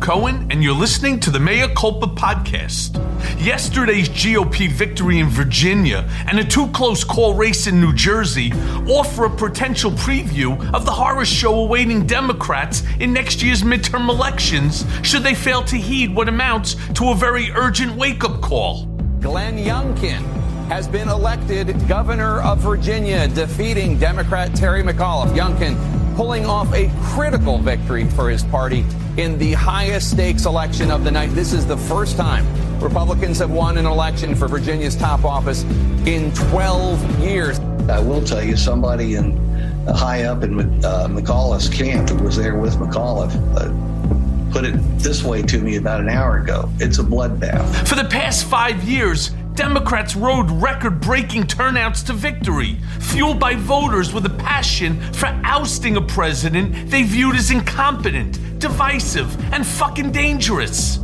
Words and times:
Cohen, 0.00 0.46
and 0.50 0.64
you're 0.64 0.74
listening 0.74 1.20
to 1.20 1.30
the 1.30 1.38
Mea 1.38 1.68
Culpa 1.76 2.06
podcast. 2.06 2.96
Yesterday's 3.38 4.08
GOP 4.08 4.70
victory 4.70 5.18
in 5.18 5.28
Virginia 5.28 6.08
and 6.26 6.38
a 6.38 6.44
too 6.44 6.68
close 6.68 7.04
call 7.04 7.34
race 7.34 7.66
in 7.66 7.80
New 7.80 7.92
Jersey 7.92 8.52
offer 8.88 9.26
a 9.26 9.30
potential 9.30 9.90
preview 9.90 10.58
of 10.72 10.86
the 10.86 10.90
horror 10.90 11.26
show 11.26 11.54
awaiting 11.54 12.06
Democrats 12.06 12.82
in 12.98 13.12
next 13.12 13.42
year's 13.42 13.62
midterm 13.62 14.08
elections 14.08 14.86
should 15.02 15.22
they 15.22 15.34
fail 15.34 15.62
to 15.64 15.76
heed 15.76 16.14
what 16.14 16.28
amounts 16.28 16.76
to 16.94 17.10
a 17.10 17.14
very 17.14 17.50
urgent 17.52 17.94
wake 17.94 18.24
up 18.24 18.40
call. 18.40 18.86
Glenn 19.20 19.58
Youngkin 19.58 20.22
has 20.68 20.88
been 20.88 21.08
elected 21.08 21.76
governor 21.86 22.40
of 22.40 22.58
Virginia, 22.60 23.28
defeating 23.28 23.98
Democrat 23.98 24.54
Terry 24.54 24.82
McAuliffe. 24.82 25.36
Youngkin 25.36 25.76
pulling 26.16 26.46
off 26.46 26.72
a 26.74 26.90
critical 27.02 27.58
victory 27.58 28.08
for 28.10 28.30
his 28.30 28.44
party 28.44 28.84
in 29.20 29.36
the 29.36 29.52
highest 29.52 30.12
stakes 30.12 30.46
election 30.46 30.90
of 30.90 31.04
the 31.04 31.10
night. 31.10 31.28
This 31.34 31.52
is 31.52 31.66
the 31.66 31.76
first 31.76 32.16
time 32.16 32.46
Republicans 32.80 33.38
have 33.38 33.50
won 33.50 33.76
an 33.76 33.84
election 33.84 34.34
for 34.34 34.48
Virginia's 34.48 34.96
top 34.96 35.26
office 35.26 35.62
in 36.06 36.32
12 36.32 37.20
years. 37.20 37.58
I 37.90 38.00
will 38.00 38.24
tell 38.24 38.42
you, 38.42 38.56
somebody 38.56 39.16
in 39.16 39.38
uh, 39.86 39.94
high 39.94 40.24
up 40.24 40.42
in 40.42 40.58
uh, 40.58 41.06
McAuliffe's 41.08 41.68
camp 41.68 42.08
who 42.08 42.24
was 42.24 42.38
there 42.38 42.56
with 42.56 42.76
McAuliffe 42.76 43.36
uh, 43.56 44.52
put 44.52 44.64
it 44.64 44.74
this 44.98 45.22
way 45.22 45.42
to 45.42 45.58
me 45.58 45.76
about 45.76 46.00
an 46.00 46.08
hour 46.08 46.38
ago. 46.38 46.70
It's 46.78 46.98
a 46.98 47.02
bloodbath. 47.02 47.86
For 47.86 47.96
the 47.96 48.08
past 48.08 48.46
five 48.46 48.82
years, 48.84 49.32
Democrats 49.60 50.16
rode 50.16 50.50
record 50.50 51.02
breaking 51.02 51.46
turnouts 51.46 52.02
to 52.02 52.14
victory, 52.14 52.78
fueled 52.98 53.38
by 53.38 53.54
voters 53.54 54.10
with 54.10 54.24
a 54.24 54.30
passion 54.30 54.98
for 55.12 55.26
ousting 55.44 55.98
a 55.98 56.00
president 56.00 56.88
they 56.90 57.02
viewed 57.02 57.36
as 57.36 57.50
incompetent, 57.50 58.58
divisive, 58.58 59.28
and 59.52 59.66
fucking 59.66 60.12
dangerous. 60.12 61.00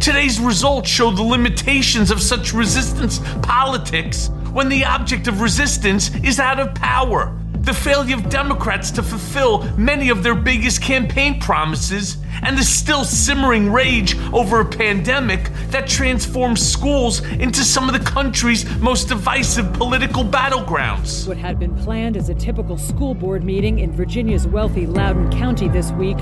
Today's 0.00 0.40
results 0.40 0.90
show 0.90 1.12
the 1.12 1.22
limitations 1.22 2.10
of 2.10 2.20
such 2.20 2.52
resistance 2.52 3.20
politics 3.40 4.30
when 4.52 4.68
the 4.68 4.84
object 4.84 5.28
of 5.28 5.40
resistance 5.40 6.12
is 6.24 6.40
out 6.40 6.58
of 6.58 6.74
power 6.74 7.38
the 7.62 7.72
failure 7.72 8.16
of 8.16 8.28
Democrats 8.28 8.90
to 8.90 9.02
fulfill 9.02 9.62
many 9.76 10.08
of 10.08 10.24
their 10.24 10.34
biggest 10.34 10.82
campaign 10.82 11.40
promises, 11.40 12.16
and 12.42 12.58
the 12.58 12.62
still 12.64 13.04
simmering 13.04 13.70
rage 13.70 14.18
over 14.32 14.60
a 14.60 14.64
pandemic 14.64 15.48
that 15.68 15.86
transforms 15.86 16.60
schools 16.60 17.20
into 17.24 17.62
some 17.62 17.88
of 17.88 17.92
the 17.92 18.10
country's 18.10 18.68
most 18.80 19.08
divisive 19.08 19.72
political 19.74 20.24
battlegrounds. 20.24 21.28
What 21.28 21.36
had 21.36 21.60
been 21.60 21.76
planned 21.76 22.16
as 22.16 22.28
a 22.28 22.34
typical 22.34 22.76
school 22.76 23.14
board 23.14 23.44
meeting 23.44 23.78
in 23.78 23.92
Virginia's 23.92 24.48
wealthy 24.48 24.86
Loudoun 24.86 25.30
County 25.30 25.68
this 25.68 25.92
week 25.92 26.18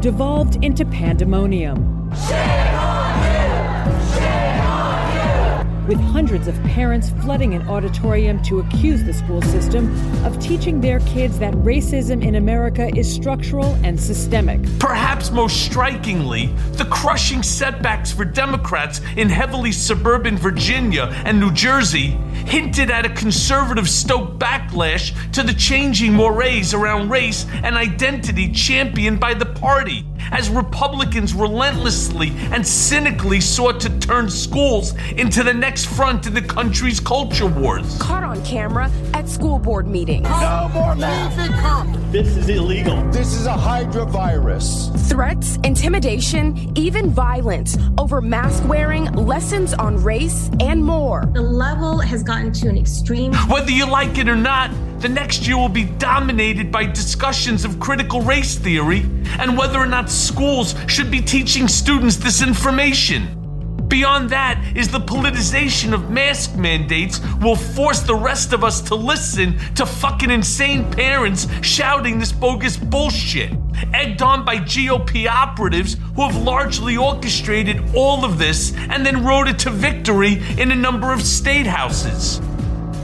devolved 0.00 0.64
into 0.64 0.84
pandemonium. 0.84 2.08
With 5.86 6.00
hundreds 6.00 6.48
of 6.48 6.54
parents 6.62 7.10
flooding 7.22 7.54
an 7.54 7.68
auditorium 7.68 8.42
to 8.42 8.60
accuse 8.60 9.04
the 9.04 9.12
school 9.12 9.42
system 9.42 9.92
of 10.24 10.38
teaching 10.40 10.80
their 10.80 11.00
kids 11.00 11.38
that 11.38 11.52
racism 11.54 12.24
in 12.24 12.36
America 12.36 12.90
is 12.96 13.12
structural 13.12 13.74
and 13.84 14.00
systemic. 14.00 14.60
Perhaps 14.78 15.30
most 15.30 15.64
strikingly, 15.64 16.46
the 16.72 16.86
crushing 16.86 17.42
setbacks 17.42 18.10
for 18.10 18.24
Democrats 18.24 19.00
in 19.16 19.28
heavily 19.28 19.72
suburban 19.72 20.36
Virginia 20.36 21.04
and 21.24 21.38
New 21.38 21.52
Jersey 21.52 22.16
hinted 22.46 22.90
at 22.90 23.06
a 23.06 23.10
conservative 23.10 23.88
stoked 23.88 24.38
backlash 24.38 25.14
to 25.32 25.42
the 25.42 25.54
changing 25.54 26.12
mores 26.14 26.74
around 26.74 27.10
race 27.10 27.46
and 27.62 27.76
identity 27.76 28.50
championed 28.52 29.20
by 29.20 29.34
the 29.34 29.46
party 29.46 30.04
as 30.30 30.48
Republicans 30.48 31.34
relentlessly 31.34 32.32
and 32.52 32.66
cynically 32.66 33.40
sought 33.40 33.80
to 33.80 33.98
turn 34.00 34.28
schools 34.30 34.94
into 35.12 35.42
the 35.42 35.54
next 35.54 35.86
front 35.86 36.26
in 36.26 36.34
the 36.34 36.42
country's 36.42 37.00
culture 37.00 37.46
wars. 37.46 37.98
Caught 37.98 38.24
on 38.24 38.44
camera 38.44 38.90
at 39.12 39.28
school 39.28 39.58
board 39.58 39.86
meetings. 39.86 40.28
No 40.28 40.70
more 40.72 40.94
masks. 40.94 42.00
This 42.12 42.36
is 42.36 42.48
illegal. 42.48 43.02
This 43.10 43.34
is 43.34 43.46
a 43.46 43.52
Hydra 43.52 44.04
virus. 44.04 44.90
Threats, 45.08 45.58
intimidation, 45.64 46.72
even 46.76 47.10
violence 47.10 47.76
over 47.98 48.20
mask 48.20 48.66
wearing, 48.68 49.06
lessons 49.12 49.74
on 49.74 49.96
race, 49.96 50.50
and 50.60 50.84
more. 50.84 51.28
The 51.32 51.42
level 51.42 51.98
has 51.98 52.22
gotten 52.22 52.52
to 52.52 52.68
an 52.68 52.78
extreme. 52.78 53.34
Whether 53.48 53.72
you 53.72 53.86
like 53.90 54.16
it 54.18 54.28
or 54.28 54.36
not, 54.36 54.70
the 55.04 55.08
next 55.10 55.46
year 55.46 55.58
will 55.58 55.68
be 55.68 55.84
dominated 55.84 56.72
by 56.72 56.86
discussions 56.86 57.66
of 57.66 57.78
critical 57.78 58.22
race 58.22 58.54
theory 58.54 59.00
and 59.38 59.54
whether 59.54 59.78
or 59.78 59.84
not 59.84 60.08
schools 60.08 60.74
should 60.86 61.10
be 61.10 61.20
teaching 61.20 61.68
students 61.68 62.16
this 62.16 62.42
information. 62.42 63.28
Beyond 63.86 64.30
that 64.30 64.64
is 64.74 64.88
the 64.88 65.00
politicization 65.00 65.92
of 65.92 66.10
mask 66.10 66.56
mandates 66.56 67.20
will 67.42 67.54
force 67.54 68.00
the 68.00 68.14
rest 68.14 68.54
of 68.54 68.64
us 68.64 68.80
to 68.80 68.94
listen 68.94 69.58
to 69.74 69.84
fucking 69.84 70.30
insane 70.30 70.90
parents 70.90 71.48
shouting 71.60 72.18
this 72.18 72.32
bogus 72.32 72.78
bullshit, 72.78 73.52
egged 73.92 74.22
on 74.22 74.42
by 74.42 74.56
GOP 74.56 75.28
operatives 75.28 75.98
who 76.16 76.22
have 76.22 76.36
largely 76.42 76.96
orchestrated 76.96 77.94
all 77.94 78.24
of 78.24 78.38
this 78.38 78.74
and 78.74 79.04
then 79.04 79.22
rode 79.22 79.48
it 79.48 79.58
to 79.58 79.70
victory 79.70 80.42
in 80.56 80.72
a 80.72 80.74
number 80.74 81.12
of 81.12 81.20
state 81.20 81.66
houses 81.66 82.40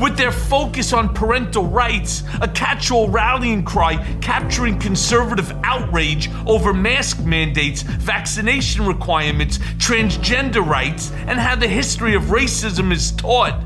with 0.01 0.17
their 0.17 0.33
focus 0.33 0.93
on 0.93 1.13
parental 1.15 1.67
rights, 1.67 2.23
a 2.41 2.49
catch 2.49 2.91
all 2.91 3.09
rallying 3.09 3.63
cry 3.65 3.97
capturing 4.21 4.79
conservative 4.79 5.53
outrage 5.63 6.31
over 6.47 6.73
mask 6.73 7.21
mandates, 7.21 7.83
vaccination 7.83 8.87
requirements, 8.87 9.59
transgender 9.79 10.65
rights, 10.67 11.13
and 11.27 11.39
how 11.39 11.55
the 11.55 11.69
history 11.69 12.15
of 12.15 12.25
racism 12.25 12.93
is 12.93 13.13
taught. 13.13 13.65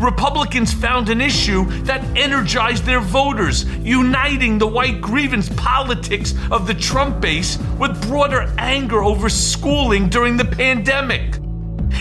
Republicans 0.00 0.72
found 0.72 1.08
an 1.08 1.20
issue 1.20 1.64
that 1.82 2.02
energized 2.16 2.84
their 2.84 3.00
voters, 3.00 3.64
uniting 3.76 4.58
the 4.58 4.66
white 4.66 5.00
grievance 5.00 5.48
politics 5.56 6.34
of 6.50 6.66
the 6.66 6.74
Trump 6.74 7.20
base 7.20 7.58
with 7.78 8.00
broader 8.08 8.52
anger 8.58 9.02
over 9.02 9.28
schooling 9.28 10.08
during 10.08 10.36
the 10.36 10.44
pandemic. 10.44 11.38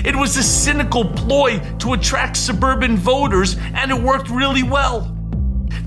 It 0.05 0.15
was 0.15 0.37
a 0.37 0.43
cynical 0.43 1.03
ploy 1.03 1.59
to 1.79 1.93
attract 1.93 2.37
suburban 2.37 2.95
voters, 2.95 3.57
and 3.73 3.89
it 3.89 3.99
worked 3.99 4.29
really 4.29 4.61
well. 4.61 5.11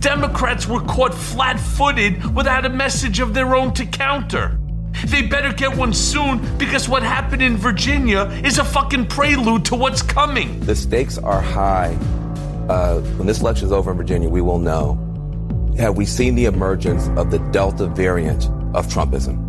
Democrats 0.01 0.67
were 0.67 0.81
caught 0.81 1.15
flat 1.15 1.59
footed 1.59 2.35
without 2.35 2.67
a 2.67 2.69
message 2.69 3.21
of 3.21 3.33
their 3.33 3.55
own 3.55 3.73
to 3.75 3.87
counter. 3.87 4.59
They 5.07 5.23
better 5.23 5.53
get 5.53 5.77
one 5.77 5.95
soon 5.95 6.41
because 6.59 6.89
what 6.89 7.05
happened 7.05 7.43
in 7.43 7.57
Virginia 7.57 8.23
is 8.45 8.59
a 8.59 8.65
fucking 8.65 9.07
prelude 9.07 9.65
to 9.67 9.77
what's 9.77 10.03
coming. 10.03 10.59
The 10.61 10.75
stakes 10.75 11.19
are 11.19 11.41
high. 11.41 11.97
Uh, 12.69 13.01
when 13.19 13.27
this 13.27 13.41
election 13.41 13.67
is 13.67 13.73
over 13.73 13.93
in 13.93 13.97
Virginia, 13.97 14.29
we 14.29 14.41
will 14.41 14.59
know 14.59 15.05
have 15.79 15.97
we 15.97 16.05
seen 16.05 16.35
the 16.35 16.47
emergence 16.47 17.07
of 17.17 17.31
the 17.31 17.39
Delta 17.53 17.87
variant 17.87 18.47
of 18.75 18.89
Trumpism? 18.89 19.48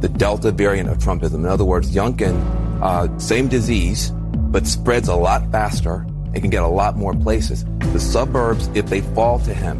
The 0.00 0.08
Delta 0.08 0.52
variant 0.52 0.88
of 0.88 0.98
Trumpism. 0.98 1.34
In 1.34 1.46
other 1.46 1.64
words, 1.64 1.94
Youngkin 1.94 2.36
uh, 2.82 3.18
same 3.18 3.48
disease, 3.48 4.10
but 4.50 4.66
spreads 4.66 5.08
a 5.08 5.16
lot 5.16 5.50
faster 5.50 6.06
and 6.34 6.36
can 6.36 6.50
get 6.50 6.62
a 6.62 6.68
lot 6.68 6.96
more 6.96 7.14
places. 7.14 7.64
The 7.92 8.00
suburbs, 8.00 8.68
if 8.74 8.86
they 8.86 9.00
fall 9.00 9.38
to 9.40 9.54
him, 9.54 9.78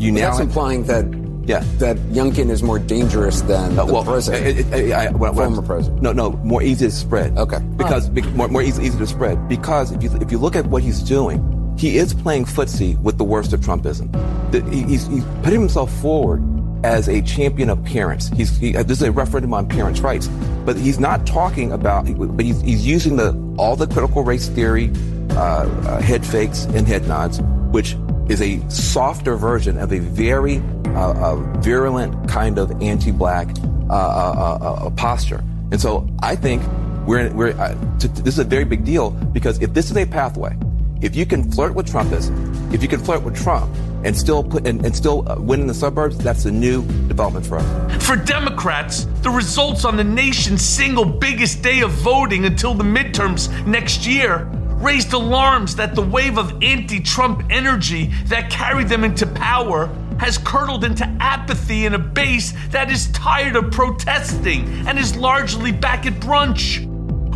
you 0.00 0.12
now 0.12 0.20
that's 0.20 0.38
have, 0.38 0.46
implying 0.48 0.84
that 0.84 1.04
yeah 1.44 1.64
that 1.78 1.96
Youngkin 2.12 2.50
is 2.50 2.62
more 2.62 2.78
dangerous 2.78 3.40
than 3.42 3.78
uh, 3.78 3.84
the 3.84 3.92
well, 3.92 4.04
president, 4.04 4.72
it, 4.72 4.72
it, 4.72 4.92
I, 4.92 5.10
former 5.10 5.62
president. 5.62 6.02
No, 6.02 6.12
no, 6.12 6.32
more 6.32 6.62
easy 6.62 6.86
to 6.86 6.92
spread. 6.92 7.36
Okay, 7.36 7.58
because 7.76 8.08
oh. 8.08 8.30
more, 8.30 8.48
more 8.48 8.62
easy, 8.62 8.84
easy 8.84 8.98
to 8.98 9.06
spread 9.06 9.48
because 9.48 9.90
if 9.92 10.02
you 10.02 10.16
if 10.20 10.30
you 10.30 10.38
look 10.38 10.54
at 10.54 10.66
what 10.66 10.82
he's 10.82 11.02
doing, 11.02 11.74
he 11.78 11.96
is 11.96 12.12
playing 12.14 12.44
footsie 12.44 13.00
with 13.00 13.18
the 13.18 13.24
worst 13.24 13.52
of 13.52 13.60
Trumpism. 13.60 14.12
The, 14.52 14.62
he's, 14.70 15.06
he's 15.06 15.24
putting 15.42 15.60
himself 15.60 15.92
forward 16.00 16.40
as 16.84 17.08
a 17.08 17.20
champion 17.22 17.70
of 17.70 17.82
parents. 17.84 18.28
He's 18.28 18.56
he, 18.56 18.76
uh, 18.76 18.82
this 18.82 19.00
is 19.00 19.08
a 19.08 19.12
referendum 19.12 19.54
on 19.54 19.68
parents' 19.68 20.00
rights, 20.00 20.28
but 20.64 20.76
he's 20.76 20.98
not 20.98 21.26
talking 21.26 21.72
about. 21.72 22.06
But 22.36 22.44
he's, 22.44 22.60
he's 22.60 22.86
using 22.86 23.16
the 23.16 23.36
all 23.58 23.76
the 23.76 23.86
critical 23.86 24.22
race 24.22 24.48
theory, 24.48 24.90
uh, 25.30 25.34
uh, 25.34 26.00
head 26.00 26.24
fakes 26.24 26.64
and 26.64 26.86
head 26.86 27.06
nods, 27.08 27.40
which 27.70 27.96
is 28.28 28.40
a 28.40 28.60
softer 28.70 29.36
version 29.36 29.78
of 29.78 29.92
a 29.92 29.98
very 29.98 30.58
uh, 30.88 31.34
uh 31.34 31.36
virulent 31.60 32.28
kind 32.28 32.58
of 32.58 32.70
anti-black 32.82 33.48
uh, 33.90 34.90
posture. 34.90 35.42
And 35.70 35.80
so 35.80 36.08
I 36.22 36.36
think 36.36 36.62
we're 37.06 37.32
we're 37.32 37.52
to, 37.52 38.08
this 38.08 38.34
is 38.34 38.38
a 38.38 38.44
very 38.44 38.64
big 38.64 38.84
deal 38.84 39.10
because 39.10 39.60
if 39.60 39.74
this 39.74 39.90
is 39.90 39.96
a 39.96 40.06
pathway, 40.06 40.56
if 41.00 41.14
you 41.14 41.24
can 41.26 41.50
flirt 41.50 41.74
with 41.74 41.86
Trumpism, 41.86 42.72
if 42.74 42.82
you 42.82 42.88
can 42.88 43.00
flirt 43.00 43.22
with 43.22 43.36
Trump 43.36 43.72
and 44.04 44.16
still 44.16 44.42
put 44.42 44.66
and, 44.66 44.84
and 44.84 44.94
still 44.94 45.28
uh, 45.28 45.36
win 45.38 45.60
in 45.60 45.66
the 45.66 45.74
suburbs, 45.74 46.18
that's 46.18 46.44
a 46.44 46.50
new 46.50 46.82
development 47.06 47.46
for 47.46 47.58
us. 47.58 48.06
For 48.06 48.16
Democrats, 48.16 49.06
the 49.22 49.30
results 49.30 49.84
on 49.84 49.96
the 49.96 50.04
nation's 50.04 50.62
single 50.62 51.04
biggest 51.04 51.62
day 51.62 51.80
of 51.80 51.90
voting 51.90 52.46
until 52.46 52.74
the 52.74 52.84
midterms 52.84 53.48
next 53.66 54.06
year 54.06 54.44
raised 54.80 55.12
alarms 55.12 55.76
that 55.76 55.94
the 55.94 56.02
wave 56.02 56.38
of 56.38 56.62
anti-Trump 56.62 57.44
energy 57.50 58.12
that 58.26 58.50
carried 58.50 58.88
them 58.88 59.04
into 59.04 59.26
power 59.26 59.86
has 60.18 60.38
curdled 60.38 60.84
into 60.84 61.04
apathy 61.20 61.86
in 61.86 61.94
a 61.94 61.98
base 61.98 62.52
that 62.70 62.90
is 62.90 63.08
tired 63.12 63.54
of 63.54 63.70
protesting 63.70 64.68
and 64.88 64.98
is 64.98 65.16
largely 65.16 65.70
back 65.70 66.06
at 66.06 66.14
brunch. 66.14 66.84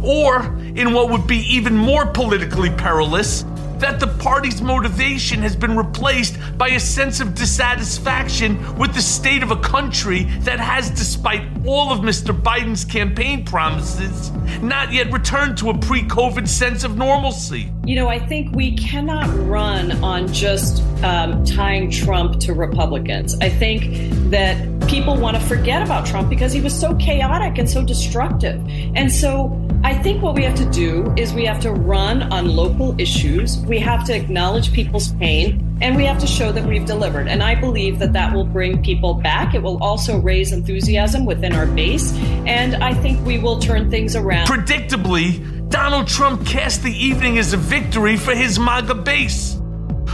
Or, 0.04 0.42
in 0.74 0.92
what 0.92 1.10
would 1.10 1.28
be 1.28 1.38
even 1.54 1.76
more 1.76 2.06
politically 2.06 2.70
perilous, 2.70 3.44
that 3.82 3.98
the 3.98 4.06
party's 4.06 4.62
motivation 4.62 5.40
has 5.40 5.56
been 5.56 5.76
replaced 5.76 6.38
by 6.56 6.68
a 6.68 6.78
sense 6.78 7.18
of 7.18 7.34
dissatisfaction 7.34 8.78
with 8.78 8.94
the 8.94 9.02
state 9.02 9.42
of 9.42 9.50
a 9.50 9.56
country 9.56 10.22
that 10.42 10.60
has, 10.60 10.88
despite 10.88 11.42
all 11.66 11.90
of 11.90 11.98
Mr. 11.98 12.32
Biden's 12.32 12.84
campaign 12.84 13.44
promises, 13.44 14.30
not 14.62 14.92
yet 14.92 15.12
returned 15.12 15.58
to 15.58 15.70
a 15.70 15.78
pre 15.78 16.02
COVID 16.02 16.46
sense 16.46 16.84
of 16.84 16.96
normalcy. 16.96 17.72
You 17.84 17.96
know, 17.96 18.06
I 18.06 18.20
think 18.20 18.54
we 18.54 18.76
cannot 18.76 19.28
run 19.48 19.90
on 20.04 20.32
just 20.32 20.80
um, 21.02 21.44
tying 21.44 21.90
Trump 21.90 22.38
to 22.42 22.54
Republicans. 22.54 23.36
I 23.40 23.48
think 23.48 24.30
that 24.30 24.56
people 24.86 25.16
want 25.16 25.36
to 25.36 25.42
forget 25.42 25.82
about 25.82 26.06
Trump 26.06 26.30
because 26.30 26.52
he 26.52 26.60
was 26.60 26.78
so 26.78 26.94
chaotic 26.94 27.58
and 27.58 27.68
so 27.68 27.84
destructive. 27.84 28.64
And 28.94 29.10
so 29.10 29.58
I 29.84 29.94
think 29.94 30.22
what 30.22 30.36
we 30.36 30.44
have 30.44 30.54
to 30.56 30.64
do 30.70 31.12
is 31.16 31.34
we 31.34 31.44
have 31.44 31.58
to 31.60 31.72
run 31.72 32.22
on 32.32 32.54
local 32.54 32.94
issues. 33.00 33.58
We 33.72 33.78
have 33.78 34.04
to 34.04 34.14
acknowledge 34.14 34.70
people's 34.74 35.12
pain 35.14 35.78
and 35.80 35.96
we 35.96 36.04
have 36.04 36.18
to 36.18 36.26
show 36.26 36.52
that 36.52 36.62
we've 36.62 36.84
delivered. 36.84 37.26
And 37.26 37.42
I 37.42 37.54
believe 37.54 37.98
that 38.00 38.12
that 38.12 38.34
will 38.34 38.44
bring 38.44 38.82
people 38.82 39.14
back. 39.14 39.54
It 39.54 39.62
will 39.62 39.82
also 39.82 40.18
raise 40.18 40.52
enthusiasm 40.52 41.24
within 41.24 41.54
our 41.54 41.64
base. 41.64 42.12
And 42.46 42.84
I 42.84 42.92
think 42.92 43.24
we 43.24 43.38
will 43.38 43.58
turn 43.58 43.90
things 43.90 44.14
around. 44.14 44.46
Predictably, 44.46 45.70
Donald 45.70 46.06
Trump 46.06 46.46
cast 46.46 46.82
the 46.82 46.92
evening 46.92 47.38
as 47.38 47.54
a 47.54 47.56
victory 47.56 48.18
for 48.18 48.34
his 48.34 48.58
MAGA 48.58 48.94
base. 48.94 49.54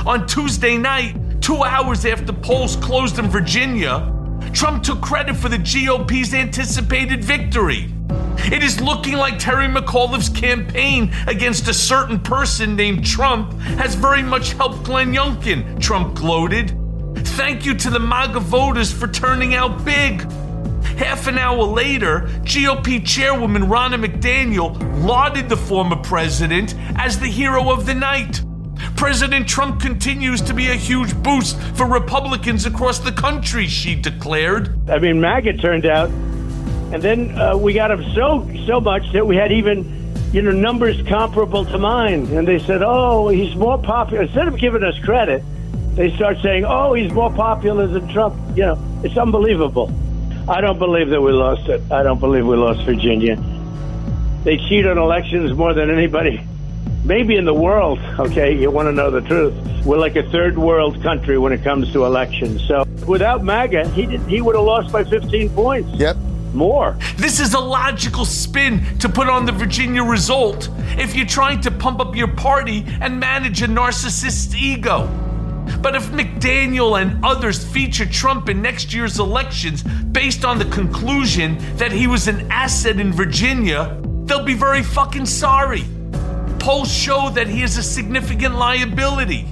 On 0.06 0.24
Tuesday 0.28 0.78
night, 0.78 1.16
two 1.40 1.64
hours 1.64 2.06
after 2.06 2.32
polls 2.32 2.76
closed 2.76 3.18
in 3.18 3.26
Virginia, 3.26 4.08
Trump 4.52 4.84
took 4.84 5.00
credit 5.00 5.34
for 5.34 5.48
the 5.48 5.58
GOP's 5.58 6.32
anticipated 6.32 7.24
victory. 7.24 7.92
It 8.46 8.62
is 8.62 8.80
looking 8.80 9.14
like 9.14 9.38
Terry 9.38 9.66
McAuliffe's 9.66 10.30
campaign 10.30 11.12
against 11.26 11.68
a 11.68 11.74
certain 11.74 12.18
person 12.18 12.76
named 12.76 13.04
Trump 13.04 13.52
has 13.78 13.94
very 13.94 14.22
much 14.22 14.52
helped 14.52 14.84
Glenn 14.84 15.12
Youngkin, 15.12 15.78
Trump 15.80 16.14
gloated. 16.14 16.74
Thank 17.16 17.66
you 17.66 17.74
to 17.74 17.90
the 17.90 18.00
MAGA 18.00 18.40
voters 18.40 18.92
for 18.92 19.06
turning 19.06 19.54
out 19.54 19.84
big. 19.84 20.22
Half 20.98 21.26
an 21.26 21.38
hour 21.38 21.62
later, 21.62 22.22
GOP 22.42 23.06
chairwoman 23.06 23.64
Ronna 23.64 24.02
McDaniel 24.04 24.76
lauded 25.04 25.48
the 25.48 25.56
former 25.56 25.96
president 25.96 26.74
as 26.96 27.18
the 27.18 27.28
hero 27.28 27.70
of 27.70 27.86
the 27.86 27.94
night. 27.94 28.42
President 28.96 29.46
Trump 29.46 29.80
continues 29.80 30.40
to 30.40 30.54
be 30.54 30.70
a 30.70 30.74
huge 30.74 31.14
boost 31.22 31.60
for 31.74 31.86
Republicans 31.86 32.66
across 32.66 32.98
the 32.98 33.12
country, 33.12 33.66
she 33.66 33.94
declared. 33.94 34.90
I 34.90 34.98
mean, 34.98 35.20
MAGA 35.20 35.58
turned 35.58 35.86
out 35.86 36.10
and 36.92 37.02
then 37.02 37.38
uh, 37.38 37.56
we 37.56 37.74
got 37.74 37.90
him 37.90 38.02
so 38.14 38.48
so 38.66 38.80
much 38.80 39.12
that 39.12 39.26
we 39.26 39.36
had 39.36 39.52
even 39.52 39.98
you 40.32 40.42
know 40.42 40.50
numbers 40.50 41.00
comparable 41.06 41.64
to 41.66 41.78
mine. 41.78 42.26
And 42.28 42.48
they 42.48 42.58
said, 42.58 42.82
"Oh, 42.82 43.28
he's 43.28 43.54
more 43.56 43.78
popular." 43.78 44.22
Instead 44.22 44.48
of 44.48 44.58
giving 44.58 44.82
us 44.82 44.98
credit, 45.00 45.42
they 45.94 46.14
start 46.16 46.38
saying, 46.42 46.64
"Oh, 46.64 46.94
he's 46.94 47.12
more 47.12 47.32
popular 47.32 47.86
than 47.86 48.08
Trump." 48.08 48.34
You 48.56 48.66
know, 48.66 49.00
it's 49.04 49.16
unbelievable. 49.16 49.92
I 50.48 50.62
don't 50.62 50.78
believe 50.78 51.10
that 51.10 51.20
we 51.20 51.32
lost 51.32 51.68
it. 51.68 51.82
I 51.92 52.02
don't 52.02 52.20
believe 52.20 52.46
we 52.46 52.56
lost 52.56 52.82
Virginia. 52.84 53.36
They 54.44 54.56
cheat 54.56 54.86
on 54.86 54.96
elections 54.96 55.52
more 55.52 55.74
than 55.74 55.90
anybody, 55.90 56.40
maybe 57.04 57.36
in 57.36 57.44
the 57.44 57.52
world. 57.52 57.98
Okay, 58.18 58.56
you 58.56 58.70
want 58.70 58.86
to 58.86 58.92
know 58.92 59.10
the 59.10 59.20
truth? 59.20 59.52
We're 59.84 59.98
like 59.98 60.16
a 60.16 60.22
third 60.30 60.56
world 60.56 61.02
country 61.02 61.36
when 61.36 61.52
it 61.52 61.62
comes 61.62 61.92
to 61.92 62.06
elections. 62.06 62.66
So 62.66 62.84
without 63.06 63.44
MAGA, 63.44 63.90
he 63.90 64.06
did, 64.06 64.22
he 64.22 64.40
would 64.40 64.54
have 64.54 64.64
lost 64.64 64.90
by 64.90 65.04
15 65.04 65.50
points. 65.50 65.90
Yep 66.00 66.16
more. 66.54 66.96
This 67.16 67.40
is 67.40 67.54
a 67.54 67.60
logical 67.60 68.24
spin 68.24 68.98
to 68.98 69.08
put 69.08 69.28
on 69.28 69.46
the 69.46 69.52
Virginia 69.52 70.02
result 70.02 70.68
if 70.98 71.14
you're 71.14 71.26
trying 71.26 71.60
to 71.62 71.70
pump 71.70 72.00
up 72.00 72.14
your 72.16 72.28
party 72.28 72.84
and 73.00 73.18
manage 73.18 73.62
a 73.62 73.66
narcissist's 73.66 74.54
ego. 74.54 75.06
But 75.80 75.94
if 75.94 76.06
McDaniel 76.08 77.00
and 77.00 77.24
others 77.24 77.64
feature 77.64 78.06
Trump 78.06 78.48
in 78.48 78.62
next 78.62 78.92
year's 78.92 79.18
elections 79.18 79.82
based 79.82 80.44
on 80.44 80.58
the 80.58 80.64
conclusion 80.66 81.58
that 81.76 81.92
he 81.92 82.06
was 82.06 82.26
an 82.26 82.50
asset 82.50 82.98
in 82.98 83.12
Virginia, 83.12 84.00
they'll 84.24 84.44
be 84.44 84.54
very 84.54 84.82
fucking 84.82 85.26
sorry. 85.26 85.84
Polls 86.58 86.92
show 86.92 87.30
that 87.30 87.46
he 87.46 87.62
is 87.62 87.76
a 87.76 87.82
significant 87.82 88.56
liability. 88.56 89.44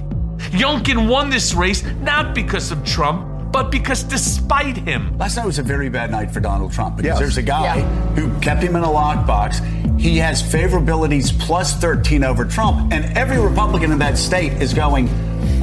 Youngkin 0.51 1.07
won 1.07 1.29
this 1.29 1.53
race 1.53 1.83
not 2.01 2.35
because 2.35 2.71
of 2.71 2.83
Trump, 2.83 3.36
but 3.51 3.71
because 3.71 4.03
despite 4.03 4.77
him. 4.77 5.17
Last 5.17 5.37
night 5.37 5.45
was 5.45 5.59
a 5.59 5.63
very 5.63 5.89
bad 5.89 6.11
night 6.11 6.31
for 6.31 6.39
Donald 6.39 6.71
Trump 6.73 6.97
because 6.97 7.09
yes. 7.09 7.19
there's 7.19 7.37
a 7.37 7.41
guy 7.41 7.77
yeah. 7.77 7.85
who 8.15 8.39
kept 8.39 8.61
him 8.61 8.75
in 8.75 8.83
a 8.83 8.87
lockbox. 8.87 9.63
He 9.99 10.17
has 10.17 10.43
favorabilities 10.43 11.37
plus 11.39 11.73
13 11.75 12.23
over 12.23 12.45
Trump, 12.45 12.93
and 12.93 13.17
every 13.17 13.39
Republican 13.39 13.91
in 13.91 13.99
that 13.99 14.17
state 14.17 14.53
is 14.53 14.73
going, 14.73 15.09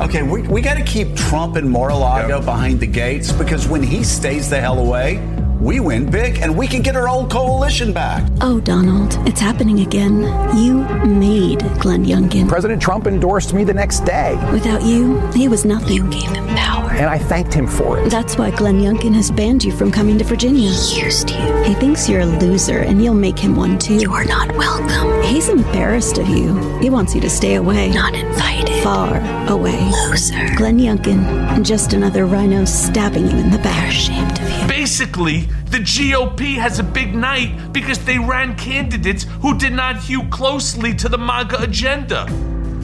okay, 0.00 0.22
we, 0.22 0.42
we 0.42 0.60
got 0.60 0.74
to 0.74 0.82
keep 0.82 1.14
Trump 1.14 1.56
and 1.56 1.70
Mar-a-Lago 1.70 2.36
yep. 2.36 2.44
behind 2.44 2.80
the 2.80 2.86
gates 2.86 3.30
because 3.30 3.68
when 3.68 3.82
he 3.82 4.02
stays 4.02 4.50
the 4.50 4.60
hell 4.60 4.78
away, 4.78 5.16
we 5.60 5.80
win 5.80 6.10
big 6.10 6.38
and 6.38 6.56
we 6.56 6.66
can 6.66 6.82
get 6.82 6.96
our 6.96 7.08
old 7.08 7.30
coalition 7.30 7.92
back. 7.92 8.28
Oh, 8.40 8.60
Donald, 8.60 9.16
it's 9.26 9.40
happening 9.40 9.80
again. 9.80 10.20
You 10.56 10.84
made 11.06 11.60
Glenn 11.78 12.04
Youngkin. 12.04 12.48
President 12.48 12.80
Trump 12.82 13.06
endorsed 13.06 13.54
me 13.54 13.64
the 13.64 13.74
next 13.74 14.00
day. 14.04 14.36
Without 14.52 14.82
you, 14.82 15.18
he 15.32 15.48
was 15.48 15.64
nothing. 15.64 15.92
You 15.92 16.10
gave 16.10 16.30
him 16.30 16.46
power. 16.48 16.90
And 16.90 17.06
I 17.06 17.18
thanked 17.18 17.52
him 17.54 17.66
for 17.66 17.98
it. 17.98 18.10
That's 18.10 18.36
why 18.36 18.50
Glenn 18.50 18.80
Youngkin 18.80 19.14
has 19.14 19.30
banned 19.30 19.64
you 19.64 19.72
from 19.72 19.90
coming 19.90 20.18
to 20.18 20.24
Virginia. 20.24 20.70
He 20.70 21.02
used 21.02 21.30
you. 21.30 21.62
He 21.64 21.74
thinks 21.74 22.08
you're 22.08 22.20
a 22.20 22.26
loser 22.26 22.78
and 22.78 23.02
you'll 23.02 23.14
make 23.14 23.38
him 23.38 23.56
one 23.56 23.78
too. 23.78 23.96
You 23.96 24.12
are 24.12 24.24
not 24.24 24.54
welcome. 24.56 25.23
He's 25.24 25.48
embarrassed 25.48 26.18
of 26.18 26.28
you. 26.28 26.78
He 26.78 26.90
wants 26.90 27.14
you 27.14 27.20
to 27.22 27.30
stay 27.30 27.54
away. 27.54 27.90
Not 27.90 28.14
invited. 28.14 28.82
Far 28.82 29.16
away. 29.48 29.90
Loser. 30.10 30.54
Glenn 30.56 30.78
Youngkin, 30.78 31.64
just 31.64 31.92
another 31.92 32.26
rhino 32.26 32.64
stabbing 32.64 33.30
you 33.30 33.36
in 33.38 33.50
the 33.50 33.58
back. 33.58 33.90
Ashamed 33.90 34.38
of 34.38 34.48
you. 34.48 34.68
Basically, 34.68 35.40
the 35.70 35.78
GOP 35.78 36.56
has 36.56 36.78
a 36.78 36.82
big 36.84 37.14
night 37.14 37.72
because 37.72 37.98
they 38.04 38.18
ran 38.18 38.54
candidates 38.56 39.24
who 39.40 39.56
did 39.58 39.72
not 39.72 39.96
hew 39.96 40.22
closely 40.28 40.94
to 40.94 41.08
the 41.08 41.18
MAGA 41.18 41.62
agenda. 41.62 42.26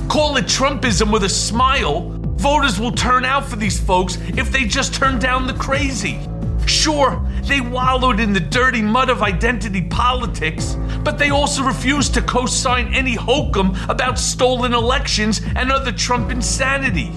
Call 0.09 0.37
it 0.39 0.47
Trumpism 0.47 1.13
with 1.13 1.25
a 1.25 1.29
smile. 1.29 2.11
Voters 2.37 2.81
will 2.81 2.93
turn 2.93 3.25
out 3.25 3.45
for 3.45 3.57
these 3.57 3.79
folks 3.79 4.17
if 4.37 4.51
they 4.51 4.65
just 4.65 4.95
turn 4.95 5.19
down 5.19 5.47
the 5.47 5.53
crazy. 5.55 6.19
Sure, 6.67 7.21
they 7.45 7.61
wallowed 7.61 8.21
in 8.21 8.33
the 8.33 8.41
dirty 8.41 8.83
mud 8.83 9.11
of 9.11 9.23
identity 9.23 9.83
politics, 9.83 10.77
but 11.03 11.19
they 11.19 11.31
also 11.31 11.63
refused 11.63 12.15
to 12.15 12.23
co 12.23 12.47
sign 12.47 12.93
any 12.95 13.15
hokum 13.15 13.77
about 13.89 14.19
stolen 14.19 14.73
elections 14.73 15.41
and 15.57 15.71
other 15.73 15.93
Trump 15.93 16.31
insanity. 16.31 17.13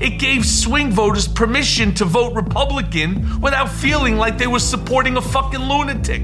It 0.00 0.18
gave 0.18 0.44
swing 0.44 0.90
voters 0.90 1.28
permission 1.28 1.94
to 1.94 2.04
vote 2.04 2.34
Republican 2.34 3.40
without 3.40 3.70
feeling 3.70 4.16
like 4.16 4.38
they 4.38 4.46
were 4.46 4.58
supporting 4.58 5.16
a 5.16 5.22
fucking 5.22 5.60
lunatic. 5.60 6.22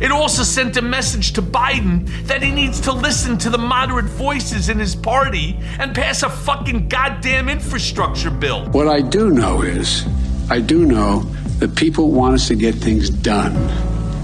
It 0.00 0.12
also 0.12 0.42
sent 0.42 0.76
a 0.76 0.82
message 0.82 1.32
to 1.32 1.42
Biden 1.42 2.06
that 2.26 2.42
he 2.42 2.50
needs 2.50 2.80
to 2.82 2.92
listen 2.92 3.38
to 3.38 3.50
the 3.50 3.58
moderate 3.58 4.04
voices 4.04 4.68
in 4.68 4.78
his 4.78 4.94
party 4.94 5.58
and 5.78 5.94
pass 5.94 6.22
a 6.22 6.30
fucking 6.30 6.88
goddamn 6.88 7.48
infrastructure 7.48 8.30
bill. 8.30 8.68
What 8.70 8.86
I 8.86 9.00
do 9.00 9.30
know 9.30 9.62
is, 9.62 10.06
I 10.48 10.60
do 10.60 10.84
know 10.84 11.26
that 11.60 11.76
people 11.76 12.10
want 12.10 12.34
us 12.34 12.48
to 12.48 12.54
get 12.54 12.74
things 12.74 13.10
done. 13.10 13.54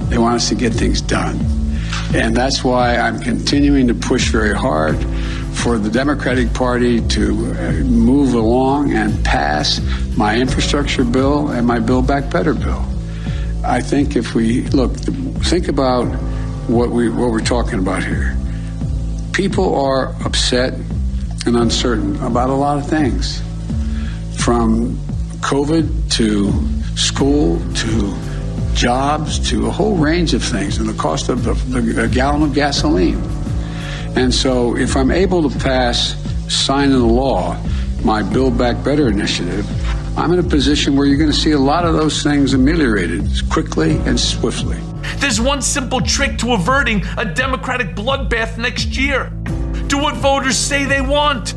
They 0.09 0.19
want 0.19 0.37
us 0.37 0.49
to 0.49 0.55
get 0.55 0.73
things 0.73 1.01
done. 1.01 1.39
And 2.15 2.35
that's 2.37 2.65
why 2.65 2.97
I'm 2.97 3.21
continuing 3.21 3.89
to 3.89 3.95
push 3.95 4.31
very 4.31 4.55
hard 4.55 4.97
for 5.55 5.79
the 5.79 5.91
Democratic 5.91 6.53
Party 6.55 7.07
to 7.09 7.31
uh, 7.31 7.73
move 7.85 8.35
along 8.35 8.93
and 8.93 9.25
pass 9.25 9.81
my 10.17 10.37
infrastructure 10.37 11.05
bill 11.05 11.49
and 11.49 11.67
my 11.67 11.79
Build 11.79 12.07
Back 12.07 12.31
Better 12.31 12.55
bill. 12.55 12.85
I 13.65 13.81
think 13.81 14.17
if 14.17 14.35
we 14.35 14.63
look, 14.69 14.95
think 14.95 15.69
about 15.69 16.05
what 16.69 16.91
we 16.91 17.09
what 17.09 17.31
we're 17.31 17.41
talking 17.41 17.79
about 17.79 18.05
here. 18.05 18.37
People 19.33 19.75
are 19.75 20.15
upset 20.25 20.75
and 21.47 21.57
uncertain 21.57 22.17
about 22.23 22.49
a 22.49 22.55
lot 22.55 22.79
of 22.79 22.89
things, 22.89 23.43
from 24.39 24.97
COVID 25.41 26.06
to 26.17 26.53
school 26.97 27.59
to 27.75 28.17
jobs 28.75 29.39
to 29.51 29.67
a 29.67 29.71
whole 29.71 29.97
range 29.97 30.35
of 30.35 30.43
things, 30.43 30.79
and 30.79 30.89
the 30.89 30.95
cost 30.95 31.29
of 31.29 31.47
a 31.75 32.09
gallon 32.09 32.43
of 32.43 32.55
gasoline. 32.55 33.23
And 34.17 34.33
so, 34.33 34.77
if 34.77 34.97
I'm 34.97 35.11
able 35.11 35.49
to 35.49 35.59
pass, 35.59 36.15
sign 36.49 36.91
into 36.91 37.05
law, 37.05 37.57
my 38.05 38.23
Build 38.23 38.57
Back 38.57 38.83
Better 38.85 39.09
initiative, 39.09 39.67
I'm 40.19 40.33
in 40.33 40.39
a 40.39 40.49
position 40.49 40.97
where 40.97 41.07
you're 41.07 41.19
going 41.19 41.31
to 41.31 41.37
see 41.37 41.53
a 41.53 41.59
lot 41.59 41.85
of 41.85 41.95
those 41.95 42.23
things 42.23 42.55
ameliorated 42.55 43.29
quickly 43.51 43.97
and 44.07 44.19
swiftly. 44.19 44.79
There's 45.17 45.41
one 45.41 45.61
simple 45.61 46.01
trick 46.01 46.39
to 46.39 46.53
averting 46.53 47.05
a 47.19 47.25
Democratic 47.25 47.95
bloodbath 47.95 48.59
next 48.59 48.97
year 48.97 49.33
do 49.89 49.99
what 49.99 50.17
voters 50.17 50.57
say 50.57 50.85
they 50.85 51.01
want. 51.01 51.55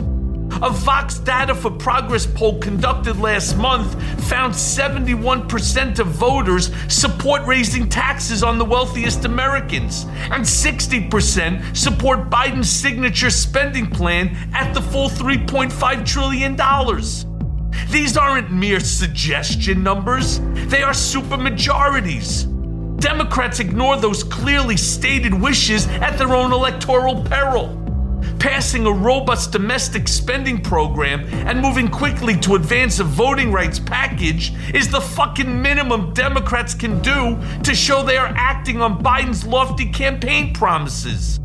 A 0.62 0.70
Vox 0.70 1.20
Data 1.20 1.56
for 1.56 1.72
Progress 1.72 2.26
poll 2.26 2.60
conducted 2.60 3.18
last 3.18 3.56
month 3.58 3.94
found 4.28 4.54
71% 4.54 6.00
of 6.00 6.08
voters 6.08 6.70
support 6.90 7.46
raising 7.46 7.88
taxes 7.88 8.44
on 8.44 8.58
the 8.58 8.66
wealthiest 8.66 9.24
Americans, 9.24 10.06
and 10.32 10.44
60% 10.44 11.78
support 11.78 12.30
Biden's 12.30 12.70
signature 12.70 13.30
spending 13.30 13.90
plan 13.90 14.36
at 14.54 14.74
the 14.74 14.82
full 14.82 15.08
$3.5 15.08 16.06
trillion. 16.06 16.58
These 17.90 18.18
aren't 18.18 18.52
mere 18.52 18.82
suggestion 18.82 19.82
numbers, 19.82 20.42
they 20.68 20.84
are 20.84 20.92
supermajorities. 20.92 22.48
Democrats 23.00 23.62
ignore 23.62 23.96
those 23.96 24.26
clearly 24.26 24.76
stated 24.76 25.34
wishes 25.34 25.88
at 25.88 26.18
their 26.18 26.36
own 26.36 26.52
electoral 26.52 27.24
peril. 27.24 27.89
Passing 28.40 28.86
a 28.86 28.92
robust 28.92 29.52
domestic 29.52 30.08
spending 30.08 30.62
program 30.62 31.26
and 31.46 31.60
moving 31.60 31.90
quickly 31.90 32.38
to 32.38 32.56
advance 32.56 33.00
a 33.00 33.04
voting 33.04 33.52
rights 33.52 33.80
package 33.80 34.54
is 34.74 34.90
the 34.90 35.02
fucking 35.02 35.62
minimum 35.62 36.14
Democrats 36.14 36.74
can 36.74 37.02
do 37.02 37.38
to 37.64 37.76
show 37.76 38.02
they 38.02 38.16
are 38.16 38.34
acting 38.38 38.82
on 38.82 39.04
Biden's 39.04 39.46
lofty 39.46 39.90
campaign 39.90 40.54
promises. 40.54 41.42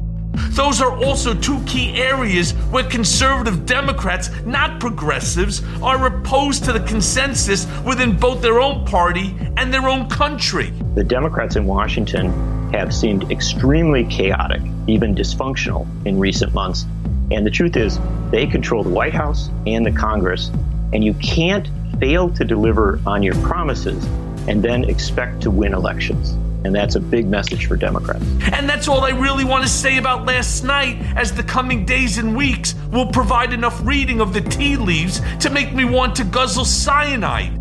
Those 0.51 0.81
are 0.81 0.97
also 1.05 1.35
two 1.35 1.61
key 1.67 2.01
areas 2.01 2.53
where 2.71 2.85
conservative 2.85 3.67
Democrats, 3.67 4.31
not 4.45 4.79
progressives, 4.79 5.63
are 5.83 6.07
opposed 6.07 6.65
to 6.65 6.73
the 6.73 6.81
consensus 6.81 7.67
within 7.85 8.17
both 8.17 8.41
their 8.41 8.61
own 8.61 8.85
party 8.87 9.35
and 9.57 9.75
their 9.75 9.89
own 9.89 10.09
country. 10.09 10.73
The 10.95 11.05
Democrats 11.05 11.57
in 11.57 11.67
Washington 11.67 12.64
have 12.75 12.93
seemed 12.93 13.31
extremely 13.31 14.05
chaotic, 14.05 14.61
even 14.89 15.15
dysfunctional 15.15 15.87
in 16.05 16.19
recent 16.19 16.53
months. 16.53 16.87
And 17.31 17.47
the 17.47 17.51
truth 17.51 17.77
is, 17.77 18.01
they 18.31 18.47
control 18.47 18.83
the 18.83 18.91
White 18.91 19.15
House 19.15 19.49
and 19.67 19.87
the 19.87 19.93
Congress, 19.93 20.51
and 20.93 21.05
you 21.05 21.15
can't 21.15 21.69
fail 22.01 22.29
to 22.31 22.45
deliver 22.45 23.01
on 23.07 23.23
your 23.23 23.37
promises 23.37 24.05
and 24.49 24.63
then 24.63 24.85
expect 24.85 25.41
to 25.43 25.51
win 25.51 25.73
elections. 25.73 26.33
And 26.65 26.75
that's 26.75 26.97
a 26.97 27.01
big 27.01 27.27
message 27.27 27.67
for 27.67 27.77
Democrats. 27.77 28.25
And 28.53 28.69
that's 28.69 28.89
all 28.89 29.05
I 29.05 29.11
really 29.11 29.45
want 29.45 29.63
to 29.63 29.69
say 29.69 29.99
about 29.99 30.25
last 30.27 30.65
night, 30.65 30.97
as 31.15 31.33
the 31.33 31.43
coming 31.43 31.85
days 31.85 32.19
and 32.19 32.37
weeks 32.37 32.75
will 32.91 33.07
provide 33.07 33.53
enough 33.53 33.81
reading 33.87 34.21
of 34.21 34.35
the 34.35 34.41
tea 34.41 34.77
leaves 34.77 35.21
to 35.41 35.51
make 35.51 35.73
me 35.73 35.85
want 35.85 36.17
to 36.17 36.25
guzzle 36.25 36.65
cyanide. 36.65 37.57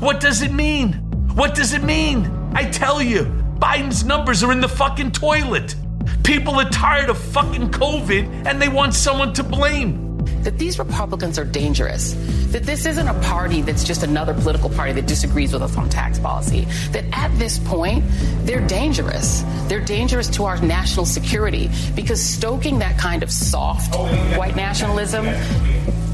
What 0.00 0.20
does 0.20 0.42
it 0.42 0.52
mean? 0.52 0.92
What 1.34 1.54
does 1.54 1.72
it 1.72 1.82
mean? 1.84 2.26
I 2.54 2.68
tell 2.68 3.00
you, 3.00 3.41
Biden's 3.62 4.04
numbers 4.04 4.42
are 4.42 4.50
in 4.50 4.60
the 4.60 4.68
fucking 4.68 5.12
toilet. 5.12 5.76
People 6.24 6.58
are 6.58 6.68
tired 6.68 7.08
of 7.08 7.16
fucking 7.16 7.70
COVID 7.70 8.44
and 8.44 8.60
they 8.60 8.68
want 8.68 8.92
someone 8.92 9.32
to 9.34 9.44
blame 9.44 10.11
that 10.42 10.58
these 10.58 10.78
Republicans 10.78 11.38
are 11.38 11.44
dangerous, 11.44 12.14
that 12.52 12.64
this 12.64 12.86
isn't 12.86 13.08
a 13.08 13.18
party 13.20 13.62
that's 13.62 13.84
just 13.84 14.02
another 14.02 14.34
political 14.34 14.70
party 14.70 14.92
that 14.92 15.06
disagrees 15.06 15.52
with 15.52 15.62
us 15.62 15.76
on 15.76 15.88
tax 15.88 16.18
policy, 16.18 16.66
that 16.90 17.04
at 17.12 17.36
this 17.38 17.58
point, 17.58 18.04
they're 18.44 18.66
dangerous. 18.66 19.42
They're 19.66 19.84
dangerous 19.84 20.28
to 20.30 20.44
our 20.44 20.60
national 20.60 21.06
security 21.06 21.70
because 21.94 22.20
stoking 22.20 22.78
that 22.80 22.98
kind 22.98 23.22
of 23.22 23.30
soft 23.30 23.94
white 24.36 24.56
nationalism 24.56 25.26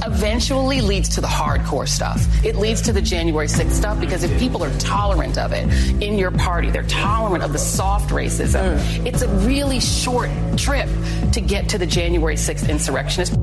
eventually 0.05 0.81
leads 0.81 1.09
to 1.11 1.21
the 1.21 1.27
hardcore 1.27 1.89
stuff. 1.89 2.25
It 2.45 2.57
leads 2.57 2.83
to 2.83 2.93
the 2.93 3.03
January 3.03 3.47
6th 3.47 3.73
stuff 3.73 4.01
because 4.01 4.23
if 4.23 4.39
people 4.39 4.63
are 4.63 4.79
tolerant 4.79 5.39
of 5.39 5.53
it 5.53 5.69
in 6.03 6.19
your 6.19 6.31
party, 6.31 6.71
they're 6.71 6.83
tolerant 6.85 7.45
of 7.45 7.53
the 7.53 7.59
soft 7.59 8.11
racism, 8.11 8.79
mm. 8.79 9.07
it's 9.07 9.23
a 9.23 9.29
really 9.47 9.81
short 9.81 10.31
trip 10.57 10.89
to 11.33 11.41
get 11.41 11.69
to 11.71 11.79
the 11.79 11.87
January 11.87 12.37
6th 12.37 12.69
insurrectionist. 12.69 13.35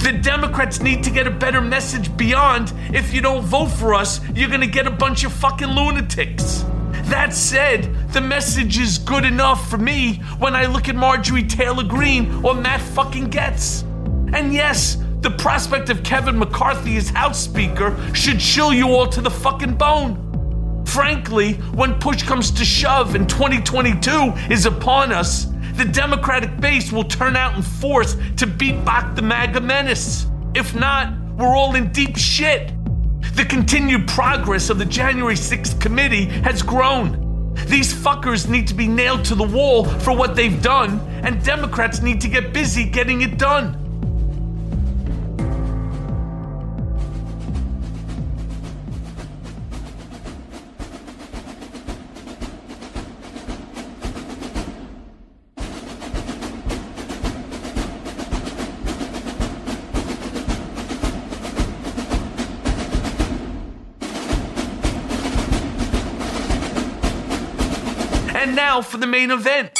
The 0.00 0.12
Democrats 0.12 0.80
need 0.80 1.04
to 1.04 1.10
get 1.10 1.26
a 1.26 1.30
better 1.30 1.60
message 1.60 2.16
beyond 2.16 2.72
if 2.90 3.12
you 3.12 3.20
don't 3.20 3.44
vote 3.44 3.66
for 3.66 3.92
us, 3.92 4.20
you're 4.34 4.48
gonna 4.48 4.66
get 4.66 4.86
a 4.86 4.90
bunch 4.90 5.24
of 5.24 5.32
fucking 5.32 5.68
lunatics. 5.68 6.64
That 7.04 7.34
said, 7.34 7.94
the 8.12 8.20
message 8.22 8.78
is 8.78 8.96
good 8.96 9.26
enough 9.26 9.68
for 9.68 9.76
me 9.76 10.22
when 10.38 10.56
I 10.56 10.64
look 10.66 10.88
at 10.88 10.96
Marjorie 10.96 11.44
Taylor 11.44 11.84
Greene 11.84 12.42
or 12.42 12.54
Matt 12.54 12.80
fucking 12.80 13.28
Gaetz. 13.28 13.82
And 14.34 14.54
yes, 14.54 14.96
the 15.20 15.32
prospect 15.32 15.90
of 15.90 16.02
Kevin 16.02 16.38
McCarthy 16.38 16.96
as 16.96 17.10
House 17.10 17.38
Speaker 17.38 17.94
should 18.14 18.40
chill 18.40 18.72
you 18.72 18.88
all 18.88 19.06
to 19.06 19.20
the 19.20 19.30
fucking 19.30 19.74
bone. 19.74 20.82
Frankly, 20.86 21.54
when 21.74 21.98
push 21.98 22.22
comes 22.22 22.50
to 22.52 22.64
shove 22.64 23.14
and 23.14 23.28
2022 23.28 24.32
is 24.50 24.64
upon 24.64 25.12
us, 25.12 25.46
the 25.80 25.86
Democratic 25.86 26.60
base 26.60 26.92
will 26.92 27.04
turn 27.04 27.36
out 27.36 27.56
in 27.56 27.62
force 27.62 28.14
to 28.36 28.46
beat 28.46 28.84
back 28.84 29.16
the 29.16 29.22
MAGA 29.22 29.62
menace. 29.62 30.26
If 30.54 30.74
not, 30.74 31.18
we're 31.38 31.56
all 31.56 31.74
in 31.74 31.90
deep 31.90 32.18
shit. 32.18 32.70
The 33.34 33.46
continued 33.46 34.06
progress 34.06 34.68
of 34.68 34.78
the 34.78 34.84
January 34.84 35.36
6th 35.36 35.80
committee 35.80 36.26
has 36.26 36.60
grown. 36.60 37.54
These 37.64 37.94
fuckers 37.94 38.46
need 38.46 38.68
to 38.68 38.74
be 38.74 38.88
nailed 38.88 39.24
to 39.24 39.34
the 39.34 39.44
wall 39.44 39.86
for 39.86 40.14
what 40.14 40.36
they've 40.36 40.60
done, 40.60 41.00
and 41.24 41.42
Democrats 41.42 42.02
need 42.02 42.20
to 42.20 42.28
get 42.28 42.52
busy 42.52 42.84
getting 42.84 43.22
it 43.22 43.38
done. 43.38 43.74
The 69.00 69.06
main 69.06 69.30
event. 69.30 69.70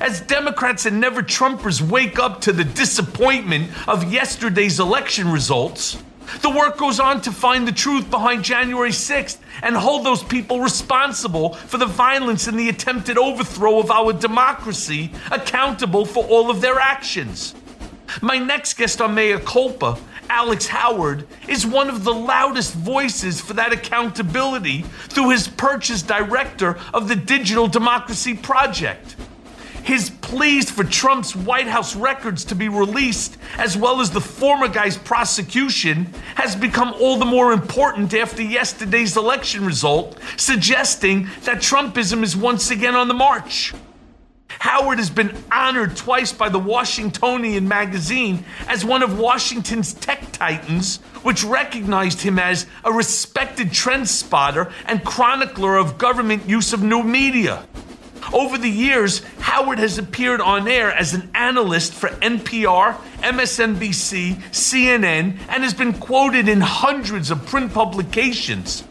As 0.00 0.20
Democrats 0.20 0.86
and 0.86 1.00
never 1.00 1.22
Trumpers 1.22 1.82
wake 1.82 2.18
up 2.18 2.40
to 2.42 2.52
the 2.52 2.64
disappointment 2.64 3.70
of 3.88 4.12
yesterday's 4.12 4.80
election 4.80 5.30
results, 5.30 6.02
the 6.42 6.50
work 6.50 6.78
goes 6.78 7.00
on 7.00 7.20
to 7.22 7.32
find 7.32 7.66
the 7.66 7.72
truth 7.72 8.08
behind 8.08 8.44
January 8.44 8.90
6th 8.90 9.38
and 9.62 9.76
hold 9.76 10.06
those 10.06 10.22
people 10.22 10.60
responsible 10.60 11.54
for 11.54 11.76
the 11.76 11.86
violence 11.86 12.46
and 12.46 12.58
the 12.58 12.68
attempted 12.68 13.18
overthrow 13.18 13.78
of 13.78 13.90
our 13.90 14.12
democracy 14.12 15.10
accountable 15.30 16.06
for 16.06 16.24
all 16.24 16.50
of 16.50 16.60
their 16.60 16.78
actions. 16.78 17.54
My 18.22 18.38
next 18.38 18.74
guest 18.74 19.00
on 19.00 19.14
Mea 19.14 19.38
Culpa 19.38 19.98
Alex 20.30 20.68
Howard, 20.68 21.26
is 21.48 21.66
one 21.66 21.90
of 21.90 22.04
the 22.04 22.14
loudest 22.14 22.72
voices 22.72 23.40
for 23.40 23.52
that 23.54 23.72
accountability 23.72 24.82
through 25.08 25.30
his 25.30 25.48
purchase 25.48 26.02
director 26.02 26.78
of 26.94 27.08
the 27.08 27.16
Digital 27.16 27.66
Democracy 27.66 28.34
Project. 28.34 29.16
His 29.82 30.08
pleas 30.08 30.70
for 30.70 30.84
Trump's 30.84 31.34
White 31.34 31.66
House 31.66 31.96
records 31.96 32.44
to 32.44 32.54
be 32.54 32.68
released, 32.68 33.38
as 33.58 33.76
well 33.76 34.00
as 34.00 34.10
the 34.12 34.20
former 34.20 34.68
guy's 34.68 34.96
prosecution, 34.96 36.06
has 36.36 36.54
become 36.54 36.94
all 37.00 37.18
the 37.18 37.24
more 37.24 37.52
important 37.52 38.14
after 38.14 38.40
yesterday's 38.40 39.16
election 39.16 39.66
result, 39.66 40.16
suggesting 40.36 41.28
that 41.42 41.58
Trumpism 41.58 42.22
is 42.22 42.36
once 42.36 42.70
again 42.70 42.94
on 42.94 43.08
the 43.08 43.14
march. 43.14 43.74
Howard 44.58 44.98
has 44.98 45.10
been 45.10 45.36
honored 45.50 45.96
twice 45.96 46.32
by 46.32 46.48
the 46.48 46.58
Washingtonian 46.58 47.68
magazine 47.68 48.44
as 48.66 48.84
one 48.84 49.02
of 49.02 49.18
Washington's 49.18 49.94
tech 49.94 50.32
titans, 50.32 50.98
which 51.22 51.44
recognized 51.44 52.20
him 52.20 52.38
as 52.38 52.66
a 52.84 52.92
respected 52.92 53.72
trend 53.72 54.08
spotter 54.08 54.72
and 54.86 55.04
chronicler 55.04 55.76
of 55.76 55.98
government 55.98 56.48
use 56.48 56.72
of 56.72 56.82
new 56.82 57.02
media. 57.02 57.66
Over 58.32 58.58
the 58.58 58.68
years, 58.68 59.22
Howard 59.40 59.78
has 59.78 59.98
appeared 59.98 60.40
on 60.40 60.68
air 60.68 60.92
as 60.92 61.14
an 61.14 61.30
analyst 61.34 61.94
for 61.94 62.08
NPR, 62.08 62.94
MSNBC, 63.22 64.36
CNN, 64.50 65.38
and 65.48 65.62
has 65.64 65.74
been 65.74 65.92
quoted 65.94 66.48
in 66.48 66.60
hundreds 66.60 67.30
of 67.30 67.44
print 67.46 67.72
publications. 67.72 68.84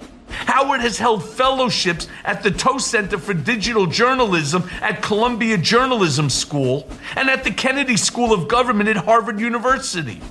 Howard 0.48 0.82
has 0.82 0.98
held 0.98 1.28
fellowships 1.28 2.08
at 2.24 2.44
the 2.44 2.52
Tow 2.52 2.78
Center 2.78 3.18
for 3.18 3.34
Digital 3.34 3.86
Journalism 3.86 4.70
at 4.82 5.02
Columbia 5.02 5.58
Journalism 5.58 6.30
School 6.30 6.88
and 7.16 7.30
at 7.30 7.44
the 7.44 7.52
Kennedy 7.52 7.98
School 7.98 8.34
of 8.34 8.48
Government 8.48 8.90
at 8.90 8.98
Harvard 8.98 9.40
University. 9.40 10.22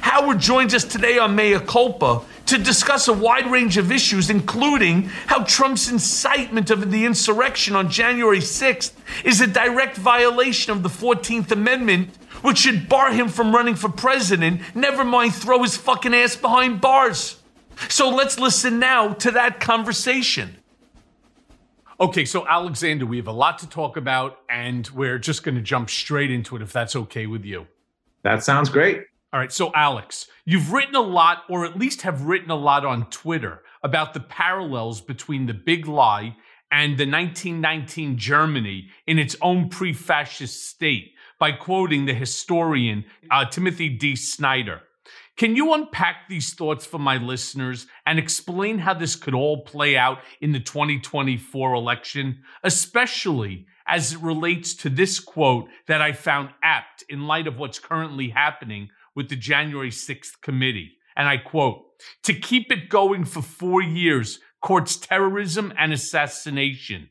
Howard 0.00 0.40
joins 0.40 0.74
us 0.74 0.84
today 0.84 1.18
on 1.18 1.36
Mea 1.36 1.58
Culpa 1.60 2.22
to 2.46 2.58
discuss 2.58 3.08
a 3.08 3.12
wide 3.12 3.50
range 3.50 3.76
of 3.76 3.92
issues, 3.92 4.30
including 4.30 5.04
how 5.26 5.44
Trump's 5.44 5.90
incitement 5.90 6.70
of 6.70 6.90
the 6.90 7.04
insurrection 7.04 7.76
on 7.76 7.88
January 7.88 8.40
6th 8.40 8.92
is 9.24 9.40
a 9.40 9.46
direct 9.46 9.96
violation 9.96 10.72
of 10.72 10.82
the 10.82 10.88
14th 10.88 11.50
Amendment, 11.50 12.10
which 12.42 12.58
should 12.58 12.88
bar 12.88 13.12
him 13.12 13.28
from 13.28 13.54
running 13.54 13.74
for 13.74 13.88
president, 13.88 14.60
never 14.74 15.04
mind 15.04 15.34
throw 15.34 15.62
his 15.62 15.76
fucking 15.76 16.14
ass 16.14 16.36
behind 16.36 16.80
bars. 16.80 17.41
So 17.88 18.08
let's 18.08 18.38
listen 18.38 18.78
now 18.78 19.12
to 19.14 19.30
that 19.32 19.60
conversation. 19.60 20.56
Okay, 22.00 22.24
so 22.24 22.46
Alexander, 22.48 23.06
we 23.06 23.16
have 23.18 23.28
a 23.28 23.32
lot 23.32 23.58
to 23.60 23.68
talk 23.68 23.96
about, 23.96 24.38
and 24.50 24.88
we're 24.90 25.18
just 25.18 25.44
going 25.44 25.54
to 25.54 25.60
jump 25.60 25.88
straight 25.88 26.30
into 26.30 26.56
it 26.56 26.62
if 26.62 26.72
that's 26.72 26.96
okay 26.96 27.26
with 27.26 27.44
you. 27.44 27.66
That 28.22 28.42
sounds 28.42 28.70
great. 28.70 29.04
All 29.32 29.40
right. 29.40 29.52
So, 29.52 29.72
Alex, 29.74 30.26
you've 30.44 30.72
written 30.72 30.94
a 30.94 31.00
lot, 31.00 31.44
or 31.48 31.64
at 31.64 31.78
least 31.78 32.02
have 32.02 32.22
written 32.22 32.50
a 32.50 32.56
lot 32.56 32.84
on 32.84 33.08
Twitter 33.10 33.62
about 33.82 34.14
the 34.14 34.20
parallels 34.20 35.00
between 35.00 35.46
the 35.46 35.54
big 35.54 35.86
lie 35.86 36.36
and 36.70 36.98
the 36.98 37.08
1919 37.08 38.18
Germany 38.18 38.88
in 39.06 39.18
its 39.18 39.36
own 39.40 39.68
pre 39.68 39.92
fascist 39.92 40.66
state 40.68 41.12
by 41.38 41.52
quoting 41.52 42.06
the 42.06 42.14
historian 42.14 43.04
uh, 43.30 43.44
Timothy 43.44 43.88
D. 43.88 44.16
Snyder. 44.16 44.82
Can 45.36 45.56
you 45.56 45.72
unpack 45.72 46.28
these 46.28 46.52
thoughts 46.52 46.84
for 46.84 46.98
my 46.98 47.16
listeners 47.16 47.86
and 48.04 48.18
explain 48.18 48.78
how 48.78 48.94
this 48.94 49.16
could 49.16 49.34
all 49.34 49.62
play 49.64 49.96
out 49.96 50.18
in 50.40 50.52
the 50.52 50.60
2024 50.60 51.74
election, 51.74 52.42
especially 52.62 53.66
as 53.86 54.12
it 54.12 54.20
relates 54.20 54.74
to 54.74 54.90
this 54.90 55.18
quote 55.18 55.68
that 55.88 56.02
I 56.02 56.12
found 56.12 56.50
apt 56.62 57.02
in 57.08 57.26
light 57.26 57.46
of 57.46 57.58
what's 57.58 57.78
currently 57.78 58.28
happening 58.28 58.90
with 59.16 59.28
the 59.28 59.36
January 59.36 59.90
6th 59.90 60.40
committee? 60.42 60.92
And 61.16 61.28
I 61.28 61.38
quote, 61.38 61.84
to 62.24 62.34
keep 62.34 62.70
it 62.70 62.88
going 62.88 63.24
for 63.24 63.42
four 63.42 63.82
years 63.82 64.38
courts 64.62 64.96
terrorism 64.96 65.72
and 65.76 65.92
assassination. 65.92 67.10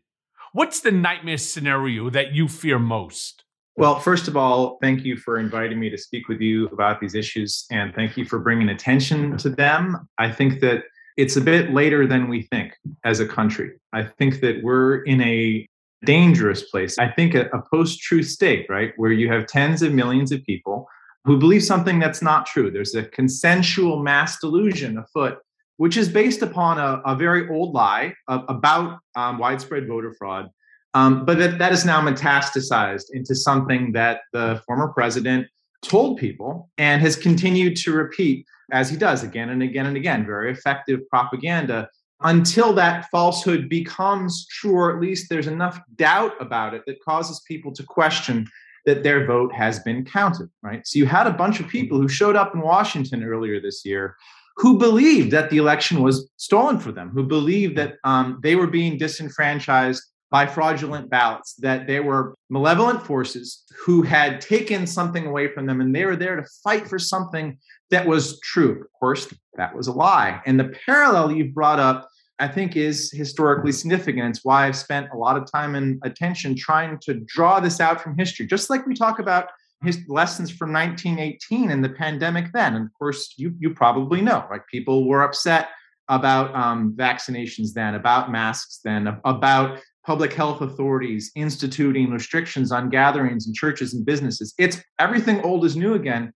What's 0.53 0.79
the 0.79 0.91
nightmare 0.91 1.37
scenario 1.37 2.09
that 2.09 2.33
you 2.33 2.47
fear 2.47 2.79
most? 2.79 3.40
Well, 3.77 3.99
first 3.99 4.27
of 4.27 4.35
all, 4.35 4.77
thank 4.81 5.05
you 5.05 5.17
for 5.17 5.37
inviting 5.37 5.79
me 5.79 5.89
to 5.89 5.97
speak 5.97 6.27
with 6.27 6.41
you 6.41 6.67
about 6.67 6.99
these 6.99 7.15
issues 7.15 7.65
and 7.71 7.93
thank 7.95 8.17
you 8.17 8.25
for 8.25 8.39
bringing 8.39 8.69
attention 8.69 9.37
to 9.37 9.49
them. 9.49 10.07
I 10.17 10.29
think 10.31 10.59
that 10.61 10.83
it's 11.17 11.37
a 11.37 11.41
bit 11.41 11.71
later 11.71 12.05
than 12.05 12.27
we 12.27 12.43
think 12.43 12.73
as 13.05 13.19
a 13.19 13.27
country. 13.27 13.71
I 13.93 14.03
think 14.03 14.41
that 14.41 14.61
we're 14.61 15.03
in 15.03 15.21
a 15.21 15.65
dangerous 16.05 16.63
place. 16.63 16.97
I 16.99 17.09
think 17.09 17.33
a, 17.33 17.45
a 17.53 17.61
post 17.73 18.01
truth 18.01 18.27
state, 18.27 18.65
right, 18.69 18.93
where 18.97 19.11
you 19.11 19.31
have 19.31 19.47
tens 19.47 19.81
of 19.81 19.93
millions 19.93 20.31
of 20.31 20.43
people 20.45 20.87
who 21.23 21.37
believe 21.37 21.63
something 21.63 21.99
that's 21.99 22.21
not 22.21 22.45
true. 22.45 22.71
There's 22.71 22.95
a 22.95 23.03
consensual 23.03 24.01
mass 24.01 24.39
delusion 24.39 24.97
afoot 24.97 25.37
which 25.81 25.97
is 25.97 26.09
based 26.09 26.43
upon 26.43 26.77
a, 26.77 27.01
a 27.07 27.15
very 27.15 27.49
old 27.49 27.73
lie 27.73 28.13
about 28.27 28.99
um, 29.15 29.39
widespread 29.39 29.87
voter 29.87 30.13
fraud. 30.13 30.47
Um, 30.93 31.25
but 31.25 31.37
that, 31.37 31.57
that 31.59 31.71
is 31.71 31.85
now 31.85 32.01
metastasized 32.01 33.05
into 33.13 33.33
something 33.35 33.93
that 33.93 34.21
the 34.33 34.61
former 34.65 34.89
president 34.89 35.47
told 35.81 36.17
people 36.17 36.69
and 36.77 37.01
has 37.01 37.15
continued 37.15 37.75
to 37.77 37.93
repeat 37.93 38.45
as 38.71 38.89
he 38.89 38.97
does 38.97 39.23
again 39.23 39.49
and 39.49 39.63
again 39.63 39.85
and 39.85 39.97
again. 39.97 40.25
Very 40.25 40.51
effective 40.51 40.99
propaganda 41.09 41.89
until 42.23 42.73
that 42.73 43.09
falsehood 43.09 43.67
becomes 43.67 44.45
true, 44.47 44.75
or 44.75 44.93
at 44.93 45.01
least 45.01 45.27
there's 45.29 45.47
enough 45.47 45.79
doubt 45.95 46.33
about 46.39 46.73
it 46.73 46.83
that 46.85 47.03
causes 47.03 47.41
people 47.47 47.73
to 47.73 47.83
question 47.83 48.47
that 48.85 49.03
their 49.03 49.25
vote 49.25 49.53
has 49.53 49.79
been 49.79 50.03
counted, 50.05 50.49
right? 50.61 50.85
So 50.85 50.99
you 50.99 51.05
had 51.05 51.27
a 51.27 51.33
bunch 51.33 51.59
of 51.59 51.67
people 51.67 51.99
who 51.99 52.07
showed 52.07 52.35
up 52.35 52.53
in 52.53 52.61
Washington 52.61 53.23
earlier 53.23 53.59
this 53.59 53.85
year 53.85 54.15
who 54.57 54.77
believed 54.77 55.31
that 55.31 55.49
the 55.49 55.57
election 55.57 56.01
was 56.01 56.29
stolen 56.37 56.77
for 56.77 56.91
them, 56.91 57.09
who 57.09 57.23
believed 57.23 57.77
that 57.77 57.95
um, 58.03 58.39
they 58.43 58.55
were 58.55 58.67
being 58.67 58.97
disenfranchised 58.97 60.03
by 60.31 60.47
fraudulent 60.47 61.09
ballots, 61.09 61.55
that 61.55 61.87
there 61.87 62.03
were 62.03 62.35
malevolent 62.49 63.05
forces 63.05 63.63
who 63.85 64.01
had 64.01 64.39
taken 64.39 64.87
something 64.87 65.27
away 65.27 65.53
from 65.53 65.65
them 65.65 65.81
and 65.81 65.93
they 65.93 66.05
were 66.05 66.15
there 66.15 66.37
to 66.37 66.47
fight 66.63 66.87
for 66.87 66.97
something 66.97 67.57
that 67.91 68.07
was 68.07 68.39
true. 68.39 68.81
Of 68.81 68.99
course, 68.99 69.31
that 69.57 69.75
was 69.75 69.87
a 69.87 69.91
lie. 69.91 70.41
And 70.45 70.57
the 70.57 70.73
parallel 70.85 71.33
you've 71.33 71.53
brought 71.53 71.79
up, 71.79 72.07
I 72.39 72.47
think, 72.47 72.77
is 72.77 73.11
historically 73.11 73.73
significant. 73.73 74.29
It's 74.29 74.45
why 74.45 74.65
I've 74.65 74.77
spent 74.77 75.09
a 75.13 75.17
lot 75.17 75.35
of 75.35 75.51
time 75.51 75.75
and 75.75 75.99
attention 76.03 76.55
trying 76.55 76.97
to 76.99 77.15
draw 77.25 77.59
this 77.59 77.81
out 77.81 78.01
from 78.01 78.17
history, 78.17 78.47
just 78.47 78.69
like 78.69 78.87
we 78.87 78.95
talk 78.95 79.19
about 79.19 79.49
his 79.83 79.99
lessons 80.07 80.49
from 80.49 80.71
1918 80.71 81.71
and 81.71 81.83
the 81.83 81.89
pandemic 81.89 82.53
then. 82.53 82.75
And 82.75 82.85
of 82.85 82.93
course, 82.93 83.33
you 83.37 83.53
you 83.59 83.73
probably 83.73 84.21
know, 84.21 84.45
right? 84.49 84.61
People 84.71 85.07
were 85.07 85.23
upset 85.23 85.69
about 86.07 86.53
um, 86.55 86.93
vaccinations 86.93 87.73
then, 87.73 87.95
about 87.95 88.31
masks 88.31 88.79
then, 88.83 89.17
about 89.25 89.79
public 90.05 90.33
health 90.33 90.61
authorities 90.61 91.31
instituting 91.35 92.09
restrictions 92.11 92.71
on 92.71 92.89
gatherings 92.89 93.45
and 93.45 93.55
churches 93.55 93.93
and 93.93 94.05
businesses. 94.05 94.53
It's 94.57 94.81
everything 94.99 95.41
old 95.41 95.65
is 95.65 95.75
new 95.75 95.93
again. 95.93 96.33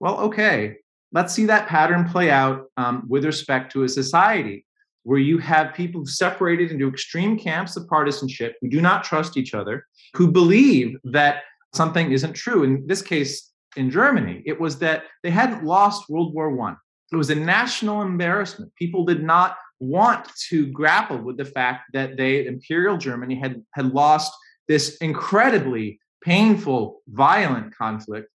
Well, 0.00 0.18
okay, 0.18 0.76
let's 1.12 1.32
see 1.32 1.46
that 1.46 1.68
pattern 1.68 2.08
play 2.08 2.30
out 2.30 2.66
um, 2.76 3.04
with 3.08 3.24
respect 3.24 3.72
to 3.72 3.84
a 3.84 3.88
society 3.88 4.66
where 5.04 5.18
you 5.18 5.38
have 5.38 5.72
people 5.72 6.04
separated 6.04 6.72
into 6.72 6.88
extreme 6.88 7.38
camps 7.38 7.76
of 7.76 7.88
partisanship 7.88 8.56
who 8.60 8.68
do 8.68 8.80
not 8.80 9.04
trust 9.04 9.36
each 9.36 9.54
other, 9.54 9.86
who 10.14 10.30
believe 10.30 10.96
that 11.04 11.42
something 11.72 12.10
isn't 12.10 12.32
true. 12.32 12.64
In 12.64 12.86
this 12.86 13.02
case, 13.02 13.52
in 13.76 13.90
Germany, 13.90 14.42
it 14.44 14.60
was 14.60 14.78
that 14.80 15.04
they 15.22 15.30
hadn't 15.30 15.64
lost 15.64 16.10
World 16.10 16.34
War 16.34 16.50
One. 16.50 16.76
It 17.12 17.16
was 17.16 17.30
a 17.30 17.36
national 17.36 18.02
embarrassment. 18.02 18.74
People 18.74 19.04
did 19.04 19.22
not 19.22 19.56
want 19.80 20.28
to 20.48 20.66
grapple 20.68 21.18
with 21.18 21.36
the 21.36 21.44
fact 21.44 21.92
that 21.92 22.16
they, 22.16 22.46
Imperial 22.46 22.96
Germany, 22.96 23.34
had, 23.34 23.62
had 23.72 23.92
lost 23.92 24.32
this 24.68 24.96
incredibly 24.98 26.00
painful, 26.22 27.02
violent 27.08 27.74
conflict. 27.76 28.28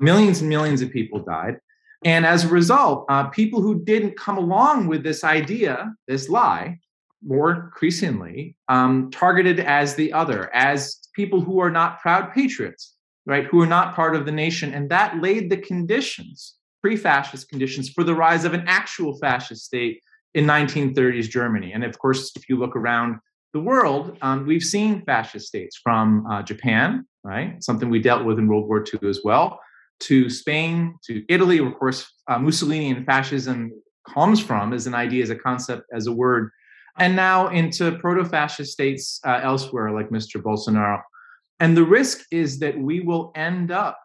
Millions 0.00 0.40
and 0.40 0.48
millions 0.48 0.82
of 0.82 0.90
people 0.90 1.20
died. 1.20 1.58
And 2.04 2.26
as 2.26 2.44
a 2.44 2.48
result, 2.48 3.06
uh, 3.08 3.28
people 3.28 3.62
who 3.62 3.82
didn't 3.84 4.16
come 4.16 4.36
along 4.36 4.86
with 4.86 5.02
this 5.02 5.24
idea, 5.24 5.94
this 6.06 6.28
lie, 6.28 6.78
more 7.24 7.50
increasingly 7.50 8.56
um, 8.68 9.10
targeted 9.10 9.60
as 9.60 9.94
the 9.94 10.12
other, 10.12 10.54
as 10.54 10.98
people 11.14 11.40
who 11.40 11.58
are 11.60 11.70
not 11.70 12.00
proud 12.00 12.32
patriots, 12.32 12.94
right, 13.24 13.46
who 13.46 13.60
are 13.60 13.66
not 13.66 13.94
part 13.94 14.14
of 14.14 14.26
the 14.26 14.32
nation. 14.32 14.74
And 14.74 14.90
that 14.90 15.20
laid 15.20 15.50
the 15.50 15.56
conditions, 15.56 16.56
pre 16.82 16.96
fascist 16.96 17.48
conditions, 17.48 17.88
for 17.88 18.04
the 18.04 18.14
rise 18.14 18.44
of 18.44 18.54
an 18.54 18.64
actual 18.66 19.18
fascist 19.18 19.64
state 19.64 20.00
in 20.36 20.44
1930s 20.44 21.28
Germany. 21.28 21.72
And 21.72 21.82
of 21.82 21.98
course, 21.98 22.32
if 22.36 22.48
you 22.48 22.56
look 22.56 22.76
around 22.76 23.18
the 23.52 23.60
world, 23.60 24.16
um, 24.22 24.46
we've 24.46 24.62
seen 24.62 25.02
fascist 25.04 25.46
states 25.46 25.80
from 25.82 26.26
uh, 26.30 26.42
Japan, 26.42 27.06
right, 27.24 27.62
something 27.62 27.88
we 27.88 28.00
dealt 28.00 28.24
with 28.24 28.38
in 28.38 28.46
World 28.46 28.68
War 28.68 28.84
II 28.84 29.08
as 29.08 29.20
well, 29.24 29.58
to 30.00 30.30
Spain, 30.30 30.94
to 31.06 31.24
Italy. 31.28 31.58
Of 31.58 31.74
course, 31.78 32.06
uh, 32.28 32.38
Mussolini 32.38 32.90
and 32.90 33.04
fascism 33.06 33.72
comes 34.08 34.38
from 34.40 34.72
as 34.72 34.86
an 34.86 34.94
idea, 34.94 35.22
as 35.22 35.30
a 35.30 35.36
concept, 35.36 35.82
as 35.92 36.06
a 36.06 36.12
word 36.12 36.50
and 36.98 37.14
now 37.14 37.48
into 37.48 37.92
proto 37.98 38.24
fascist 38.24 38.72
states 38.72 39.20
uh, 39.24 39.40
elsewhere, 39.42 39.90
like 39.90 40.10
Mr. 40.10 40.40
Bolsonaro. 40.40 41.02
And 41.60 41.76
the 41.76 41.84
risk 41.84 42.24
is 42.30 42.58
that 42.60 42.78
we 42.78 43.00
will 43.00 43.32
end 43.34 43.70
up 43.70 43.98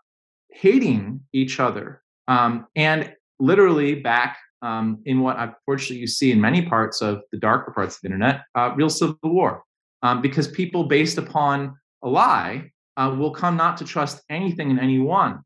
hating 0.49 1.21
each 1.33 1.59
other 1.59 2.01
um, 2.27 2.67
and 2.75 3.13
literally 3.39 3.95
back 3.95 4.37
um, 4.61 5.01
in 5.05 5.21
what 5.21 5.37
unfortunately 5.39 5.97
you 5.97 6.07
see 6.07 6.31
in 6.31 6.39
many 6.39 6.61
parts 6.61 7.01
of 7.01 7.21
the 7.31 7.37
darker 7.37 7.71
parts 7.71 7.95
of 7.95 8.01
the 8.01 8.07
internet, 8.07 8.41
uh, 8.55 8.73
real 8.75 8.89
civil 8.89 9.17
war. 9.23 9.63
Um, 10.03 10.21
because 10.21 10.47
people 10.47 10.85
based 10.85 11.19
upon 11.19 11.75
a 12.03 12.09
lie 12.09 12.71
uh, 12.97 13.15
will 13.17 13.31
come 13.31 13.55
not 13.55 13.77
to 13.77 13.85
trust 13.85 14.23
anything 14.29 14.71
and 14.71 14.79
anyone 14.79 15.41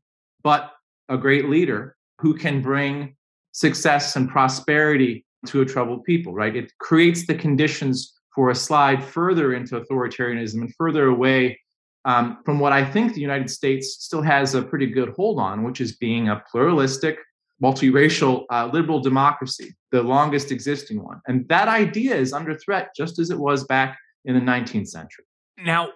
but 0.46 0.74
a 1.08 1.18
great 1.18 1.48
leader 1.48 1.96
who 2.20 2.32
can 2.32 2.62
bring 2.62 3.16
success 3.50 4.14
and 4.14 4.28
prosperity 4.28 5.26
to 5.44 5.60
a 5.60 5.66
troubled 5.66 6.04
people, 6.04 6.32
right? 6.32 6.54
It 6.54 6.72
creates 6.78 7.26
the 7.26 7.34
conditions 7.34 8.14
for 8.32 8.50
a 8.50 8.54
slide 8.54 9.02
further 9.02 9.54
into 9.54 9.80
authoritarianism 9.80 10.60
and 10.60 10.72
further 10.76 11.06
away 11.06 11.58
um, 12.04 12.38
from 12.44 12.60
what 12.60 12.72
I 12.72 12.84
think 12.84 13.14
the 13.14 13.20
United 13.20 13.50
States 13.50 13.96
still 14.04 14.22
has 14.22 14.54
a 14.54 14.62
pretty 14.62 14.86
good 14.86 15.08
hold 15.16 15.40
on, 15.40 15.64
which 15.64 15.80
is 15.80 15.96
being 15.96 16.28
a 16.28 16.40
pluralistic, 16.48 17.18
multiracial, 17.62 18.44
uh, 18.50 18.68
liberal 18.72 19.00
democracy, 19.00 19.74
the 19.90 20.02
longest 20.02 20.52
existing 20.52 21.02
one. 21.02 21.20
And 21.26 21.48
that 21.48 21.68
idea 21.68 22.14
is 22.14 22.32
under 22.32 22.56
threat, 22.56 22.90
just 22.96 23.18
as 23.18 23.30
it 23.30 23.38
was 23.38 23.64
back 23.64 23.98
in 24.24 24.34
the 24.34 24.40
19th 24.40 24.88
century. 24.88 25.24
Now, 25.58 25.90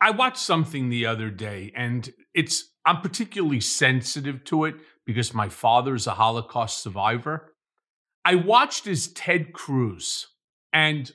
I 0.00 0.10
watched 0.10 0.38
something 0.38 0.88
the 0.88 1.06
other 1.06 1.30
day, 1.30 1.72
and 1.76 2.12
it's 2.34 2.70
I'm 2.84 3.00
particularly 3.00 3.60
sensitive 3.60 4.42
to 4.44 4.64
it 4.64 4.74
because 5.06 5.32
my 5.32 5.48
father 5.48 5.94
is 5.94 6.06
a 6.06 6.14
Holocaust 6.14 6.82
survivor. 6.82 7.54
I 8.24 8.36
watched 8.36 8.86
as 8.86 9.08
Ted 9.08 9.52
Cruz, 9.52 10.26
and 10.72 11.10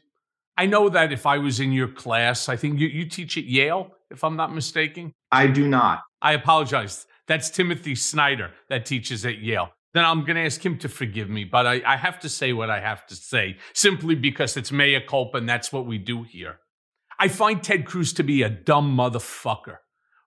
I 0.58 0.66
know 0.66 0.90
that 0.90 1.12
if 1.12 1.26
I 1.26 1.38
was 1.38 1.60
in 1.60 1.72
your 1.72 1.88
class, 1.88 2.48
I 2.48 2.56
think 2.56 2.80
you, 2.80 2.88
you 2.88 3.06
teach 3.06 3.38
at 3.38 3.44
Yale, 3.44 3.92
if 4.10 4.24
I'm 4.24 4.36
not 4.36 4.54
mistaken. 4.54 5.14
I 5.32 5.48
do 5.48 5.68
not. 5.68 6.02
I 6.22 6.34
apologize. 6.34 7.06
That's 7.28 7.50
Timothy 7.50 7.96
Snyder 7.96 8.52
that 8.70 8.86
teaches 8.86 9.26
at 9.26 9.40
Yale. 9.40 9.70
Then 9.98 10.06
I'm 10.06 10.26
going 10.26 10.36
to 10.36 10.46
ask 10.46 10.64
him 10.64 10.78
to 10.80 10.90
forgive 10.90 11.28
me, 11.28 11.44
but 11.44 11.66
I, 11.66 11.82
I 11.84 11.98
have 11.98 12.20
to 12.20 12.30
say 12.30 12.54
what 12.54 12.70
I 12.70 12.80
have 12.82 13.08
to 13.08 13.16
say 13.16 13.58
simply 13.74 14.14
because 14.14 14.56
it's 14.56 14.72
mea 14.72 15.02
culpa 15.02 15.40
and 15.40 15.50
that's 15.50 15.74
what 15.74 15.88
we 15.88 15.98
do 15.98 16.22
here. 16.22 16.60
I 17.18 17.30
find 17.30 17.64
Ted 17.64 17.88
Cruz 17.88 18.14
to 18.14 18.24
be 18.24 18.44
a 18.44 18.50
dumb 18.50 18.96
motherfucker. 18.96 19.78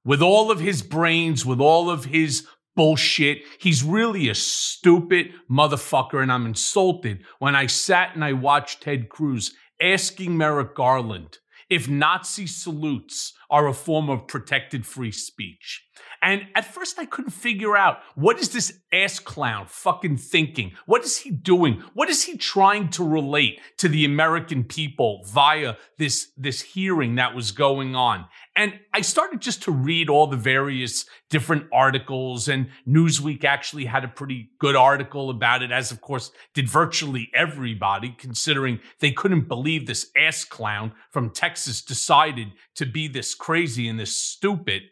With 0.05 0.23
all 0.23 0.51
of 0.51 0.59
his 0.59 0.83
brains, 0.83 1.47
with 1.47 1.61
all 1.61 1.89
of 1.89 2.07
his 2.07 2.49
bullshit. 2.75 3.43
He's 3.61 3.85
really 3.85 4.29
a 4.29 4.35
stupid 4.35 5.35
motherfucker, 5.49 6.21
and 6.21 6.33
I'm 6.33 6.47
insulted 6.47 7.25
when 7.39 7.55
I 7.55 7.67
sat 7.67 8.17
and 8.17 8.25
I 8.25 8.33
watched 8.33 8.83
Ted 8.83 9.09
Cruz 9.09 9.55
asking 9.81 10.37
Merrick 10.37 10.75
Garland 10.75 11.39
if 11.69 11.89
Nazi 11.89 12.47
salutes 12.47 13.35
are 13.49 13.69
a 13.69 13.73
form 13.73 14.11
of 14.11 14.27
protected 14.27 14.85
free 14.85 15.13
speech. 15.13 15.85
And 16.23 16.43
at 16.55 16.67
first, 16.67 16.99
I 16.99 17.07
couldn't 17.07 17.31
figure 17.31 17.77
out 17.77 18.01
what 18.15 18.39
is 18.39 18.51
this 18.51 18.79
ass 18.93 19.19
clown 19.19 19.65
fucking 19.67 20.19
thinking? 20.19 20.73
What 20.85 21.03
is 21.03 21.19
he 21.19 21.31
doing? 21.31 21.83
What 21.95 22.11
is 22.11 22.25
he 22.25 22.37
trying 22.37 22.91
to 22.91 23.09
relate 23.09 23.59
to 23.79 23.89
the 23.89 24.05
American 24.05 24.65
people 24.65 25.25
via 25.27 25.77
this, 25.99 26.31
this 26.37 26.61
hearing 26.61 27.15
that 27.15 27.35
was 27.35 27.53
going 27.53 27.95
on? 27.95 28.27
And 28.55 28.75
I 28.93 29.01
started 29.01 29.41
just 29.41 29.63
to 29.63 29.73
read 29.73 30.11
all 30.11 30.27
the 30.27 30.37
various 30.37 31.07
different 31.31 31.65
articles, 31.73 32.49
and 32.49 32.69
Newsweek 32.87 33.45
actually 33.45 33.87
had 33.87 34.05
a 34.05 34.09
pretty 34.09 34.51
good 34.59 34.77
article 34.77 35.31
about 35.31 35.63
it, 35.63 35.73
as 35.73 35.91
of 35.91 36.03
course 36.03 36.33
did 36.53 36.69
virtually 36.69 37.31
everybody, 37.33 38.15
considering 38.19 38.81
they 38.99 39.13
couldn't 39.13 39.49
believe 39.49 39.87
this 39.87 40.11
ass 40.17 40.45
clown 40.45 40.93
from 41.11 41.31
Texas 41.31 41.81
decided 41.81 42.49
to 42.75 42.85
be 42.85 43.09
this 43.09 43.35
crazy 43.35 43.89
and 43.89 43.99
this 43.99 44.15
stupid. 44.15 44.83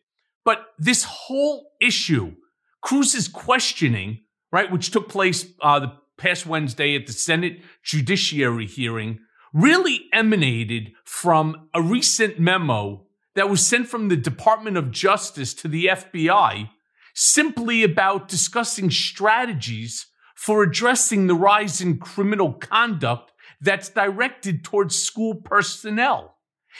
But 0.48 0.64
this 0.78 1.04
whole 1.04 1.72
issue, 1.78 2.32
Cruz's 2.80 3.28
questioning, 3.28 4.20
right, 4.50 4.72
which 4.72 4.90
took 4.90 5.06
place 5.06 5.44
uh, 5.60 5.78
the 5.78 5.92
past 6.16 6.46
Wednesday 6.46 6.96
at 6.96 7.06
the 7.06 7.12
Senate 7.12 7.60
Judiciary 7.82 8.64
hearing, 8.64 9.18
really 9.52 10.06
emanated 10.10 10.92
from 11.04 11.68
a 11.74 11.82
recent 11.82 12.40
memo 12.40 13.04
that 13.34 13.50
was 13.50 13.66
sent 13.66 13.88
from 13.88 14.08
the 14.08 14.16
Department 14.16 14.78
of 14.78 14.90
Justice 14.90 15.52
to 15.52 15.68
the 15.68 15.84
FBI 15.84 16.70
simply 17.14 17.82
about 17.82 18.28
discussing 18.28 18.90
strategies 18.90 20.06
for 20.34 20.62
addressing 20.62 21.26
the 21.26 21.34
rise 21.34 21.82
in 21.82 21.98
criminal 21.98 22.54
conduct 22.54 23.32
that's 23.60 23.90
directed 23.90 24.64
towards 24.64 24.96
school 24.96 25.34
personnel. 25.34 26.36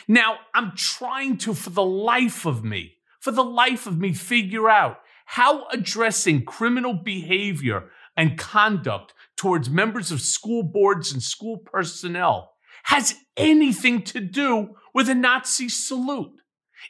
Now, 0.08 0.38
I'm 0.54 0.72
trying 0.74 1.36
to, 1.38 1.52
for 1.52 1.68
the 1.68 1.84
life 1.84 2.46
of 2.46 2.64
me, 2.64 2.94
for 3.20 3.30
the 3.30 3.44
life 3.44 3.86
of 3.86 3.98
me 3.98 4.12
figure 4.12 4.68
out 4.68 5.00
how 5.26 5.66
addressing 5.68 6.44
criminal 6.44 6.94
behavior 6.94 7.90
and 8.16 8.38
conduct 8.38 9.14
towards 9.36 9.70
members 9.70 10.10
of 10.10 10.20
school 10.20 10.62
boards 10.62 11.12
and 11.12 11.22
school 11.22 11.58
personnel 11.58 12.54
has 12.84 13.14
anything 13.36 14.02
to 14.02 14.20
do 14.20 14.74
with 14.94 15.08
a 15.08 15.14
Nazi 15.14 15.68
salute. 15.68 16.40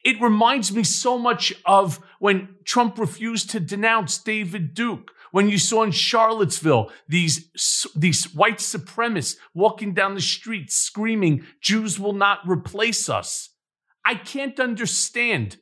It 0.04 0.20
reminds 0.20 0.72
me 0.72 0.84
so 0.84 1.18
much 1.18 1.52
of 1.66 2.00
when 2.18 2.56
Trump 2.64 2.98
refused 2.98 3.50
to 3.50 3.60
denounce 3.60 4.18
David 4.18 4.74
Duke, 4.74 5.10
when 5.32 5.48
you 5.48 5.58
saw 5.58 5.82
in 5.82 5.90
Charlottesville 5.90 6.90
these, 7.08 7.50
these 7.94 8.32
white 8.34 8.58
supremacists 8.58 9.36
walking 9.54 9.92
down 9.94 10.14
the 10.14 10.20
street 10.20 10.70
screaming, 10.70 11.44
Jews 11.60 11.98
will 11.98 12.12
not 12.12 12.40
replace 12.46 13.08
us. 13.08 13.50
I 14.04 14.14
can't 14.14 14.58
understand 14.58 15.58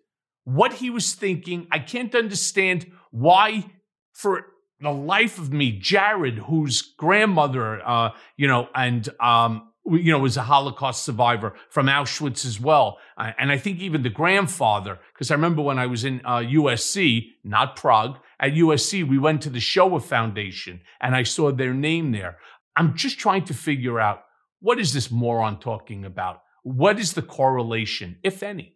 what 0.46 0.74
he 0.74 0.90
was 0.90 1.12
thinking. 1.12 1.66
I 1.72 1.80
can't 1.80 2.14
understand 2.14 2.86
why, 3.10 3.66
for 4.12 4.46
the 4.80 4.92
life 4.92 5.38
of 5.38 5.52
me, 5.52 5.72
Jared, 5.72 6.38
whose 6.38 6.82
grandmother, 6.96 7.82
uh, 7.84 8.10
you 8.36 8.46
know, 8.46 8.68
and 8.72 9.08
um, 9.20 9.72
you 9.84 10.12
know, 10.12 10.20
was 10.20 10.36
a 10.36 10.42
Holocaust 10.42 11.04
survivor 11.04 11.54
from 11.70 11.86
Auschwitz 11.86 12.46
as 12.46 12.60
well, 12.60 12.98
uh, 13.18 13.32
and 13.38 13.50
I 13.50 13.58
think 13.58 13.80
even 13.80 14.04
the 14.04 14.10
grandfather, 14.10 15.00
because 15.12 15.32
I 15.32 15.34
remember 15.34 15.62
when 15.62 15.80
I 15.80 15.86
was 15.86 16.04
in 16.04 16.20
uh, 16.24 16.38
USC, 16.38 17.26
not 17.42 17.74
Prague, 17.74 18.18
at 18.38 18.52
USC, 18.52 19.06
we 19.06 19.18
went 19.18 19.42
to 19.42 19.50
the 19.50 19.60
Shoah 19.60 20.00
Foundation, 20.00 20.80
and 21.00 21.16
I 21.16 21.24
saw 21.24 21.50
their 21.50 21.74
name 21.74 22.12
there. 22.12 22.38
I'm 22.76 22.94
just 22.94 23.18
trying 23.18 23.44
to 23.46 23.54
figure 23.54 23.98
out 23.98 24.22
what 24.60 24.78
is 24.78 24.92
this 24.92 25.10
moron 25.10 25.58
talking 25.58 26.04
about? 26.04 26.42
What 26.62 27.00
is 27.00 27.14
the 27.14 27.22
correlation, 27.22 28.18
if 28.22 28.42
any? 28.44 28.75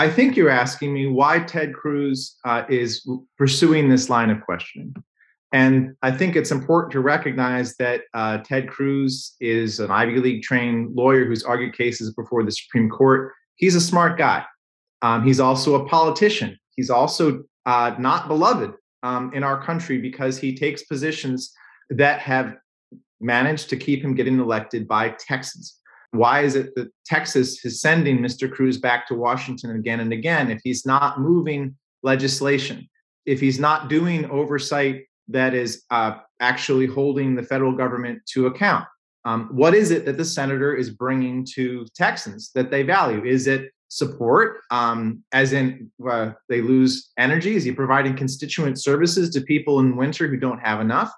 I 0.00 0.08
think 0.08 0.34
you're 0.34 0.48
asking 0.48 0.94
me 0.94 1.08
why 1.08 1.40
Ted 1.40 1.74
Cruz 1.74 2.38
uh, 2.46 2.62
is 2.70 3.06
pursuing 3.36 3.90
this 3.90 4.08
line 4.08 4.30
of 4.30 4.40
questioning. 4.40 4.94
And 5.52 5.94
I 6.00 6.10
think 6.10 6.36
it's 6.36 6.50
important 6.50 6.90
to 6.92 7.00
recognize 7.00 7.76
that 7.76 8.04
uh, 8.14 8.38
Ted 8.38 8.70
Cruz 8.70 9.36
is 9.42 9.78
an 9.78 9.90
Ivy 9.90 10.18
League 10.18 10.42
trained 10.42 10.96
lawyer 10.96 11.26
who's 11.26 11.44
argued 11.44 11.76
cases 11.76 12.14
before 12.14 12.42
the 12.44 12.50
Supreme 12.50 12.88
Court. 12.88 13.34
He's 13.56 13.74
a 13.74 13.80
smart 13.80 14.16
guy. 14.16 14.42
Um, 15.02 15.22
he's 15.22 15.38
also 15.38 15.74
a 15.74 15.86
politician. 15.86 16.56
He's 16.76 16.88
also 16.88 17.42
uh, 17.66 17.94
not 17.98 18.26
beloved 18.26 18.72
um, 19.02 19.30
in 19.34 19.42
our 19.42 19.62
country 19.62 19.98
because 19.98 20.38
he 20.38 20.56
takes 20.56 20.82
positions 20.84 21.52
that 21.90 22.20
have 22.20 22.54
managed 23.20 23.68
to 23.68 23.76
keep 23.76 24.02
him 24.02 24.14
getting 24.14 24.40
elected 24.40 24.88
by 24.88 25.10
Texans. 25.18 25.78
Why 26.12 26.40
is 26.40 26.56
it 26.56 26.74
that 26.74 26.90
Texas 27.06 27.64
is 27.64 27.80
sending 27.80 28.18
Mr. 28.18 28.50
Cruz 28.50 28.78
back 28.78 29.06
to 29.08 29.14
Washington 29.14 29.76
again 29.76 30.00
and 30.00 30.12
again 30.12 30.50
if 30.50 30.60
he's 30.64 30.84
not 30.84 31.20
moving 31.20 31.76
legislation, 32.02 32.88
if 33.26 33.40
he's 33.40 33.60
not 33.60 33.88
doing 33.88 34.28
oversight 34.30 35.04
that 35.28 35.54
is 35.54 35.84
uh, 35.90 36.16
actually 36.40 36.86
holding 36.86 37.36
the 37.36 37.42
federal 37.42 37.72
government 37.72 38.20
to 38.32 38.46
account? 38.46 38.86
Um, 39.24 39.48
what 39.52 39.74
is 39.74 39.90
it 39.90 40.04
that 40.06 40.16
the 40.16 40.24
senator 40.24 40.74
is 40.74 40.90
bringing 40.90 41.46
to 41.54 41.86
Texans 41.94 42.50
that 42.54 42.70
they 42.70 42.82
value? 42.82 43.24
Is 43.24 43.46
it 43.46 43.70
support, 43.88 44.60
um, 44.70 45.22
as 45.32 45.52
in 45.52 45.90
uh, 46.08 46.32
they 46.48 46.62
lose 46.62 47.10
energy? 47.18 47.54
Is 47.54 47.64
he 47.64 47.72
providing 47.72 48.16
constituent 48.16 48.80
services 48.80 49.30
to 49.30 49.42
people 49.42 49.80
in 49.80 49.96
winter 49.96 50.26
who 50.26 50.38
don't 50.38 50.60
have 50.60 50.80
enough? 50.80 51.12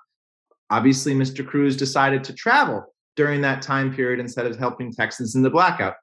Obviously, 0.70 1.14
Mr. 1.14 1.46
Cruz 1.46 1.76
decided 1.76 2.24
to 2.24 2.34
travel 2.34 2.84
during 3.16 3.40
that 3.42 3.62
time 3.62 3.94
period 3.94 4.20
instead 4.20 4.46
of 4.46 4.58
helping 4.58 4.92
Texans 4.92 5.34
in 5.34 5.42
the 5.42 5.50
blackout 5.50 5.94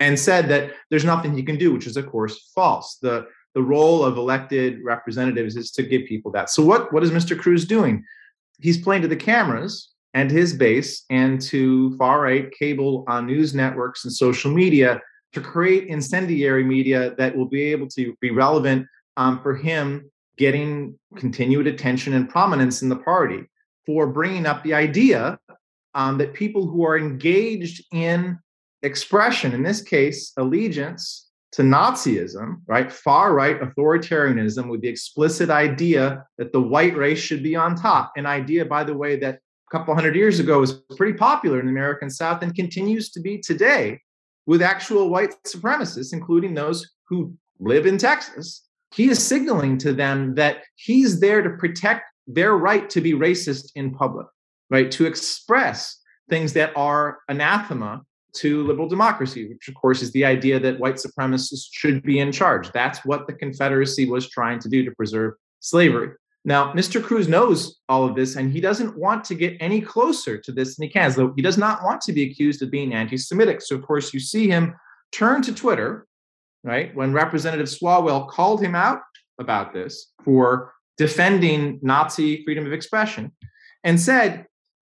and 0.00 0.18
said 0.18 0.48
that 0.48 0.72
there's 0.90 1.04
nothing 1.04 1.34
he 1.34 1.42
can 1.42 1.56
do, 1.56 1.72
which 1.72 1.86
is, 1.86 1.96
of 1.96 2.06
course, 2.06 2.50
false. 2.54 2.98
The, 3.00 3.26
the 3.54 3.62
role 3.62 4.04
of 4.04 4.16
elected 4.16 4.80
representatives 4.84 5.56
is 5.56 5.70
to 5.72 5.82
give 5.82 6.06
people 6.06 6.30
that. 6.32 6.50
So, 6.50 6.62
what, 6.62 6.92
what 6.92 7.02
is 7.02 7.10
Mr. 7.10 7.38
Cruz 7.38 7.64
doing? 7.64 8.04
He's 8.60 8.80
playing 8.80 9.02
to 9.02 9.08
the 9.08 9.16
cameras 9.16 9.90
and 10.14 10.30
his 10.30 10.52
base 10.52 11.04
and 11.10 11.40
to 11.42 11.96
far 11.96 12.22
right 12.22 12.50
cable 12.52 13.04
on 13.08 13.26
news 13.26 13.54
networks 13.54 14.04
and 14.04 14.12
social 14.12 14.52
media 14.52 15.00
to 15.32 15.40
create 15.40 15.88
incendiary 15.88 16.64
media 16.64 17.14
that 17.16 17.36
will 17.36 17.46
be 17.46 17.62
able 17.64 17.86
to 17.88 18.14
be 18.20 18.30
relevant 18.30 18.86
um, 19.16 19.40
for 19.42 19.54
him 19.54 20.10
getting 20.38 20.98
continued 21.16 21.66
attention 21.66 22.14
and 22.14 22.28
prominence 22.28 22.82
in 22.82 22.88
the 22.88 22.96
party 22.96 23.42
for 23.84 24.06
bringing 24.06 24.46
up 24.46 24.62
the 24.62 24.72
idea 24.72 25.38
um, 25.94 26.18
that 26.18 26.34
people 26.34 26.66
who 26.66 26.84
are 26.84 26.98
engaged 26.98 27.84
in 27.92 28.38
expression, 28.82 29.52
in 29.52 29.62
this 29.62 29.82
case, 29.82 30.32
allegiance 30.36 31.28
to 31.52 31.62
Nazism, 31.62 32.60
right, 32.66 32.92
far 32.92 33.34
right 33.34 33.60
authoritarianism, 33.60 34.68
with 34.68 34.82
the 34.82 34.88
explicit 34.88 35.50
idea 35.50 36.24
that 36.36 36.52
the 36.52 36.60
white 36.60 36.96
race 36.96 37.18
should 37.18 37.42
be 37.42 37.56
on 37.56 37.74
top, 37.74 38.12
an 38.16 38.26
idea, 38.26 38.64
by 38.64 38.84
the 38.84 38.94
way, 38.94 39.16
that 39.16 39.36
a 39.36 39.76
couple 39.76 39.94
hundred 39.94 40.14
years 40.14 40.40
ago 40.40 40.60
was 40.60 40.74
pretty 40.96 41.16
popular 41.16 41.58
in 41.58 41.66
the 41.66 41.72
American 41.72 42.10
South 42.10 42.42
and 42.42 42.54
continues 42.54 43.10
to 43.10 43.20
be 43.20 43.38
today 43.38 44.00
with 44.46 44.62
actual 44.62 45.10
white 45.10 45.34
supremacists, 45.46 46.12
including 46.12 46.54
those 46.54 46.90
who 47.08 47.34
live 47.60 47.86
in 47.86 47.98
Texas. 47.98 48.64
He 48.94 49.08
is 49.08 49.22
signaling 49.22 49.78
to 49.78 49.92
them 49.92 50.34
that 50.36 50.62
he's 50.76 51.20
there 51.20 51.42
to 51.42 51.50
protect 51.50 52.04
their 52.26 52.56
right 52.56 52.88
to 52.90 53.00
be 53.00 53.12
racist 53.12 53.72
in 53.74 53.94
public 53.94 54.26
right? 54.70 54.90
To 54.92 55.06
express 55.06 56.00
things 56.28 56.52
that 56.54 56.72
are 56.76 57.18
anathema 57.28 58.02
to 58.34 58.62
liberal 58.66 58.88
democracy, 58.88 59.48
which 59.48 59.68
of 59.68 59.74
course 59.74 60.02
is 60.02 60.12
the 60.12 60.24
idea 60.24 60.60
that 60.60 60.78
white 60.78 60.96
supremacists 60.96 61.68
should 61.72 62.02
be 62.02 62.20
in 62.20 62.30
charge. 62.30 62.70
That's 62.72 63.04
what 63.04 63.26
the 63.26 63.32
Confederacy 63.32 64.08
was 64.08 64.28
trying 64.28 64.58
to 64.60 64.68
do 64.68 64.84
to 64.84 64.90
preserve 64.92 65.34
slavery. 65.60 66.10
Now, 66.44 66.72
Mr. 66.72 67.02
Cruz 67.02 67.28
knows 67.28 67.78
all 67.88 68.04
of 68.04 68.14
this, 68.14 68.36
and 68.36 68.52
he 68.52 68.60
doesn't 68.60 68.96
want 68.96 69.24
to 69.24 69.34
get 69.34 69.56
any 69.60 69.80
closer 69.80 70.38
to 70.38 70.52
this 70.52 70.76
than 70.76 70.84
he 70.84 70.92
can. 70.92 71.12
Though 71.12 71.32
he 71.34 71.42
does 71.42 71.58
not 71.58 71.82
want 71.82 72.00
to 72.02 72.12
be 72.12 72.30
accused 72.30 72.62
of 72.62 72.70
being 72.70 72.94
anti-Semitic. 72.94 73.60
So, 73.60 73.74
of 73.76 73.82
course, 73.82 74.14
you 74.14 74.20
see 74.20 74.48
him 74.48 74.74
turn 75.10 75.42
to 75.42 75.54
Twitter, 75.54 76.06
right? 76.62 76.94
When 76.94 77.12
Representative 77.12 77.66
Swalwell 77.66 78.28
called 78.28 78.62
him 78.62 78.74
out 78.74 79.00
about 79.38 79.72
this 79.72 80.12
for 80.24 80.72
defending 80.96 81.80
Nazi 81.82 82.44
freedom 82.44 82.66
of 82.66 82.72
expression, 82.72 83.32
and 83.84 84.00
said, 84.00 84.46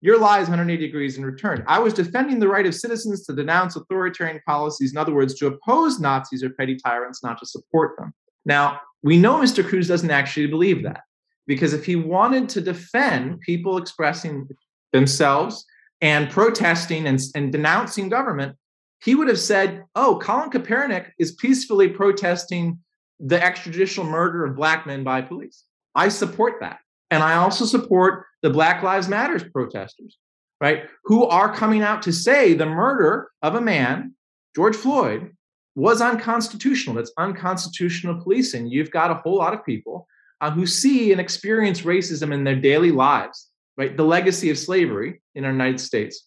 your 0.05 0.19
lie 0.19 0.39
is 0.39 0.49
180 0.49 0.87
degrees 0.87 1.17
in 1.17 1.25
return. 1.25 1.65
I 1.67 1.79
was 1.79 1.95
defending 1.95 2.39
the 2.39 2.47
right 2.47 2.67
of 2.67 2.75
citizens 2.75 3.25
to 3.25 3.33
denounce 3.33 3.75
authoritarian 3.75 4.39
policies, 4.47 4.93
in 4.93 4.99
other 4.99 5.15
words, 5.15 5.33
to 5.37 5.47
oppose 5.47 5.99
Nazis 5.99 6.45
or 6.45 6.51
petty 6.51 6.77
tyrants, 6.77 7.23
not 7.23 7.39
to 7.39 7.47
support 7.47 7.97
them. 7.97 8.13
Now, 8.45 8.81
we 9.03 9.17
know 9.17 9.37
Mr. 9.37 9.67
Cruz 9.67 9.89
doesn't 9.89 10.11
actually 10.11 10.49
believe 10.49 10.83
that 10.83 11.01
because 11.47 11.73
if 11.73 11.87
he 11.87 11.97
wanted 11.97 12.51
to 12.51 12.61
defend 12.61 13.41
people 13.41 13.79
expressing 13.79 14.47
themselves 14.93 15.65
and 16.03 16.29
protesting 16.29 17.07
and, 17.07 17.19
and 17.35 17.51
denouncing 17.51 18.11
government, 18.11 18.57
he 19.03 19.15
would 19.15 19.29
have 19.29 19.41
said, 19.41 19.85
Oh, 19.95 20.19
Colin 20.23 20.51
Kaepernick 20.51 21.13
is 21.19 21.33
peacefully 21.33 21.89
protesting 21.89 22.79
the 23.21 23.39
extrajudicial 23.39 24.07
murder 24.07 24.45
of 24.45 24.55
black 24.55 24.87
men 24.87 25.03
by 25.03 25.23
police. 25.23 25.65
I 25.95 26.11
support 26.11 26.61
that. 26.61 26.81
And 27.15 27.23
I 27.23 27.37
also 27.37 27.65
support 27.65 28.27
the 28.43 28.51
Black 28.51 28.83
Lives 28.83 29.09
Matters 29.09 29.45
protesters, 29.45 30.19
right? 30.61 30.87
Who 31.05 31.25
are 31.27 31.55
coming 31.55 31.81
out 31.81 32.03
to 32.03 32.13
say 32.13 32.55
the 32.55 32.67
murder 32.67 33.31
of 33.41 33.55
a 33.55 33.61
man, 33.61 34.15
George 34.57 34.75
Floyd, 34.75 35.31
was 35.77 36.01
unconstitutional. 36.01 36.97
That's 36.97 37.13
unconstitutional 37.17 38.21
policing. 38.21 38.67
You've 38.67 38.91
got 38.91 39.13
a 39.13 39.15
whole 39.15 39.37
lot 39.37 39.55
of 39.55 39.65
people 39.65 40.09
uh, 40.41 40.51
who 40.51 40.67
see 40.67 41.13
and 41.13 41.21
experience 41.21 41.83
racism 41.83 42.35
in 42.35 42.43
their 42.43 42.57
daily 42.57 42.91
lives, 42.91 43.49
right? 43.77 43.97
The 43.97 44.05
legacy 44.05 44.51
of 44.51 44.59
slavery 44.59 45.23
in 45.37 45.45
our 45.45 45.53
United 45.53 45.79
States. 45.79 46.27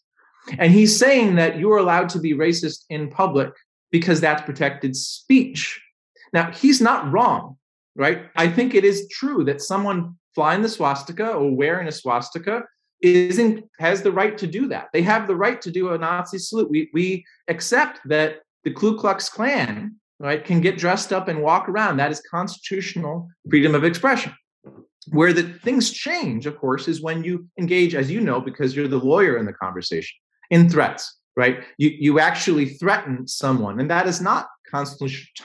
And 0.58 0.72
he's 0.72 0.98
saying 0.98 1.36
that 1.36 1.60
you're 1.60 1.78
allowed 1.80 2.08
to 2.10 2.20
be 2.20 2.34
racist 2.34 2.86
in 2.90 3.10
public 3.10 3.52
because 3.92 4.22
that's 4.22 4.42
protected 4.44 4.96
speech. 4.96 5.82
Now, 6.32 6.50
he's 6.52 6.80
not 6.80 7.12
wrong, 7.12 7.58
right? 7.98 8.28
I 8.38 8.48
think 8.48 8.74
it 8.74 8.86
is 8.86 9.10
true 9.10 9.44
that 9.44 9.62
someone 9.62 10.16
flying 10.38 10.62
the 10.62 10.70
swastika 10.70 11.32
or 11.32 11.50
wearing 11.50 11.88
a 11.88 11.92
swastika 11.92 12.62
isn't 13.02 13.64
has 13.80 14.04
the 14.04 14.12
right 14.12 14.38
to 14.38 14.46
do 14.46 14.68
that. 14.68 14.90
They 14.94 15.02
have 15.02 15.26
the 15.26 15.36
right 15.36 15.60
to 15.62 15.72
do 15.72 15.90
a 15.94 15.98
Nazi 15.98 16.38
salute. 16.38 16.70
We 16.70 16.90
we 16.94 17.26
accept 17.48 18.02
that 18.06 18.30
the 18.64 18.72
Ku 18.72 18.98
Klux 19.00 19.30
Klan, 19.30 19.96
right, 20.20 20.46
can 20.46 20.62
get 20.62 20.78
dressed 20.78 21.12
up 21.12 21.28
and 21.28 21.42
walk 21.42 21.68
around. 21.68 21.98
That 21.98 22.12
is 22.12 22.22
constitutional 22.30 23.28
freedom 23.50 23.74
of 23.74 23.84
expression. 23.84 24.32
Where 25.08 25.34
the 25.34 25.44
things 25.66 25.90
change, 25.90 26.46
of 26.46 26.60
course, 26.60 26.88
is 26.88 27.02
when 27.02 27.24
you 27.24 27.48
engage, 27.58 27.96
as 27.96 28.12
you 28.12 28.22
know, 28.22 28.40
because 28.40 28.76
you're 28.76 28.88
the 28.88 29.06
lawyer 29.14 29.38
in 29.38 29.48
the 29.48 29.54
conversation, 29.54 30.16
in 30.52 30.70
threats, 30.70 31.18
right? 31.36 31.64
You 31.80 31.90
you 32.06 32.20
actually 32.20 32.66
threaten 32.82 33.28
someone, 33.28 33.80
and 33.80 33.90
that 33.90 34.06
is 34.06 34.22
not 34.22 34.46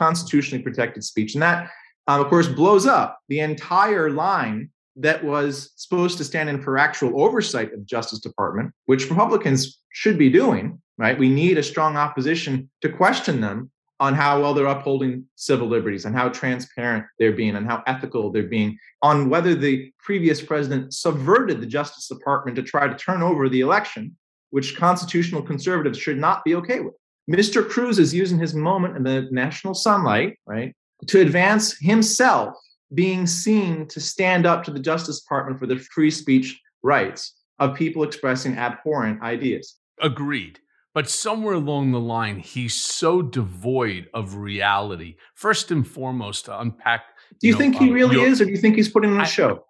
constitutionally 0.00 0.62
protected 0.62 1.02
speech, 1.02 1.32
and 1.34 1.42
that, 1.42 1.70
um, 2.08 2.20
of 2.20 2.28
course, 2.28 2.48
blows 2.48 2.86
up 2.86 3.18
the 3.30 3.40
entire 3.40 4.10
line 4.10 4.68
that 4.96 5.24
was 5.24 5.72
supposed 5.76 6.18
to 6.18 6.24
stand 6.24 6.48
in 6.48 6.60
for 6.60 6.78
actual 6.78 7.22
oversight 7.22 7.72
of 7.72 7.80
the 7.80 7.84
Justice 7.84 8.20
Department, 8.20 8.72
which 8.86 9.08
Republicans 9.08 9.78
should 9.90 10.18
be 10.18 10.30
doing, 10.30 10.80
right? 10.98 11.18
We 11.18 11.28
need 11.28 11.58
a 11.58 11.62
strong 11.62 11.96
opposition 11.96 12.70
to 12.82 12.88
question 12.88 13.40
them 13.40 13.70
on 14.00 14.14
how 14.14 14.40
well 14.40 14.52
they're 14.52 14.66
upholding 14.66 15.24
civil 15.36 15.68
liberties, 15.68 16.04
and 16.04 16.16
how 16.16 16.28
transparent 16.28 17.04
they're 17.20 17.32
being, 17.32 17.54
and 17.54 17.66
how 17.66 17.84
ethical 17.86 18.32
they're 18.32 18.42
being, 18.42 18.76
on 19.00 19.30
whether 19.30 19.54
the 19.54 19.92
previous 20.00 20.42
president 20.42 20.92
subverted 20.92 21.60
the 21.60 21.66
Justice 21.66 22.08
Department 22.08 22.56
to 22.56 22.64
try 22.64 22.88
to 22.88 22.96
turn 22.96 23.22
over 23.22 23.48
the 23.48 23.60
election, 23.60 24.16
which 24.50 24.76
constitutional 24.76 25.40
conservatives 25.40 25.98
should 25.98 26.18
not 26.18 26.42
be 26.44 26.56
okay 26.56 26.80
with. 26.80 26.94
Mr. 27.30 27.66
Cruz 27.66 28.00
is 28.00 28.12
using 28.12 28.40
his 28.40 28.54
moment 28.54 28.96
in 28.96 29.04
the 29.04 29.28
national 29.30 29.72
sunlight, 29.72 30.36
right, 30.46 30.74
to 31.06 31.20
advance 31.20 31.78
himself 31.78 32.56
being 32.94 33.26
seen 33.26 33.86
to 33.88 34.00
stand 34.00 34.46
up 34.46 34.64
to 34.64 34.70
the 34.70 34.80
Justice 34.80 35.20
Department 35.20 35.58
for 35.58 35.66
the 35.66 35.78
free 35.78 36.10
speech 36.10 36.60
rights 36.82 37.34
of 37.58 37.74
people 37.74 38.02
expressing 38.02 38.56
abhorrent 38.56 39.22
ideas. 39.22 39.76
Agreed. 40.00 40.58
But 40.94 41.08
somewhere 41.08 41.54
along 41.54 41.92
the 41.92 42.00
line, 42.00 42.38
he's 42.38 42.74
so 42.74 43.22
devoid 43.22 44.08
of 44.12 44.34
reality. 44.34 45.16
First 45.34 45.70
and 45.70 45.86
foremost, 45.86 46.46
to 46.46 46.60
unpack. 46.60 47.04
Do 47.40 47.46
you, 47.46 47.52
you 47.52 47.52
know, 47.52 47.58
think 47.58 47.76
he 47.76 47.88
um, 47.88 47.94
really 47.94 48.20
is, 48.20 48.40
or 48.40 48.44
do 48.44 48.50
you 48.50 48.58
think 48.58 48.76
he's 48.76 48.90
putting 48.90 49.12
on 49.12 49.20
a 49.20 49.26
show? 49.26 49.64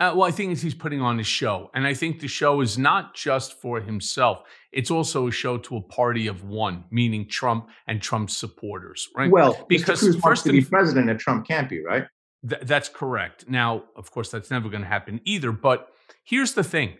Uh, 0.00 0.14
well, 0.16 0.26
I 0.26 0.32
think 0.32 0.58
he's 0.58 0.74
putting 0.74 1.00
on 1.00 1.20
a 1.20 1.22
show. 1.22 1.70
And 1.74 1.86
I 1.86 1.94
think 1.94 2.20
the 2.20 2.26
show 2.26 2.60
is 2.60 2.78
not 2.78 3.14
just 3.14 3.60
for 3.60 3.80
himself, 3.80 4.42
it's 4.72 4.90
also 4.90 5.28
a 5.28 5.30
show 5.30 5.58
to 5.58 5.76
a 5.76 5.80
party 5.80 6.26
of 6.26 6.42
one, 6.42 6.84
meaning 6.90 7.28
Trump 7.28 7.68
and 7.86 8.00
Trump's 8.00 8.36
supporters, 8.36 9.08
right? 9.14 9.30
Well, 9.30 9.64
because 9.68 10.00
Mr. 10.00 10.04
Cruz 10.04 10.14
first 10.14 10.24
wants 10.24 10.42
to 10.44 10.52
be 10.52 10.64
president, 10.64 11.10
and 11.10 11.20
Trump 11.20 11.46
can't 11.46 11.68
be, 11.68 11.84
right? 11.84 12.04
Th- 12.48 12.62
that's 12.62 12.88
correct. 12.88 13.48
Now, 13.48 13.84
of 13.96 14.10
course, 14.10 14.30
that's 14.30 14.50
never 14.50 14.68
going 14.68 14.82
to 14.82 14.88
happen 14.88 15.20
either. 15.24 15.52
But 15.52 15.88
here's 16.24 16.54
the 16.54 16.64
thing 16.64 16.98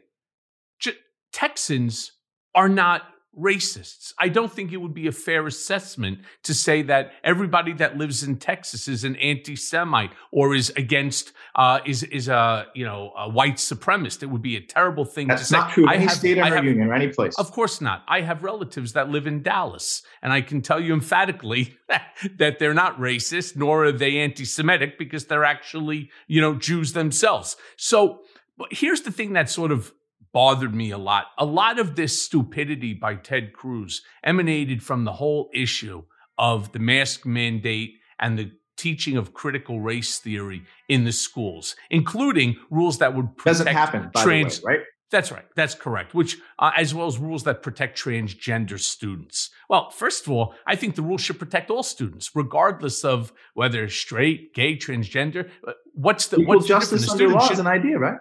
J- 0.80 0.96
Texans 1.32 2.12
are 2.54 2.68
not 2.68 3.02
racists. 3.38 4.12
I 4.18 4.28
don't 4.28 4.52
think 4.52 4.72
it 4.72 4.76
would 4.76 4.92
be 4.92 5.06
a 5.06 5.12
fair 5.12 5.46
assessment 5.46 6.18
to 6.42 6.52
say 6.52 6.82
that 6.82 7.12
everybody 7.24 7.72
that 7.74 7.96
lives 7.96 8.22
in 8.22 8.36
Texas 8.36 8.88
is 8.88 9.04
an 9.04 9.16
anti-Semite 9.16 10.10
or 10.30 10.54
is 10.54 10.70
against 10.76 11.32
uh, 11.54 11.80
is 11.86 12.02
is 12.04 12.28
a 12.28 12.66
you 12.74 12.84
know 12.84 13.12
a 13.16 13.28
white 13.28 13.56
supremacist. 13.56 14.22
It 14.22 14.26
would 14.26 14.42
be 14.42 14.56
a 14.56 14.60
terrible 14.60 15.04
thing 15.04 15.28
That's 15.28 15.42
to 15.42 15.46
say. 15.48 15.56
not 15.56 15.70
true. 15.72 15.88
I 15.88 15.94
any 15.94 16.04
have, 16.04 16.12
state 16.12 16.38
or 16.38 16.62
union 16.62 16.88
or 16.88 16.94
any 16.94 17.08
place. 17.08 17.38
Of 17.38 17.52
course 17.52 17.80
not. 17.80 18.02
I 18.06 18.20
have 18.20 18.42
relatives 18.42 18.92
that 18.92 19.08
live 19.08 19.26
in 19.26 19.42
Dallas, 19.42 20.02
and 20.20 20.32
I 20.32 20.42
can 20.42 20.60
tell 20.60 20.80
you 20.80 20.92
emphatically 20.92 21.76
that 22.38 22.58
they're 22.58 22.74
not 22.74 22.98
racist 22.98 23.56
nor 23.56 23.86
are 23.86 23.92
they 23.92 24.18
anti-Semitic 24.18 24.98
because 24.98 25.26
they're 25.26 25.44
actually 25.44 26.10
you 26.26 26.40
know 26.40 26.54
Jews 26.54 26.92
themselves. 26.92 27.56
So. 27.76 28.20
but 28.58 28.68
Here's 28.70 29.00
the 29.00 29.10
thing 29.10 29.32
that 29.32 29.48
sort 29.48 29.72
of 29.72 29.92
bothered 30.32 30.74
me 30.74 30.90
a 30.90 30.98
lot. 30.98 31.26
A 31.38 31.44
lot 31.44 31.78
of 31.78 31.96
this 31.96 32.22
stupidity 32.22 32.94
by 32.94 33.14
Ted 33.14 33.52
Cruz 33.52 34.02
emanated 34.24 34.82
from 34.82 35.04
the 35.04 35.12
whole 35.12 35.50
issue 35.54 36.02
of 36.38 36.72
the 36.72 36.78
mask 36.78 37.26
mandate 37.26 37.94
and 38.18 38.38
the 38.38 38.52
teaching 38.76 39.16
of 39.16 39.34
critical 39.34 39.80
race 39.80 40.18
theory 40.18 40.62
in 40.88 41.04
the 41.04 41.12
schools, 41.12 41.76
including 41.90 42.56
rules 42.70 42.98
that 42.98 43.14
would 43.14 43.36
protect 43.36 43.44
doesn't 43.44 43.66
happen 43.68 44.10
trans- 44.16 44.62
way, 44.62 44.74
right? 44.74 44.80
That's 45.12 45.30
right. 45.30 45.44
That's 45.54 45.74
correct. 45.74 46.14
Which, 46.14 46.38
uh, 46.58 46.72
as 46.74 46.94
well 46.94 47.06
as 47.06 47.18
rules 47.18 47.44
that 47.44 47.62
protect 47.62 48.02
transgender 48.02 48.80
students. 48.80 49.50
Well, 49.68 49.90
first 49.90 50.26
of 50.26 50.32
all, 50.32 50.54
I 50.66 50.74
think 50.74 50.94
the 50.94 51.02
rules 51.02 51.20
should 51.20 51.38
protect 51.38 51.70
all 51.70 51.82
students, 51.82 52.34
regardless 52.34 53.04
of 53.04 53.30
whether 53.52 53.90
straight, 53.90 54.54
gay, 54.54 54.74
transgender. 54.74 55.50
Uh, 55.68 55.72
what's 55.92 56.28
the 56.28 56.38
Equal 56.38 56.56
what's 56.56 56.66
justice 56.66 57.04
the 57.04 57.12
under 57.12 57.28
law 57.28 57.46
should, 57.46 57.52
is 57.52 57.58
an 57.58 57.66
idea, 57.66 57.98
right? 57.98 58.20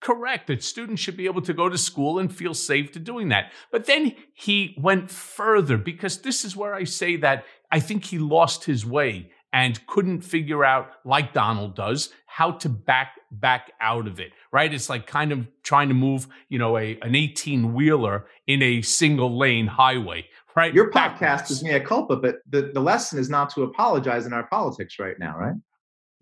Correct 0.00 0.46
that 0.46 0.62
students 0.62 1.02
should 1.02 1.16
be 1.16 1.26
able 1.26 1.42
to 1.42 1.52
go 1.52 1.68
to 1.68 1.78
school 1.78 2.18
and 2.18 2.34
feel 2.34 2.54
safe 2.54 2.92
to 2.92 2.98
doing 2.98 3.28
that. 3.28 3.52
But 3.72 3.86
then 3.86 4.14
he 4.32 4.76
went 4.78 5.10
further 5.10 5.76
because 5.76 6.18
this 6.22 6.44
is 6.44 6.56
where 6.56 6.74
I 6.74 6.84
say 6.84 7.16
that 7.16 7.44
I 7.70 7.80
think 7.80 8.04
he 8.04 8.18
lost 8.18 8.64
his 8.64 8.86
way 8.86 9.30
and 9.52 9.84
couldn't 9.86 10.20
figure 10.20 10.64
out 10.64 10.90
like 11.04 11.32
Donald 11.32 11.74
does 11.74 12.10
how 12.26 12.52
to 12.52 12.68
back 12.68 13.18
back 13.30 13.72
out 13.80 14.06
of 14.06 14.20
it 14.20 14.32
right 14.52 14.72
it's 14.72 14.88
like 14.88 15.06
kind 15.06 15.32
of 15.32 15.46
trying 15.62 15.88
to 15.88 15.94
move 15.94 16.26
you 16.48 16.58
know 16.58 16.78
a 16.78 16.98
an 17.02 17.14
18 17.14 17.74
wheeler 17.74 18.26
in 18.46 18.62
a 18.62 18.82
single 18.82 19.36
lane 19.36 19.66
highway 19.66 20.24
right 20.54 20.72
your 20.74 20.90
podcast 20.90 21.18
Backwards. 21.20 21.50
is 21.50 21.64
mea 21.64 21.80
culpa 21.80 22.16
but 22.16 22.36
the, 22.48 22.70
the 22.72 22.80
lesson 22.80 23.18
is 23.18 23.28
not 23.28 23.50
to 23.50 23.62
apologize 23.64 24.26
in 24.26 24.32
our 24.32 24.46
politics 24.46 24.98
right 24.98 25.18
now 25.18 25.36
right 25.36 25.56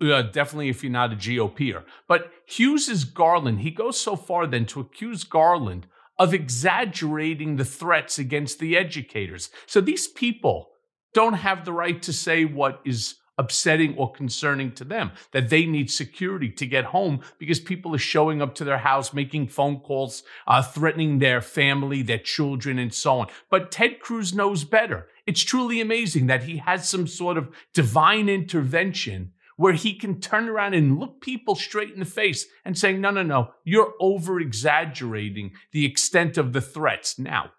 uh, 0.01 0.21
definitely 0.23 0.69
if 0.69 0.83
you're 0.83 0.91
not 0.91 1.13
a 1.13 1.15
GOPer. 1.15 1.83
But 2.07 2.31
Hughes's 2.45 3.03
Garland, 3.03 3.61
he 3.61 3.71
goes 3.71 3.99
so 3.99 4.15
far 4.15 4.47
then 4.47 4.65
to 4.67 4.79
accuse 4.79 5.23
Garland 5.23 5.87
of 6.19 6.33
exaggerating 6.33 7.55
the 7.55 7.65
threats 7.65 8.17
against 8.17 8.59
the 8.59 8.75
educators. 8.75 9.49
So 9.65 9.81
these 9.81 10.07
people 10.07 10.69
don't 11.13 11.33
have 11.33 11.65
the 11.65 11.73
right 11.73 12.01
to 12.01 12.13
say 12.13 12.45
what 12.45 12.81
is 12.85 13.15
upsetting 13.37 13.95
or 13.97 14.11
concerning 14.11 14.71
to 14.71 14.83
them 14.83 15.11
that 15.31 15.49
they 15.49 15.65
need 15.65 15.91
security 15.91 16.49
to 16.49 16.65
get 16.65 16.85
home 16.85 17.21
because 17.37 17.59
people 17.59 17.93
are 17.93 17.99
showing 17.99 18.41
up 18.41 18.55
to 18.55 18.63
their 18.63 18.79
house 18.79 19.13
making 19.13 19.47
phone 19.47 19.79
calls 19.79 20.23
uh, 20.47 20.61
threatening 20.61 21.19
their 21.19 21.39
family 21.39 22.01
their 22.01 22.17
children 22.17 22.79
and 22.79 22.93
so 22.93 23.19
on 23.19 23.27
but 23.51 23.69
ted 23.69 23.99
cruz 23.99 24.33
knows 24.33 24.63
better 24.63 25.07
it's 25.27 25.43
truly 25.43 25.79
amazing 25.79 26.25
that 26.25 26.43
he 26.43 26.57
has 26.57 26.89
some 26.89 27.05
sort 27.05 27.37
of 27.37 27.49
divine 27.75 28.27
intervention 28.27 29.31
where 29.57 29.73
he 29.73 29.93
can 29.93 30.21
turn 30.21 30.47
around 30.47 30.73
and 30.73 30.99
look 30.99 31.19
people 31.19 31.55
straight 31.55 31.91
in 31.91 31.99
the 31.99 32.05
face 32.05 32.45
and 32.63 32.77
say, 32.77 32.93
no, 32.93 33.09
no, 33.11 33.23
no, 33.23 33.49
you're 33.65 33.93
over 33.99 34.39
exaggerating 34.39 35.51
the 35.73 35.85
extent 35.85 36.37
of 36.37 36.53
the 36.53 36.61
threats. 36.61 37.19
Now, 37.19 37.51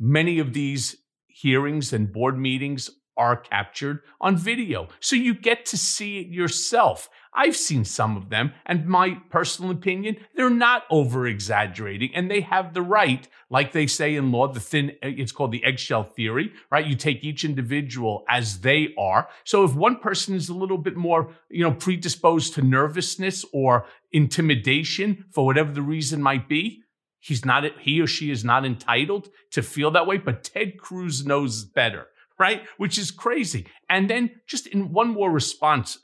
many 0.00 0.38
of 0.38 0.54
these 0.54 0.96
hearings 1.28 1.92
and 1.92 2.12
board 2.12 2.38
meetings 2.38 2.90
are 3.16 3.36
captured 3.36 4.00
on 4.20 4.36
video. 4.36 4.88
So 5.00 5.16
you 5.16 5.34
get 5.34 5.66
to 5.66 5.76
see 5.76 6.18
it 6.20 6.28
yourself. 6.28 7.08
I've 7.34 7.56
seen 7.56 7.84
some 7.84 8.16
of 8.16 8.28
them, 8.28 8.52
and 8.66 8.86
my 8.86 9.16
personal 9.30 9.70
opinion, 9.70 10.16
they're 10.34 10.50
not 10.50 10.84
over 10.90 11.26
exaggerating, 11.26 12.10
and 12.14 12.30
they 12.30 12.42
have 12.42 12.74
the 12.74 12.82
right, 12.82 13.26
like 13.48 13.72
they 13.72 13.86
say 13.86 14.14
in 14.16 14.32
law, 14.32 14.48
the 14.48 14.60
thin, 14.60 14.92
it's 15.02 15.32
called 15.32 15.52
the 15.52 15.64
eggshell 15.64 16.04
theory, 16.04 16.52
right? 16.70 16.86
You 16.86 16.94
take 16.94 17.24
each 17.24 17.44
individual 17.44 18.24
as 18.28 18.60
they 18.60 18.94
are. 18.98 19.28
So 19.44 19.64
if 19.64 19.74
one 19.74 19.96
person 19.96 20.34
is 20.34 20.50
a 20.50 20.54
little 20.54 20.76
bit 20.76 20.96
more, 20.96 21.32
you 21.48 21.62
know, 21.62 21.72
predisposed 21.72 22.54
to 22.54 22.62
nervousness 22.62 23.46
or 23.52 23.86
intimidation 24.12 25.24
for 25.30 25.46
whatever 25.46 25.72
the 25.72 25.82
reason 25.82 26.22
might 26.22 26.48
be, 26.48 26.82
he's 27.18 27.46
not, 27.46 27.64
he 27.80 28.00
or 28.00 28.06
she 28.06 28.30
is 28.30 28.44
not 28.44 28.66
entitled 28.66 29.30
to 29.52 29.62
feel 29.62 29.90
that 29.92 30.06
way. 30.06 30.18
But 30.18 30.44
Ted 30.44 30.78
Cruz 30.78 31.24
knows 31.24 31.64
better 31.64 32.08
right? 32.38 32.62
Which 32.76 32.98
is 32.98 33.12
crazy. 33.12 33.66
And 33.88 34.10
then 34.10 34.40
just 34.48 34.66
in 34.66 34.90
one 34.90 35.10
more 35.10 35.30
response, 35.30 35.98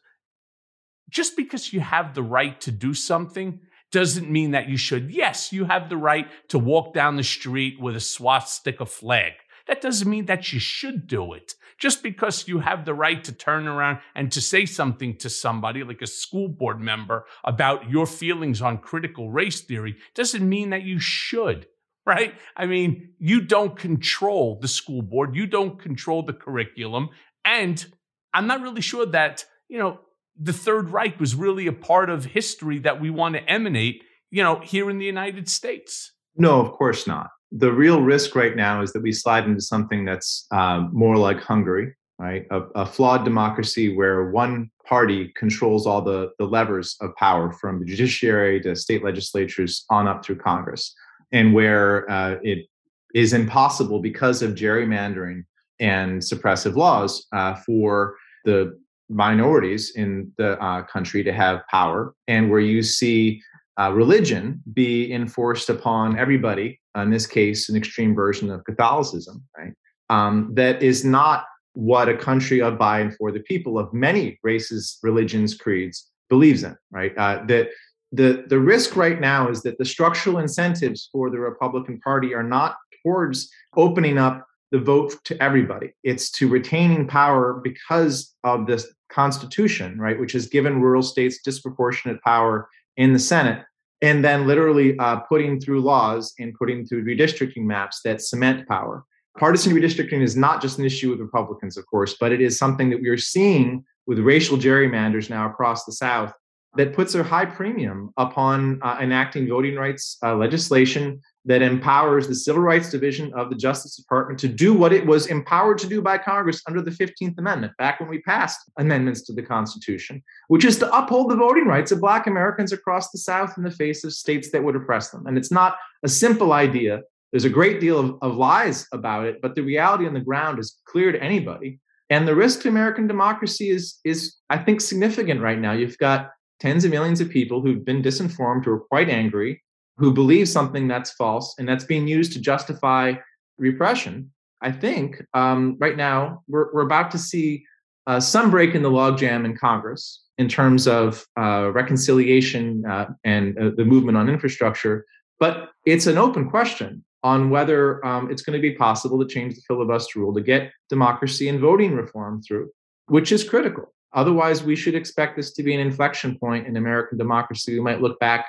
just 1.08 1.36
because 1.36 1.72
you 1.72 1.80
have 1.80 2.14
the 2.14 2.22
right 2.22 2.60
to 2.62 2.70
do 2.70 2.94
something 2.94 3.60
doesn't 3.90 4.30
mean 4.30 4.50
that 4.50 4.68
you 4.68 4.76
should. 4.76 5.10
Yes, 5.10 5.52
you 5.52 5.64
have 5.64 5.88
the 5.88 5.96
right 5.96 6.28
to 6.48 6.58
walk 6.58 6.92
down 6.92 7.16
the 7.16 7.22
street 7.22 7.80
with 7.80 7.96
a 7.96 8.00
swastika 8.00 8.84
flag. 8.84 9.32
That 9.66 9.80
doesn't 9.80 10.08
mean 10.08 10.26
that 10.26 10.52
you 10.52 10.60
should 10.60 11.06
do 11.06 11.32
it. 11.32 11.54
Just 11.78 12.02
because 12.02 12.48
you 12.48 12.58
have 12.58 12.84
the 12.84 12.94
right 12.94 13.22
to 13.24 13.32
turn 13.32 13.68
around 13.68 14.00
and 14.14 14.32
to 14.32 14.40
say 14.40 14.66
something 14.66 15.16
to 15.18 15.30
somebody, 15.30 15.84
like 15.84 16.02
a 16.02 16.06
school 16.06 16.48
board 16.48 16.80
member, 16.80 17.24
about 17.44 17.88
your 17.88 18.04
feelings 18.04 18.60
on 18.60 18.78
critical 18.78 19.30
race 19.30 19.60
theory, 19.60 19.96
doesn't 20.14 20.46
mean 20.46 20.70
that 20.70 20.82
you 20.82 20.98
should 20.98 21.66
right? 22.08 22.34
I 22.56 22.64
mean, 22.64 23.10
you 23.18 23.42
don't 23.42 23.76
control 23.76 24.58
the 24.62 24.66
school 24.66 25.02
board, 25.02 25.36
you 25.36 25.46
don't 25.46 25.78
control 25.78 26.22
the 26.22 26.32
curriculum, 26.32 27.10
And 27.44 27.84
I'm 28.32 28.46
not 28.46 28.62
really 28.62 28.80
sure 28.80 29.04
that, 29.06 29.44
you 29.68 29.78
know, 29.78 30.00
the 30.38 30.52
Third 30.52 30.90
Reich 30.90 31.18
was 31.18 31.34
really 31.34 31.66
a 31.66 31.72
part 31.72 32.10
of 32.10 32.24
history 32.24 32.78
that 32.80 33.00
we 33.00 33.10
want 33.10 33.34
to 33.34 33.50
emanate, 33.50 34.04
you 34.30 34.42
know, 34.42 34.60
here 34.60 34.88
in 34.88 34.98
the 34.98 35.04
United 35.04 35.48
States. 35.48 36.12
No, 36.36 36.60
of 36.60 36.72
course 36.72 37.06
not. 37.06 37.30
The 37.50 37.72
real 37.72 38.02
risk 38.02 38.36
right 38.36 38.54
now 38.54 38.82
is 38.82 38.92
that 38.92 39.02
we 39.02 39.12
slide 39.12 39.46
into 39.46 39.60
something 39.60 40.04
that's 40.04 40.46
um, 40.50 40.90
more 40.92 41.16
like 41.16 41.40
Hungary, 41.40 41.94
right? 42.18 42.46
A, 42.50 42.60
a, 42.74 42.86
flawed 42.86 43.24
democracy 43.24 43.96
where 43.96 44.30
one 44.30 44.70
party 44.86 45.32
controls 45.34 45.86
all 45.86 46.02
the, 46.02 46.30
the 46.38 46.44
levers 46.44 46.96
of 47.00 47.16
power 47.16 47.52
from 47.52 47.80
the 47.80 47.86
judiciary 47.86 48.60
to 48.60 48.76
state 48.76 49.02
legislatures 49.02 49.84
on 49.90 50.06
up 50.06 50.24
through 50.24 50.36
Congress, 50.36 50.94
and 51.32 51.54
where 51.54 52.08
uh, 52.10 52.36
it 52.42 52.66
is 53.14 53.32
impossible 53.32 54.00
because 54.00 54.42
of 54.42 54.54
gerrymandering 54.54 55.44
and 55.80 56.20
suppressive 56.20 56.76
laws 56.76 57.26
uh, 57.32 57.54
for 57.54 58.16
the 58.44 58.78
minorities 59.08 59.92
in 59.96 60.32
the 60.36 60.60
uh, 60.62 60.82
country 60.82 61.22
to 61.24 61.32
have 61.32 61.66
power, 61.70 62.14
and 62.26 62.50
where 62.50 62.60
you 62.60 62.82
see 62.82 63.42
uh, 63.80 63.92
religion 63.92 64.60
be 64.72 65.12
enforced 65.12 65.70
upon 65.70 66.18
everybody, 66.18 66.80
in 66.96 67.10
this 67.10 67.26
case, 67.26 67.68
an 67.68 67.76
extreme 67.76 68.14
version 68.14 68.50
of 68.50 68.64
Catholicism, 68.64 69.42
right? 69.56 69.72
Um, 70.10 70.50
that 70.54 70.82
is 70.82 71.04
not 71.04 71.44
what 71.74 72.08
a 72.08 72.16
country 72.16 72.60
of 72.60 72.76
by 72.76 73.00
and 73.00 73.14
for 73.16 73.30
the 73.30 73.40
people 73.40 73.78
of 73.78 73.92
many 73.92 74.38
races, 74.42 74.98
religions, 75.02 75.54
creeds 75.54 76.10
believes 76.28 76.64
in, 76.64 76.76
right? 76.90 77.16
Uh, 77.16 77.44
that 77.46 77.68
the 78.10 78.44
the 78.48 78.58
risk 78.58 78.96
right 78.96 79.20
now 79.20 79.48
is 79.48 79.62
that 79.62 79.78
the 79.78 79.84
structural 79.84 80.38
incentives 80.38 81.08
for 81.12 81.30
the 81.30 81.38
Republican 81.38 82.00
Party 82.00 82.34
are 82.34 82.42
not 82.42 82.76
towards 83.02 83.48
opening 83.76 84.18
up 84.18 84.46
the 84.70 84.78
vote 84.78 85.14
to 85.24 85.42
everybody. 85.42 85.94
It's 86.02 86.30
to 86.32 86.48
retaining 86.48 87.06
power 87.06 87.60
because 87.62 88.34
of 88.44 88.66
this 88.66 88.86
Constitution, 89.10 89.98
right, 89.98 90.18
which 90.18 90.32
has 90.32 90.46
given 90.46 90.82
rural 90.82 91.02
states 91.02 91.40
disproportionate 91.42 92.22
power 92.22 92.68
in 92.96 93.12
the 93.12 93.18
Senate, 93.18 93.64
and 94.02 94.24
then 94.24 94.46
literally 94.46 94.98
uh, 94.98 95.16
putting 95.20 95.60
through 95.60 95.80
laws 95.80 96.34
and 96.38 96.54
putting 96.54 96.86
through 96.86 97.04
redistricting 97.04 97.62
maps 97.62 98.00
that 98.04 98.20
cement 98.20 98.68
power. 98.68 99.04
Partisan 99.38 99.72
redistricting 99.72 100.20
is 100.20 100.36
not 100.36 100.60
just 100.60 100.78
an 100.78 100.84
issue 100.84 101.10
with 101.10 101.20
Republicans, 101.20 101.76
of 101.76 101.86
course, 101.86 102.16
but 102.20 102.32
it 102.32 102.40
is 102.40 102.58
something 102.58 102.90
that 102.90 103.00
we 103.00 103.08
are 103.08 103.16
seeing 103.16 103.84
with 104.06 104.18
racial 104.18 104.58
gerrymanders 104.58 105.30
now 105.30 105.48
across 105.48 105.84
the 105.84 105.92
South 105.92 106.32
that 106.76 106.92
puts 106.92 107.14
a 107.14 107.22
high 107.22 107.46
premium 107.46 108.12
upon 108.16 108.78
uh, 108.82 108.98
enacting 109.00 109.48
voting 109.48 109.74
rights 109.74 110.18
uh, 110.22 110.34
legislation 110.34 111.20
that 111.48 111.62
empowers 111.62 112.28
the 112.28 112.34
Civil 112.34 112.60
Rights 112.60 112.90
Division 112.90 113.32
of 113.34 113.48
the 113.48 113.56
Justice 113.56 113.96
Department 113.96 114.38
to 114.40 114.48
do 114.48 114.74
what 114.74 114.92
it 114.92 115.06
was 115.06 115.28
empowered 115.28 115.78
to 115.78 115.86
do 115.86 116.02
by 116.02 116.18
Congress 116.18 116.62
under 116.68 116.82
the 116.82 116.90
15th 116.90 117.38
Amendment, 117.38 117.72
back 117.78 118.00
when 118.00 118.08
we 118.08 118.20
passed 118.20 118.70
amendments 118.78 119.22
to 119.22 119.32
the 119.32 119.42
Constitution, 119.42 120.22
which 120.48 120.64
is 120.64 120.78
to 120.78 120.96
uphold 120.96 121.30
the 121.30 121.36
voting 121.36 121.64
rights 121.64 121.90
of 121.90 122.00
Black 122.00 122.26
Americans 122.26 122.72
across 122.72 123.10
the 123.10 123.18
South 123.18 123.54
in 123.56 123.62
the 123.62 123.70
face 123.70 124.04
of 124.04 124.12
states 124.12 124.50
that 124.50 124.62
would 124.62 124.76
oppress 124.76 125.08
them. 125.08 125.26
And 125.26 125.38
it's 125.38 125.50
not 125.50 125.78
a 126.02 126.08
simple 126.08 126.52
idea. 126.52 127.00
There's 127.32 127.46
a 127.46 127.50
great 127.50 127.80
deal 127.80 127.98
of, 127.98 128.18
of 128.20 128.36
lies 128.36 128.86
about 128.92 129.24
it, 129.24 129.40
but 129.40 129.54
the 129.54 129.62
reality 129.62 130.06
on 130.06 130.12
the 130.12 130.20
ground 130.20 130.58
is 130.58 130.78
clear 130.86 131.12
to 131.12 131.22
anybody. 131.22 131.80
And 132.10 132.28
the 132.28 132.34
risk 132.34 132.62
to 132.62 132.68
American 132.68 133.06
democracy 133.06 133.70
is, 133.70 133.98
is 134.04 134.36
I 134.50 134.58
think, 134.58 134.82
significant 134.82 135.40
right 135.40 135.58
now. 135.58 135.72
You've 135.72 135.98
got 135.98 136.30
tens 136.60 136.84
of 136.84 136.90
millions 136.90 137.20
of 137.20 137.30
people 137.30 137.60
who've 137.60 137.84
been 137.84 138.02
disinformed, 138.02 138.64
who 138.64 138.72
are 138.72 138.80
quite 138.80 139.08
angry, 139.08 139.62
who 139.96 140.12
believe 140.12 140.48
something 140.48 140.88
that's 140.88 141.10
false 141.12 141.54
and 141.58 141.68
that's 141.68 141.84
being 141.84 142.06
used 142.06 142.32
to 142.32 142.40
justify 142.40 143.14
repression. 143.58 144.30
I 144.60 144.72
think 144.72 145.22
um, 145.34 145.76
right 145.78 145.96
now 145.96 146.42
we're, 146.48 146.72
we're 146.72 146.82
about 146.82 147.10
to 147.12 147.18
see 147.18 147.64
uh, 148.06 148.20
some 148.20 148.50
break 148.50 148.74
in 148.74 148.82
the 148.82 148.90
logjam 148.90 149.44
in 149.44 149.56
Congress 149.56 150.22
in 150.38 150.48
terms 150.48 150.86
of 150.86 151.26
uh, 151.38 151.70
reconciliation 151.72 152.84
uh, 152.86 153.06
and 153.24 153.58
uh, 153.58 153.70
the 153.76 153.84
movement 153.84 154.16
on 154.16 154.28
infrastructure. 154.28 155.04
But 155.38 155.70
it's 155.84 156.06
an 156.06 156.18
open 156.18 156.48
question 156.48 157.04
on 157.22 157.50
whether 157.50 158.04
um, 158.06 158.30
it's 158.30 158.42
going 158.42 158.56
to 158.56 158.62
be 158.62 158.74
possible 158.74 159.18
to 159.18 159.26
change 159.26 159.54
the 159.54 159.60
filibuster 159.66 160.20
rule 160.20 160.34
to 160.34 160.40
get 160.40 160.72
democracy 160.88 161.48
and 161.48 161.60
voting 161.60 161.94
reform 161.94 162.42
through, 162.42 162.70
which 163.06 163.32
is 163.32 163.48
critical. 163.48 163.92
Otherwise, 164.14 164.62
we 164.62 164.74
should 164.76 164.94
expect 164.94 165.36
this 165.36 165.52
to 165.52 165.62
be 165.62 165.74
an 165.74 165.80
inflection 165.80 166.38
point 166.38 166.66
in 166.66 166.76
American 166.76 167.18
democracy. 167.18 167.74
We 167.74 167.80
might 167.80 168.00
look 168.00 168.18
back 168.20 168.46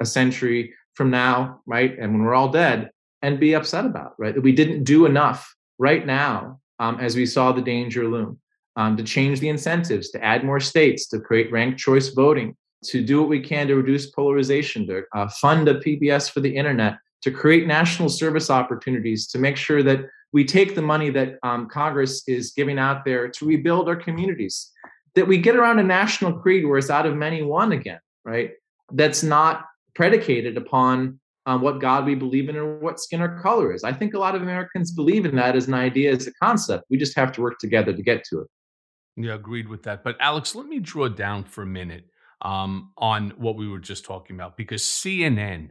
a 0.00 0.06
century 0.06 0.74
from 0.94 1.10
now, 1.10 1.60
right? 1.66 1.98
And 1.98 2.12
when 2.12 2.22
we're 2.22 2.34
all 2.34 2.50
dead, 2.50 2.90
and 3.22 3.40
be 3.40 3.54
upset 3.54 3.84
about, 3.84 4.14
right? 4.18 4.34
That 4.34 4.42
we 4.42 4.52
didn't 4.52 4.84
do 4.84 5.06
enough 5.06 5.54
right 5.78 6.06
now 6.06 6.60
um, 6.78 7.00
as 7.00 7.16
we 7.16 7.26
saw 7.26 7.52
the 7.52 7.62
danger 7.62 8.06
loom 8.06 8.38
um, 8.76 8.96
to 8.96 9.02
change 9.02 9.40
the 9.40 9.48
incentives, 9.48 10.10
to 10.10 10.24
add 10.24 10.44
more 10.44 10.60
states, 10.60 11.08
to 11.08 11.20
create 11.20 11.50
ranked 11.50 11.78
choice 11.78 12.10
voting, 12.10 12.56
to 12.84 13.02
do 13.04 13.20
what 13.20 13.28
we 13.28 13.40
can 13.40 13.66
to 13.66 13.74
reduce 13.74 14.10
polarization, 14.10 14.86
to 14.86 15.02
uh, 15.14 15.28
fund 15.28 15.68
a 15.68 15.80
PBS 15.80 16.30
for 16.30 16.40
the 16.40 16.54
internet, 16.54 16.96
to 17.22 17.32
create 17.32 17.66
national 17.66 18.08
service 18.08 18.50
opportunities, 18.50 19.26
to 19.26 19.38
make 19.38 19.56
sure 19.56 19.82
that 19.82 20.06
we 20.32 20.44
take 20.44 20.74
the 20.74 20.82
money 20.82 21.10
that 21.10 21.38
um, 21.42 21.68
Congress 21.68 22.22
is 22.28 22.52
giving 22.52 22.78
out 22.78 23.04
there 23.04 23.28
to 23.28 23.46
rebuild 23.46 23.88
our 23.88 23.96
communities, 23.96 24.70
that 25.18 25.26
we 25.26 25.36
get 25.36 25.56
around 25.56 25.80
a 25.80 25.82
national 25.82 26.32
creed 26.32 26.64
where 26.64 26.78
it's 26.78 26.90
out 26.90 27.04
of 27.04 27.16
many 27.16 27.42
one 27.42 27.72
again, 27.72 27.98
right? 28.24 28.52
That's 28.92 29.24
not 29.24 29.64
predicated 29.96 30.56
upon 30.56 31.18
um, 31.44 31.60
what 31.60 31.80
God 31.80 32.06
we 32.06 32.14
believe 32.14 32.48
in 32.48 32.56
or 32.56 32.78
what 32.78 33.00
skin 33.00 33.20
or 33.20 33.40
color 33.42 33.74
is. 33.74 33.82
I 33.82 33.92
think 33.92 34.14
a 34.14 34.18
lot 34.18 34.36
of 34.36 34.42
Americans 34.42 34.92
believe 34.92 35.26
in 35.26 35.34
that 35.34 35.56
as 35.56 35.66
an 35.66 35.74
idea, 35.74 36.12
as 36.12 36.28
a 36.28 36.32
concept. 36.34 36.84
We 36.88 36.98
just 36.98 37.16
have 37.16 37.32
to 37.32 37.40
work 37.40 37.58
together 37.58 37.92
to 37.92 38.02
get 38.02 38.22
to 38.30 38.42
it. 38.42 38.46
Yeah, 39.16 39.34
agreed 39.34 39.68
with 39.68 39.82
that. 39.82 40.04
But 40.04 40.16
Alex, 40.20 40.54
let 40.54 40.66
me 40.66 40.78
draw 40.78 41.08
down 41.08 41.42
for 41.42 41.62
a 41.62 41.66
minute 41.66 42.04
um, 42.42 42.92
on 42.96 43.30
what 43.38 43.56
we 43.56 43.66
were 43.66 43.80
just 43.80 44.04
talking 44.04 44.36
about 44.36 44.56
because 44.56 44.82
CNN 44.82 45.70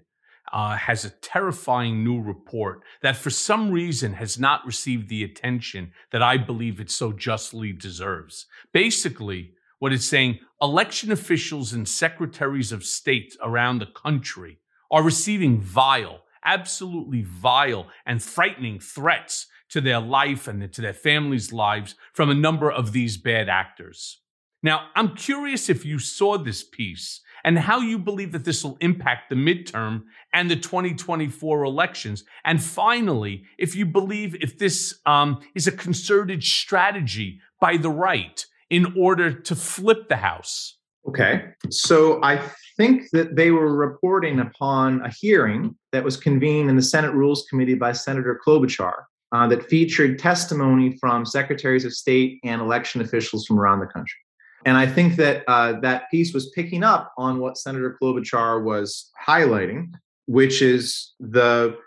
uh, 0.52 0.76
has 0.76 1.04
a 1.04 1.10
terrifying 1.10 2.04
new 2.04 2.22
report 2.22 2.82
that 3.02 3.16
for 3.16 3.30
some 3.30 3.72
reason 3.72 4.14
has 4.14 4.40
not 4.40 4.66
received 4.66 5.10
the 5.10 5.24
attention 5.24 5.92
that 6.12 6.24
I 6.24 6.38
believe 6.38 6.80
it 6.80 6.90
so 6.90 7.12
justly 7.12 7.74
deserves. 7.74 8.46
Basically, 8.72 9.54
what 9.80 9.94
it's 9.94 10.06
saying 10.06 10.40
election 10.62 11.12
officials 11.12 11.74
and 11.74 11.88
secretaries 11.88 12.72
of 12.72 12.84
state 12.84 13.36
around 13.44 13.80
the 13.80 13.86
country 13.86 14.60
are 14.90 15.04
receiving 15.04 15.60
vile, 15.60 16.22
absolutely 16.44 17.22
vile 17.22 17.88
and 18.06 18.24
frightening 18.24 18.80
threats 18.80 19.48
to 19.70 19.82
their 19.82 20.00
life 20.00 20.48
and 20.48 20.72
to 20.74 20.82
their 20.82 20.94
families' 20.94 21.52
lives 21.52 21.96
from 22.14 22.30
a 22.30 22.36
number 22.36 22.72
of 22.72 22.94
these 22.94 23.18
bad 23.18 23.50
actors. 23.50 24.22
Now, 24.64 24.88
I'm 24.96 25.16
curious 25.16 25.70
if 25.70 25.86
you 25.86 26.00
saw 26.00 26.38
this 26.38 26.64
piece 26.64 27.22
and 27.48 27.58
how 27.58 27.80
you 27.80 27.98
believe 27.98 28.34
that 28.34 28.44
this 28.44 28.62
will 28.62 28.78
impact 28.82 29.30
the 29.30 29.36
midterm 29.36 30.04
and 30.34 30.52
the 30.52 30.56
2024 30.58 31.64
elections. 31.64 32.26
And 32.44 32.62
finally, 32.62 33.46
if 33.58 33.74
you 33.74 33.86
believe 33.86 34.36
if 34.42 34.58
this 34.58 35.00
um, 35.06 35.40
is 35.56 35.66
a 35.66 35.72
concerted 35.72 36.44
strategy 36.44 37.40
by 37.62 37.78
the 37.78 37.90
right 37.90 38.46
in 38.70 38.94
order 39.00 39.32
to 39.32 39.56
flip 39.56 40.10
the 40.10 40.18
House? 40.18 40.78
Okay. 41.08 41.46
So 41.70 42.22
I 42.22 42.42
think 42.76 43.12
that 43.12 43.38
they 43.38 43.52
were 43.52 43.74
reporting 43.74 44.42
upon 44.42 45.00
a 45.06 45.10
hearing 45.10 45.74
that 45.94 46.04
was 46.04 46.18
convened 46.18 46.70
in 46.70 46.76
the 46.76 46.82
Senate 46.82 47.14
Rules 47.14 47.46
Committee 47.50 47.76
by 47.76 47.94
Senator 47.94 48.38
Klobuchar 48.46 49.04
uh, 49.32 49.48
that 49.48 49.70
featured 49.70 50.20
testimony 50.20 50.98
from 51.00 51.26
secretaries 51.26 51.86
of 51.86 51.94
state 51.94 52.42
and 52.44 52.62
election 52.62 53.00
officials 53.00 53.46
from 53.46 53.58
around 53.58 53.80
the 53.80 53.88
country. 53.88 54.20
And 54.68 54.76
I 54.76 54.86
think 54.86 55.16
that 55.16 55.46
uh, 55.48 55.80
that 55.80 56.12
piece 56.12 56.34
was 56.34 56.50
picking 56.50 56.84
up 56.84 57.14
on 57.18 57.40
what 57.40 57.58
Senator 57.58 57.98
Klobuchar 58.02 58.62
was 58.62 59.10
highlighting, 59.26 59.94
which 60.26 60.62
is 60.62 61.14
the 61.22 61.78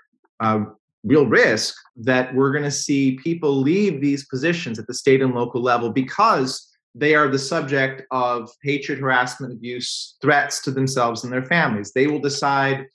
uh, 0.40 0.64
real 1.04 1.26
risk 1.26 1.74
that 1.96 2.34
we're 2.34 2.50
going 2.50 2.64
to 2.64 2.70
see 2.70 3.18
people 3.22 3.54
leave 3.54 4.00
these 4.00 4.24
positions 4.28 4.78
at 4.78 4.86
the 4.86 4.94
state 4.94 5.20
and 5.20 5.34
local 5.34 5.60
level 5.60 5.90
because 5.90 6.74
they 6.94 7.14
are 7.14 7.28
the 7.28 7.38
subject 7.38 8.04
of 8.12 8.50
hatred, 8.62 8.98
harassment, 8.98 9.52
abuse, 9.52 10.16
threats 10.22 10.62
to 10.62 10.70
themselves 10.70 11.22
and 11.22 11.30
their 11.30 11.44
families. 11.44 11.92
They 11.92 12.06
will 12.06 12.18
decide, 12.18 12.86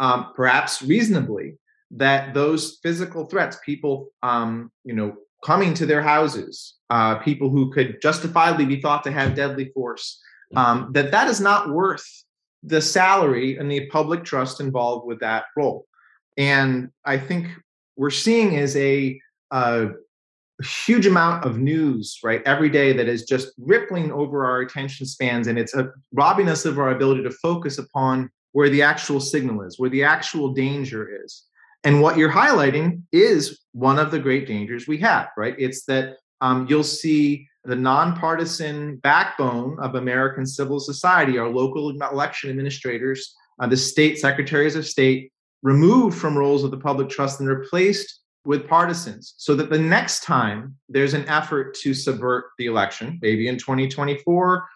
um, 0.00 0.32
perhaps 0.34 0.80
reasonably, 0.80 1.58
that 1.90 2.32
those 2.32 2.78
physical 2.82 3.26
threats, 3.26 3.58
people, 3.62 4.08
um, 4.22 4.72
you 4.84 4.94
know, 4.94 5.14
coming 5.44 5.74
to 5.74 5.86
their 5.86 6.02
houses, 6.02 6.74
uh, 6.90 7.16
people 7.16 7.50
who 7.50 7.70
could 7.70 8.00
justifiably 8.00 8.64
be 8.64 8.80
thought 8.80 9.04
to 9.04 9.12
have 9.12 9.34
deadly 9.34 9.70
force, 9.74 10.20
um, 10.56 10.90
that 10.92 11.10
that 11.10 11.28
is 11.28 11.40
not 11.40 11.70
worth 11.70 12.06
the 12.62 12.80
salary 12.80 13.58
and 13.58 13.70
the 13.70 13.86
public 13.86 14.24
trust 14.24 14.60
involved 14.60 15.06
with 15.06 15.20
that 15.20 15.44
role. 15.56 15.86
And 16.38 16.90
I 17.04 17.18
think 17.18 17.48
we're 17.96 18.10
seeing 18.10 18.54
is 18.54 18.74
a, 18.76 19.20
a 19.50 19.88
huge 20.62 21.06
amount 21.06 21.44
of 21.44 21.58
news 21.58 22.18
right 22.24 22.42
every 22.46 22.70
day 22.70 22.92
that 22.92 23.08
is 23.08 23.24
just 23.24 23.52
rippling 23.58 24.10
over 24.12 24.44
our 24.44 24.60
attention 24.60 25.04
spans 25.04 25.48
and 25.48 25.58
it's 25.58 25.74
uh, 25.74 25.88
robbing 26.12 26.48
us 26.48 26.64
of 26.64 26.78
our 26.78 26.90
ability 26.90 27.22
to 27.24 27.30
focus 27.30 27.78
upon 27.78 28.30
where 28.52 28.68
the 28.68 28.80
actual 28.80 29.18
signal 29.18 29.62
is 29.62 29.80
where 29.80 29.90
the 29.90 30.04
actual 30.04 30.54
danger 30.54 31.22
is 31.24 31.42
and 31.84 32.00
what 32.00 32.16
you're 32.16 32.32
highlighting 32.32 33.02
is 33.12 33.60
one 33.72 33.98
of 33.98 34.10
the 34.10 34.18
great 34.18 34.46
dangers 34.46 34.88
we 34.88 34.98
have 34.98 35.28
right? 35.36 35.54
It's 35.58 35.84
that 35.84 36.16
um, 36.40 36.66
you'll 36.68 36.82
see 36.82 37.48
the 37.64 37.76
nonpartisan 37.76 38.96
backbone 38.96 39.78
of 39.80 39.94
American 39.94 40.44
civil 40.44 40.78
society, 40.78 41.38
our 41.38 41.48
local 41.48 41.90
election 41.90 42.50
administrators, 42.50 43.34
uh, 43.60 43.66
the 43.66 43.76
state 43.76 44.18
secretaries 44.18 44.76
of 44.76 44.86
state, 44.86 45.32
removed 45.62 46.18
from 46.18 46.36
roles 46.36 46.62
of 46.62 46.70
the 46.70 46.76
public 46.76 47.08
trust 47.08 47.40
and 47.40 47.48
replaced 47.48 48.20
with 48.44 48.68
partisans 48.68 49.34
so 49.38 49.54
that 49.54 49.70
the 49.70 49.78
next 49.78 50.22
time 50.22 50.76
there's 50.90 51.14
an 51.14 51.26
effort 51.26 51.74
to 51.74 51.94
subvert 51.94 52.44
the 52.58 52.66
election, 52.66 53.18
maybe 53.22 53.48
in 53.48 53.56
2024, 53.56 54.66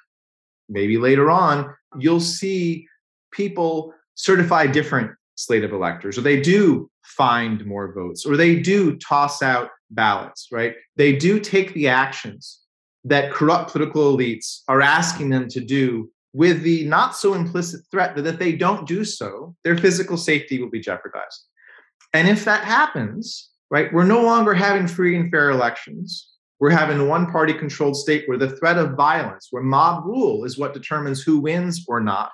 maybe 0.71 0.97
later 0.97 1.31
on, 1.31 1.75
you'll 1.99 2.21
see 2.21 2.87
people 3.31 3.93
certify 4.15 4.67
different 4.67 5.11
slate 5.35 5.65
of 5.65 5.73
electors, 5.73 6.17
or 6.17 6.23
they 6.23 6.41
do 6.41 6.91
find 7.17 7.65
more 7.65 7.93
votes, 7.93 8.27
or 8.27 8.37
they 8.37 8.61
do 8.61 8.97
toss 8.97 9.43
out 9.43 9.71
ballots, 9.91 10.49
right? 10.53 10.75
They 10.97 11.17
do 11.17 11.41
take 11.41 11.73
the 11.75 11.89
actions 11.89 12.61
that 13.05 13.33
corrupt 13.33 13.73
political 13.73 14.17
elites 14.17 14.61
are 14.69 14.83
asking 14.83 15.31
them 15.31 15.49
to 15.49 15.61
do 15.61 16.11
with 16.35 16.63
the 16.63 16.85
not 16.85 17.17
so 17.17 17.35
implicit 17.35 17.81
threat 17.91 18.15
that 18.15 18.27
if 18.27 18.39
they 18.39 18.53
don't 18.53 18.87
do 18.87 19.05
so, 19.05 19.57
their 19.65 19.79
physical 19.79 20.17
safety 20.17 20.61
will 20.61 20.71
be 20.71 20.81
jeopardized. 20.81 21.47
And 22.13 22.29
if 22.29 22.45
that 22.45 22.65
happens, 22.65 23.51
right, 23.71 23.93
we're 23.93 24.05
no 24.05 24.23
longer 24.23 24.55
having 24.55 24.87
free 24.87 25.17
and 25.17 25.31
fair 25.31 25.51
elections. 25.51 26.29
We're 26.61 26.71
having 26.71 26.99
a 26.99 27.05
one 27.05 27.31
party 27.31 27.55
controlled 27.55 27.97
state 27.97 28.29
where 28.29 28.39
the 28.39 28.57
threat 28.57 28.79
of 28.79 28.97
violence, 28.97 29.49
where 29.51 29.63
mob 29.63 30.05
rule 30.05 30.45
is 30.45 30.59
what 30.59 30.75
determines 30.75 31.23
who 31.23 31.39
wins 31.39 31.85
or 31.89 32.01
not. 32.01 32.33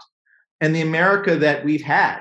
And 0.61 0.75
the 0.75 0.81
America 0.81 1.37
that 1.37 1.65
we've 1.65 1.83
had 1.83 2.21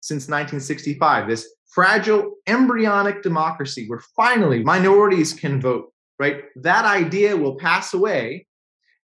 since 0.00 0.24
1965, 0.24 1.28
this 1.28 1.53
fragile 1.74 2.36
embryonic 2.46 3.22
democracy 3.22 3.86
where 3.88 4.00
finally 4.14 4.62
minorities 4.62 5.32
can 5.32 5.60
vote, 5.60 5.92
right? 6.20 6.44
That 6.56 6.84
idea 6.84 7.36
will 7.36 7.56
pass 7.56 7.94
away 7.94 8.46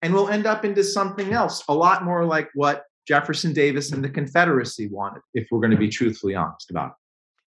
and 0.02 0.14
we'll 0.14 0.30
end 0.30 0.46
up 0.46 0.64
into 0.64 0.84
something 0.84 1.34
else, 1.34 1.64
a 1.68 1.74
lot 1.74 2.06
more 2.06 2.26
like 2.26 2.50
what 2.54 2.84
Jefferson 3.08 3.54
Davis 3.54 3.92
and 3.92 4.04
the 4.04 4.10
Confederacy 4.10 4.88
wanted, 4.88 5.24
if 5.34 5.48
we're 5.50 5.60
going 5.60 5.72
to 5.72 5.78
be 5.78 5.90
truthfully 5.90 6.36
honest 6.36 6.70
about 6.70 6.90
it. 6.90 6.94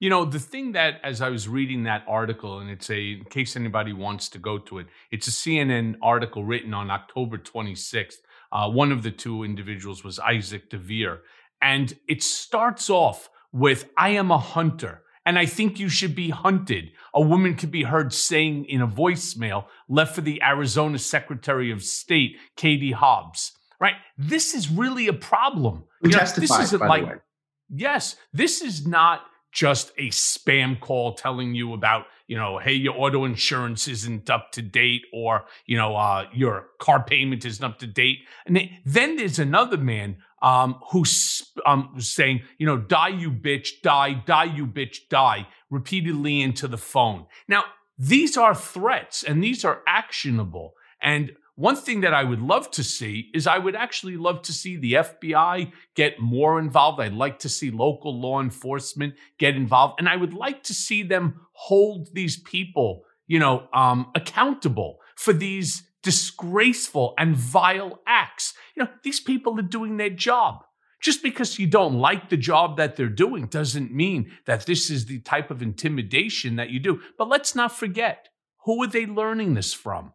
You 0.00 0.10
know, 0.10 0.24
the 0.24 0.40
thing 0.40 0.72
that, 0.72 1.00
as 1.04 1.22
I 1.22 1.28
was 1.28 1.48
reading 1.48 1.84
that 1.84 2.02
article, 2.08 2.58
and 2.58 2.68
it's 2.68 2.90
a, 2.90 3.12
in 3.12 3.24
case 3.26 3.54
anybody 3.54 3.92
wants 3.92 4.28
to 4.30 4.40
go 4.40 4.58
to 4.58 4.78
it, 4.80 4.88
it's 5.12 5.28
a 5.28 5.30
CNN 5.30 5.94
article 6.02 6.42
written 6.42 6.74
on 6.74 6.90
October 6.90 7.38
26th. 7.38 8.16
Uh, 8.50 8.68
one 8.68 8.90
of 8.90 9.04
the 9.04 9.12
two 9.12 9.44
individuals 9.44 10.02
was 10.02 10.18
Isaac 10.18 10.68
Dovere. 10.68 11.20
And 11.62 11.96
it 12.08 12.24
starts 12.24 12.90
off 12.90 13.30
with, 13.52 13.88
I 13.96 14.10
am 14.10 14.32
a 14.32 14.38
hunter 14.38 15.02
and 15.24 15.38
I 15.38 15.46
think 15.46 15.78
you 15.78 15.88
should 15.88 16.14
be 16.14 16.30
hunted. 16.30 16.90
A 17.14 17.20
woman 17.20 17.54
could 17.54 17.70
be 17.70 17.84
heard 17.84 18.12
saying 18.12 18.64
in 18.66 18.80
a 18.80 18.88
voicemail 18.88 19.66
left 19.88 20.14
for 20.14 20.20
the 20.20 20.42
Arizona 20.42 20.98
Secretary 20.98 21.70
of 21.70 21.82
State, 21.82 22.36
Katie 22.56 22.92
Hobbs. 22.92 23.52
Right? 23.80 23.94
This 24.16 24.54
is 24.54 24.70
really 24.70 25.08
a 25.08 25.12
problem. 25.12 25.84
You 26.02 26.10
know, 26.10 26.18
this 26.18 26.58
isn't 26.58 26.80
like, 26.80 27.20
yes, 27.68 28.16
this 28.32 28.62
is 28.62 28.86
not 28.86 29.22
just 29.52 29.90
a 29.98 30.08
spam 30.08 30.80
call 30.80 31.14
telling 31.14 31.54
you 31.54 31.74
about, 31.74 32.06
you 32.26 32.36
know, 32.36 32.58
hey, 32.58 32.72
your 32.72 32.94
auto 32.96 33.24
insurance 33.24 33.86
isn't 33.86 34.30
up 34.30 34.50
to 34.52 34.62
date 34.62 35.02
or, 35.12 35.44
you 35.66 35.76
know, 35.76 35.94
uh, 35.94 36.26
your 36.32 36.68
car 36.78 37.02
payment 37.04 37.44
isn't 37.44 37.64
up 37.64 37.78
to 37.78 37.86
date. 37.86 38.20
And 38.46 38.70
then 38.84 39.16
there's 39.16 39.38
another 39.38 39.76
man 39.76 40.16
um, 40.43 40.80
who's 40.90 41.53
um, 41.64 41.95
saying, 41.99 42.43
you 42.59 42.66
know, 42.66 42.76
die, 42.76 43.09
you 43.09 43.30
bitch, 43.30 43.80
die, 43.82 44.22
die, 44.26 44.45
you 44.45 44.66
bitch, 44.66 45.09
die, 45.09 45.47
repeatedly 45.70 46.43
into 46.43 46.68
the 46.68 46.76
phone. 46.76 47.26
Now, 47.49 47.64
these 47.97 48.36
are 48.36 48.55
threats 48.55 49.22
and 49.22 49.43
these 49.43 49.64
are 49.64 49.82
actionable. 49.86 50.74
And 51.01 51.32
one 51.55 51.76
thing 51.76 52.01
that 52.01 52.14
I 52.14 52.24
would 52.24 52.40
love 52.40 52.70
to 52.72 52.82
see 52.82 53.30
is 53.34 53.47
I 53.47 53.59
would 53.59 53.76
actually 53.76 54.16
love 54.16 54.43
to 54.43 54.53
see 54.53 54.76
the 54.76 54.95
FBI 54.95 55.70
get 55.95 56.18
more 56.18 56.59
involved. 56.59 57.01
I'd 57.01 57.12
like 57.12 57.38
to 57.40 57.49
see 57.49 57.70
local 57.70 58.18
law 58.18 58.40
enforcement 58.40 59.14
get 59.38 59.55
involved. 59.55 59.97
And 59.99 60.09
I 60.09 60.16
would 60.16 60.34
like 60.34 60.62
to 60.64 60.74
see 60.74 61.03
them 61.03 61.40
hold 61.53 62.09
these 62.14 62.40
people, 62.40 63.05
you 63.26 63.38
know, 63.38 63.68
um, 63.74 64.11
accountable 64.14 64.99
for 65.14 65.32
these 65.32 65.84
disgraceful 66.03 67.14
and 67.18 67.36
vile 67.36 68.00
acts. 68.07 68.55
You 68.76 68.84
know, 68.84 68.90
these 69.03 69.20
people 69.20 69.59
are 69.59 69.62
doing 69.62 69.96
their 69.96 70.11
job. 70.11 70.64
Just 71.00 71.22
because 71.22 71.59
you 71.59 71.66
don't 71.66 71.94
like 71.94 72.28
the 72.28 72.36
job 72.36 72.76
that 72.76 72.94
they're 72.94 73.09
doing 73.09 73.46
doesn't 73.46 73.92
mean 73.92 74.30
that 74.46 74.66
this 74.66 74.88
is 74.88 75.07
the 75.07 75.18
type 75.20 75.50
of 75.50 75.61
intimidation 75.61 76.57
that 76.57 76.70
you 76.70 76.78
do. 76.78 77.00
But 77.18 77.28
let's 77.28 77.57
not 77.57 77.76
forget 77.76 78.28
who 78.64 78.82
are 78.82 78.86
they 78.86 79.07
learning 79.07 79.55
this 79.55 79.72
from? 79.72 80.12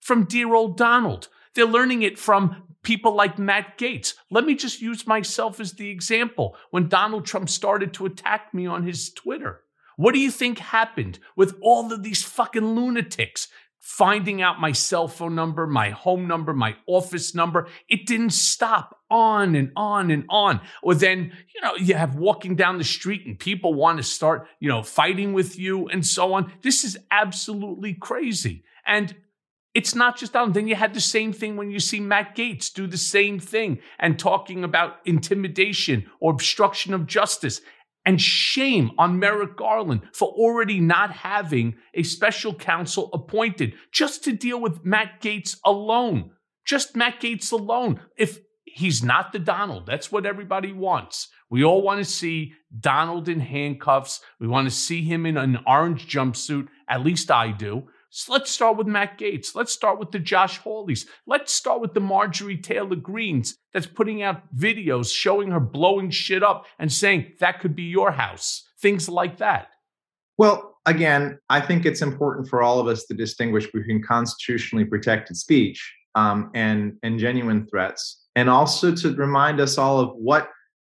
From 0.00 0.24
dear 0.24 0.54
old 0.54 0.76
Donald. 0.76 1.28
They're 1.54 1.66
learning 1.66 2.02
it 2.02 2.20
from 2.20 2.68
people 2.82 3.16
like 3.16 3.36
Matt 3.36 3.78
Gaetz. 3.78 4.14
Let 4.30 4.44
me 4.44 4.54
just 4.54 4.80
use 4.80 5.08
myself 5.08 5.58
as 5.58 5.72
the 5.72 5.90
example. 5.90 6.56
When 6.70 6.88
Donald 6.88 7.26
Trump 7.26 7.48
started 7.48 7.92
to 7.94 8.06
attack 8.06 8.54
me 8.54 8.66
on 8.66 8.86
his 8.86 9.10
Twitter, 9.10 9.62
what 9.96 10.14
do 10.14 10.20
you 10.20 10.30
think 10.30 10.60
happened 10.60 11.18
with 11.34 11.58
all 11.60 11.92
of 11.92 12.04
these 12.04 12.22
fucking 12.22 12.76
lunatics 12.76 13.48
finding 13.88 14.42
out 14.42 14.60
my 14.60 14.70
cell 14.70 15.08
phone 15.08 15.34
number, 15.34 15.66
my 15.66 15.88
home 15.88 16.28
number, 16.28 16.52
my 16.52 16.76
office 16.86 17.34
number. 17.34 17.66
It 17.88 18.04
didn't 18.04 18.34
stop 18.34 18.98
on 19.10 19.54
and 19.54 19.72
on 19.76 20.10
and 20.10 20.26
on. 20.28 20.60
Or 20.82 20.94
then, 20.94 21.32
you 21.54 21.62
know, 21.62 21.74
you 21.74 21.94
have 21.94 22.14
walking 22.14 22.54
down 22.54 22.76
the 22.76 22.84
street 22.84 23.24
and 23.24 23.38
people 23.38 23.72
want 23.72 23.96
to 23.96 24.02
start, 24.02 24.46
you 24.60 24.68
know, 24.68 24.82
fighting 24.82 25.32
with 25.32 25.58
you 25.58 25.88
and 25.88 26.06
so 26.06 26.34
on. 26.34 26.52
This 26.60 26.84
is 26.84 26.98
absolutely 27.10 27.94
crazy. 27.94 28.62
And 28.86 29.16
it's 29.72 29.94
not 29.94 30.18
just 30.18 30.34
that. 30.34 30.52
Then 30.52 30.68
you 30.68 30.74
had 30.74 30.92
the 30.92 31.00
same 31.00 31.32
thing 31.32 31.56
when 31.56 31.70
you 31.70 31.80
see 31.80 31.98
Matt 31.98 32.36
Gaetz 32.36 32.70
do 32.70 32.86
the 32.86 32.98
same 32.98 33.38
thing 33.38 33.78
and 33.98 34.18
talking 34.18 34.64
about 34.64 34.96
intimidation 35.06 36.10
or 36.20 36.30
obstruction 36.30 36.92
of 36.92 37.06
justice. 37.06 37.62
And 38.08 38.18
shame 38.18 38.92
on 38.96 39.18
Merrick 39.18 39.54
Garland 39.58 40.00
for 40.14 40.30
already 40.30 40.80
not 40.80 41.10
having 41.10 41.76
a 41.92 42.02
special 42.02 42.54
counsel 42.54 43.10
appointed 43.12 43.74
just 43.92 44.24
to 44.24 44.32
deal 44.32 44.58
with 44.58 44.82
Matt 44.82 45.20
Gaetz 45.20 45.58
alone. 45.62 46.30
Just 46.64 46.96
Matt 46.96 47.20
Gaetz 47.20 47.52
alone. 47.52 48.00
If 48.16 48.38
he's 48.64 49.02
not 49.02 49.34
the 49.34 49.38
Donald, 49.38 49.84
that's 49.84 50.10
what 50.10 50.24
everybody 50.24 50.72
wants. 50.72 51.28
We 51.50 51.62
all 51.62 51.82
want 51.82 51.98
to 51.98 52.10
see 52.10 52.54
Donald 52.80 53.28
in 53.28 53.40
handcuffs. 53.40 54.22
We 54.40 54.48
want 54.48 54.66
to 54.66 54.74
see 54.74 55.02
him 55.02 55.26
in 55.26 55.36
an 55.36 55.58
orange 55.66 56.08
jumpsuit. 56.08 56.68
At 56.88 57.04
least 57.04 57.30
I 57.30 57.52
do. 57.52 57.88
So 58.18 58.32
let's 58.32 58.50
start 58.50 58.76
with 58.76 58.88
Matt 58.88 59.16
Gaetz. 59.16 59.54
Let's 59.54 59.72
start 59.72 60.00
with 60.00 60.10
the 60.10 60.18
Josh 60.18 60.60
Hawleys. 60.60 61.06
Let's 61.28 61.54
start 61.54 61.80
with 61.80 61.94
the 61.94 62.00
Marjorie 62.00 62.56
Taylor 62.56 62.96
Greens 62.96 63.56
that's 63.72 63.86
putting 63.86 64.24
out 64.24 64.42
videos 64.56 65.14
showing 65.14 65.52
her 65.52 65.60
blowing 65.60 66.10
shit 66.10 66.42
up 66.42 66.66
and 66.80 66.92
saying 66.92 67.34
that 67.38 67.60
could 67.60 67.76
be 67.76 67.84
your 67.84 68.10
house. 68.10 68.64
Things 68.80 69.08
like 69.08 69.38
that. 69.38 69.68
Well, 70.36 70.80
again, 70.84 71.38
I 71.48 71.60
think 71.60 71.86
it's 71.86 72.02
important 72.02 72.48
for 72.48 72.60
all 72.60 72.80
of 72.80 72.88
us 72.88 73.04
to 73.04 73.14
distinguish 73.14 73.70
between 73.70 74.02
constitutionally 74.02 74.84
protected 74.84 75.36
speech 75.36 75.94
um, 76.16 76.50
and, 76.56 76.94
and 77.04 77.20
genuine 77.20 77.68
threats, 77.68 78.26
and 78.34 78.50
also 78.50 78.96
to 78.96 79.14
remind 79.14 79.60
us 79.60 79.78
all 79.78 80.00
of 80.00 80.10
what 80.16 80.48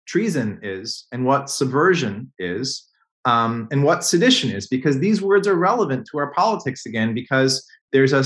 treason 0.06 0.60
is 0.62 1.06
and 1.10 1.24
what 1.24 1.48
subversion 1.48 2.30
is 2.38 2.86
um, 3.24 3.68
and 3.70 3.82
what 3.82 4.04
sedition 4.04 4.50
is, 4.50 4.66
because 4.66 4.98
these 4.98 5.22
words 5.22 5.48
are 5.48 5.54
relevant 5.54 6.06
to 6.10 6.18
our 6.18 6.32
politics 6.32 6.86
again, 6.86 7.14
because 7.14 7.66
there's 7.92 8.12
a 8.12 8.24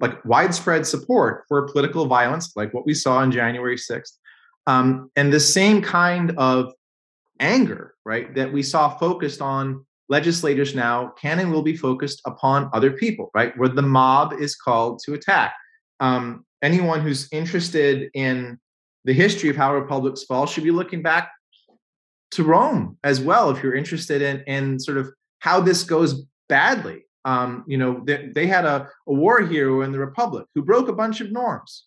like 0.00 0.24
widespread 0.24 0.86
support 0.86 1.44
for 1.48 1.68
political 1.68 2.06
violence, 2.06 2.52
like 2.56 2.72
what 2.72 2.86
we 2.86 2.94
saw 2.94 3.18
on 3.18 3.30
January 3.30 3.76
6th, 3.76 4.12
um, 4.66 5.10
and 5.16 5.32
the 5.32 5.40
same 5.40 5.82
kind 5.82 6.32
of 6.38 6.72
anger, 7.40 7.94
right, 8.04 8.34
that 8.34 8.52
we 8.52 8.62
saw 8.62 8.88
focused 8.88 9.42
on 9.42 9.84
legislators 10.08 10.74
now 10.74 11.12
can 11.20 11.38
and 11.38 11.52
will 11.52 11.62
be 11.62 11.76
focused 11.76 12.22
upon 12.24 12.70
other 12.72 12.90
people, 12.90 13.30
right, 13.34 13.56
where 13.58 13.68
the 13.68 13.82
mob 13.82 14.32
is 14.32 14.56
called 14.56 15.00
to 15.04 15.12
attack. 15.12 15.54
Um, 16.00 16.46
anyone 16.62 17.00
who's 17.00 17.28
interested 17.32 18.10
in 18.14 18.58
the 19.04 19.12
history 19.12 19.50
of 19.50 19.56
how 19.56 19.74
republics 19.74 20.24
fall 20.24 20.46
should 20.46 20.64
be 20.64 20.70
looking 20.70 21.02
back 21.02 21.30
to 22.32 22.44
Rome 22.44 22.98
as 23.04 23.20
well 23.20 23.50
if 23.50 23.62
you're 23.62 23.74
interested 23.74 24.22
in 24.22 24.40
in 24.46 24.78
sort 24.78 24.98
of 24.98 25.10
how 25.40 25.60
this 25.60 25.84
goes 25.84 26.24
badly. 26.48 27.04
Um, 27.24 27.64
you 27.66 27.76
know, 27.76 28.02
they, 28.06 28.30
they 28.34 28.46
had 28.46 28.64
a, 28.64 28.88
a 29.06 29.12
war 29.12 29.40
hero 29.40 29.82
in 29.82 29.92
the 29.92 29.98
Republic 29.98 30.46
who 30.54 30.62
broke 30.62 30.88
a 30.88 30.92
bunch 30.92 31.20
of 31.20 31.32
norms, 31.32 31.84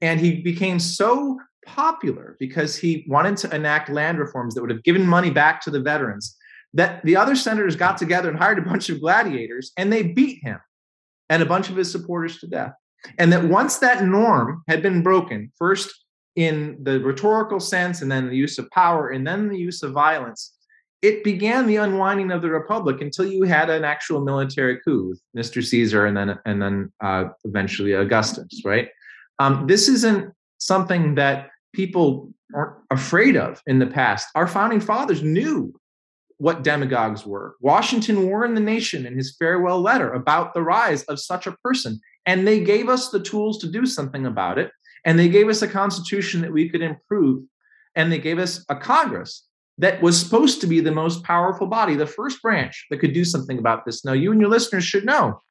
and 0.00 0.20
he 0.20 0.42
became 0.42 0.78
so 0.78 1.38
popular 1.64 2.36
because 2.38 2.76
he 2.76 3.04
wanted 3.08 3.36
to 3.38 3.54
enact 3.54 3.88
land 3.88 4.18
reforms 4.18 4.54
that 4.54 4.60
would 4.60 4.70
have 4.70 4.82
given 4.82 5.06
money 5.06 5.30
back 5.30 5.60
to 5.62 5.70
the 5.70 5.80
veterans 5.80 6.36
that 6.74 7.04
the 7.04 7.16
other 7.16 7.36
senators 7.36 7.76
got 7.76 7.98
together 7.98 8.28
and 8.28 8.38
hired 8.38 8.58
a 8.58 8.62
bunch 8.62 8.88
of 8.88 9.00
gladiators 9.00 9.72
and 9.76 9.92
they 9.92 10.02
beat 10.02 10.38
him 10.42 10.58
and 11.28 11.42
a 11.42 11.46
bunch 11.46 11.70
of 11.70 11.76
his 11.76 11.90
supporters 11.90 12.38
to 12.38 12.46
death. 12.46 12.72
And 13.18 13.32
that 13.32 13.44
once 13.44 13.78
that 13.78 14.04
norm 14.04 14.62
had 14.68 14.82
been 14.82 15.02
broken, 15.02 15.52
first 15.58 16.01
in 16.36 16.78
the 16.82 17.00
rhetorical 17.00 17.60
sense 17.60 18.02
and 18.02 18.10
then 18.10 18.28
the 18.28 18.36
use 18.36 18.58
of 18.58 18.70
power 18.70 19.10
and 19.10 19.26
then 19.26 19.48
the 19.48 19.58
use 19.58 19.82
of 19.82 19.92
violence 19.92 20.54
it 21.02 21.24
began 21.24 21.66
the 21.66 21.76
unwinding 21.76 22.30
of 22.30 22.42
the 22.42 22.48
republic 22.48 23.00
until 23.00 23.26
you 23.26 23.42
had 23.42 23.68
an 23.68 23.84
actual 23.84 24.20
military 24.20 24.78
coup 24.80 25.14
Mr. 25.36 25.62
Caesar 25.62 26.06
and 26.06 26.16
then 26.16 26.38
and 26.46 26.62
then 26.62 26.92
uh, 27.02 27.24
eventually 27.44 27.92
Augustus, 27.92 28.62
right? 28.64 28.88
Um, 29.38 29.66
this 29.66 29.88
isn't 29.88 30.32
something 30.58 31.16
that 31.16 31.50
people 31.74 32.32
aren't 32.54 32.76
afraid 32.90 33.36
of 33.36 33.60
in 33.66 33.78
the 33.78 33.86
past. 33.86 34.28
Our 34.34 34.46
founding 34.46 34.80
fathers 34.80 35.22
knew 35.22 35.74
what 36.36 36.62
demagogues 36.62 37.26
were. 37.26 37.56
Washington 37.60 38.28
warned 38.28 38.56
the 38.56 38.60
nation 38.60 39.06
in 39.06 39.16
his 39.16 39.36
farewell 39.38 39.80
letter 39.80 40.12
about 40.12 40.54
the 40.54 40.62
rise 40.62 41.02
of 41.04 41.20
such 41.20 41.46
a 41.46 41.56
person, 41.64 42.00
and 42.26 42.46
they 42.46 42.60
gave 42.60 42.88
us 42.88 43.10
the 43.10 43.20
tools 43.20 43.58
to 43.58 43.68
do 43.68 43.86
something 43.86 44.26
about 44.26 44.58
it. 44.58 44.70
And 45.04 45.18
they 45.18 45.28
gave 45.28 45.48
us 45.48 45.62
a 45.62 45.68
constitution 45.68 46.40
that 46.42 46.52
we 46.52 46.68
could 46.68 46.82
improve, 46.82 47.44
and 47.94 48.10
they 48.10 48.18
gave 48.18 48.38
us 48.38 48.64
a 48.68 48.76
Congress 48.76 49.46
that 49.78 50.00
was 50.02 50.18
supposed 50.18 50.60
to 50.60 50.66
be 50.66 50.80
the 50.80 50.92
most 50.92 51.24
powerful 51.24 51.66
body, 51.66 51.94
the 51.94 52.06
first 52.06 52.40
branch 52.42 52.86
that 52.90 52.98
could 52.98 53.12
do 53.12 53.24
something 53.24 53.58
about 53.58 53.84
this. 53.84 54.04
Now, 54.04 54.12
you 54.12 54.30
and 54.30 54.40
your 54.40 54.50
listeners 54.50 54.84
should 54.84 55.04
know. 55.04 55.42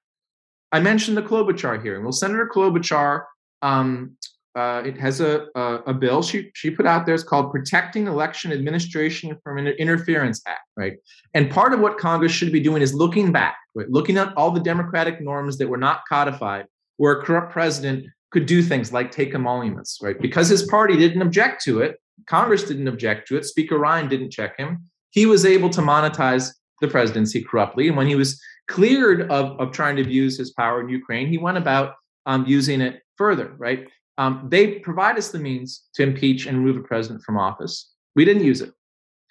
I 0.72 0.80
mentioned 0.80 1.18
the 1.18 1.24
Klobuchar 1.24 1.82
hearing. 1.84 2.04
Well, 2.04 2.14
Senator 2.14 2.50
Klobuchar, 2.54 3.24
um, 3.62 4.16
uh, 4.56 4.84
it 4.86 4.98
has 4.98 5.22
a, 5.22 5.48
a, 5.56 5.76
a 5.88 5.94
bill 5.94 6.22
she 6.22 6.52
she 6.54 6.70
put 6.70 6.86
out 6.86 7.06
there. 7.06 7.16
It's 7.16 7.24
called 7.24 7.52
Protecting 7.52 8.08
Election 8.08 8.52
Administration 8.52 9.38
from 9.44 9.58
Inter- 9.58 9.72
Interference 9.72 10.42
Act, 10.46 10.68
right? 10.76 10.94
And 11.34 11.50
part 11.50 11.74
of 11.74 11.80
what 11.80 11.98
Congress 11.98 12.34
should 12.34 12.52
be 12.52 12.60
doing 12.60 12.82
is 12.82 12.94
looking 12.94 13.32
back, 13.32 13.56
right? 13.76 13.90
looking 13.90 14.18
at 14.18 14.36
all 14.36 14.52
the 14.52 14.60
democratic 14.60 15.22
norms 15.22 15.58
that 15.58 15.70
were 15.70 15.78
not 15.78 16.02
codified, 16.08 16.66
where 16.98 17.14
a 17.14 17.24
corrupt 17.24 17.54
president 17.54 18.08
could 18.32 18.46
do 18.46 18.62
things 18.62 18.94
like 18.94 19.12
take 19.12 19.34
emoluments, 19.36 20.00
right? 20.02 20.20
Because 20.20 20.48
his 20.48 20.64
party 20.64 20.98
didn't 20.98 21.22
object 21.22 21.64
to 21.66 21.82
it, 21.82 22.00
Congress 22.28 22.64
didn't 22.64 22.88
object 22.88 23.28
to 23.28 23.38
it. 23.38 23.46
Speaker 23.46 23.78
Ryan 23.78 24.08
didn't 24.08 24.32
check 24.32 24.58
him. 24.58 24.86
He 25.10 25.26
was 25.26 25.46
able 25.46 25.70
to 25.72 25.82
monetize 25.82 26.54
the 26.80 26.88
presidency 26.88 27.44
corruptly. 27.44 27.88
And 27.88 27.98
when 27.98 28.08
he 28.08 28.16
was 28.16 28.42
cleared 28.68 29.30
of, 29.30 29.60
of 29.60 29.72
trying 29.72 29.96
to 29.98 30.02
abuse 30.02 30.38
his 30.38 30.52
power 30.52 30.82
in 30.82 30.90
Ukraine, 30.90 31.28
he 31.28 31.38
went 31.38 31.58
about 31.58 31.96
um, 32.26 32.46
using 32.46 32.82
it 32.82 33.02
further, 33.18 33.54
right? 33.58 33.88
Um, 34.18 34.48
they 34.50 34.80
provide 34.80 35.18
us 35.18 35.30
the 35.30 35.40
means 35.40 35.84
to 35.96 36.04
impeach 36.04 36.46
and 36.46 36.58
remove 36.58 36.78
a 36.78 36.88
president 36.88 37.24
from 37.24 37.38
office. 37.38 37.92
We 38.16 38.26
didn't 38.26 38.44
use 38.44 38.62
it. 38.62 38.72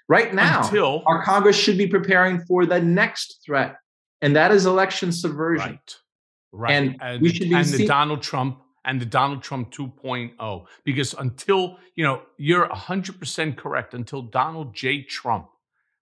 Right 0.09 0.35
now, 0.35 0.65
Until, 0.65 1.05
our 1.07 1.23
Congress 1.23 1.57
should 1.57 1.79
be 1.79 1.87
preparing 1.87 2.41
for 2.41 2.67
the 2.67 2.81
next 2.81 3.41
threat, 3.47 3.77
and 4.21 4.35
that 4.35 4.51
is 4.51 4.67
election 4.67 5.13
subversion. 5.13 5.71
Right. 5.71 5.97
Right. 6.53 6.73
And, 6.73 6.97
and, 7.01 7.23
we 7.23 7.33
should 7.33 7.49
be 7.49 7.55
and 7.55 7.67
see- 7.67 7.79
the 7.79 7.87
Donald 7.87 8.21
Trump 8.21 8.61
and 8.85 9.01
the 9.01 9.07
Donald 9.07 9.43
Trump 9.43 9.73
2.0. 9.73 10.65
Because 10.85 11.15
until, 11.15 11.79
you 11.95 12.05
know, 12.05 12.23
you're 12.37 12.69
100% 12.69 13.57
correct, 13.57 13.95
until 13.95 14.23
Donald 14.23 14.75
J. 14.75 15.03
Trump, 15.03 15.49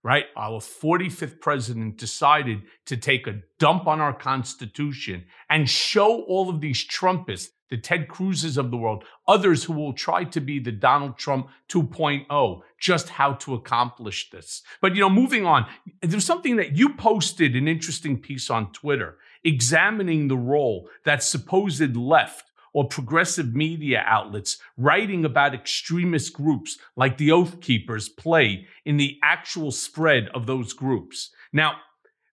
right, 0.03 0.27
our 0.37 0.61
45th 0.61 1.41
president 1.41 1.99
decided 1.99 2.63
to 2.87 2.97
take 2.97 3.27
a 3.27 3.41
dump 3.59 3.87
on 3.87 4.01
our 4.01 4.15
Constitution 4.15 5.25
and 5.51 5.69
show 5.69 6.23
all 6.23 6.49
of 6.49 6.61
these 6.61 6.87
Trumpists, 6.87 7.49
the 7.71 7.77
Ted 7.77 8.09
Cruzes 8.09 8.57
of 8.57 8.71
the 8.71 8.77
world, 8.77 9.05
others 9.27 9.65
who 9.65 9.75
will 9.75 9.93
try 9.93 10.25
to 10.25 10.41
be 10.41 10.59
the 10.59 10.73
Donald 10.73 11.19
Trump 11.19 11.49
2.0, 11.69 12.61
just 12.81 13.11
how 13.11 13.35
to 13.35 13.55
accomplish 13.55 14.31
this. 14.31 14.63
But, 14.81 14.95
you 14.95 15.01
know, 15.03 15.11
moving 15.11 15.45
on, 15.45 15.67
there's 16.01 16.25
something 16.25 16.57
that 16.57 16.77
you 16.77 16.95
posted 16.95 17.55
an 17.55 17.69
interesting 17.69 18.19
piece 18.19 18.49
on 18.49 18.73
Twitter 18.73 19.19
examining 19.45 20.29
the 20.29 20.37
role 20.37 20.89
that 21.05 21.23
supposed 21.23 21.97
left 21.97 22.48
or 22.79 22.87
progressive 22.87 23.57
media 23.57 24.05
outlets 24.07 24.57
writing 24.77 25.25
about 25.25 25.53
extremist 25.53 26.33
groups 26.33 26.79
like 26.95 27.19
the 27.19 27.33
Oath 27.33 27.61
Keepers 27.61 28.09
play 28.09 28.69
in 28.85 28.99
the 28.99 29.19
actual 29.21 29.73
spread 29.73 30.29
of 30.33 30.47
those 30.47 30.73
groups. 30.75 31.31
Now, 31.53 31.79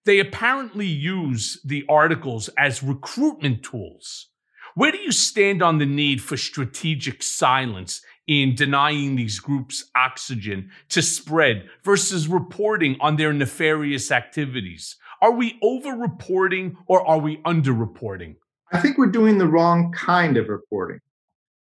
they 0.06 0.20
apparently 0.20 0.86
use 0.86 1.60
the 1.66 1.84
articles 1.90 2.48
as 2.60 2.84
recruitment 2.84 3.64
tools. 3.64 4.28
Where 4.76 4.92
do 4.92 5.00
you 5.00 5.12
stand 5.12 5.64
on 5.64 5.80
the 5.80 5.86
need 5.88 6.22
for 6.22 6.38
strategic 6.38 7.24
silence 7.24 8.04
in 8.28 8.54
denying 8.54 9.16
these 9.16 9.40
groups 9.40 9.90
oxygen 9.96 10.70
to 10.90 11.02
spread 11.02 11.68
versus 11.84 12.28
reporting 12.28 12.98
on 13.02 13.16
their 13.16 13.34
nefarious 13.34 14.12
activities? 14.12 14.96
Are 15.24 15.32
we 15.32 15.58
over 15.64 15.90
reporting 15.90 16.78
or 16.86 17.02
are 17.04 17.18
we 17.18 17.42
under 17.46 17.74
reporting? 17.74 18.36
I 18.72 18.80
think 18.80 18.98
we're 18.98 19.08
doing 19.08 19.38
the 19.38 19.48
wrong 19.48 19.92
kind 19.92 20.38
of 20.38 20.50
reporting, 20.50 21.00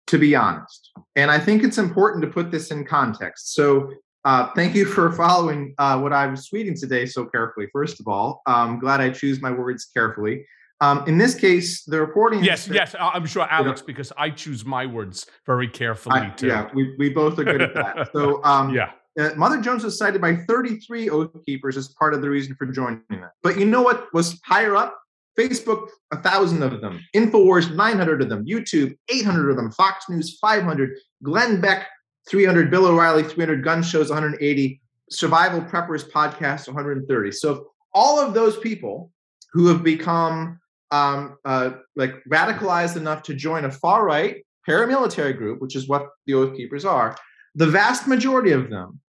to 0.07 0.17
be 0.17 0.35
honest. 0.35 0.91
And 1.15 1.29
I 1.29 1.39
think 1.39 1.63
it's 1.63 1.77
important 1.77 2.23
to 2.23 2.29
put 2.29 2.51
this 2.51 2.71
in 2.71 2.85
context. 2.85 3.53
So, 3.53 3.91
uh, 4.25 4.49
thank 4.55 4.73
you 4.73 4.85
for 4.85 5.11
following 5.11 5.75
uh, 5.77 5.99
what 5.99 6.13
I 6.13 6.27
was 6.27 6.49
tweeting 6.49 6.79
today 6.79 7.05
so 7.05 7.25
carefully. 7.25 7.67
First 7.73 7.99
of 7.99 8.07
all, 8.07 8.41
I'm 8.45 8.79
glad 8.79 9.01
I 9.01 9.09
choose 9.09 9.41
my 9.41 9.51
words 9.51 9.85
carefully. 9.85 10.45
Um, 10.79 11.03
in 11.07 11.17
this 11.17 11.35
case, 11.35 11.83
the 11.83 11.99
reporting. 11.99 12.43
Yes, 12.43 12.67
yes, 12.67 12.95
I'm 12.99 13.25
sure, 13.25 13.47
Alex, 13.49 13.81
you 13.81 13.83
know, 13.83 13.87
because 13.87 14.13
I 14.17 14.29
choose 14.29 14.65
my 14.65 14.85
words 14.85 15.27
very 15.45 15.67
carefully 15.67 16.19
I, 16.19 16.29
too. 16.29 16.47
Yeah, 16.47 16.69
we, 16.73 16.95
we 16.97 17.09
both 17.09 17.37
are 17.39 17.43
good 17.43 17.61
at 17.61 17.73
that. 17.73 18.11
So, 18.13 18.41
um, 18.45 18.73
yeah. 18.73 18.91
Uh, 19.19 19.29
Mother 19.35 19.61
Jones 19.61 19.83
was 19.83 19.97
cited 19.97 20.19
by 20.19 20.35
33 20.35 21.09
Oath 21.09 21.29
Keepers 21.45 21.77
as 21.77 21.89
part 21.89 22.13
of 22.13 22.21
the 22.21 22.29
reason 22.29 22.55
for 22.55 22.65
joining 22.65 23.03
them. 23.09 23.29
But 23.43 23.59
you 23.59 23.65
know 23.65 23.83
what 23.83 24.11
was 24.13 24.41
higher 24.43 24.75
up? 24.75 24.99
Facebook, 25.37 25.89
a 26.11 26.17
thousand 26.17 26.63
of 26.63 26.81
them. 26.81 26.99
Infowars, 27.15 27.73
900 27.73 28.21
of 28.21 28.29
them. 28.29 28.45
YouTube, 28.45 28.95
800 29.09 29.49
of 29.49 29.57
them. 29.57 29.71
Fox 29.71 30.05
News, 30.09 30.37
500. 30.39 30.97
Glenn 31.23 31.59
Beck, 31.59 31.87
300. 32.29 32.69
Bill 32.69 32.85
O'Reilly, 32.85 33.23
300. 33.23 33.63
Gun 33.63 33.81
Shows, 33.83 34.09
180. 34.09 34.81
Survival 35.09 35.61
Preppers 35.61 36.09
Podcast, 36.09 36.67
130. 36.67 37.31
So 37.31 37.67
all 37.93 38.19
of 38.19 38.33
those 38.33 38.57
people 38.57 39.11
who 39.53 39.67
have 39.67 39.83
become 39.83 40.59
um, 40.91 41.37
uh, 41.45 41.71
like 41.95 42.15
radicalized 42.31 42.97
enough 42.97 43.23
to 43.23 43.33
join 43.33 43.65
a 43.65 43.71
far 43.71 44.05
right 44.05 44.45
paramilitary 44.67 45.35
group, 45.35 45.61
which 45.61 45.75
is 45.75 45.87
what 45.87 46.07
the 46.25 46.33
Oath 46.33 46.55
Keepers 46.55 46.85
are, 46.85 47.17
the 47.55 47.67
vast 47.67 48.07
majority 48.07 48.51
of 48.51 48.69
them 48.69 48.99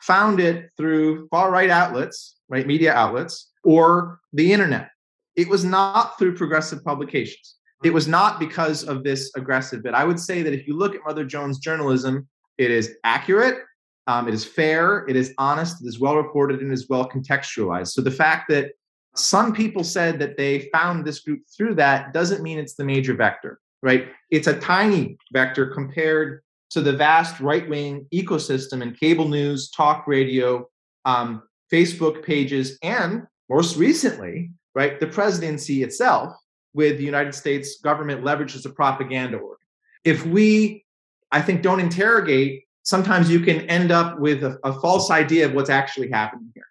found 0.00 0.40
it 0.40 0.70
through 0.76 1.28
far 1.28 1.50
right 1.50 1.70
outlets, 1.70 2.36
right, 2.48 2.66
media 2.66 2.92
outlets, 2.92 3.50
or 3.64 4.20
the 4.32 4.52
internet. 4.52 4.90
It 5.36 5.48
was 5.48 5.64
not 5.64 6.18
through 6.18 6.36
progressive 6.36 6.84
publications. 6.84 7.56
It 7.82 7.94
was 7.94 8.06
not 8.06 8.38
because 8.38 8.84
of 8.84 9.04
this 9.04 9.32
aggressive 9.36 9.82
bit. 9.82 9.94
I 9.94 10.04
would 10.04 10.20
say 10.20 10.42
that 10.42 10.52
if 10.52 10.66
you 10.66 10.76
look 10.76 10.94
at 10.94 11.00
Mother 11.06 11.24
Jones 11.24 11.58
journalism, 11.58 12.28
it 12.58 12.70
is 12.70 12.96
accurate, 13.04 13.58
um, 14.06 14.28
it 14.28 14.34
is 14.34 14.44
fair, 14.44 15.06
it 15.08 15.16
is 15.16 15.32
honest, 15.38 15.82
it 15.82 15.88
is 15.88 15.98
well 15.98 16.16
reported, 16.16 16.60
and 16.60 16.72
is 16.72 16.88
well 16.88 17.08
contextualized. 17.08 17.88
So 17.88 18.02
the 18.02 18.10
fact 18.10 18.50
that 18.50 18.72
some 19.16 19.54
people 19.54 19.82
said 19.82 20.18
that 20.18 20.36
they 20.36 20.68
found 20.72 21.04
this 21.04 21.20
group 21.20 21.40
through 21.56 21.74
that 21.76 22.12
doesn't 22.12 22.42
mean 22.42 22.58
it's 22.58 22.74
the 22.74 22.84
major 22.84 23.14
vector, 23.14 23.58
right? 23.82 24.08
It's 24.30 24.46
a 24.46 24.58
tiny 24.60 25.16
vector 25.32 25.66
compared 25.66 26.42
to 26.70 26.80
the 26.80 26.92
vast 26.92 27.40
right 27.40 27.68
wing 27.68 28.06
ecosystem 28.14 28.82
in 28.82 28.94
cable 28.94 29.28
news, 29.28 29.70
talk 29.70 30.06
radio, 30.06 30.68
um, 31.04 31.42
Facebook 31.72 32.22
pages, 32.24 32.78
and 32.82 33.26
most 33.48 33.76
recently, 33.76 34.50
right, 34.74 35.00
the 35.00 35.06
presidency 35.06 35.82
itself 35.82 36.34
with 36.74 36.98
the 36.98 37.04
United 37.04 37.34
States 37.34 37.80
government 37.80 38.24
leveraged 38.24 38.54
as 38.54 38.66
a 38.66 38.70
propaganda 38.70 39.36
organ. 39.38 39.56
If 40.04 40.24
we, 40.24 40.84
I 41.32 41.42
think, 41.42 41.62
don't 41.62 41.80
interrogate, 41.80 42.64
sometimes 42.82 43.30
you 43.30 43.40
can 43.40 43.62
end 43.62 43.90
up 43.90 44.18
with 44.18 44.44
a, 44.44 44.58
a 44.64 44.72
false 44.80 45.10
idea 45.10 45.46
of 45.46 45.52
what's 45.52 45.70
actually 45.70 46.10
happening 46.10 46.50
here. 46.54 46.64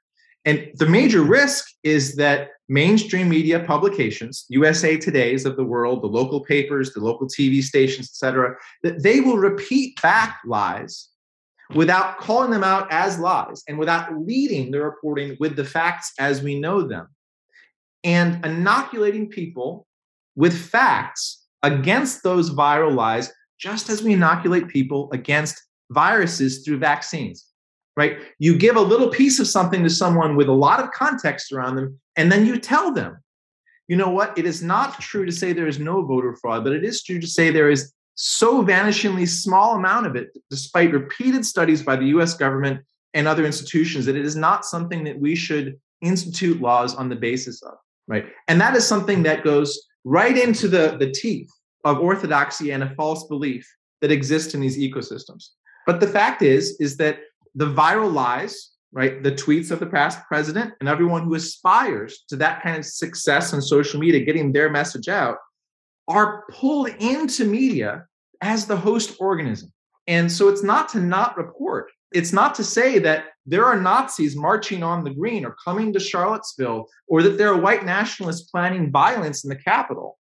And 0.46 0.72
the 0.76 0.88
major 0.88 1.22
risk 1.22 1.66
is 1.84 2.16
that 2.16 2.50
mainstream 2.70 3.30
media 3.30 3.60
publications, 3.60 4.46
USA 4.50 4.96
Today's 4.96 5.46
of 5.46 5.58
the 5.58 5.66
world, 5.66 6.02
the 6.02 6.08
local 6.08 6.44
papers, 6.44 6.94
the 6.94 7.02
local 7.02 7.28
TV 7.28 7.62
stations, 7.62 8.10
et 8.12 8.16
cetera, 8.16 8.56
that 8.84 9.04
they 9.04 9.20
will 9.20 9.38
repeat 9.38 10.02
back 10.02 10.40
lies 10.46 11.10
without 11.76 12.18
calling 12.20 12.52
them 12.52 12.64
out 12.64 12.88
as 12.92 13.20
lies 13.20 13.64
and 13.68 13.78
without 13.78 14.18
leading 14.18 14.72
the 14.72 14.82
reporting 14.82 15.36
with 15.40 15.56
the 15.56 15.66
facts 15.66 16.14
as 16.20 16.42
we 16.42 16.60
know 16.60 16.82
them 16.82 17.08
and 18.04 18.44
inoculating 18.46 19.30
people 19.30 19.88
with 20.36 20.58
facts 20.58 21.46
against 21.64 22.24
those 22.24 22.52
viral 22.52 22.96
lies, 22.96 23.32
just 23.60 23.90
as 23.90 24.02
we 24.02 24.14
inoculate 24.14 24.68
people 24.68 25.10
against 25.12 25.62
viruses 25.92 26.64
through 26.64 26.78
vaccines 26.78 27.50
right? 28.00 28.20
You 28.40 28.58
give 28.58 28.78
a 28.78 28.82
little 28.82 29.10
piece 29.10 29.40
of 29.40 29.48
something 29.48 29.84
to 29.84 29.90
someone 29.90 30.38
with 30.38 30.48
a 30.48 30.54
lot 30.54 30.80
of 30.80 30.92
context 30.92 31.52
around 31.52 31.76
them, 31.76 32.00
and 32.16 32.32
then 32.32 32.46
you 32.46 32.58
tell 32.58 32.94
them, 32.94 33.18
you 33.90 33.98
know 33.98 34.10
what? 34.10 34.38
It 34.38 34.46
is 34.46 34.64
not 34.64 35.02
true 35.02 35.26
to 35.26 35.34
say 35.34 35.52
there 35.52 35.68
is 35.68 35.80
no 35.80 36.02
voter 36.06 36.34
fraud, 36.34 36.64
but 36.64 36.72
it 36.72 36.86
is 36.86 37.04
true 37.04 37.20
to 37.20 37.28
say 37.28 37.52
there 37.52 37.70
is 37.70 37.92
so 38.16 38.64
vanishingly 38.64 39.28
small 39.28 39.76
amount 39.76 40.06
of 40.06 40.16
it, 40.16 40.30
despite 40.50 40.94
repeated 40.94 41.46
studies 41.46 41.84
by 41.84 41.98
the 41.98 42.06
US 42.16 42.36
government 42.36 42.80
and 43.14 43.28
other 43.28 43.46
institutions, 43.46 44.06
that 44.06 44.16
it 44.16 44.26
is 44.26 44.38
not 44.38 44.64
something 44.64 45.04
that 45.04 45.20
we 45.20 45.36
should 45.36 45.78
institute 46.02 46.62
laws 46.62 46.96
on 46.96 47.10
the 47.10 47.18
basis 47.18 47.62
of, 47.64 47.74
right? 48.10 48.26
And 48.50 48.60
that 48.60 48.76
is 48.76 48.86
something 48.86 49.24
that 49.24 49.46
goes 49.46 49.88
right 50.04 50.38
into 50.38 50.68
the, 50.68 50.98
the 51.00 51.12
teeth 51.12 51.50
of 51.86 52.00
orthodoxy 52.00 52.72
and 52.72 52.84
a 52.84 52.94
false 52.96 53.26
belief 53.28 53.66
that 54.02 54.12
exists 54.12 54.54
in 54.54 54.60
these 54.60 54.78
ecosystems. 54.78 55.52
But 55.86 56.02
the 56.02 56.08
fact 56.08 56.42
is, 56.42 56.76
is 56.82 56.98
that 56.98 57.20
the 57.56 57.68
viral 57.68 58.12
lies 58.12 58.72
right? 58.92 59.22
The 59.22 59.32
tweets 59.32 59.72
of 59.72 59.80
the 59.80 59.86
past 59.86 60.20
president 60.28 60.74
and 60.80 60.90
everyone 60.90 61.24
who 61.24 61.36
aspires 61.36 62.24
to 62.30 62.36
that 62.38 62.64
kind 62.64 62.78
of 62.78 62.86
success 62.86 63.54
on 63.54 63.62
social 63.62 64.00
media, 64.00 64.26
getting 64.26 64.52
their 64.52 64.70
message 64.70 65.08
out, 65.08 65.38
are 66.08 66.46
pulled 66.52 66.90
into 67.00 67.46
media 67.46 68.06
as 68.42 68.66
the 68.66 68.78
host 68.78 69.16
organism. 69.20 69.72
And 70.08 70.32
so 70.32 70.48
it's 70.48 70.64
not 70.64 70.90
to 70.90 71.00
not 71.00 71.38
report. 71.38 71.92
It's 72.12 72.34
not 72.34 72.56
to 72.56 72.64
say 72.64 73.00
that 73.00 73.26
there 73.46 73.66
are 73.66 73.80
Nazis 73.80 74.36
marching 74.36 74.84
on 74.84 75.04
the 75.04 75.14
green 75.14 75.46
or 75.46 75.56
coming 75.64 75.94
to 75.94 76.00
Charlottesville 76.00 76.88
or 77.08 77.22
that 77.24 77.38
there 77.38 77.50
are 77.50 77.60
white 77.60 77.86
nationalists 77.86 78.50
planning 78.50 78.92
violence 78.92 79.44
in 79.44 79.50
the 79.50 79.56
Capitol. 79.56 80.18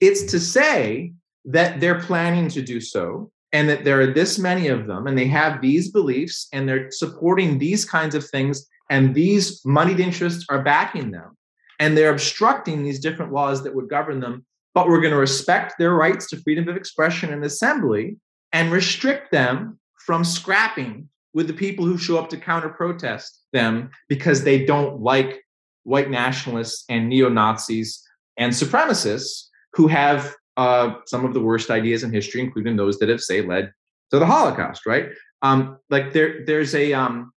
It's 0.00 0.24
to 0.24 0.40
say 0.40 1.12
that 1.44 1.80
they're 1.80 2.00
planning 2.00 2.48
to 2.50 2.62
do 2.62 2.80
so 2.80 3.30
and 3.52 3.68
that 3.68 3.84
there 3.84 4.00
are 4.00 4.12
this 4.12 4.38
many 4.38 4.68
of 4.68 4.86
them 4.86 5.06
and 5.06 5.16
they 5.16 5.26
have 5.26 5.60
these 5.60 5.90
beliefs 5.90 6.48
and 6.52 6.68
they're 6.68 6.90
supporting 6.90 7.58
these 7.58 7.84
kinds 7.84 8.14
of 8.14 8.28
things 8.28 8.66
and 8.90 9.14
these 9.14 9.64
moneyed 9.64 10.00
interests 10.00 10.44
are 10.48 10.62
backing 10.62 11.10
them 11.10 11.36
and 11.78 11.96
they're 11.96 12.12
obstructing 12.12 12.82
these 12.82 13.00
different 13.00 13.32
laws 13.32 13.62
that 13.62 13.74
would 13.74 13.88
govern 13.88 14.20
them 14.20 14.44
but 14.74 14.88
we're 14.88 15.00
going 15.00 15.12
to 15.12 15.18
respect 15.18 15.74
their 15.78 15.94
rights 15.94 16.28
to 16.28 16.36
freedom 16.42 16.68
of 16.68 16.76
expression 16.76 17.32
and 17.32 17.42
assembly 17.44 18.18
and 18.52 18.70
restrict 18.70 19.32
them 19.32 19.78
from 20.04 20.22
scrapping 20.22 21.08
with 21.36 21.46
the 21.46 21.52
people 21.52 21.84
who 21.84 21.98
show 21.98 22.18
up 22.18 22.30
to 22.30 22.36
counter 22.38 22.70
protest 22.70 23.42
them 23.52 23.90
because 24.08 24.42
they 24.42 24.64
don't 24.64 25.02
like 25.02 25.44
white 25.84 26.08
nationalists 26.08 26.84
and 26.88 27.10
neo 27.10 27.28
Nazis 27.28 28.02
and 28.38 28.54
supremacists 28.54 29.48
who 29.74 29.86
have 29.86 30.34
uh, 30.56 30.94
some 31.04 31.26
of 31.26 31.34
the 31.34 31.40
worst 31.40 31.70
ideas 31.70 32.02
in 32.02 32.10
history, 32.10 32.40
including 32.40 32.76
those 32.76 32.98
that 32.98 33.10
have, 33.10 33.20
say, 33.20 33.42
led 33.42 33.70
to 34.10 34.18
the 34.18 34.24
Holocaust. 34.24 34.86
Right? 34.86 35.10
Um, 35.42 35.78
like 35.90 36.14
there, 36.14 36.42
there's 36.46 36.74
a 36.74 36.94
um, 36.94 37.32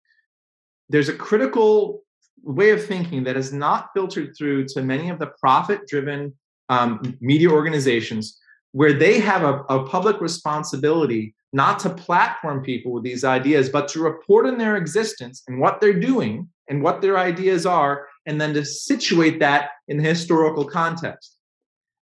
there's 0.88 1.08
a 1.08 1.14
critical 1.14 2.04
way 2.44 2.70
of 2.70 2.86
thinking 2.86 3.24
that 3.24 3.36
is 3.36 3.52
not 3.52 3.90
filtered 3.94 4.32
through 4.38 4.66
to 4.66 4.80
many 4.80 5.10
of 5.10 5.18
the 5.18 5.32
profit-driven 5.40 6.32
um, 6.68 7.18
media 7.20 7.50
organizations, 7.50 8.38
where 8.70 8.92
they 8.92 9.18
have 9.18 9.42
a, 9.42 9.54
a 9.68 9.84
public 9.88 10.20
responsibility 10.20 11.34
not 11.52 11.78
to 11.80 11.90
platform 11.90 12.62
people 12.62 12.92
with 12.92 13.04
these 13.04 13.24
ideas, 13.24 13.68
but 13.68 13.88
to 13.88 14.00
report 14.00 14.46
on 14.46 14.58
their 14.58 14.76
existence 14.76 15.42
and 15.48 15.60
what 15.60 15.80
they're 15.80 15.98
doing 15.98 16.48
and 16.68 16.82
what 16.82 17.00
their 17.00 17.18
ideas 17.18 17.64
are, 17.64 18.06
and 18.26 18.40
then 18.40 18.52
to 18.52 18.64
situate 18.64 19.40
that 19.40 19.70
in 19.88 19.96
the 19.96 20.02
historical 20.02 20.64
context. 20.64 21.36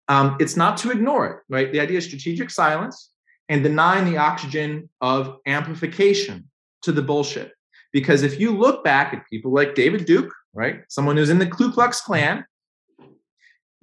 Um, 0.08 0.36
it's 0.40 0.56
not 0.56 0.76
to 0.78 0.90
ignore 0.90 1.26
it, 1.26 1.36
right? 1.48 1.70
The 1.70 1.80
idea 1.80 1.98
is 1.98 2.06
strategic 2.06 2.50
silence 2.50 3.10
and 3.48 3.62
denying 3.62 4.10
the 4.10 4.16
oxygen 4.16 4.88
of 5.00 5.36
amplification 5.46 6.50
to 6.82 6.92
the 6.92 7.02
bullshit. 7.02 7.52
Because 7.92 8.22
if 8.22 8.40
you 8.40 8.56
look 8.56 8.82
back 8.82 9.12
at 9.14 9.28
people 9.28 9.52
like 9.52 9.74
David 9.74 10.06
Duke, 10.06 10.32
right, 10.54 10.80
someone 10.88 11.16
who's 11.16 11.30
in 11.30 11.38
the 11.38 11.46
Ku 11.46 11.70
Klux 11.70 12.00
Klan, 12.00 12.44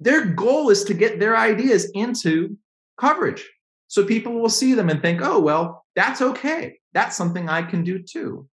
their 0.00 0.26
goal 0.26 0.70
is 0.70 0.84
to 0.84 0.94
get 0.94 1.20
their 1.20 1.36
ideas 1.36 1.90
into 1.94 2.56
coverage. 2.98 3.48
So 3.92 4.06
people 4.06 4.32
will 4.32 4.48
see 4.48 4.72
them 4.72 4.88
and 4.88 5.02
think, 5.02 5.20
oh, 5.22 5.38
well, 5.38 5.84
that's 5.94 6.22
okay. 6.22 6.78
That's 6.94 7.14
something 7.14 7.50
I 7.50 7.60
can 7.60 7.84
do 7.84 8.02
too. 8.02 8.48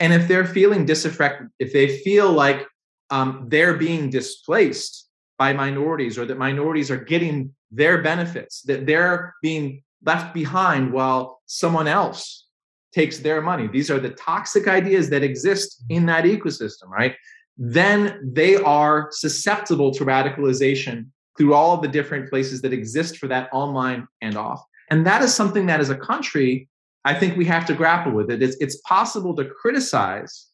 And 0.00 0.12
if 0.12 0.28
they're 0.28 0.44
feeling 0.44 0.84
disaffected, 0.84 1.48
if 1.58 1.72
they 1.72 1.96
feel 2.00 2.30
like 2.30 2.66
um, 3.08 3.46
they're 3.48 3.78
being 3.78 4.10
displaced 4.10 5.08
by 5.38 5.54
minorities 5.54 6.18
or 6.18 6.26
that 6.26 6.36
minorities 6.36 6.90
are 6.90 6.98
getting 6.98 7.54
their 7.70 8.02
benefits, 8.02 8.60
that 8.66 8.84
they're 8.84 9.34
being 9.40 9.82
left 10.04 10.34
behind 10.34 10.92
while 10.92 11.40
someone 11.46 11.88
else 11.88 12.48
takes 12.94 13.18
their 13.18 13.40
money. 13.40 13.68
These 13.68 13.90
are 13.90 13.98
the 13.98 14.10
toxic 14.10 14.68
ideas 14.68 15.08
that 15.08 15.22
exist 15.22 15.84
in 15.88 16.04
that 16.04 16.24
ecosystem, 16.24 16.90
right? 16.90 17.16
Then 17.56 18.30
they 18.34 18.56
are 18.56 19.08
susceptible 19.10 19.90
to 19.92 20.04
radicalization 20.04 21.06
through 21.38 21.54
all 21.54 21.78
the 21.78 21.88
different 21.88 22.28
places 22.28 22.60
that 22.60 22.74
exist 22.74 23.16
for 23.16 23.28
that 23.28 23.48
online 23.54 24.06
and 24.20 24.36
off. 24.36 24.62
And 24.92 25.06
that 25.06 25.22
is 25.22 25.34
something 25.34 25.64
that 25.66 25.80
as 25.80 25.88
a 25.88 25.96
country, 25.96 26.68
I 27.06 27.14
think 27.14 27.34
we 27.34 27.46
have 27.46 27.64
to 27.64 27.72
grapple 27.72 28.12
with 28.12 28.30
it. 28.30 28.42
It's, 28.42 28.58
it's 28.60 28.76
possible 28.82 29.34
to 29.36 29.46
criticize 29.46 30.48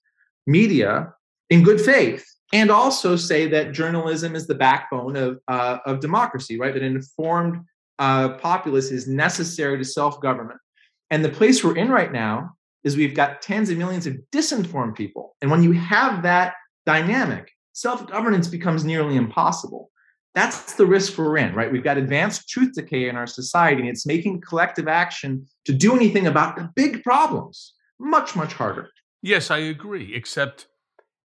media 0.47 1.13
in 1.51 1.65
good 1.65 1.81
faith 1.81 2.25
and 2.53 2.71
also 2.71 3.17
say 3.17 3.49
that 3.49 3.73
journalism 3.73 4.37
is 4.37 4.47
the 4.47 4.55
backbone 4.55 5.17
of, 5.17 5.41
uh, 5.49 5.79
of 5.87 5.99
democracy, 5.99 6.57
right? 6.57 6.73
That 6.73 6.85
an 6.85 6.95
informed 6.95 7.65
uh, 7.99 8.35
populace 8.35 8.93
is 8.93 9.09
necessary 9.09 9.77
to 9.77 9.85
self 9.85 10.21
government. 10.21 10.61
And 11.11 11.25
the 11.25 11.31
place 11.31 11.65
we're 11.65 11.77
in 11.77 11.91
right 11.91 12.13
now 12.13 12.53
is 12.85 12.97
we've 12.97 13.17
got 13.17 13.43
tens 13.43 13.71
of 13.71 13.77
millions 13.77 14.07
of 14.07 14.19
disinformed 14.31 14.95
people. 14.95 15.35
And 15.43 15.51
when 15.51 15.65
you 15.65 15.73
have 15.73 16.23
that 16.23 16.55
dynamic, 16.87 17.51
self 17.73 18.07
governance 18.07 18.47
becomes 18.47 18.85
nearly 18.85 19.17
impossible. 19.17 19.91
That's 20.39 20.75
the 20.75 20.87
risk 20.87 21.19
we're 21.19 21.37
in, 21.37 21.53
right? 21.53 21.71
We've 21.73 21.83
got 21.83 21.99
advanced 21.99 22.49
truth 22.49 22.75
decay 22.75 23.09
in 23.09 23.17
our 23.17 23.27
society, 23.27 23.81
and 23.81 23.91
it's 23.91 24.07
making 24.07 24.41
collective 24.41 24.87
action 24.87 25.49
to 25.65 25.73
do 25.73 25.97
anything 25.97 26.29
about 26.29 26.55
the 26.55 26.71
big 26.77 27.03
problems 27.03 27.75
much, 27.99 28.37
much 28.37 28.53
harder. 28.53 28.91
Yes, 29.21 29.51
I 29.51 29.59
agree, 29.59 30.15
except 30.15 30.69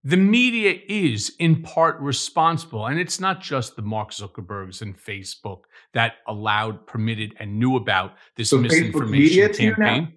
the 0.04 0.18
media 0.18 0.80
is 0.88 1.32
in 1.38 1.62
part 1.62 2.00
responsible, 2.00 2.88
and 2.88 3.00
it's 3.00 3.20
not 3.20 3.40
just 3.40 3.76
the 3.76 3.84
Mark 3.84 4.10
Zuckerbergs 4.10 4.82
and 4.82 4.98
Facebook 4.98 5.60
that 5.94 6.14
allowed, 6.28 6.88
permitted, 6.88 7.36
and 7.40 7.60
knew 7.60 7.76
about 7.76 8.16
this 8.36 8.50
so 8.50 8.58
misinformation 8.58 9.54
campaign. 9.54 10.14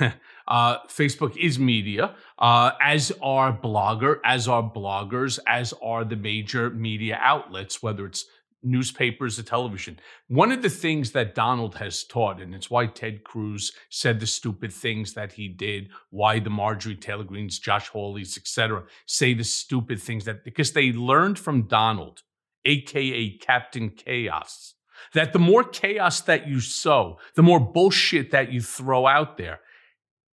uh, 0.48 0.78
Facebook 0.88 1.36
is 1.36 1.58
media, 1.58 2.14
uh, 2.38 2.72
as 2.82 3.12
are 3.22 3.52
blogger, 3.52 4.18
as 4.24 4.48
are 4.48 4.62
bloggers, 4.62 5.38
as 5.46 5.74
are 5.82 6.04
the 6.04 6.16
major 6.16 6.70
media 6.70 7.18
outlets, 7.22 7.82
whether 7.82 8.06
it's 8.06 8.24
newspapers 8.62 9.38
or 9.38 9.42
television. 9.42 9.98
One 10.28 10.50
of 10.50 10.62
the 10.62 10.70
things 10.70 11.12
that 11.12 11.34
Donald 11.34 11.76
has 11.76 12.02
taught, 12.02 12.40
and 12.40 12.54
it's 12.54 12.70
why 12.70 12.86
Ted 12.86 13.24
Cruz 13.24 13.72
said 13.90 14.20
the 14.20 14.26
stupid 14.26 14.72
things 14.72 15.14
that 15.14 15.32
he 15.32 15.48
did, 15.48 15.90
why 16.10 16.38
the 16.40 16.50
Marjorie 16.50 16.96
Taylor 16.96 17.24
Greens, 17.24 17.58
Josh 17.58 17.88
Hawley's, 17.88 18.36
etc., 18.36 18.84
say 19.06 19.34
the 19.34 19.44
stupid 19.44 20.00
things 20.00 20.24
that 20.24 20.44
because 20.44 20.72
they 20.72 20.92
learned 20.92 21.38
from 21.38 21.68
Donald, 21.68 22.22
aka 22.64 23.30
Captain 23.38 23.90
Chaos, 23.90 24.74
that 25.14 25.32
the 25.32 25.38
more 25.38 25.62
chaos 25.62 26.22
that 26.22 26.48
you 26.48 26.60
sow, 26.60 27.18
the 27.34 27.42
more 27.42 27.60
bullshit 27.60 28.30
that 28.32 28.50
you 28.52 28.60
throw 28.60 29.06
out 29.06 29.36
there, 29.36 29.60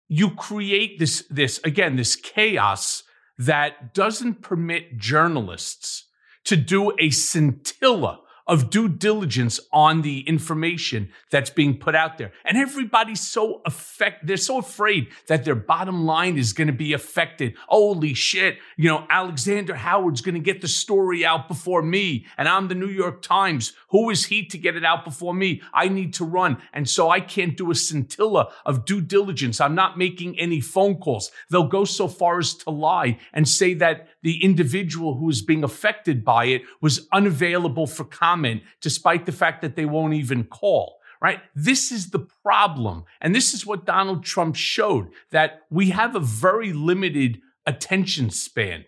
you 0.08 0.32
create 0.32 1.00
this 1.00 1.26
this 1.30 1.60
again 1.64 1.96
this 1.96 2.16
chaos 2.16 3.04
that 3.38 3.94
doesn't 3.94 4.42
permit 4.42 4.98
journalists 4.98 6.06
to 6.44 6.56
do 6.56 6.94
a 7.00 7.10
scintilla 7.10 8.20
of 8.48 8.70
due 8.70 8.88
diligence 8.88 9.60
on 9.72 10.02
the 10.02 10.22
information 10.22 11.10
that's 11.32 11.50
being 11.50 11.78
put 11.78 11.96
out 11.96 12.18
there. 12.18 12.32
And 12.44 12.58
everybody's 12.58 13.26
so 13.26 13.62
affect 13.66 14.28
they're 14.28 14.38
so 14.38 14.60
afraid 14.60 15.08
that 15.28 15.46
their 15.46 15.56
bottom 15.56 16.06
line 16.06 16.38
is 16.38 16.54
going 16.54 16.68
to 16.68 16.74
be 16.74 16.94
affected. 16.94 17.56
Holy 17.68 18.14
shit, 18.14 18.58
you 18.78 18.90
know, 18.90 19.06
Alexander 19.10 19.76
Howard's 19.76 20.22
going 20.22 20.36
to 20.36 20.42
get 20.42 20.62
the 20.62 20.68
story 20.68 21.26
out 21.26 21.48
before 21.48 21.82
me 21.82 22.26
and 22.38 22.48
I'm 22.48 22.68
the 22.68 22.76
New 22.76 22.90
York 22.90 23.22
Times. 23.22 23.74
Who 23.90 24.10
is 24.10 24.26
he 24.26 24.46
to 24.48 24.58
get 24.58 24.76
it 24.76 24.86
out 24.86 25.06
before 25.06 25.34
me? 25.34 25.62
I 25.74 25.88
need 25.88 26.14
to 26.16 26.26
run. 26.26 26.58
And 26.74 26.88
so 26.88 27.10
I 27.10 27.20
can't 27.20 27.58
do 27.58 27.72
a 27.72 27.76
scintilla 27.76 28.52
of 28.66 28.86
due 28.86 29.02
diligence. 29.02 29.60
I'm 29.60 29.76
not 29.76 29.98
making 29.98 30.38
any 30.40 30.60
phone 30.60 30.96
calls. 30.98 31.32
They'll 31.50 31.68
go 31.68 31.86
so 31.86 32.08
far 32.08 32.40
as 32.40 32.54
to 32.56 32.70
lie 32.70 33.18
and 33.34 33.48
say 33.48 33.74
that 33.76 34.10
the 34.22 34.44
individual 34.44 35.18
who 35.18 35.30
is 35.30 35.42
being 35.42 35.64
affected 35.64 36.26
by 36.26 36.46
it 36.46 36.64
was 36.82 37.08
unavailable 37.12 37.88
for 37.88 38.04
comment, 38.04 38.35
despite 38.82 39.26
the 39.26 39.32
fact 39.32 39.62
that 39.62 39.76
they 39.76 39.86
won't 39.86 40.14
even 40.14 40.44
call 40.44 41.00
right? 41.22 41.42
This 41.56 41.92
is 41.92 42.12
the 42.12 42.28
problem. 42.44 43.06
And 43.22 43.34
this 43.34 43.54
is 43.54 43.66
what 43.66 43.86
Donald 43.86 44.24
Trump 44.24 44.56
showed 44.56 45.10
that 45.32 45.62
we 45.72 45.90
have 45.90 46.16
a 46.16 46.20
very 46.20 46.72
limited 46.74 47.40
attention 47.66 48.30
span. 48.30 48.86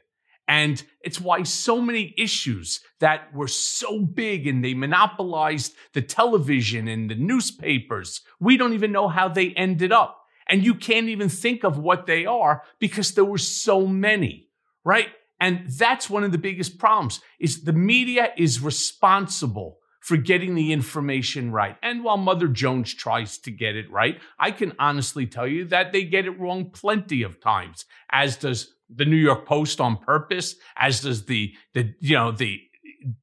And 0.47 0.81
it's 1.01 1.19
why 1.19 1.43
so 1.43 1.81
many 1.81 2.13
issues 2.17 2.79
that 2.99 3.33
were 3.33 3.47
so 3.47 3.99
big 3.99 4.47
and 4.47 4.63
they 4.63 4.73
monopolized 4.73 5.73
the 5.93 6.01
television 6.01 6.87
and 6.87 7.09
the 7.09 7.15
newspapers, 7.15 8.21
we 8.39 8.55
don't 8.55 8.73
even 8.73 8.91
know 8.91 9.09
how 9.09 9.27
they 9.27 9.49
ended 9.51 9.91
up. 9.91 10.23
And 10.47 10.63
you 10.63 10.75
can't 10.75 11.09
even 11.09 11.27
think 11.27 11.65
of 11.65 11.77
what 11.77 12.05
they 12.05 12.25
are 12.25 12.63
because 12.79 13.13
there 13.13 13.25
were 13.25 13.37
so 13.37 13.85
many, 13.85 14.47
right? 14.85 15.09
And 15.39 15.69
that's 15.69 16.09
one 16.09 16.23
of 16.23 16.31
the 16.31 16.37
biggest 16.37 16.79
problems 16.79 17.21
is 17.39 17.63
the 17.63 17.73
media 17.73 18.31
is 18.37 18.61
responsible 18.61 19.79
for 19.99 20.17
getting 20.17 20.55
the 20.55 20.71
information 20.71 21.51
right. 21.51 21.75
And 21.83 22.03
while 22.03 22.17
Mother 22.17 22.47
Jones 22.47 22.93
tries 22.93 23.37
to 23.39 23.51
get 23.51 23.75
it 23.75 23.91
right, 23.91 24.19
I 24.39 24.51
can 24.51 24.73
honestly 24.79 25.27
tell 25.27 25.47
you 25.47 25.65
that 25.65 25.91
they 25.91 26.03
get 26.03 26.25
it 26.25 26.39
wrong 26.39 26.69
plenty 26.69 27.23
of 27.23 27.41
times, 27.41 27.85
as 28.11 28.37
does 28.37 28.73
the 28.89 29.05
New 29.05 29.17
York 29.17 29.45
Post 29.45 29.81
on 29.81 29.97
purpose, 29.97 30.55
as 30.77 31.01
does 31.01 31.25
the 31.25 31.53
the 31.73 31.93
you 31.99 32.15
know 32.15 32.31
the 32.31 32.61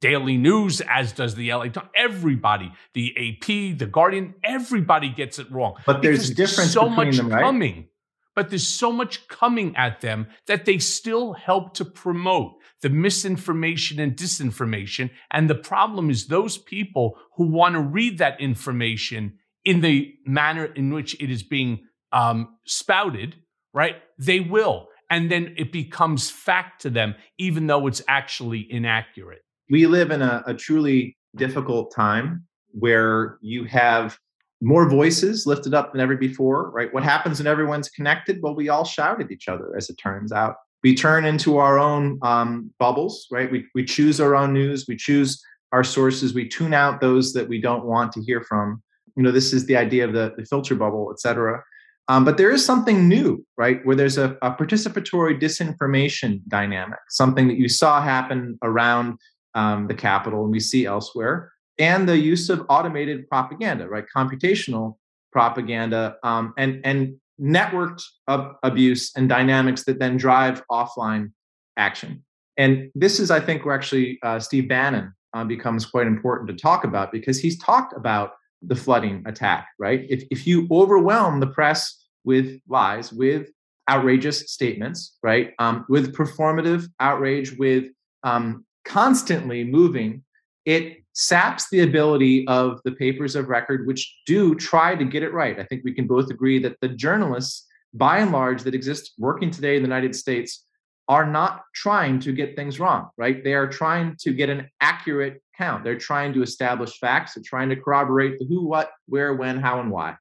Daily 0.00 0.36
News, 0.36 0.80
as 0.82 1.12
does 1.12 1.34
the 1.34 1.52
LA 1.52 1.68
Times. 1.68 1.88
Everybody, 1.96 2.72
the 2.92 3.12
AP, 3.16 3.78
the 3.78 3.88
Guardian, 3.90 4.34
everybody 4.42 5.08
gets 5.08 5.38
it 5.38 5.50
wrong. 5.50 5.76
But 5.86 6.02
there's 6.02 6.30
a 6.30 6.34
difference 6.34 6.72
so 6.72 6.88
between 6.88 6.96
much 6.96 7.16
them, 7.16 7.28
right? 7.30 7.42
coming. 7.42 7.88
But 8.34 8.50
there's 8.50 8.66
so 8.66 8.90
much 8.90 9.28
coming 9.28 9.74
at 9.76 10.00
them 10.00 10.26
that 10.46 10.64
they 10.64 10.78
still 10.78 11.34
help 11.34 11.74
to 11.74 11.84
promote 11.84 12.54
the 12.82 12.90
misinformation 12.90 14.00
and 14.00 14.16
disinformation. 14.16 15.10
And 15.30 15.48
the 15.48 15.54
problem 15.54 16.10
is 16.10 16.26
those 16.26 16.58
people 16.58 17.16
who 17.36 17.46
want 17.46 17.74
to 17.74 17.80
read 17.80 18.18
that 18.18 18.40
information 18.40 19.38
in 19.64 19.80
the 19.80 20.14
manner 20.26 20.66
in 20.66 20.92
which 20.92 21.18
it 21.20 21.30
is 21.30 21.42
being 21.42 21.80
um, 22.12 22.56
spouted, 22.66 23.36
right? 23.72 23.96
They 24.18 24.40
will. 24.40 24.88
And 25.10 25.30
then 25.30 25.54
it 25.56 25.72
becomes 25.72 26.30
fact 26.30 26.82
to 26.82 26.90
them, 26.90 27.14
even 27.38 27.66
though 27.66 27.86
it's 27.86 28.02
actually 28.08 28.66
inaccurate. 28.70 29.42
We 29.70 29.86
live 29.86 30.10
in 30.10 30.22
a, 30.22 30.42
a 30.46 30.54
truly 30.54 31.16
difficult 31.36 31.94
time 31.94 32.46
where 32.72 33.38
you 33.40 33.64
have 33.64 34.18
more 34.64 34.88
voices 34.88 35.46
lifted 35.46 35.74
up 35.74 35.92
than 35.92 36.00
ever 36.00 36.16
before, 36.16 36.70
right? 36.70 36.92
What 36.92 37.04
happens 37.04 37.38
when 37.38 37.46
everyone's 37.46 37.88
connected? 37.88 38.40
Well, 38.42 38.54
we 38.54 38.68
all 38.68 38.84
shout 38.84 39.20
at 39.20 39.30
each 39.30 39.48
other, 39.48 39.76
as 39.76 39.90
it 39.90 39.96
turns 39.96 40.32
out. 40.32 40.56
We 40.82 40.94
turn 40.94 41.24
into 41.24 41.58
our 41.58 41.78
own 41.78 42.18
um, 42.22 42.70
bubbles, 42.78 43.26
right? 43.30 43.50
We, 43.50 43.66
we 43.74 43.84
choose 43.84 44.20
our 44.20 44.34
own 44.34 44.52
news, 44.52 44.86
we 44.88 44.96
choose 44.96 45.42
our 45.72 45.84
sources, 45.84 46.34
we 46.34 46.48
tune 46.48 46.74
out 46.74 47.00
those 47.00 47.32
that 47.32 47.48
we 47.48 47.60
don't 47.60 47.84
want 47.84 48.12
to 48.12 48.22
hear 48.22 48.42
from. 48.42 48.82
You 49.16 49.22
know, 49.22 49.32
this 49.32 49.52
is 49.52 49.66
the 49.66 49.76
idea 49.76 50.04
of 50.04 50.12
the, 50.12 50.34
the 50.36 50.44
filter 50.44 50.74
bubble, 50.74 51.10
et 51.10 51.20
cetera. 51.20 51.62
Um, 52.08 52.24
but 52.24 52.36
there 52.36 52.50
is 52.50 52.64
something 52.64 53.08
new, 53.08 53.44
right? 53.56 53.84
Where 53.86 53.96
there's 53.96 54.18
a, 54.18 54.36
a, 54.42 54.50
participatory 54.50 55.40
disinformation 55.40 56.42
dynamic, 56.48 56.98
something 57.08 57.48
that 57.48 57.56
you 57.56 57.68
saw 57.68 58.02
happen 58.02 58.58
around 58.62 59.18
um, 59.54 59.86
the 59.86 59.94
Capitol 59.94 60.42
and 60.42 60.52
we 60.52 60.60
see 60.60 60.84
elsewhere, 60.84 61.50
and 61.78 62.08
the 62.08 62.16
use 62.16 62.50
of 62.50 62.64
automated 62.68 63.28
propaganda, 63.28 63.88
right? 63.88 64.04
Computational 64.14 64.96
propaganda 65.32 66.16
um, 66.22 66.54
and 66.56 66.80
and 66.84 67.16
networked 67.40 68.02
ab- 68.28 68.54
abuse 68.62 69.10
and 69.16 69.28
dynamics 69.28 69.84
that 69.84 69.98
then 69.98 70.16
drive 70.16 70.62
offline 70.70 71.32
action. 71.76 72.24
And 72.56 72.90
this 72.94 73.18
is, 73.18 73.30
I 73.30 73.40
think, 73.40 73.64
where 73.64 73.74
actually 73.74 74.18
uh, 74.22 74.38
Steve 74.38 74.68
Bannon 74.68 75.12
uh, 75.34 75.44
becomes 75.44 75.84
quite 75.84 76.06
important 76.06 76.48
to 76.50 76.54
talk 76.54 76.84
about 76.84 77.10
because 77.10 77.38
he's 77.38 77.58
talked 77.58 77.96
about 77.96 78.32
the 78.62 78.76
flooding 78.76 79.22
attack, 79.26 79.68
right? 79.78 80.06
If, 80.08 80.24
if 80.30 80.46
you 80.46 80.68
overwhelm 80.70 81.40
the 81.40 81.48
press 81.48 82.06
with 82.24 82.60
lies, 82.68 83.12
with 83.12 83.50
outrageous 83.90 84.52
statements, 84.52 85.18
right? 85.22 85.52
Um, 85.58 85.84
with 85.88 86.14
performative 86.14 86.86
outrage, 87.00 87.52
with 87.58 87.90
um, 88.22 88.64
constantly 88.84 89.64
moving, 89.64 90.22
it 90.64 90.98
saps 91.12 91.68
the 91.70 91.80
ability 91.80 92.46
of 92.48 92.80
the 92.84 92.92
papers 92.92 93.36
of 93.36 93.48
record, 93.48 93.86
which 93.86 94.20
do 94.26 94.54
try 94.54 94.96
to 94.96 95.04
get 95.04 95.22
it 95.22 95.32
right. 95.32 95.58
I 95.60 95.64
think 95.64 95.82
we 95.84 95.92
can 95.92 96.06
both 96.06 96.30
agree 96.30 96.58
that 96.60 96.80
the 96.80 96.88
journalists, 96.88 97.66
by 97.92 98.18
and 98.18 98.32
large, 98.32 98.62
that 98.62 98.74
exist 98.74 99.12
working 99.18 99.50
today 99.50 99.76
in 99.76 99.82
the 99.82 99.88
United 99.88 100.14
States 100.14 100.64
are 101.06 101.26
not 101.26 101.62
trying 101.74 102.18
to 102.18 102.32
get 102.32 102.56
things 102.56 102.80
wrong, 102.80 103.10
right? 103.16 103.44
They 103.44 103.54
are 103.54 103.68
trying 103.68 104.16
to 104.20 104.32
get 104.32 104.48
an 104.48 104.70
accurate 104.80 105.42
count. 105.56 105.84
They're 105.84 105.98
trying 105.98 106.32
to 106.32 106.42
establish 106.42 106.98
facts. 106.98 107.34
They're 107.34 107.44
trying 107.44 107.68
to 107.68 107.76
corroborate 107.76 108.38
the 108.38 108.46
who, 108.46 108.66
what, 108.66 108.90
where, 109.06 109.34
when, 109.34 109.60
how, 109.60 109.80
and 109.80 109.90
why. 109.90 110.16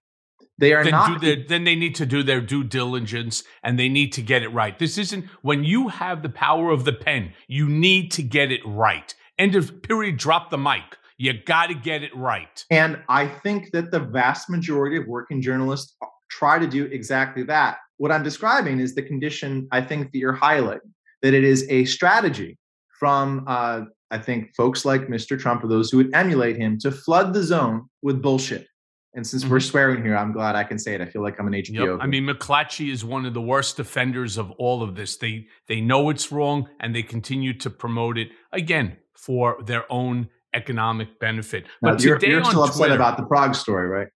They 0.57 0.73
are 0.73 0.83
then 0.83 0.91
not. 0.91 1.21
Their, 1.21 1.37
then 1.47 1.63
they 1.63 1.75
need 1.75 1.95
to 1.95 2.05
do 2.05 2.21
their 2.21 2.41
due 2.41 2.63
diligence 2.63 3.43
and 3.63 3.79
they 3.79 3.89
need 3.89 4.13
to 4.13 4.21
get 4.21 4.43
it 4.43 4.49
right. 4.49 4.77
This 4.77 4.97
isn't 4.97 5.25
when 5.41 5.63
you 5.63 5.87
have 5.87 6.21
the 6.21 6.29
power 6.29 6.69
of 6.69 6.85
the 6.85 6.93
pen, 6.93 7.33
you 7.47 7.67
need 7.67 8.11
to 8.11 8.23
get 8.23 8.51
it 8.51 8.61
right. 8.65 9.15
End 9.39 9.55
of 9.55 9.81
period, 9.81 10.17
drop 10.17 10.49
the 10.51 10.57
mic. 10.57 10.83
You 11.17 11.33
got 11.45 11.67
to 11.67 11.73
get 11.73 12.03
it 12.03 12.15
right. 12.15 12.63
And 12.69 13.01
I 13.09 13.27
think 13.27 13.71
that 13.71 13.91
the 13.91 13.99
vast 13.99 14.49
majority 14.49 14.97
of 14.97 15.07
working 15.07 15.41
journalists 15.41 15.95
try 16.29 16.59
to 16.59 16.67
do 16.67 16.85
exactly 16.85 17.43
that. 17.43 17.77
What 17.97 18.11
I'm 18.11 18.23
describing 18.23 18.79
is 18.79 18.95
the 18.95 19.03
condition 19.03 19.67
I 19.71 19.81
think 19.81 20.11
that 20.11 20.17
you're 20.17 20.35
highlighting, 20.35 20.91
that 21.21 21.33
it 21.33 21.43
is 21.43 21.65
a 21.69 21.85
strategy 21.85 22.57
from, 22.99 23.45
uh, 23.47 23.81
I 24.11 24.17
think, 24.17 24.55
folks 24.55 24.85
like 24.85 25.07
Mr. 25.07 25.39
Trump 25.39 25.63
or 25.63 25.67
those 25.67 25.89
who 25.89 25.97
would 25.97 26.13
emulate 26.13 26.57
him 26.57 26.77
to 26.79 26.91
flood 26.91 27.33
the 27.33 27.43
zone 27.43 27.85
with 28.01 28.21
bullshit. 28.21 28.67
And 29.15 29.25
since 29.25 29.43
mm-hmm. 29.43 29.51
we're 29.51 29.59
swearing 29.59 30.03
here, 30.03 30.17
I'm 30.17 30.31
glad 30.31 30.55
I 30.55 30.63
can 30.63 30.79
say 30.79 30.95
it. 30.95 31.01
I 31.01 31.05
feel 31.05 31.21
like 31.21 31.39
I'm 31.39 31.47
an 31.47 31.53
HBO. 31.53 31.93
Yep. 31.93 31.99
I 32.01 32.07
mean, 32.07 32.25
McClatchy 32.25 32.91
is 32.91 33.05
one 33.05 33.25
of 33.25 33.33
the 33.33 33.41
worst 33.41 33.79
offenders 33.79 34.37
of 34.37 34.51
all 34.51 34.81
of 34.81 34.95
this. 34.95 35.17
They 35.17 35.47
they 35.67 35.81
know 35.81 36.09
it's 36.09 36.31
wrong 36.31 36.67
and 36.79 36.95
they 36.95 37.03
continue 37.03 37.53
to 37.59 37.69
promote 37.69 38.17
it 38.17 38.29
again 38.51 38.97
for 39.15 39.57
their 39.63 39.91
own 39.91 40.29
economic 40.53 41.19
benefit. 41.19 41.65
But 41.81 42.03
you're, 42.03 42.17
today 42.17 42.31
you're 42.31 42.43
still 42.43 42.63
upset 42.63 42.77
Twitter, 42.77 42.95
about 42.95 43.17
the 43.17 43.23
Prague 43.23 43.55
story, 43.55 43.87
right? 43.87 44.07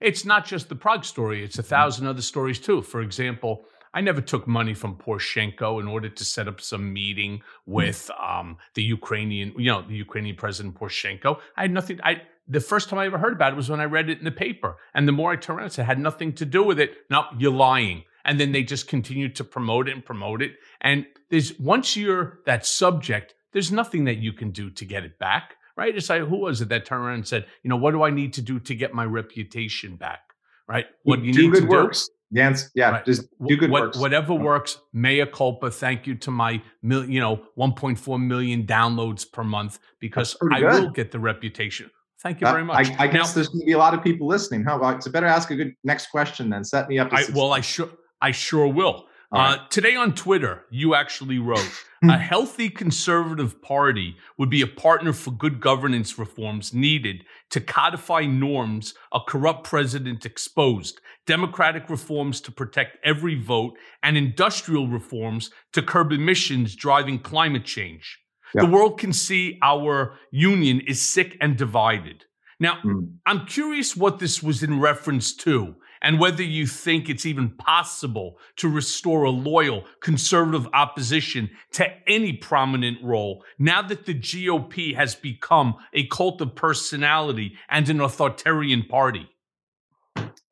It's 0.00 0.24
not 0.24 0.44
just 0.44 0.68
the 0.68 0.76
Prague 0.76 1.04
story; 1.04 1.44
it's 1.44 1.58
a 1.58 1.62
1000 1.62 2.02
mm-hmm. 2.02 2.10
other 2.10 2.22
stories 2.22 2.60
too. 2.60 2.80
For 2.82 3.00
example, 3.00 3.64
I 3.94 4.00
never 4.00 4.20
took 4.20 4.46
money 4.46 4.74
from 4.74 4.96
Poroshenko 4.96 5.80
in 5.80 5.86
order 5.86 6.08
to 6.08 6.24
set 6.24 6.48
up 6.48 6.60
some 6.60 6.92
meeting 6.92 7.38
mm-hmm. 7.38 7.72
with 7.72 8.10
um, 8.22 8.56
the 8.74 8.82
Ukrainian, 8.82 9.52
you 9.58 9.70
know, 9.70 9.82
the 9.82 9.96
Ukrainian 9.96 10.36
President 10.36 10.78
Poroshenko. 10.78 11.38
I 11.56 11.62
had 11.62 11.72
nothing. 11.72 12.00
I 12.02 12.22
the 12.48 12.60
first 12.60 12.88
time 12.88 12.98
I 12.98 13.06
ever 13.06 13.18
heard 13.18 13.32
about 13.32 13.52
it 13.52 13.56
was 13.56 13.70
when 13.70 13.80
I 13.80 13.84
read 13.84 14.10
it 14.10 14.18
in 14.18 14.24
the 14.24 14.30
paper. 14.30 14.76
And 14.94 15.06
the 15.06 15.12
more 15.12 15.32
I 15.32 15.36
turned 15.36 15.60
around, 15.60 15.78
it 15.78 15.84
had 15.84 15.98
nothing 15.98 16.32
to 16.34 16.44
do 16.44 16.62
with 16.62 16.80
it. 16.80 16.92
No, 17.10 17.24
you're 17.38 17.52
lying. 17.52 18.04
And 18.24 18.38
then 18.38 18.52
they 18.52 18.62
just 18.62 18.88
continued 18.88 19.34
to 19.36 19.44
promote 19.44 19.88
it 19.88 19.94
and 19.94 20.04
promote 20.04 20.42
it. 20.42 20.52
And 20.80 21.06
there's 21.30 21.58
once 21.58 21.96
you're 21.96 22.40
that 22.46 22.66
subject, 22.66 23.34
there's 23.52 23.72
nothing 23.72 24.04
that 24.04 24.18
you 24.18 24.32
can 24.32 24.50
do 24.50 24.70
to 24.70 24.84
get 24.84 25.04
it 25.04 25.18
back, 25.18 25.56
right? 25.76 25.94
It's 25.96 26.08
like 26.08 26.22
who 26.22 26.38
was 26.38 26.60
it 26.60 26.68
that 26.68 26.84
turned 26.86 27.04
around 27.04 27.14
and 27.14 27.26
said, 27.26 27.46
you 27.62 27.70
know, 27.70 27.76
what 27.76 27.92
do 27.92 28.02
I 28.02 28.10
need 28.10 28.32
to 28.34 28.42
do 28.42 28.60
to 28.60 28.74
get 28.74 28.94
my 28.94 29.04
reputation 29.04 29.96
back, 29.96 30.20
right? 30.68 30.86
What 31.04 31.22
you 31.22 31.32
do 31.32 31.42
need 31.42 31.52
good 31.52 31.62
to 31.62 31.68
works. 31.68 32.06
do. 32.06 32.14
Yes, 32.34 32.70
yeah, 32.74 32.90
right. 32.90 33.04
just 33.04 33.24
do 33.46 33.56
good 33.56 33.70
what, 33.70 33.82
works. 33.82 33.98
Whatever 33.98 34.34
works. 34.34 34.78
Mea 34.94 35.26
culpa. 35.26 35.70
Thank 35.70 36.06
you 36.06 36.14
to 36.14 36.30
my, 36.30 36.62
you 36.82 37.20
know, 37.20 37.42
1.4 37.58 38.24
million 38.24 38.66
downloads 38.66 39.30
per 39.30 39.44
month 39.44 39.78
because 40.00 40.34
I 40.50 40.60
good. 40.60 40.82
will 40.82 40.90
get 40.90 41.10
the 41.12 41.18
reputation. 41.18 41.90
Thank 42.22 42.40
you 42.40 42.46
uh, 42.46 42.52
very 42.52 42.64
much. 42.64 42.88
Uh, 42.88 42.94
I, 42.98 43.04
I, 43.04 43.06
guess 43.08 43.28
now, 43.28 43.34
there's 43.34 43.48
going 43.48 43.60
to 43.60 43.66
be 43.66 43.72
a 43.72 43.78
lot 43.78 43.94
of 43.94 44.02
people 44.02 44.26
listening. 44.26 44.64
How 44.64 44.76
about? 44.76 45.02
So 45.02 45.10
better 45.10 45.26
ask 45.26 45.50
a 45.50 45.56
good 45.56 45.74
next 45.82 46.06
question 46.06 46.50
then. 46.50 46.64
Set 46.64 46.88
me 46.88 46.98
up. 46.98 47.12
I, 47.12 47.24
well, 47.34 47.52
I 47.52 47.60
sure, 47.60 47.90
I 48.20 48.30
sure 48.30 48.68
will. 48.68 49.06
Uh, 49.32 49.56
right. 49.58 49.70
Today 49.70 49.96
on 49.96 50.14
Twitter, 50.14 50.66
you 50.70 50.94
actually 50.94 51.38
wrote 51.38 51.68
a 52.04 52.18
healthy 52.18 52.68
conservative 52.68 53.60
party 53.62 54.14
would 54.36 54.50
be 54.50 54.60
a 54.60 54.66
partner 54.66 55.12
for 55.12 55.30
good 55.30 55.58
governance 55.58 56.18
reforms 56.18 56.74
needed 56.74 57.24
to 57.48 57.60
codify 57.60 58.26
norms 58.26 58.94
a 59.12 59.20
corrupt 59.26 59.64
president 59.64 60.26
exposed, 60.26 61.00
democratic 61.26 61.88
reforms 61.88 62.42
to 62.42 62.52
protect 62.52 62.98
every 63.04 63.34
vote, 63.34 63.76
and 64.02 64.18
industrial 64.18 64.86
reforms 64.86 65.50
to 65.72 65.82
curb 65.82 66.12
emissions 66.12 66.76
driving 66.76 67.18
climate 67.18 67.64
change. 67.64 68.21
The 68.54 68.66
world 68.66 68.98
can 68.98 69.12
see 69.12 69.58
our 69.62 70.14
union 70.30 70.80
is 70.80 71.00
sick 71.00 71.36
and 71.40 71.56
divided. 71.56 72.24
Now, 72.60 72.78
mm. 72.84 73.14
I'm 73.26 73.46
curious 73.46 73.96
what 73.96 74.18
this 74.18 74.42
was 74.42 74.62
in 74.62 74.78
reference 74.78 75.34
to 75.36 75.74
and 76.02 76.18
whether 76.18 76.42
you 76.42 76.66
think 76.66 77.08
it's 77.08 77.24
even 77.24 77.50
possible 77.50 78.38
to 78.56 78.68
restore 78.68 79.24
a 79.24 79.30
loyal 79.30 79.84
conservative 80.00 80.68
opposition 80.74 81.50
to 81.72 81.86
any 82.06 82.32
prominent 82.32 82.98
role 83.02 83.44
now 83.58 83.80
that 83.82 84.04
the 84.04 84.14
GOP 84.14 84.94
has 84.94 85.14
become 85.14 85.76
a 85.94 86.06
cult 86.08 86.40
of 86.40 86.54
personality 86.54 87.56
and 87.70 87.88
an 87.88 88.00
authoritarian 88.00 88.82
party. 88.82 89.28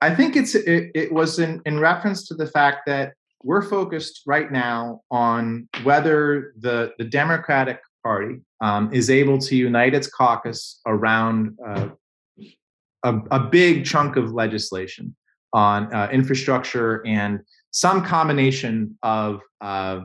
I 0.01 0.15
think 0.15 0.37
it's 0.37 0.55
it, 0.55 0.91
it 0.95 1.13
was 1.13 1.39
in, 1.39 1.61
in 1.67 1.79
reference 1.79 2.27
to 2.29 2.35
the 2.35 2.47
fact 2.47 2.87
that 2.87 3.13
we're 3.43 3.63
focused 3.63 4.23
right 4.27 4.51
now 4.51 5.01
on 5.11 5.69
whether 5.83 6.55
the, 6.59 6.93
the 6.99 7.05
Democratic 7.05 7.81
Party 8.03 8.41
um, 8.61 8.93
is 8.93 9.11
able 9.11 9.39
to 9.39 9.57
unite 9.57 9.95
its 9.95 10.09
caucus 10.09 10.81
around 10.87 11.57
uh, 11.67 11.89
a, 13.05 13.19
a, 13.31 13.41
big 13.41 13.85
chunk 13.85 14.17
of 14.17 14.33
legislation 14.33 15.15
on 15.53 15.93
uh, 15.95 16.09
infrastructure 16.13 17.07
and 17.07 17.41
some 17.71 18.05
combination 18.05 18.99
of 19.03 19.41
uh, 19.61 20.01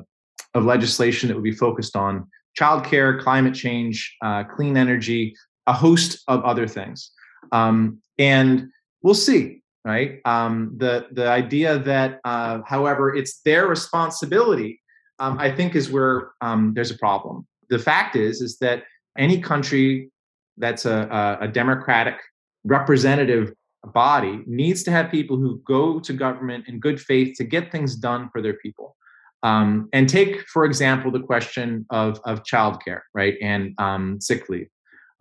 of 0.53 0.63
legislation 0.63 1.27
that 1.27 1.35
would 1.35 1.43
be 1.43 1.51
focused 1.51 1.95
on 1.95 2.27
childcare, 2.59 3.21
climate 3.21 3.53
change, 3.53 4.15
uh, 4.23 4.43
clean 4.43 4.77
energy, 4.77 5.35
a 5.67 5.73
host 5.73 6.23
of 6.27 6.43
other 6.43 6.67
things. 6.67 7.11
Um, 7.51 7.99
and 8.17 8.69
we'll 9.01 9.13
see, 9.13 9.61
right? 9.83 10.21
Um, 10.25 10.73
the 10.77 11.07
the 11.11 11.27
idea 11.27 11.79
that, 11.79 12.19
uh, 12.23 12.59
however, 12.65 13.13
it's 13.13 13.41
their 13.41 13.67
responsibility, 13.67 14.81
um, 15.19 15.37
I 15.37 15.51
think, 15.51 15.75
is 15.75 15.91
where 15.91 16.31
um, 16.41 16.73
there's 16.73 16.91
a 16.91 16.97
problem 16.97 17.45
the 17.69 17.79
fact 17.79 18.15
is 18.15 18.41
is 18.41 18.57
that 18.59 18.83
any 19.17 19.39
country 19.39 20.11
that's 20.57 20.85
a, 20.85 21.37
a, 21.41 21.47
democratic 21.47 22.15
representative 22.63 23.53
body 23.93 24.41
needs 24.45 24.83
to 24.83 24.91
have 24.91 25.11
people 25.11 25.37
who 25.37 25.61
go 25.65 25.99
to 25.99 26.13
government 26.13 26.65
in 26.67 26.79
good 26.79 26.99
faith 26.99 27.35
to 27.37 27.43
get 27.43 27.71
things 27.71 27.95
done 27.95 28.29
for 28.31 28.41
their 28.41 28.53
people. 28.53 28.95
Um, 29.43 29.89
and 29.93 30.09
take, 30.09 30.47
for 30.47 30.65
example, 30.65 31.11
the 31.11 31.19
question 31.19 31.85
of, 31.91 32.19
of 32.25 32.43
childcare, 32.43 33.01
right, 33.13 33.35
and 33.41 33.75
um, 33.77 34.19
sick 34.19 34.49
leave. 34.49 34.67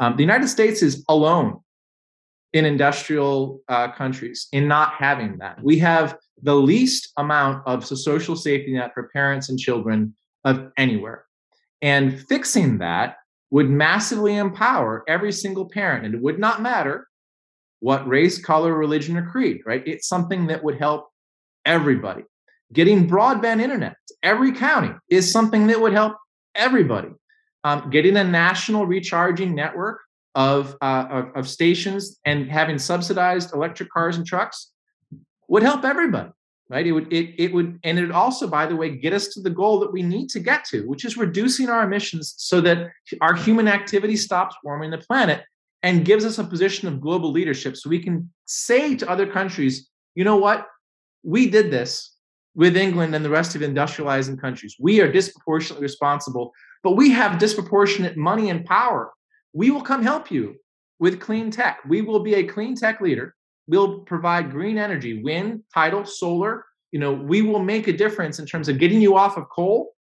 Um, 0.00 0.16
the 0.16 0.22
United 0.22 0.48
States 0.48 0.82
is 0.82 1.04
alone 1.08 1.58
in 2.52 2.64
industrial 2.64 3.60
uh, 3.68 3.90
countries 3.92 4.48
in 4.52 4.66
not 4.66 4.94
having 4.94 5.36
that. 5.38 5.62
We 5.62 5.78
have 5.80 6.16
the 6.42 6.54
least 6.54 7.12
amount 7.18 7.66
of 7.66 7.84
social 7.84 8.36
safety 8.36 8.72
net 8.72 8.92
for 8.94 9.10
parents 9.12 9.48
and 9.50 9.58
children 9.58 10.14
of 10.44 10.70
anywhere. 10.78 11.26
And 11.84 12.18
fixing 12.18 12.78
that 12.78 13.18
would 13.50 13.68
massively 13.68 14.36
empower 14.36 15.04
every 15.06 15.30
single 15.30 15.68
parent. 15.68 16.06
And 16.06 16.14
it 16.14 16.22
would 16.22 16.38
not 16.38 16.62
matter 16.62 17.06
what 17.80 18.08
race, 18.08 18.42
color, 18.42 18.72
religion, 18.72 19.18
or 19.18 19.30
creed, 19.30 19.60
right? 19.66 19.82
It's 19.86 20.08
something 20.08 20.46
that 20.46 20.64
would 20.64 20.78
help 20.78 21.10
everybody. 21.66 22.22
Getting 22.72 23.06
broadband 23.06 23.60
internet 23.60 23.96
to 24.08 24.14
every 24.22 24.52
county 24.52 24.94
is 25.10 25.30
something 25.30 25.66
that 25.66 25.78
would 25.78 25.92
help 25.92 26.16
everybody. 26.54 27.10
Um, 27.64 27.90
getting 27.90 28.16
a 28.16 28.24
national 28.24 28.86
recharging 28.86 29.54
network 29.54 30.00
of, 30.34 30.74
uh, 30.80 31.06
of, 31.10 31.36
of 31.36 31.48
stations 31.48 32.18
and 32.24 32.50
having 32.50 32.78
subsidized 32.78 33.52
electric 33.52 33.90
cars 33.90 34.16
and 34.16 34.26
trucks 34.26 34.72
would 35.48 35.62
help 35.62 35.84
everybody 35.84 36.30
right? 36.68 36.86
It 36.86 36.92
would 36.92 37.12
it, 37.12 37.34
it 37.38 37.52
would 37.52 37.78
and 37.84 37.98
it 37.98 38.02
would 38.02 38.10
also 38.10 38.46
by 38.46 38.66
the 38.66 38.76
way 38.76 38.90
get 38.90 39.12
us 39.12 39.28
to 39.28 39.40
the 39.40 39.50
goal 39.50 39.78
that 39.80 39.92
we 39.92 40.02
need 40.02 40.28
to 40.30 40.40
get 40.40 40.64
to 40.66 40.86
which 40.88 41.04
is 41.04 41.16
reducing 41.16 41.68
our 41.68 41.84
emissions 41.84 42.34
so 42.38 42.60
that 42.62 42.90
our 43.20 43.34
human 43.34 43.68
activity 43.68 44.16
stops 44.16 44.56
warming 44.64 44.90
the 44.90 44.98
planet 44.98 45.42
and 45.82 46.04
gives 46.04 46.24
us 46.24 46.38
a 46.38 46.44
position 46.44 46.88
of 46.88 47.00
global 47.00 47.30
leadership 47.30 47.76
so 47.76 47.90
we 47.90 48.02
can 48.02 48.30
say 48.46 48.96
to 48.96 49.08
other 49.08 49.26
countries 49.26 49.88
you 50.14 50.24
know 50.24 50.36
what? 50.36 50.68
We 51.24 51.50
did 51.50 51.70
this 51.70 52.16
with 52.54 52.76
england 52.76 53.14
and 53.14 53.24
the 53.24 53.30
rest 53.30 53.54
of 53.56 53.62
industrializing 53.62 54.40
countries. 54.40 54.76
We 54.78 55.00
are 55.00 55.10
disproportionately 55.10 55.82
responsible 55.82 56.52
but 56.82 56.92
we 56.92 57.10
have 57.10 57.38
disproportionate 57.38 58.16
money 58.16 58.50
and 58.50 58.64
power. 58.64 59.10
We 59.54 59.70
will 59.70 59.80
come 59.80 60.02
help 60.02 60.30
you 60.30 60.56
with 60.98 61.20
clean 61.20 61.50
tech. 61.50 61.78
We 61.88 62.02
will 62.02 62.20
be 62.20 62.34
a 62.34 62.44
clean 62.44 62.76
tech 62.76 63.00
leader 63.00 63.34
we'll 63.66 64.00
provide 64.00 64.50
green 64.50 64.78
energy, 64.78 65.22
wind, 65.22 65.62
tidal, 65.72 66.04
solar. 66.04 66.64
You 66.92 67.00
know, 67.00 67.12
we 67.12 67.42
will 67.42 67.62
make 67.62 67.88
a 67.88 67.92
difference 67.92 68.38
in 68.38 68.46
terms 68.46 68.68
of 68.68 68.78
getting 68.78 69.00
you 69.00 69.16
off 69.16 69.36
of 69.36 69.48
coal, 69.48 69.94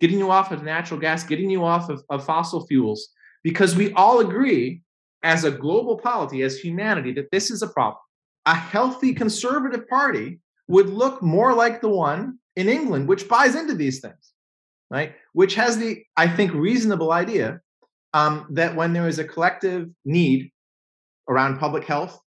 getting 0.00 0.18
you 0.18 0.30
off 0.30 0.52
of 0.52 0.62
natural 0.62 0.98
gas, 0.98 1.24
getting 1.24 1.50
you 1.50 1.64
off 1.64 1.88
of, 1.88 2.02
of 2.10 2.24
fossil 2.24 2.66
fuels, 2.66 3.08
because 3.42 3.76
we 3.76 3.92
all 3.92 4.20
agree 4.20 4.82
as 5.22 5.44
a 5.44 5.50
global 5.50 5.96
polity, 5.98 6.42
as 6.42 6.58
humanity, 6.58 7.12
that 7.12 7.30
this 7.30 7.50
is 7.50 7.62
a 7.62 7.68
problem. 7.68 8.00
A 8.46 8.54
healthy 8.54 9.14
conservative 9.14 9.88
party 9.88 10.40
would 10.68 10.88
look 10.88 11.22
more 11.22 11.54
like 11.54 11.80
the 11.80 11.88
one 11.88 12.38
in 12.56 12.68
England, 12.68 13.08
which 13.08 13.28
buys 13.28 13.54
into 13.54 13.74
these 13.74 14.00
things, 14.00 14.32
right? 14.90 15.14
Which 15.32 15.54
has 15.54 15.78
the, 15.78 16.04
I 16.16 16.28
think, 16.28 16.52
reasonable 16.52 17.12
idea 17.12 17.60
um, 18.12 18.46
that 18.50 18.76
when 18.76 18.92
there 18.92 19.08
is 19.08 19.18
a 19.18 19.24
collective 19.24 19.88
need 20.04 20.50
around 21.28 21.58
public 21.58 21.84
health, 21.84 22.18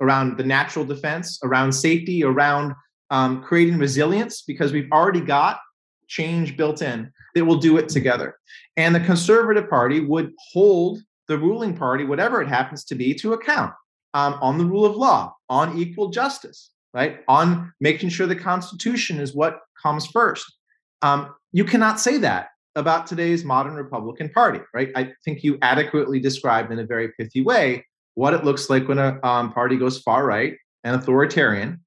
around 0.00 0.36
the 0.36 0.44
natural 0.44 0.84
defense, 0.84 1.38
around 1.42 1.72
safety, 1.72 2.24
around 2.24 2.74
um, 3.10 3.42
creating 3.42 3.78
resilience, 3.78 4.42
because 4.42 4.72
we've 4.72 4.90
already 4.92 5.20
got 5.20 5.60
change 6.06 6.56
built 6.56 6.82
in 6.82 7.12
that 7.34 7.44
will 7.44 7.56
do 7.56 7.76
it 7.78 7.88
together. 7.88 8.36
And 8.76 8.94
the 8.94 9.00
Conservative 9.00 9.68
Party 9.68 10.00
would 10.00 10.32
hold 10.52 11.00
the 11.26 11.38
ruling 11.38 11.76
party, 11.76 12.04
whatever 12.04 12.40
it 12.40 12.48
happens 12.48 12.84
to 12.86 12.94
be, 12.94 13.14
to 13.14 13.34
account 13.34 13.72
um, 14.14 14.38
on 14.40 14.58
the 14.58 14.64
rule 14.64 14.86
of 14.86 14.96
law, 14.96 15.34
on 15.48 15.78
equal 15.78 16.08
justice, 16.08 16.70
right? 16.94 17.20
On 17.28 17.72
making 17.80 18.08
sure 18.08 18.26
the 18.26 18.36
Constitution 18.36 19.20
is 19.20 19.34
what 19.34 19.60
comes 19.82 20.06
first. 20.06 20.44
Um, 21.02 21.34
you 21.52 21.64
cannot 21.64 22.00
say 22.00 22.18
that 22.18 22.48
about 22.74 23.06
today's 23.06 23.44
modern 23.44 23.74
Republican 23.74 24.30
Party, 24.30 24.60
right? 24.72 24.90
I 24.94 25.12
think 25.24 25.42
you 25.42 25.58
adequately 25.62 26.20
described 26.20 26.72
in 26.72 26.78
a 26.78 26.86
very 26.86 27.12
pithy 27.18 27.42
way 27.42 27.84
what 28.18 28.34
it 28.34 28.42
looks 28.42 28.68
like 28.68 28.88
when 28.88 28.98
a 28.98 29.16
um, 29.22 29.52
party 29.52 29.76
goes 29.76 30.00
far 30.00 30.26
right 30.26 30.56
and 30.82 30.96
authoritarian 30.96 31.78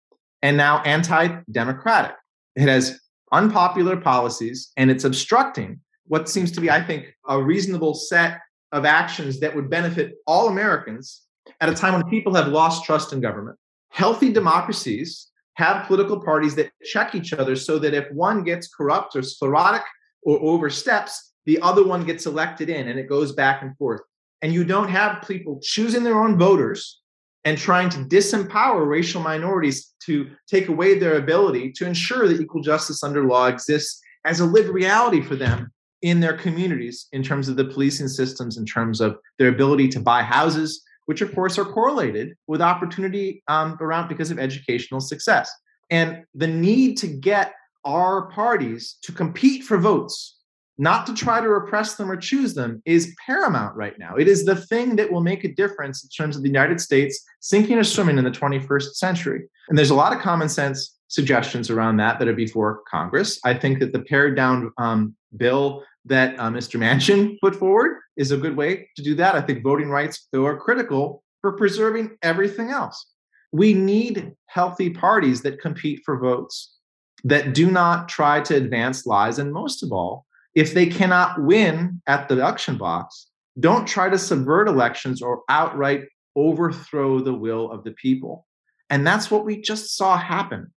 and 0.42 0.56
now 0.56 0.82
anti-democratic. 0.84 2.16
It 2.56 2.70
has 2.70 3.02
unpopular 3.34 3.98
policies 3.98 4.72
and 4.78 4.90
it's 4.90 5.04
obstructing 5.04 5.82
what 6.06 6.30
seems 6.30 6.50
to 6.54 6.62
be, 6.62 6.72
I 6.72 6.82
think, 6.82 7.14
a 7.28 7.44
reasonable 7.44 7.96
set 7.96 8.40
of 8.72 8.86
actions 8.86 9.42
that 9.42 9.54
would 9.54 9.70
benefit 9.70 10.14
all 10.26 10.48
Americans 10.48 11.24
at 11.60 11.68
a 11.68 11.76
time 11.76 11.96
when 11.96 12.10
people 12.10 12.34
have 12.36 12.48
lost 12.48 12.86
trust 12.86 13.12
in 13.12 13.20
government. 13.20 13.58
Healthy 13.90 14.32
democracies 14.32 15.28
have 15.56 15.86
political 15.86 16.22
parties 16.22 16.56
that 16.56 16.72
check 16.82 17.14
each 17.14 17.34
other 17.34 17.58
so 17.58 17.78
that 17.80 17.94
if 17.94 18.10
one 18.14 18.46
gets 18.46 18.74
corrupt 18.74 19.18
or 19.18 19.22
sclerotic 19.22 19.84
or 20.24 20.40
oversteps, 20.42 21.34
the 21.46 21.60
other 21.62 21.86
one 21.86 22.06
gets 22.06 22.26
elected 22.26 22.70
in 22.70 22.88
and 22.88 22.98
it 22.98 23.10
goes 23.10 23.34
back 23.34 23.64
and 23.64 23.76
forth 23.76 24.00
and 24.42 24.54
you 24.54 24.64
don't 24.64 24.90
have 24.90 25.28
people 25.28 25.60
choosing 25.62 26.04
their 26.04 26.20
own 26.20 26.38
voters 26.38 27.00
and 27.44 27.58
trying 27.58 27.90
to 27.90 28.00
disempower 28.00 28.88
racial 28.88 29.22
minorities 29.22 29.94
to 30.04 30.30
take 30.48 30.68
away 30.68 30.98
their 30.98 31.18
ability 31.18 31.72
to 31.72 31.86
ensure 31.86 32.28
that 32.28 32.40
equal 32.40 32.62
justice 32.62 33.04
under 33.04 33.26
law 33.26 33.48
exists 33.48 34.02
as 34.26 34.40
a 34.40 34.46
lived 34.46 34.70
reality 34.70 35.22
for 35.22 35.36
them 35.36 35.72
in 36.02 36.20
their 36.20 36.38
communities 36.38 37.08
in 37.12 37.24
terms 37.24 37.48
of 37.48 37.56
the 37.56 37.66
policing 37.66 38.08
systems, 38.08 38.58
in 38.58 38.66
terms 38.66 39.02
of 39.02 39.18
their 39.38 39.50
ability 39.50 39.88
to 39.88 40.00
buy 40.00 40.22
houses, 40.24 40.84
which 41.06 41.22
of 41.22 41.34
course 41.34 41.58
are 41.58 41.66
correlated 41.66 42.36
with 42.48 42.62
opportunity 42.62 43.44
um, 43.48 43.78
around 43.82 44.08
because 44.08 44.32
of 44.32 44.40
educational 44.40 45.00
success. 45.00 45.52
And 45.90 46.24
the 46.34 46.48
need 46.48 46.98
to 46.98 47.08
get 47.08 47.54
our 47.86 48.28
parties 48.30 48.98
to 49.04 49.12
compete 49.12 49.64
for 49.64 49.78
votes 49.78 50.38
not 50.82 51.06
to 51.06 51.14
try 51.14 51.40
to 51.40 51.48
repress 51.48 51.94
them 51.94 52.10
or 52.10 52.18
choose 52.18 52.56
them 52.56 52.82
is 52.86 53.16
paramount 53.24 53.76
right 53.76 53.94
now. 54.00 54.16
It 54.16 54.28
is 54.28 54.46
the 54.46 54.56
thing 54.56 54.96
that 54.96 55.12
will 55.12 55.22
make 55.22 55.44
a 55.44 55.54
difference 55.54 56.04
in 56.04 56.10
terms 56.10 56.36
of 56.36 56.42
the 56.42 56.50
United 56.50 56.82
States 56.82 57.24
sinking 57.40 57.78
or 57.78 57.84
swimming 57.84 58.18
in 58.18 58.24
the 58.24 58.32
21st 58.32 58.96
century. 58.96 59.44
And 59.70 59.78
there's 59.78 59.92
a 59.92 59.96
lot 59.96 60.12
of 60.12 60.24
common 60.24 60.50
sense 60.50 60.98
suggestions 61.08 61.70
around 61.70 61.98
that 61.98 62.18
that 62.18 62.28
are 62.28 62.34
before 62.34 62.82
Congress. 62.90 63.40
I 63.46 63.54
think 63.54 63.78
that 63.78 63.94
the 63.94 64.00
pared 64.00 64.36
down 64.36 64.72
um, 64.80 65.16
bill 65.38 65.84
that 66.06 66.34
uh, 66.40 66.50
Mr. 66.50 66.80
Manchin 66.80 67.38
put 67.42 67.56
forward 67.56 68.00
is 68.18 68.32
a 68.32 68.38
good 68.38 68.58
way 68.58 68.90
to 68.96 69.04
do 69.04 69.14
that. 69.14 69.36
I 69.36 69.42
think 69.42 69.62
voting 69.62 69.90
rights, 69.90 70.30
though, 70.32 70.48
are 70.48 70.58
critical 70.58 71.22
for 71.42 71.52
preserving 71.52 72.18
everything 72.24 72.72
else. 72.72 73.06
We 73.52 73.76
need 73.76 74.32
healthy 74.48 74.90
parties 74.90 75.44
that 75.44 75.62
compete 75.62 76.02
for 76.04 76.18
votes, 76.18 76.76
that 77.24 77.54
do 77.54 77.70
not 77.70 78.10
try 78.10 78.42
to 78.42 78.56
advance 78.56 79.06
lies, 79.06 79.38
and 79.38 79.54
most 79.54 79.84
of 79.84 79.92
all, 79.92 80.26
if 80.56 80.74
they 80.74 80.86
cannot 80.86 81.42
win 81.42 82.02
at 82.08 82.28
the 82.28 82.36
election 82.36 82.78
box, 82.78 83.28
don't 83.60 83.88
try 83.88 84.10
to 84.10 84.18
subvert 84.18 84.68
elections 84.68 85.22
or 85.22 85.42
outright 85.50 86.04
overthrow 86.36 87.20
the 87.20 87.34
will 87.34 87.72
of 87.72 87.84
the 87.84 87.92
people. 87.92 88.46
And 88.90 89.06
that's 89.06 89.32
what 89.32 89.46
we 89.46 89.62
just 89.62 89.96
saw 89.96 90.18
happen. 90.18 90.72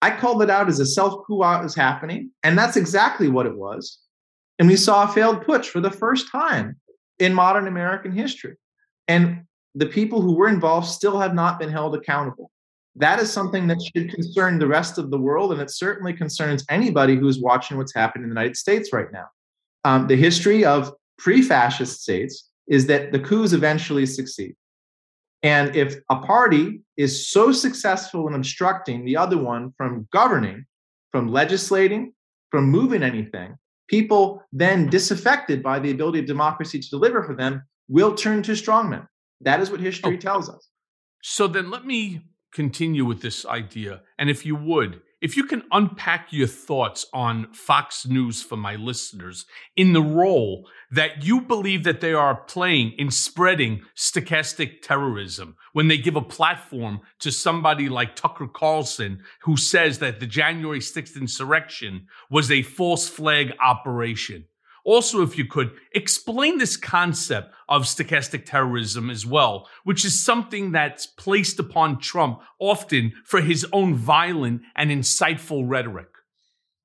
I 0.00 0.10
called 0.10 0.42
it 0.42 0.50
out 0.50 0.68
as 0.68 0.80
a 0.80 0.86
self 0.86 1.24
coup 1.26 1.38
was 1.38 1.74
happening, 1.74 2.30
and 2.42 2.58
that's 2.58 2.76
exactly 2.76 3.28
what 3.28 3.46
it 3.46 3.56
was. 3.56 3.98
And 4.58 4.68
we 4.68 4.76
saw 4.76 5.04
a 5.04 5.12
failed 5.12 5.44
putsch 5.44 5.66
for 5.66 5.80
the 5.80 5.90
first 5.90 6.30
time 6.30 6.76
in 7.18 7.32
modern 7.32 7.66
American 7.66 8.12
history. 8.12 8.56
And 9.08 9.44
the 9.74 9.86
people 9.86 10.20
who 10.20 10.36
were 10.36 10.48
involved 10.48 10.88
still 10.88 11.20
have 11.20 11.34
not 11.34 11.58
been 11.58 11.70
held 11.70 11.94
accountable 11.94 12.50
that 12.96 13.18
is 13.20 13.32
something 13.32 13.66
that 13.68 13.78
should 13.82 14.12
concern 14.12 14.58
the 14.58 14.66
rest 14.66 14.98
of 14.98 15.10
the 15.10 15.18
world, 15.18 15.52
and 15.52 15.60
it 15.60 15.70
certainly 15.70 16.12
concerns 16.12 16.64
anybody 16.68 17.16
who's 17.16 17.38
watching 17.38 17.76
what's 17.78 17.94
happening 17.94 18.24
in 18.24 18.30
the 18.30 18.34
United 18.34 18.56
States 18.56 18.92
right 18.92 19.10
now. 19.12 19.26
Um, 19.84 20.06
the 20.06 20.16
history 20.16 20.64
of 20.64 20.92
pre 21.18 21.42
fascist 21.42 22.02
states 22.02 22.50
is 22.68 22.86
that 22.86 23.12
the 23.12 23.18
coups 23.18 23.52
eventually 23.52 24.06
succeed. 24.06 24.54
And 25.42 25.74
if 25.74 25.96
a 26.08 26.16
party 26.16 26.82
is 26.96 27.28
so 27.28 27.50
successful 27.50 28.28
in 28.28 28.34
obstructing 28.34 29.04
the 29.04 29.16
other 29.16 29.38
one 29.38 29.72
from 29.76 30.06
governing, 30.12 30.66
from 31.10 31.28
legislating, 31.28 32.12
from 32.50 32.66
moving 32.66 33.02
anything, 33.02 33.56
people 33.88 34.42
then 34.52 34.88
disaffected 34.88 35.62
by 35.62 35.78
the 35.80 35.90
ability 35.90 36.20
of 36.20 36.26
democracy 36.26 36.78
to 36.78 36.90
deliver 36.90 37.24
for 37.24 37.34
them 37.34 37.62
will 37.88 38.14
turn 38.14 38.42
to 38.44 38.52
strongmen. 38.52 39.06
That 39.40 39.60
is 39.60 39.70
what 39.70 39.80
history 39.80 40.16
oh. 40.16 40.20
tells 40.20 40.48
us. 40.48 40.68
So 41.22 41.48
then 41.48 41.70
let 41.70 41.84
me 41.84 42.22
continue 42.52 43.04
with 43.04 43.22
this 43.22 43.46
idea. 43.46 44.02
And 44.18 44.30
if 44.30 44.44
you 44.44 44.54
would, 44.54 45.00
if 45.22 45.36
you 45.36 45.44
can 45.44 45.62
unpack 45.70 46.32
your 46.32 46.48
thoughts 46.48 47.06
on 47.12 47.52
Fox 47.52 48.06
News 48.06 48.42
for 48.42 48.56
my 48.56 48.74
listeners 48.74 49.46
in 49.76 49.92
the 49.92 50.02
role 50.02 50.68
that 50.90 51.24
you 51.24 51.40
believe 51.40 51.84
that 51.84 52.00
they 52.00 52.12
are 52.12 52.42
playing 52.42 52.94
in 52.98 53.10
spreading 53.10 53.82
stochastic 53.96 54.82
terrorism 54.82 55.56
when 55.72 55.86
they 55.86 55.96
give 55.96 56.16
a 56.16 56.22
platform 56.22 57.00
to 57.20 57.30
somebody 57.30 57.88
like 57.88 58.16
Tucker 58.16 58.48
Carlson 58.48 59.22
who 59.42 59.56
says 59.56 60.00
that 60.00 60.18
the 60.18 60.26
January 60.26 60.80
6th 60.80 61.16
insurrection 61.16 62.06
was 62.28 62.50
a 62.50 62.62
false 62.62 63.08
flag 63.08 63.52
operation. 63.64 64.44
Also, 64.84 65.22
if 65.22 65.38
you 65.38 65.44
could, 65.44 65.70
explain 65.92 66.58
this 66.58 66.76
concept 66.76 67.54
of 67.68 67.82
stochastic 67.82 68.44
terrorism 68.44 69.10
as 69.10 69.24
well, 69.24 69.68
which 69.84 70.04
is 70.04 70.24
something 70.24 70.72
that's 70.72 71.06
placed 71.06 71.58
upon 71.58 72.00
Trump 72.00 72.40
often 72.58 73.12
for 73.24 73.40
his 73.40 73.66
own 73.72 73.94
violent 73.94 74.62
and 74.74 74.90
insightful 74.90 75.64
rhetoric. 75.66 76.08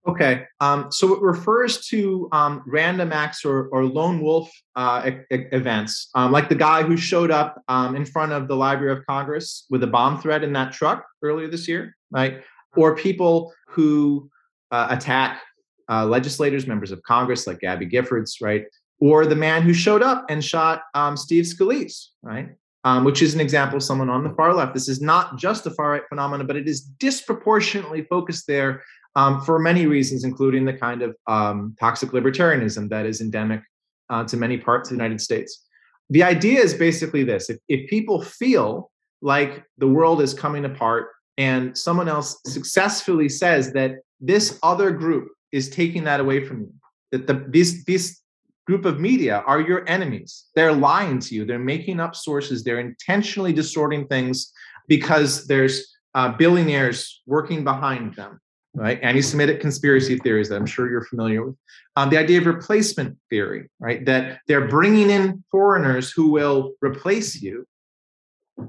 Okay, 0.07 0.45
um, 0.61 0.89
so 0.89 1.13
it 1.13 1.21
refers 1.21 1.85
to 1.87 2.29
um, 2.31 2.63
random 2.65 3.11
acts 3.11 3.43
or, 3.43 3.67
or 3.73 3.83
lone 3.83 4.21
wolf 4.21 4.49
uh, 4.77 5.11
e- 5.29 5.47
events, 5.51 6.09
um, 6.15 6.31
like 6.31 6.47
the 6.47 6.55
guy 6.55 6.81
who 6.81 6.95
showed 6.95 7.29
up 7.29 7.61
um, 7.67 7.93
in 7.93 8.05
front 8.05 8.31
of 8.31 8.47
the 8.47 8.55
Library 8.55 8.93
of 8.97 9.05
Congress 9.05 9.65
with 9.69 9.83
a 9.83 9.87
bomb 9.87 10.21
threat 10.21 10.45
in 10.45 10.53
that 10.53 10.71
truck 10.71 11.05
earlier 11.23 11.49
this 11.49 11.67
year, 11.67 11.93
right? 12.09 12.41
Or 12.77 12.95
people 12.95 13.51
who 13.67 14.29
uh, 14.71 14.87
attack 14.91 15.41
uh, 15.89 16.05
legislators, 16.05 16.67
members 16.67 16.91
of 16.91 17.01
Congress, 17.03 17.47
like 17.47 17.59
Gabby 17.59 17.87
Giffords, 17.87 18.41
right? 18.41 18.65
Or 18.99 19.25
the 19.25 19.35
man 19.35 19.61
who 19.61 19.73
showed 19.73 20.01
up 20.01 20.25
and 20.29 20.43
shot 20.43 20.81
um, 20.93 21.15
Steve 21.17 21.45
Scalise, 21.45 22.07
right? 22.21 22.49
Um, 22.83 23.03
which 23.03 23.21
is 23.21 23.33
an 23.33 23.41
example 23.41 23.77
of 23.77 23.83
someone 23.83 24.09
on 24.09 24.23
the 24.23 24.33
far 24.35 24.53
left. 24.53 24.73
This 24.73 24.87
is 24.87 25.01
not 25.01 25.37
just 25.37 25.65
a 25.65 25.71
far 25.71 25.91
right 25.91 26.03
phenomenon, 26.09 26.47
but 26.47 26.55
it 26.55 26.67
is 26.67 26.81
disproportionately 26.81 28.03
focused 28.03 28.47
there 28.47 28.83
um, 29.15 29.41
for 29.41 29.59
many 29.59 29.87
reasons, 29.87 30.23
including 30.23 30.63
the 30.63 30.73
kind 30.73 31.01
of 31.01 31.15
um, 31.27 31.75
toxic 31.79 32.11
libertarianism 32.11 32.89
that 32.89 33.05
is 33.05 33.19
endemic 33.19 33.61
uh, 34.09 34.23
to 34.25 34.37
many 34.37 34.57
parts 34.57 34.89
of 34.89 34.97
the 34.97 35.03
United 35.03 35.19
States. 35.19 35.65
The 36.09 36.23
idea 36.23 36.61
is 36.61 36.73
basically 36.73 37.23
this 37.23 37.49
if, 37.49 37.57
if 37.67 37.89
people 37.89 38.21
feel 38.21 38.91
like 39.21 39.63
the 39.77 39.87
world 39.87 40.21
is 40.21 40.33
coming 40.33 40.65
apart 40.65 41.09
and 41.37 41.77
someone 41.77 42.07
else 42.07 42.39
successfully 42.45 43.27
says 43.27 43.73
that 43.73 43.95
this 44.19 44.59
other 44.63 44.91
group 44.91 45.27
is 45.57 45.69
taking 45.69 46.03
that 46.05 46.19
away 46.19 46.45
from 46.45 46.57
you, 46.61 46.73
that 47.11 47.27
the, 47.27 47.45
these, 47.49 47.83
these 47.85 48.21
group 48.65 48.85
of 48.85 48.99
media 48.99 49.43
are 49.45 49.61
your 49.61 49.87
enemies. 49.89 50.45
They're 50.55 50.73
lying 50.73 51.19
to 51.19 51.35
you. 51.35 51.45
They're 51.45 51.59
making 51.75 51.99
up 51.99 52.15
sources. 52.15 52.63
They're 52.63 52.79
intentionally 52.79 53.53
distorting 53.53 54.07
things 54.07 54.51
because 54.87 55.47
there's 55.47 55.75
uh, 56.15 56.29
billionaires 56.37 57.21
working 57.25 57.63
behind 57.63 58.15
them 58.15 58.39
right? 58.77 58.99
Anti-Semitic 59.01 59.59
conspiracy 59.59 60.17
theories 60.19 60.49
that 60.49 60.55
I'm 60.55 60.65
sure 60.65 60.89
you're 60.89 61.03
familiar 61.03 61.43
with. 61.43 61.55
Um, 61.95 62.09
the 62.11 62.17
idea 62.17 62.39
of 62.39 62.45
replacement 62.45 63.17
theory, 63.29 63.69
right? 63.79 64.05
That 64.05 64.39
they're 64.47 64.67
bringing 64.67 65.09
in 65.09 65.43
foreigners 65.49 66.11
who 66.11 66.29
will 66.29 66.73
replace 66.81 67.41
you, 67.41 67.65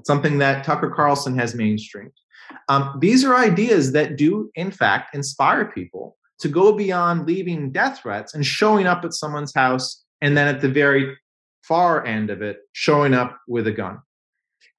something 0.05 0.39
that 0.39 0.65
Tucker 0.65 0.91
Carlson 0.91 1.39
has 1.39 1.55
mainstreamed. 1.55 2.13
Um, 2.69 2.97
these 3.01 3.23
are 3.25 3.37
ideas 3.37 3.93
that 3.93 4.17
do, 4.17 4.51
in 4.55 4.71
fact, 4.71 5.15
inspire 5.15 5.67
people 5.67 6.17
to 6.41 6.49
go 6.49 6.73
beyond 6.73 7.27
leaving 7.27 7.71
death 7.73 8.01
threats 8.01 8.35
and 8.35 8.45
showing 8.45 8.87
up 8.87 9.05
at 9.05 9.15
someone's 9.15 9.55
house, 9.55 10.05
and 10.21 10.37
then 10.37 10.49
at 10.49 10.61
the 10.61 10.69
very 10.69 11.17
far 11.63 12.05
end 12.05 12.31
of 12.31 12.43
it, 12.43 12.59
showing 12.73 13.15
up 13.15 13.39
with 13.47 13.67
a 13.67 13.73
gun. 13.73 13.99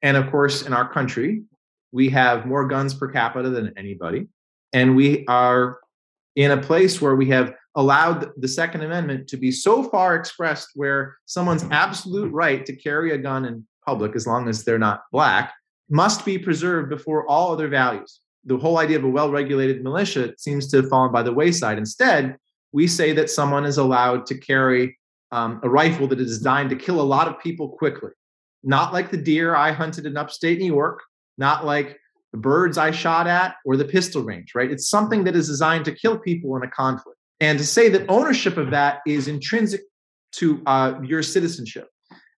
And 0.01 0.17
of 0.17 0.31
course, 0.31 0.63
in 0.63 0.73
our 0.73 0.91
country, 0.91 1.43
we 1.91 2.09
have 2.09 2.45
more 2.45 2.67
guns 2.67 2.93
per 2.93 3.11
capita 3.11 3.49
than 3.49 3.73
anybody 3.77 4.27
and 4.73 4.95
we 4.95 5.25
are 5.27 5.79
in 6.35 6.51
a 6.51 6.61
place 6.61 7.01
where 7.01 7.15
we 7.15 7.27
have 7.27 7.53
allowed 7.75 8.29
the 8.37 8.47
Second 8.47 8.83
Amendment 8.83 9.27
to 9.29 9.37
be 9.37 9.51
so 9.51 9.83
far 9.83 10.15
expressed 10.15 10.69
where 10.75 11.17
someone's 11.25 11.65
absolute 11.71 12.31
right 12.31 12.65
to 12.65 12.75
carry 12.75 13.11
a 13.11 13.17
gun 13.17 13.45
in 13.45 13.65
public, 13.85 14.15
as 14.15 14.27
long 14.27 14.47
as 14.47 14.63
they're 14.63 14.79
not 14.79 15.03
black, 15.11 15.53
must 15.89 16.25
be 16.25 16.37
preserved 16.37 16.89
before 16.89 17.27
all 17.27 17.51
other 17.51 17.67
values. 17.67 18.21
The 18.45 18.57
whole 18.57 18.77
idea 18.77 18.97
of 18.97 19.03
a 19.03 19.09
well 19.09 19.31
regulated 19.31 19.83
militia 19.83 20.33
seems 20.37 20.67
to 20.67 20.77
have 20.77 20.89
fallen 20.89 21.11
by 21.11 21.23
the 21.23 21.33
wayside. 21.33 21.77
Instead, 21.77 22.37
we 22.71 22.87
say 22.87 23.11
that 23.13 23.29
someone 23.29 23.65
is 23.65 23.77
allowed 23.77 24.25
to 24.27 24.37
carry 24.37 24.97
um, 25.31 25.59
a 25.63 25.69
rifle 25.69 26.07
that 26.07 26.19
is 26.19 26.37
designed 26.37 26.69
to 26.69 26.75
kill 26.75 27.01
a 27.01 27.03
lot 27.03 27.27
of 27.27 27.39
people 27.39 27.69
quickly. 27.69 28.11
Not 28.63 28.93
like 28.93 29.11
the 29.11 29.17
deer 29.17 29.55
I 29.55 29.71
hunted 29.71 30.05
in 30.05 30.17
upstate 30.17 30.59
New 30.59 30.65
York, 30.65 31.01
not 31.37 31.65
like 31.65 31.97
the 32.31 32.37
birds 32.37 32.77
I 32.77 32.91
shot 32.91 33.27
at, 33.27 33.55
or 33.65 33.77
the 33.77 33.85
pistol 33.85 34.21
range, 34.21 34.53
right? 34.53 34.69
It's 34.69 34.89
something 34.89 35.23
that 35.23 35.35
is 35.35 35.47
designed 35.47 35.85
to 35.85 35.95
kill 35.95 36.17
people 36.17 36.55
in 36.57 36.63
a 36.63 36.69
conflict. 36.69 37.17
And 37.39 37.57
to 37.57 37.65
say 37.65 37.89
that 37.89 38.09
ownership 38.09 38.57
of 38.57 38.71
that 38.71 38.99
is 39.07 39.27
intrinsic 39.27 39.81
to 40.33 40.61
uh, 40.65 40.99
your 41.03 41.23
citizenship. 41.23 41.87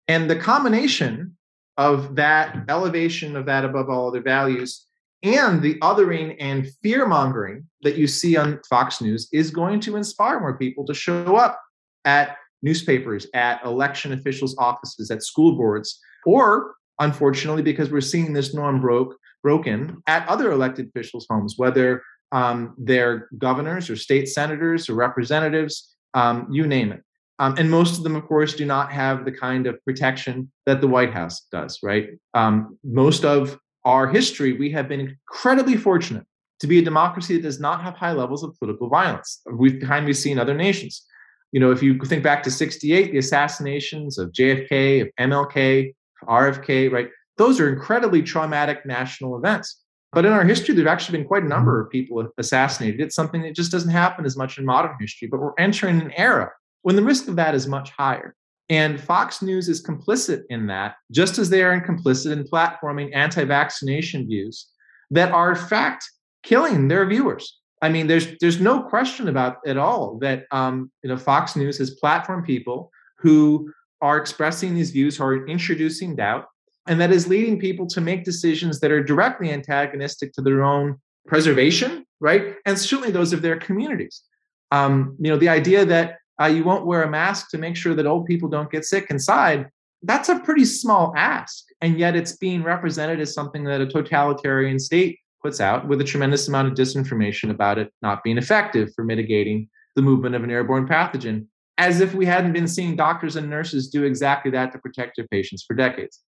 And 0.07 0.29
the 0.29 0.35
combination 0.35 1.35
of 1.77 2.15
that 2.15 2.65
elevation 2.69 3.35
of 3.35 3.45
that 3.47 3.65
above 3.65 3.89
all 3.89 4.07
other 4.07 4.21
values 4.21 4.85
and 5.23 5.61
the 5.61 5.75
othering 5.79 6.35
and 6.39 6.67
fear 6.81 7.07
mongering 7.07 7.67
that 7.83 7.95
you 7.95 8.07
see 8.07 8.37
on 8.37 8.59
Fox 8.69 9.01
News 9.01 9.29
is 9.31 9.51
going 9.51 9.79
to 9.81 9.95
inspire 9.95 10.39
more 10.39 10.57
people 10.57 10.85
to 10.85 10.93
show 10.93 11.35
up 11.35 11.59
at 12.05 12.37
newspapers, 12.61 13.27
at 13.33 13.63
election 13.65 14.13
officials' 14.13 14.55
offices, 14.57 15.11
at 15.11 15.23
school 15.23 15.55
boards, 15.55 15.99
or 16.25 16.75
unfortunately, 16.99 17.61
because 17.61 17.91
we're 17.91 18.01
seeing 18.01 18.33
this 18.33 18.53
norm 18.53 18.81
broke 18.81 19.15
broken 19.43 20.01
at 20.07 20.27
other 20.27 20.51
elected 20.51 20.87
officials' 20.87 21.25
homes, 21.29 21.55
whether 21.57 22.03
um, 22.31 22.75
they're 22.77 23.27
governors 23.37 23.89
or 23.89 23.95
state 23.95 24.29
senators 24.29 24.89
or 24.89 24.93
representatives, 24.95 25.95
um, 26.13 26.47
you 26.51 26.67
name 26.67 26.91
it. 26.91 27.03
Um, 27.39 27.55
and 27.57 27.71
most 27.71 27.97
of 27.97 28.03
them, 28.03 28.15
of 28.15 28.27
course, 28.27 28.53
do 28.53 28.65
not 28.65 28.91
have 28.91 29.25
the 29.25 29.31
kind 29.31 29.65
of 29.65 29.83
protection 29.83 30.51
that 30.67 30.79
the 30.79 30.87
White 30.87 31.11
House 31.11 31.47
does, 31.51 31.79
right? 31.81 32.09
Um, 32.35 32.77
most 32.83 33.25
of 33.25 33.57
our 33.85 34.07
history, 34.07 34.53
we 34.53 34.71
have 34.71 34.87
been 34.87 34.99
incredibly 34.99 35.77
fortunate 35.77 36.25
to 36.59 36.67
be 36.67 36.79
a 36.79 36.83
democracy 36.83 37.35
that 37.35 37.43
does 37.43 37.59
not 37.59 37.81
have 37.81 37.95
high 37.95 38.11
levels 38.11 38.43
of 38.43 38.57
political 38.59 38.87
violence. 38.87 39.41
We've 39.51 39.79
behind 39.79 40.05
we 40.05 40.13
see 40.13 40.31
in 40.31 40.39
other 40.39 40.53
nations. 40.53 41.03
You 41.51 41.59
know, 41.59 41.71
if 41.71 41.81
you 41.81 41.97
think 42.05 42.23
back 42.23 42.43
to 42.43 42.51
68, 42.51 43.11
the 43.11 43.17
assassinations 43.17 44.17
of 44.17 44.31
JFK, 44.31 45.01
of 45.01 45.09
MLK, 45.19 45.93
RFK, 46.27 46.91
right? 46.91 47.09
those 47.41 47.59
are 47.59 47.67
incredibly 47.67 48.21
traumatic 48.21 48.85
national 48.85 49.35
events. 49.35 49.81
But 50.11 50.25
in 50.25 50.31
our 50.31 50.43
history, 50.43 50.75
there've 50.75 50.87
actually 50.87 51.17
been 51.17 51.27
quite 51.27 51.43
a 51.43 51.47
number 51.47 51.81
of 51.81 51.89
people 51.89 52.27
assassinated. 52.37 53.01
It's 53.01 53.15
something 53.15 53.41
that 53.41 53.55
just 53.55 53.71
doesn't 53.71 53.89
happen 53.89 54.25
as 54.25 54.37
much 54.37 54.59
in 54.59 54.65
modern 54.65 54.95
history, 54.99 55.27
but 55.27 55.39
we're 55.39 55.57
entering 55.57 56.01
an 56.01 56.11
era 56.15 56.51
when 56.83 56.95
the 56.95 57.03
risk 57.03 57.27
of 57.27 57.37
that 57.37 57.55
is 57.55 57.67
much 57.67 57.89
higher. 57.91 58.35
And 58.71 59.01
Fox 59.01 59.41
News 59.41 59.67
is 59.67 59.85
complicit 59.85 60.43
in 60.49 60.65
that, 60.67 60.95
just 61.11 61.37
as 61.37 61.49
they 61.49 61.61
are 61.61 61.79
complicit 61.81 62.31
in 62.31 62.45
platforming 62.45 63.13
anti 63.13 63.43
vaccination 63.43 64.25
views 64.25 64.65
that 65.11 65.33
are, 65.33 65.51
in 65.51 65.57
fact, 65.57 66.09
killing 66.41 66.87
their 66.87 67.05
viewers. 67.05 67.59
I 67.81 67.89
mean, 67.89 68.07
there's 68.07 68.37
there's 68.39 68.61
no 68.61 68.83
question 68.83 69.27
about 69.27 69.57
at 69.67 69.77
all 69.77 70.17
that 70.19 70.45
um, 70.51 70.89
you 71.03 71.09
know 71.09 71.17
Fox 71.17 71.57
News 71.57 71.79
has 71.79 71.99
platformed 71.99 72.45
people 72.45 72.89
who 73.17 73.69
are 74.01 74.17
expressing 74.17 74.73
these 74.73 74.91
views, 74.91 75.17
who 75.17 75.25
are 75.25 75.45
introducing 75.47 76.15
doubt, 76.15 76.45
and 76.87 77.01
that 77.01 77.11
is 77.11 77.27
leading 77.27 77.59
people 77.59 77.87
to 77.87 77.99
make 77.99 78.23
decisions 78.23 78.79
that 78.79 78.91
are 78.91 79.03
directly 79.03 79.51
antagonistic 79.51 80.31
to 80.33 80.41
their 80.41 80.63
own 80.63 80.95
preservation, 81.27 82.05
right? 82.21 82.55
And 82.65 82.79
certainly 82.79 83.11
those 83.11 83.33
of 83.33 83.41
their 83.41 83.59
communities. 83.59 84.23
Um, 84.71 85.17
you 85.19 85.29
know, 85.29 85.37
the 85.37 85.49
idea 85.49 85.83
that 85.83 86.19
uh, 86.41 86.47
you 86.47 86.63
won't 86.63 86.85
wear 86.85 87.03
a 87.03 87.09
mask 87.09 87.49
to 87.51 87.57
make 87.57 87.75
sure 87.75 87.93
that 87.93 88.05
old 88.05 88.25
people 88.25 88.49
don't 88.49 88.71
get 88.71 88.85
sick 88.85 89.07
inside, 89.09 89.69
that's 90.03 90.29
a 90.29 90.39
pretty 90.39 90.65
small 90.65 91.13
ask. 91.15 91.65
And 91.81 91.99
yet 91.99 92.15
it's 92.15 92.37
being 92.37 92.63
represented 92.63 93.19
as 93.19 93.33
something 93.33 93.63
that 93.65 93.81
a 93.81 93.85
totalitarian 93.85 94.79
state 94.79 95.19
puts 95.41 95.59
out 95.59 95.87
with 95.87 96.01
a 96.01 96.03
tremendous 96.03 96.47
amount 96.47 96.67
of 96.67 96.73
disinformation 96.73 97.49
about 97.49 97.77
it 97.77 97.91
not 98.01 98.23
being 98.23 98.37
effective 98.37 98.93
for 98.95 99.03
mitigating 99.03 99.69
the 99.95 100.01
movement 100.01 100.35
of 100.35 100.43
an 100.43 100.51
airborne 100.51 100.87
pathogen, 100.87 101.45
as 101.77 101.99
if 101.99 102.13
we 102.13 102.25
hadn't 102.25 102.53
been 102.53 102.67
seeing 102.67 102.95
doctors 102.95 103.35
and 103.35 103.49
nurses 103.49 103.89
do 103.89 104.03
exactly 104.03 104.51
that 104.51 104.71
to 104.71 104.79
protect 104.79 105.15
their 105.15 105.27
patients 105.27 105.63
for 105.63 105.75
decades 105.75 106.21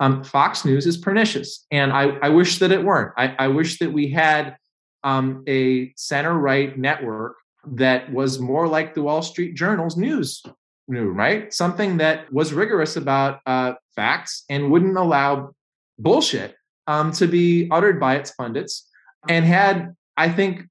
um, 0.00 0.22
Fox 0.22 0.64
News 0.64 0.86
is 0.86 0.96
pernicious, 0.96 1.66
and 1.70 1.92
I, 1.92 2.10
I 2.22 2.28
wish 2.28 2.58
that 2.58 2.70
it 2.70 2.82
weren't. 2.82 3.12
I, 3.16 3.34
I 3.38 3.48
wish 3.48 3.78
that 3.80 3.92
we 3.92 4.10
had 4.10 4.56
um, 5.02 5.42
a 5.48 5.92
center 5.96 6.34
right 6.34 6.76
network 6.78 7.36
that 7.66 8.12
was 8.12 8.38
more 8.38 8.66
like 8.68 8.94
the 8.94 9.02
Wall 9.02 9.22
Street 9.22 9.54
Journal's 9.54 9.96
news 9.96 10.42
right? 10.88 11.52
Something 11.52 11.98
that 11.98 12.32
was 12.32 12.52
rigorous 12.52 12.96
about 12.96 13.40
uh, 13.46 13.74
facts 13.94 14.44
and 14.48 14.70
wouldn't 14.70 14.96
allow 14.96 15.50
bullshit 15.98 16.56
um, 16.86 17.12
to 17.12 17.26
be 17.26 17.68
uttered 17.70 18.00
by 18.00 18.16
its 18.16 18.32
pundits, 18.32 18.88
and 19.28 19.44
had, 19.44 19.94
I 20.16 20.30
think, 20.30 20.62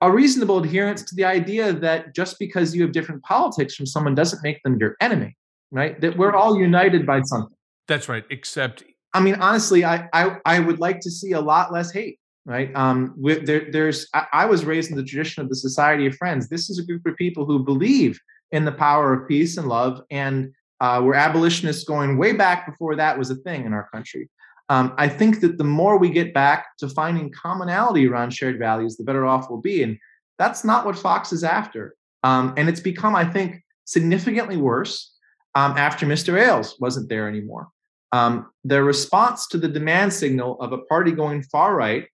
a 0.00 0.10
reasonable 0.10 0.58
adherence 0.58 1.04
to 1.04 1.14
the 1.14 1.24
idea 1.24 1.72
that 1.72 2.14
just 2.14 2.38
because 2.38 2.74
you 2.74 2.82
have 2.82 2.92
different 2.92 3.22
politics 3.22 3.74
from 3.74 3.86
someone 3.86 4.14
doesn't 4.14 4.42
make 4.42 4.62
them 4.62 4.78
your 4.80 4.96
enemy, 5.00 5.36
right? 5.70 6.00
That 6.00 6.16
we're 6.16 6.34
all 6.34 6.58
united 6.58 7.06
by 7.06 7.20
something. 7.22 7.54
That's 7.86 8.08
right. 8.08 8.24
Except, 8.30 8.82
I 9.12 9.20
mean, 9.20 9.36
honestly, 9.36 9.84
I 9.84 10.08
I, 10.12 10.38
I 10.44 10.58
would 10.58 10.80
like 10.80 11.00
to 11.00 11.10
see 11.10 11.32
a 11.32 11.40
lot 11.40 11.72
less 11.72 11.92
hate. 11.92 12.18
Right. 12.50 12.74
Um, 12.74 13.14
there, 13.44 13.70
there's. 13.70 14.08
I, 14.12 14.26
I 14.32 14.44
was 14.44 14.64
raised 14.64 14.90
in 14.90 14.96
the 14.96 15.04
tradition 15.04 15.40
of 15.40 15.48
the 15.48 15.54
Society 15.54 16.06
of 16.06 16.16
Friends. 16.16 16.48
This 16.48 16.68
is 16.68 16.80
a 16.80 16.84
group 16.84 17.06
of 17.06 17.14
people 17.14 17.46
who 17.46 17.60
believe 17.60 18.18
in 18.50 18.64
the 18.64 18.72
power 18.72 19.14
of 19.14 19.28
peace 19.28 19.56
and 19.56 19.68
love, 19.68 20.02
and 20.10 20.52
uh, 20.80 21.00
we're 21.00 21.14
abolitionists 21.14 21.84
going 21.84 22.18
way 22.18 22.32
back 22.32 22.66
before 22.66 22.96
that 22.96 23.16
was 23.16 23.30
a 23.30 23.36
thing 23.36 23.66
in 23.66 23.72
our 23.72 23.88
country. 23.94 24.28
Um, 24.68 24.94
I 24.98 25.08
think 25.08 25.38
that 25.42 25.58
the 25.58 25.64
more 25.64 25.96
we 25.96 26.10
get 26.10 26.34
back 26.34 26.76
to 26.78 26.88
finding 26.88 27.30
commonality 27.30 28.08
around 28.08 28.32
shared 28.32 28.58
values, 28.58 28.96
the 28.96 29.04
better 29.04 29.26
off 29.26 29.48
we'll 29.48 29.60
be. 29.60 29.84
And 29.84 29.96
that's 30.36 30.64
not 30.64 30.84
what 30.84 30.98
Fox 30.98 31.32
is 31.32 31.44
after. 31.44 31.94
Um, 32.24 32.54
and 32.56 32.68
it's 32.68 32.80
become, 32.80 33.14
I 33.14 33.26
think, 33.26 33.62
significantly 33.84 34.56
worse 34.56 35.14
um, 35.54 35.76
after 35.76 36.04
Mr. 36.04 36.36
Ailes 36.36 36.74
wasn't 36.80 37.08
there 37.08 37.28
anymore. 37.28 37.68
Um, 38.10 38.50
the 38.64 38.82
response 38.82 39.46
to 39.48 39.58
the 39.58 39.68
demand 39.68 40.12
signal 40.12 40.60
of 40.60 40.72
a 40.72 40.78
party 40.78 41.12
going 41.12 41.44
far 41.44 41.76
right 41.76 42.08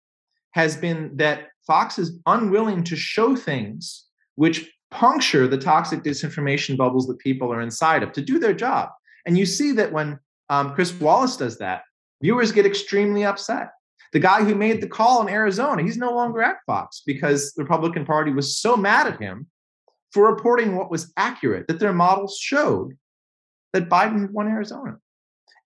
has 0.57 0.75
been 0.75 1.15
that 1.17 1.49
Fox 1.67 1.99
is 1.99 2.19
unwilling 2.25 2.83
to 2.85 2.97
show 2.97 3.37
things 3.37 4.07
which 4.37 4.73
puncture 4.91 5.47
the 5.47 5.59
toxic 5.59 6.03
disinformation 6.03 6.79
bubbles 6.79 7.07
that 7.07 7.19
people 7.19 7.53
are 7.53 7.61
inside 7.61 8.03
of 8.03 8.11
to 8.13 8.23
do 8.23 8.39
their 8.39 8.55
job. 8.55 8.89
And 9.27 9.37
you 9.37 9.45
see 9.45 9.73
that 9.73 9.93
when 9.93 10.19
um, 10.49 10.75
Chris 10.75 10.99
Wallace 10.99 11.37
does 11.37 11.59
that, 11.59 11.83
viewers 12.23 12.53
get 12.53 12.65
extremely 12.65 13.23
upset. 13.23 13.69
The 14.15 14.19
guy 14.19 14.45
who 14.45 14.55
made 14.55 14.81
the 14.81 14.89
call 14.89 15.21
in 15.21 15.29
Arizona, 15.29 15.83
he's 15.83 15.99
no 15.99 16.15
longer 16.15 16.41
at 16.41 16.57
Fox 16.65 17.03
because 17.05 17.53
the 17.53 17.63
Republican 17.63 18.07
Party 18.07 18.33
was 18.33 18.57
so 18.57 18.79
mad 18.79 19.07
at 19.07 19.21
him 19.21 19.47
for 20.13 20.33
reporting 20.33 20.75
what 20.75 20.91
was 20.91 21.13
accurate, 21.19 21.69
that 21.69 21.81
their 21.81 21.93
models 21.93 22.39
showed 22.41 22.97
that 23.75 23.91
Biden 23.91 24.31
won 24.31 24.49
Arizona. 24.49 24.97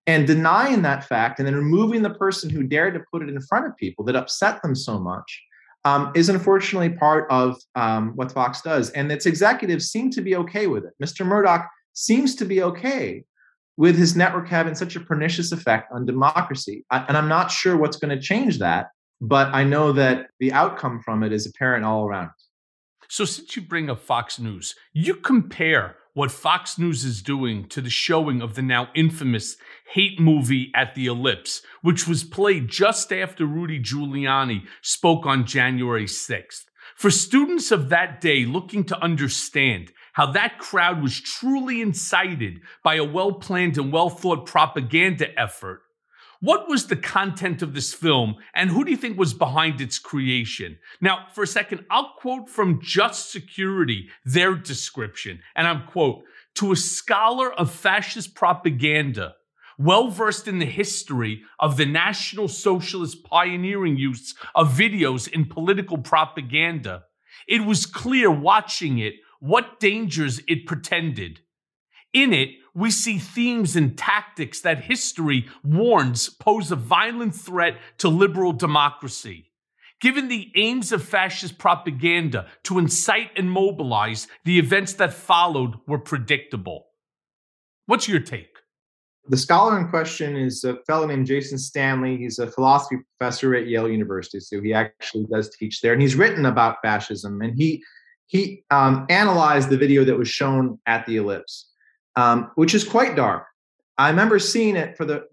And 0.07 0.25
denying 0.25 0.81
that 0.81 1.07
fact 1.07 1.39
and 1.39 1.47
then 1.47 1.55
removing 1.55 2.01
the 2.01 2.09
person 2.09 2.49
who 2.49 2.63
dared 2.63 2.95
to 2.95 3.01
put 3.11 3.21
it 3.21 3.29
in 3.29 3.39
front 3.41 3.67
of 3.67 3.77
people 3.77 4.03
that 4.05 4.15
upset 4.15 4.61
them 4.63 4.75
so 4.75 4.99
much 4.99 5.41
um, 5.85 6.11
is 6.15 6.29
unfortunately 6.29 6.89
part 6.89 7.29
of 7.29 7.57
um, 7.75 8.13
what 8.15 8.31
Fox 8.31 8.61
does. 8.61 8.89
And 8.91 9.11
its 9.11 9.25
executives 9.25 9.89
seem 9.89 10.09
to 10.11 10.21
be 10.21 10.35
okay 10.37 10.67
with 10.67 10.85
it. 10.85 10.93
Mr. 11.03 11.25
Murdoch 11.25 11.67
seems 11.93 12.35
to 12.35 12.45
be 12.45 12.63
okay 12.63 13.23
with 13.77 13.97
his 13.97 14.15
network 14.15 14.47
having 14.47 14.75
such 14.75 14.95
a 14.95 14.99
pernicious 14.99 15.51
effect 15.51 15.91
on 15.91 16.05
democracy. 16.05 16.85
I, 16.91 16.99
and 17.07 17.17
I'm 17.17 17.27
not 17.27 17.51
sure 17.51 17.77
what's 17.77 17.97
going 17.97 18.15
to 18.15 18.21
change 18.21 18.59
that, 18.59 18.87
but 19.19 19.47
I 19.53 19.63
know 19.63 19.91
that 19.93 20.27
the 20.39 20.51
outcome 20.53 21.01
from 21.03 21.23
it 21.23 21.31
is 21.31 21.45
apparent 21.45 21.85
all 21.85 22.05
around. 22.05 22.29
So, 23.09 23.25
since 23.25 23.55
you 23.55 23.61
bring 23.61 23.89
up 23.89 23.99
Fox 23.99 24.39
News, 24.39 24.75
you 24.93 25.15
compare 25.15 25.95
what 26.13 26.31
Fox 26.31 26.77
News 26.77 27.05
is 27.05 27.21
doing 27.21 27.67
to 27.69 27.81
the 27.81 27.89
showing 27.89 28.41
of 28.41 28.55
the 28.55 28.61
now 28.61 28.89
infamous 28.93 29.55
hate 29.93 30.19
movie 30.19 30.71
at 30.75 30.93
the 30.93 31.05
Ellipse, 31.05 31.61
which 31.81 32.07
was 32.07 32.23
played 32.23 32.67
just 32.67 33.13
after 33.13 33.45
Rudy 33.45 33.79
Giuliani 33.79 34.63
spoke 34.81 35.25
on 35.25 35.45
January 35.45 36.05
6th. 36.05 36.65
For 36.95 37.09
students 37.09 37.71
of 37.71 37.89
that 37.89 38.19
day 38.19 38.45
looking 38.45 38.83
to 38.85 39.01
understand 39.01 39.91
how 40.13 40.31
that 40.33 40.59
crowd 40.59 41.01
was 41.01 41.21
truly 41.21 41.81
incited 41.81 42.59
by 42.83 42.95
a 42.95 43.03
well 43.03 43.33
planned 43.33 43.77
and 43.77 43.93
well 43.93 44.09
thought 44.09 44.45
propaganda 44.45 45.27
effort. 45.39 45.81
What 46.41 46.67
was 46.67 46.87
the 46.87 46.95
content 46.95 47.61
of 47.61 47.75
this 47.75 47.93
film, 47.93 48.37
and 48.55 48.71
who 48.71 48.83
do 48.83 48.89
you 48.89 48.97
think 48.97 49.17
was 49.17 49.31
behind 49.33 49.79
its 49.79 49.99
creation? 49.99 50.79
Now, 50.99 51.27
for 51.33 51.43
a 51.43 51.47
second, 51.47 51.85
I'll 51.91 52.13
quote 52.17 52.49
from 52.49 52.81
Just 52.81 53.31
Security 53.31 54.09
their 54.25 54.55
description, 54.55 55.41
and 55.55 55.67
I'm 55.67 55.85
quote, 55.85 56.23
to 56.55 56.71
a 56.71 56.75
scholar 56.75 57.53
of 57.53 57.71
fascist 57.71 58.33
propaganda, 58.33 59.35
well 59.77 60.09
versed 60.09 60.47
in 60.47 60.57
the 60.57 60.65
history 60.65 61.43
of 61.59 61.77
the 61.77 61.85
National 61.85 62.47
Socialist 62.47 63.23
pioneering 63.23 63.97
use 63.97 64.33
of 64.55 64.73
videos 64.73 65.27
in 65.27 65.45
political 65.45 65.99
propaganda, 65.99 67.03
it 67.47 67.65
was 67.65 67.85
clear 67.85 68.31
watching 68.31 68.97
it 68.97 69.13
what 69.39 69.79
dangers 69.79 70.41
it 70.47 70.65
pretended. 70.65 71.41
In 72.13 72.33
it, 72.33 72.49
we 72.73 72.91
see 72.91 73.17
themes 73.17 73.75
and 73.75 73.97
tactics 73.97 74.61
that 74.61 74.85
history 74.85 75.47
warns 75.63 76.29
pose 76.29 76.71
a 76.71 76.75
violent 76.75 77.35
threat 77.35 77.77
to 77.97 78.09
liberal 78.09 78.53
democracy. 78.53 79.51
Given 79.99 80.29
the 80.29 80.51
aims 80.55 80.91
of 80.91 81.03
fascist 81.03 81.59
propaganda 81.59 82.47
to 82.63 82.79
incite 82.79 83.31
and 83.35 83.51
mobilize, 83.51 84.27
the 84.45 84.57
events 84.57 84.93
that 84.93 85.13
followed 85.13 85.75
were 85.85 85.99
predictable. 85.99 86.87
What's 87.85 88.07
your 88.07 88.19
take? 88.19 88.47
The 89.27 89.37
scholar 89.37 89.77
in 89.77 89.89
question 89.89 90.35
is 90.35 90.63
a 90.63 90.77
fellow 90.87 91.05
named 91.05 91.27
Jason 91.27 91.57
Stanley. 91.57 92.17
He's 92.17 92.39
a 92.39 92.47
philosophy 92.47 92.97
professor 93.17 93.53
at 93.55 93.67
Yale 93.67 93.89
University, 93.89 94.39
so 94.39 94.59
he 94.61 94.73
actually 94.73 95.27
does 95.31 95.55
teach 95.55 95.81
there. 95.81 95.93
And 95.93 96.01
he's 96.01 96.15
written 96.15 96.47
about 96.47 96.77
fascism. 96.81 97.41
And 97.41 97.55
he 97.55 97.83
he 98.25 98.63
um, 98.71 99.05
analyzed 99.09 99.69
the 99.69 99.77
video 99.77 100.05
that 100.05 100.17
was 100.17 100.29
shown 100.29 100.79
at 100.85 101.05
the 101.05 101.17
ellipse, 101.17 101.70
um, 102.15 102.51
which 102.55 102.73
is 102.73 102.83
quite 102.83 103.15
dark. 103.15 103.45
I 103.97 104.09
remember 104.09 104.39
seeing 104.39 104.75
it 104.75 104.97
for 104.97 105.05
the, 105.05 105.25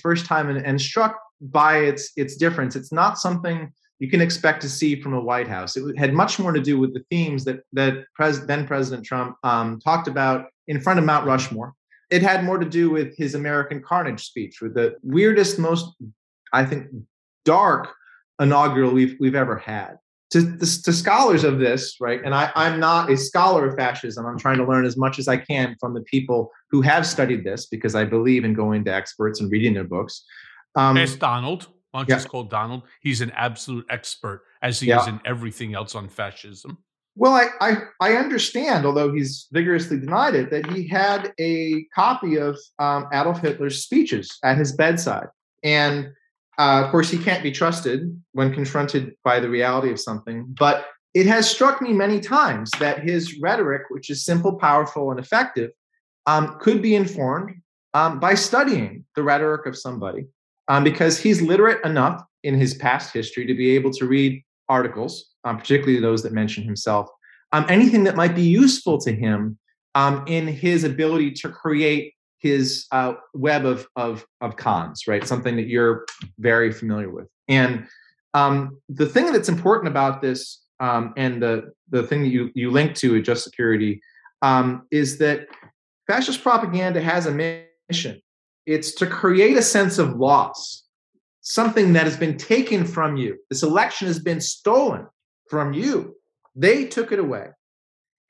first 0.00 0.26
time 0.26 0.48
and, 0.48 0.64
and, 0.64 0.80
struck 0.80 1.18
by 1.40 1.78
its 1.78 2.12
its 2.16 2.36
difference. 2.36 2.76
It's 2.76 2.92
not 2.92 3.18
something 3.18 3.72
you 3.98 4.08
can 4.08 4.20
expect 4.20 4.62
to 4.62 4.68
see 4.68 5.00
from 5.00 5.14
a 5.14 5.20
White 5.20 5.48
House. 5.48 5.76
It 5.76 5.98
had 5.98 6.12
much 6.12 6.38
more 6.38 6.52
to 6.52 6.60
do 6.60 6.78
with 6.78 6.94
the 6.94 7.04
themes 7.10 7.44
that 7.44 7.60
that 7.72 8.04
pres- 8.14 8.46
then 8.46 8.66
President 8.66 9.04
Trump 9.04 9.36
um, 9.42 9.80
talked 9.80 10.08
about 10.08 10.46
in 10.68 10.80
front 10.80 10.98
of 10.98 11.04
Mount 11.04 11.26
Rushmore. 11.26 11.74
It 12.10 12.22
had 12.22 12.44
more 12.44 12.58
to 12.58 12.68
do 12.68 12.90
with 12.90 13.16
his 13.16 13.34
American 13.34 13.82
Carnage 13.82 14.24
speech, 14.24 14.60
with 14.60 14.74
the 14.74 14.96
weirdest, 15.02 15.58
most 15.58 15.94
I 16.52 16.64
think 16.64 16.88
dark 17.44 17.92
inaugural 18.40 18.92
we've 18.92 19.16
we've 19.18 19.34
ever 19.34 19.56
had 19.56 19.98
to, 20.32 20.58
to, 20.58 20.92
scholars 20.92 21.44
of 21.44 21.58
this, 21.58 21.96
right? 22.00 22.20
And 22.24 22.34
I, 22.34 22.50
I'm 22.54 22.80
not 22.80 23.10
a 23.10 23.16
scholar 23.18 23.68
of 23.68 23.76
fascism. 23.76 24.24
I'm 24.24 24.38
trying 24.38 24.56
to 24.56 24.64
learn 24.64 24.86
as 24.86 24.96
much 24.96 25.18
as 25.18 25.28
I 25.28 25.36
can 25.36 25.76
from 25.78 25.92
the 25.92 26.00
people 26.02 26.50
who 26.70 26.80
have 26.80 27.06
studied 27.06 27.44
this 27.44 27.66
because 27.66 27.94
I 27.94 28.04
believe 28.04 28.44
in 28.44 28.54
going 28.54 28.84
to 28.84 28.94
experts 28.94 29.40
and 29.40 29.52
reading 29.52 29.74
their 29.74 29.84
books. 29.84 30.24
Um, 30.74 30.96
Ask 30.96 31.18
Donald. 31.18 31.68
Why 31.90 32.00
don't 32.00 32.08
you 32.08 32.14
yeah. 32.14 32.16
just 32.16 32.30
call 32.30 32.44
Donald? 32.44 32.84
He's 33.02 33.20
an 33.20 33.30
absolute 33.32 33.84
expert, 33.90 34.44
as 34.62 34.80
he 34.80 34.88
yeah. 34.88 35.02
is 35.02 35.08
in 35.08 35.20
everything 35.26 35.74
else 35.74 35.94
on 35.94 36.08
fascism. 36.08 36.78
Well, 37.14 37.34
I, 37.34 37.48
I, 37.60 37.76
I 38.00 38.12
understand, 38.14 38.86
although 38.86 39.12
he's 39.12 39.48
vigorously 39.52 39.98
denied 39.98 40.34
it, 40.34 40.50
that 40.50 40.70
he 40.70 40.88
had 40.88 41.34
a 41.38 41.84
copy 41.94 42.36
of 42.36 42.58
um, 42.78 43.06
Adolf 43.12 43.42
Hitler's 43.42 43.82
speeches 43.82 44.38
at 44.42 44.56
his 44.56 44.72
bedside, 44.72 45.26
and 45.62 46.08
uh, 46.58 46.82
of 46.84 46.90
course, 46.90 47.10
he 47.10 47.18
can't 47.18 47.42
be 47.42 47.50
trusted 47.50 48.20
when 48.32 48.52
confronted 48.52 49.14
by 49.24 49.40
the 49.40 49.48
reality 49.48 49.90
of 49.90 49.98
something, 49.98 50.44
but 50.58 50.86
it 51.14 51.26
has 51.26 51.50
struck 51.50 51.82
me 51.82 51.92
many 51.92 52.20
times 52.20 52.70
that 52.78 53.02
his 53.02 53.38
rhetoric, 53.40 53.82
which 53.90 54.10
is 54.10 54.24
simple, 54.24 54.54
powerful, 54.54 55.10
and 55.10 55.20
effective, 55.20 55.70
um, 56.26 56.56
could 56.60 56.80
be 56.80 56.94
informed 56.94 57.54
um, 57.94 58.20
by 58.20 58.34
studying 58.34 59.04
the 59.16 59.22
rhetoric 59.22 59.66
of 59.66 59.76
somebody 59.76 60.26
um, 60.68 60.84
because 60.84 61.18
he's 61.18 61.42
literate 61.42 61.84
enough 61.84 62.22
in 62.44 62.54
his 62.54 62.74
past 62.74 63.12
history 63.12 63.46
to 63.46 63.54
be 63.54 63.70
able 63.70 63.90
to 63.90 64.06
read 64.06 64.42
articles, 64.68 65.32
um, 65.44 65.58
particularly 65.58 66.00
those 66.00 66.22
that 66.22 66.32
mention 66.32 66.64
himself, 66.64 67.08
um, 67.52 67.66
anything 67.68 68.04
that 68.04 68.16
might 68.16 68.34
be 68.34 68.42
useful 68.42 68.98
to 68.98 69.12
him 69.12 69.58
um, 69.94 70.24
in 70.26 70.46
his 70.48 70.84
ability 70.84 71.32
to 71.32 71.48
create 71.50 72.14
his 72.42 72.86
uh, 72.90 73.14
web 73.34 73.64
of, 73.64 73.86
of, 73.94 74.26
of 74.40 74.56
cons, 74.56 75.06
right? 75.06 75.26
Something 75.26 75.56
that 75.56 75.68
you're 75.68 76.04
very 76.38 76.72
familiar 76.72 77.08
with. 77.08 77.28
And 77.48 77.86
um, 78.34 78.78
the 78.88 79.06
thing 79.06 79.32
that's 79.32 79.48
important 79.48 79.88
about 79.88 80.20
this, 80.20 80.60
um, 80.80 81.14
and 81.16 81.40
the, 81.40 81.72
the 81.90 82.02
thing 82.02 82.22
that 82.22 82.30
you, 82.30 82.50
you 82.54 82.72
link 82.72 82.96
to 82.96 83.16
at 83.16 83.24
Just 83.24 83.44
Security, 83.44 84.00
um, 84.42 84.86
is 84.90 85.18
that 85.18 85.46
fascist 86.08 86.42
propaganda 86.42 87.00
has 87.00 87.26
a 87.26 87.64
mission. 87.88 88.20
It's 88.66 88.92
to 88.96 89.06
create 89.06 89.56
a 89.56 89.62
sense 89.62 89.98
of 89.98 90.16
loss, 90.16 90.82
something 91.42 91.92
that 91.92 92.04
has 92.04 92.16
been 92.16 92.36
taken 92.36 92.84
from 92.84 93.16
you. 93.16 93.38
This 93.50 93.62
election 93.62 94.08
has 94.08 94.18
been 94.18 94.40
stolen 94.40 95.06
from 95.48 95.72
you. 95.72 96.16
They 96.56 96.86
took 96.86 97.12
it 97.12 97.20
away. 97.20 97.48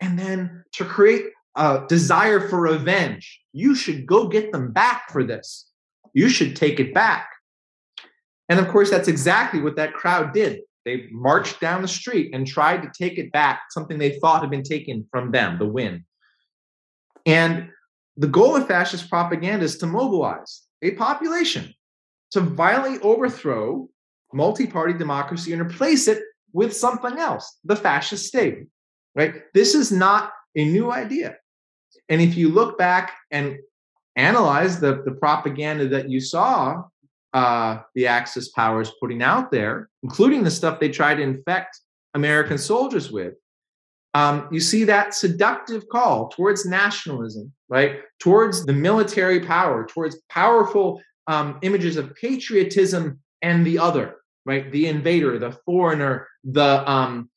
And 0.00 0.18
then 0.18 0.64
to 0.72 0.84
create 0.84 1.26
a 1.56 1.84
desire 1.88 2.48
for 2.48 2.60
revenge. 2.60 3.40
You 3.52 3.74
should 3.74 4.06
go 4.06 4.28
get 4.28 4.52
them 4.52 4.72
back 4.72 5.10
for 5.10 5.24
this. 5.24 5.68
You 6.14 6.28
should 6.28 6.56
take 6.56 6.80
it 6.80 6.94
back. 6.94 7.28
And 8.48 8.58
of 8.58 8.68
course, 8.68 8.90
that's 8.90 9.08
exactly 9.08 9.60
what 9.60 9.76
that 9.76 9.94
crowd 9.94 10.32
did. 10.32 10.60
They 10.84 11.06
marched 11.10 11.60
down 11.60 11.82
the 11.82 11.88
street 11.88 12.34
and 12.34 12.46
tried 12.46 12.82
to 12.82 12.90
take 12.96 13.18
it 13.18 13.30
back, 13.32 13.62
something 13.70 13.98
they 13.98 14.18
thought 14.18 14.40
had 14.40 14.50
been 14.50 14.64
taken 14.64 15.06
from 15.10 15.30
them, 15.30 15.58
the 15.58 15.66
win. 15.66 16.04
And 17.24 17.70
the 18.16 18.26
goal 18.26 18.56
of 18.56 18.66
fascist 18.66 19.08
propaganda 19.08 19.64
is 19.64 19.78
to 19.78 19.86
mobilize 19.86 20.62
a 20.82 20.92
population 20.92 21.72
to 22.32 22.40
violently 22.40 22.98
overthrow 23.00 23.88
multi 24.32 24.66
party 24.66 24.94
democracy 24.94 25.52
and 25.52 25.62
replace 25.62 26.08
it 26.08 26.22
with 26.52 26.74
something 26.74 27.18
else, 27.18 27.58
the 27.64 27.76
fascist 27.76 28.26
state. 28.26 28.66
Right? 29.14 29.42
This 29.54 29.74
is 29.74 29.92
not 29.92 30.32
a 30.56 30.64
new 30.64 30.90
idea. 30.90 31.36
And 32.08 32.20
if 32.20 32.36
you 32.36 32.48
look 32.48 32.78
back 32.78 33.14
and 33.30 33.58
analyze 34.16 34.80
the, 34.80 35.02
the 35.04 35.12
propaganda 35.12 35.88
that 35.88 36.10
you 36.10 36.20
saw 36.20 36.82
uh, 37.32 37.78
the 37.94 38.06
Axis 38.06 38.50
powers 38.50 38.92
putting 39.00 39.22
out 39.22 39.50
there, 39.50 39.88
including 40.02 40.44
the 40.44 40.50
stuff 40.50 40.80
they 40.80 40.90
tried 40.90 41.16
to 41.16 41.22
infect 41.22 41.80
American 42.14 42.58
soldiers 42.58 43.10
with, 43.10 43.34
um, 44.14 44.48
you 44.52 44.60
see 44.60 44.84
that 44.84 45.14
seductive 45.14 45.88
call 45.88 46.28
towards 46.28 46.66
nationalism, 46.66 47.52
right? 47.68 48.00
Towards 48.20 48.66
the 48.66 48.72
military 48.72 49.40
power, 49.40 49.86
towards 49.86 50.20
powerful 50.28 51.00
um, 51.26 51.58
images 51.62 51.96
of 51.96 52.14
patriotism 52.16 53.20
and 53.40 53.66
the 53.66 53.78
other, 53.78 54.16
right? 54.44 54.70
The 54.70 54.86
invader, 54.86 55.38
the 55.38 55.52
foreigner, 55.64 56.28
the 56.44 56.88
um, 56.90 57.30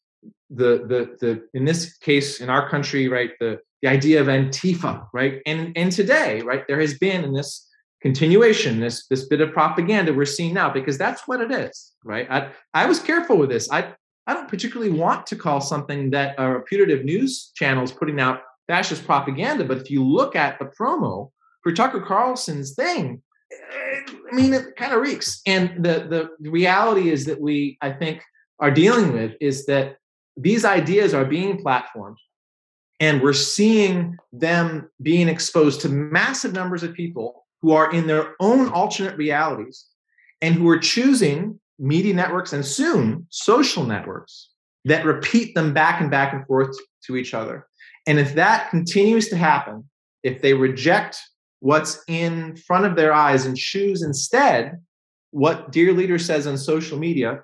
the 0.49 0.85
the 0.87 1.17
the 1.21 1.47
in 1.53 1.63
this 1.63 1.97
case 1.97 2.41
in 2.41 2.49
our 2.49 2.69
country, 2.69 3.07
right? 3.07 3.31
The 3.39 3.59
the 3.85 3.91
idea 3.91 4.19
of 4.19 4.25
Antifa, 4.25 5.07
right? 5.13 5.41
And 5.45 5.71
and 5.77 5.91
today, 5.91 6.41
right, 6.41 6.63
there 6.67 6.81
has 6.81 6.97
been 6.97 7.23
in 7.23 7.33
this 7.33 7.67
continuation, 8.01 8.79
this 8.79 9.05
this 9.07 9.27
bit 9.27 9.41
of 9.41 9.51
propaganda 9.53 10.11
we're 10.11 10.25
seeing 10.25 10.55
now, 10.55 10.71
because 10.71 10.97
that's 10.97 11.27
what 11.27 11.39
it 11.39 11.51
is, 11.51 11.93
right? 12.03 12.27
I 12.31 12.49
I 12.73 12.87
was 12.87 12.99
careful 12.99 13.37
with 13.37 13.49
this. 13.49 13.71
I 13.71 13.93
I 14.25 14.33
don't 14.33 14.49
particularly 14.49 14.91
want 14.91 15.27
to 15.27 15.35
call 15.35 15.61
something 15.61 16.09
that 16.09 16.39
uh, 16.39 16.57
a 16.57 16.61
putative 16.61 17.05
news 17.05 17.51
channel 17.53 17.83
is 17.83 17.91
putting 17.91 18.19
out 18.19 18.41
fascist 18.67 19.05
propaganda. 19.05 19.63
But 19.63 19.77
if 19.77 19.91
you 19.91 20.03
look 20.03 20.35
at 20.35 20.57
the 20.57 20.65
promo 20.65 21.29
for 21.61 21.71
Tucker 21.71 22.01
Carlson's 22.01 22.73
thing, 22.73 23.21
eh, 23.51 24.01
I 24.31 24.35
mean, 24.35 24.51
it 24.55 24.75
kind 24.77 24.93
of 24.93 25.01
reeks. 25.01 25.41
And 25.45 25.85
the 25.85 26.29
the 26.41 26.49
reality 26.49 27.11
is 27.11 27.25
that 27.25 27.39
we, 27.39 27.77
I 27.81 27.91
think, 27.91 28.23
are 28.59 28.71
dealing 28.71 29.13
with 29.13 29.33
is 29.39 29.67
that 29.67 29.97
these 30.35 30.65
ideas 30.65 31.13
are 31.13 31.23
being 31.23 31.63
platformed, 31.63 32.17
and 32.99 33.21
we're 33.21 33.33
seeing 33.33 34.17
them 34.31 34.89
being 35.01 35.27
exposed 35.27 35.81
to 35.81 35.89
massive 35.89 36.53
numbers 36.53 36.83
of 36.83 36.93
people 36.93 37.45
who 37.61 37.71
are 37.71 37.91
in 37.91 38.07
their 38.07 38.35
own 38.39 38.69
alternate 38.69 39.17
realities 39.17 39.85
and 40.41 40.55
who 40.55 40.67
are 40.69 40.77
choosing 40.77 41.59
media 41.77 42.13
networks 42.13 42.53
and 42.53 42.65
soon 42.65 43.25
social 43.29 43.83
networks 43.83 44.49
that 44.85 45.05
repeat 45.05 45.55
them 45.55 45.73
back 45.73 45.99
and 45.99 46.11
back 46.11 46.33
and 46.33 46.45
forth 46.45 46.75
to 47.05 47.17
each 47.17 47.33
other. 47.33 47.67
And 48.07 48.19
if 48.19 48.35
that 48.35 48.69
continues 48.69 49.29
to 49.29 49.35
happen, 49.35 49.89
if 50.23 50.41
they 50.41 50.53
reject 50.53 51.17
what's 51.59 52.03
in 52.07 52.55
front 52.55 52.85
of 52.85 52.95
their 52.95 53.13
eyes 53.13 53.45
and 53.45 53.57
choose 53.57 54.03
instead 54.03 54.79
what 55.31 55.71
Dear 55.71 55.91
Leader 55.91 56.19
says 56.19 56.47
on 56.47 56.57
social 56.57 56.97
media, 56.97 57.41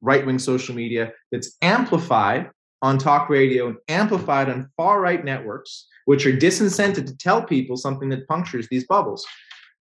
right 0.00 0.24
wing 0.24 0.38
social 0.38 0.74
media, 0.74 1.12
that's 1.32 1.56
amplified 1.60 2.50
on 2.82 2.98
talk 2.98 3.28
radio 3.28 3.68
and 3.68 3.76
amplified 3.88 4.48
on 4.48 4.70
far 4.76 5.00
right 5.00 5.24
networks, 5.24 5.86
which 6.04 6.26
are 6.26 6.32
disincented 6.32 7.06
to 7.06 7.16
tell 7.16 7.42
people 7.42 7.76
something 7.76 8.08
that 8.10 8.28
punctures 8.28 8.68
these 8.68 8.86
bubbles. 8.86 9.26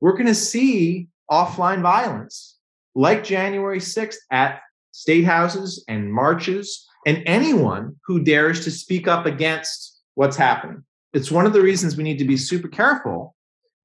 We're 0.01 0.13
going 0.13 0.27
to 0.27 0.35
see 0.35 1.07
offline 1.31 1.81
violence 1.81 2.57
like 2.95 3.23
January 3.23 3.79
6th 3.79 4.17
at 4.31 4.61
state 4.91 5.25
houses 5.25 5.83
and 5.87 6.13
marches 6.13 6.85
and 7.05 7.23
anyone 7.25 7.95
who 8.05 8.23
dares 8.23 8.63
to 8.63 8.71
speak 8.71 9.07
up 9.07 9.25
against 9.25 10.01
what's 10.15 10.37
happening. 10.37 10.83
It's 11.13 11.31
one 11.31 11.45
of 11.45 11.53
the 11.53 11.61
reasons 11.61 11.97
we 11.97 12.03
need 12.03 12.19
to 12.19 12.25
be 12.25 12.37
super 12.37 12.67
careful 12.67 13.35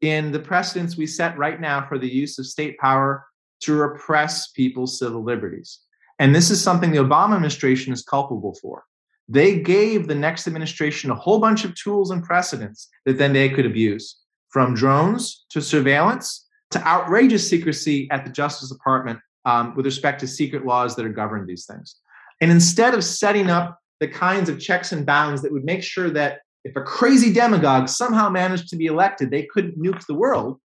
in 0.01 0.31
the 0.31 0.39
precedents 0.39 0.97
we 0.97 1.07
set 1.07 1.37
right 1.37 1.61
now 1.61 1.87
for 1.89 1.99
the 1.99 2.09
use 2.09 2.39
of 2.39 2.47
state 2.47 2.79
power 2.79 3.27
to 3.61 3.75
repress 3.75 4.51
people's 4.53 4.99
civil 4.99 5.25
liberties. 5.25 5.81
And 6.19 6.35
this 6.35 6.51
is 6.51 6.63
something 6.63 6.91
the 6.91 6.99
Obama 6.99 7.35
administration 7.35 7.93
is 7.93 8.03
culpable 8.03 8.57
for. 8.61 8.85
They 9.29 9.59
gave 9.59 10.09
the 10.09 10.15
next 10.15 10.47
administration 10.47 11.11
a 11.11 11.15
whole 11.15 11.39
bunch 11.39 11.65
of 11.65 11.75
tools 11.75 12.11
and 12.11 12.25
precedents 12.25 12.89
that 13.05 13.19
then 13.19 13.33
they 13.33 13.51
could 13.51 13.67
abuse, 13.67 14.17
from 14.51 14.75
drones 14.75 15.45
to 15.51 15.61
surveillance 15.61 16.47
to 16.71 16.87
outrageous 16.87 17.49
secrecy 17.49 18.09
at 18.11 18.25
the 18.25 18.31
Justice 18.31 18.71
Department 18.71 19.21
um, 19.45 19.75
with 19.75 19.87
respect 19.87 20.21
to 20.21 20.27
secret 20.27 20.67
laws 20.67 20.97
that 20.97 21.05
are 21.05 21.11
govern 21.11 21.47
these 21.47 21.67
things. 21.67 21.97
And 22.41 22.51
instead 22.51 22.95
of 22.95 23.05
setting 23.05 23.51
up 23.51 23.79
the 24.01 24.09
kinds 24.09 24.49
of 24.49 24.61
checks 24.61 24.93
and 24.93 25.05
bounds 25.05 25.43
that 25.43 25.53
would 25.53 25.65
make 25.65 25.83
sure 25.83 26.11
that 26.11 26.41
if 26.65 26.77
a 26.77 26.83
crazy 26.83 27.33
demagogue 27.33 27.89
somehow 27.89 28.29
managed 28.29 28.69
to 28.69 28.77
be 28.77 28.87
elected, 28.87 29.31
they 29.31 29.45
couldn't 29.45 29.79
nuke 29.79 30.05
the 30.07 30.15
world, 30.15 30.61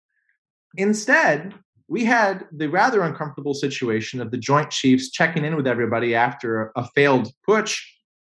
instead, 0.76 1.54
we 1.88 2.04
had 2.04 2.46
the 2.52 2.68
rather 2.68 3.02
uncomfortable 3.02 3.54
situation 3.54 4.20
of 4.20 4.30
the 4.30 4.36
Joint 4.36 4.70
Chiefs 4.70 5.10
checking 5.10 5.44
in 5.44 5.56
with 5.56 5.66
everybody 5.66 6.14
after 6.14 6.70
a 6.76 6.86
failed 6.94 7.32
putsch 7.48 7.80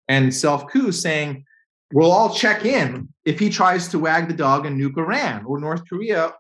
and 0.08 0.34
self 0.34 0.70
coup 0.72 0.92
saying, 0.92 1.46
We'll 1.94 2.12
all 2.12 2.34
check 2.34 2.66
in 2.66 3.10
if 3.24 3.40
he 3.40 3.50
tries 3.50 3.88
to 3.90 4.00
wag 4.00 4.28
the 4.28 4.34
dog 4.34 4.66
and 4.66 4.82
nuke 4.82 4.98
Iran 4.98 5.46
or 5.46 5.60
North 5.60 5.88
Korea 5.88 6.34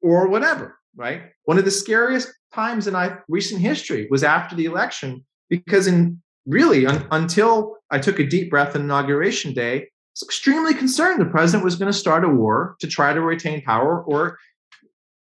or 0.00 0.28
whatever, 0.28 0.78
right? 0.96 1.24
One 1.44 1.58
of 1.58 1.66
the 1.66 1.70
scariest 1.70 2.32
times 2.54 2.86
in 2.86 2.96
recent 3.28 3.60
history 3.60 4.08
was 4.10 4.24
after 4.24 4.56
the 4.56 4.64
election, 4.64 5.24
because 5.50 5.86
in 5.86 6.22
really 6.46 6.86
un- 6.86 7.06
until 7.10 7.76
I 7.90 7.98
took 7.98 8.18
a 8.18 8.26
deep 8.26 8.50
breath 8.50 8.74
on 8.74 8.82
inauguration 8.82 9.52
day, 9.52 9.76
I 9.76 9.86
was 10.14 10.22
extremely 10.22 10.72
concerned 10.72 11.20
the 11.20 11.26
president 11.26 11.64
was 11.64 11.76
going 11.76 11.92
to 11.92 11.98
start 11.98 12.24
a 12.24 12.28
war 12.28 12.76
to 12.80 12.86
try 12.86 13.12
to 13.12 13.20
retain 13.20 13.60
power 13.60 14.02
or, 14.02 14.38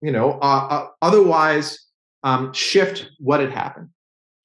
you 0.01 0.13
know, 0.13 0.39
uh, 0.41 0.67
uh, 0.71 0.87
otherwise 1.03 1.87
um, 2.23 2.53
shift 2.53 3.11
what 3.19 3.41
had 3.41 3.51
happened. 3.51 3.91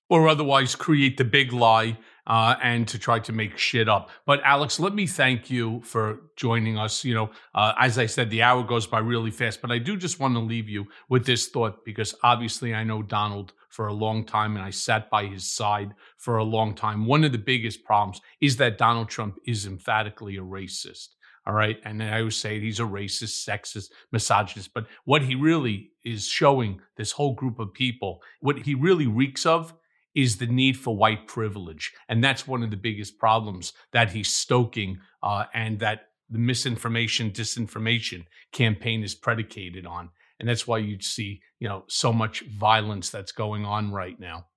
Or 0.10 0.28
otherwise 0.28 0.76
create 0.76 1.16
the 1.18 1.24
big 1.24 1.54
lie 1.54 1.98
uh, 2.28 2.56
and 2.62 2.88
to 2.88 3.00
try 3.00 3.20
to 3.20 3.32
make 3.32 3.58
shit 3.58 3.90
up. 3.90 4.10
But 4.26 4.42
Alex, 4.44 4.80
let 4.80 4.94
me 4.94 5.08
thank 5.08 5.50
you 5.50 5.82
for 5.84 6.22
joining 6.36 6.78
us. 6.78 7.04
You 7.04 7.16
know, 7.16 7.30
uh, 7.56 7.74
as 7.80 7.98
I 7.98 8.06
said, 8.06 8.30
the 8.30 8.44
hour 8.44 8.64
goes 8.64 8.88
by 8.88 9.00
really 9.00 9.32
fast, 9.32 9.62
but 9.62 9.72
I 9.72 9.78
do 9.78 9.98
just 9.98 10.20
want 10.20 10.36
to 10.36 10.40
leave 10.40 10.70
you 10.70 10.86
with 11.10 11.26
this 11.26 11.48
thought 11.50 11.84
because 11.86 12.16
obviously 12.24 12.74
I 12.74 12.84
know 12.84 13.02
Donald 13.02 13.54
for 13.70 13.88
a 13.88 13.94
long 13.94 14.26
time 14.26 14.56
and 14.56 14.66
I 14.66 14.70
sat 14.70 15.10
by 15.10 15.26
his 15.26 15.52
side 15.52 15.94
for 16.18 16.38
a 16.38 16.44
long 16.44 16.76
time. 16.76 17.06
One 17.06 17.24
of 17.24 17.32
the 17.32 17.38
biggest 17.38 17.84
problems 17.84 18.22
is 18.42 18.58
that 18.58 18.78
Donald 18.78 19.10
Trump 19.10 19.38
is 19.46 19.66
emphatically 19.66 20.38
a 20.38 20.42
racist. 20.42 21.10
All 21.48 21.54
right. 21.54 21.80
And 21.86 22.04
I 22.04 22.20
always 22.20 22.36
say 22.36 22.60
he's 22.60 22.80
a 22.80 22.84
racist, 22.84 23.48
sexist, 23.48 23.90
misogynist. 24.12 24.74
But 24.76 24.86
what 25.06 25.24
he 25.24 25.34
really 25.34 25.92
is 26.04 26.28
showing 26.28 26.82
this 26.98 27.12
whole 27.12 27.34
group 27.34 27.60
of 27.60 27.74
people, 27.74 28.22
what 28.42 28.60
he 28.60 28.76
really 28.76 29.08
reeks 29.08 29.46
of 29.46 29.74
is 30.16 30.38
the 30.38 30.48
need 30.48 30.78
for 30.78 30.96
white 30.96 31.28
privilege. 31.28 31.92
And 32.10 32.24
that's 32.24 32.48
one 32.48 32.64
of 32.64 32.72
the 32.72 32.78
biggest 32.78 33.18
problems 33.18 33.74
that 33.94 34.12
he's 34.12 34.34
stoking 34.34 35.00
uh, 35.24 35.46
and 35.54 35.80
that 35.80 36.08
the 36.30 36.40
misinformation, 36.40 37.32
disinformation 37.32 38.26
campaign 38.52 39.04
is 39.04 39.16
predicated 39.16 39.86
on. 39.86 40.10
And 40.40 40.50
that's 40.50 40.66
why 40.66 40.80
you 40.80 41.00
see, 41.00 41.42
you 41.60 41.70
know, 41.70 41.84
so 41.88 42.12
much 42.12 42.42
violence 42.42 43.10
that's 43.10 43.32
going 43.32 43.66
on 43.66 43.92
right 43.92 44.20
now. 44.20 44.48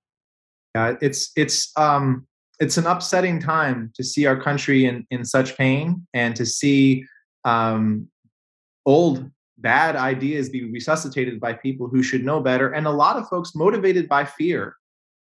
Yeah, 0.73 0.95
it's 1.01 1.31
it's 1.35 1.71
um 1.77 2.27
it's 2.59 2.77
an 2.77 2.87
upsetting 2.87 3.39
time 3.39 3.91
to 3.95 4.03
see 4.03 4.25
our 4.25 4.39
country 4.41 4.85
in 4.85 5.05
in 5.11 5.23
such 5.23 5.55
pain 5.55 6.05
and 6.13 6.35
to 6.35 6.45
see 6.45 7.05
um 7.45 8.07
old 8.85 9.29
bad 9.57 9.95
ideas 9.95 10.49
be 10.49 10.69
resuscitated 10.69 11.39
by 11.39 11.53
people 11.53 11.87
who 11.87 12.03
should 12.03 12.25
know 12.25 12.41
better 12.41 12.73
and 12.73 12.87
a 12.87 12.91
lot 12.91 13.15
of 13.15 13.27
folks 13.29 13.55
motivated 13.55 14.09
by 14.09 14.25
fear 14.25 14.75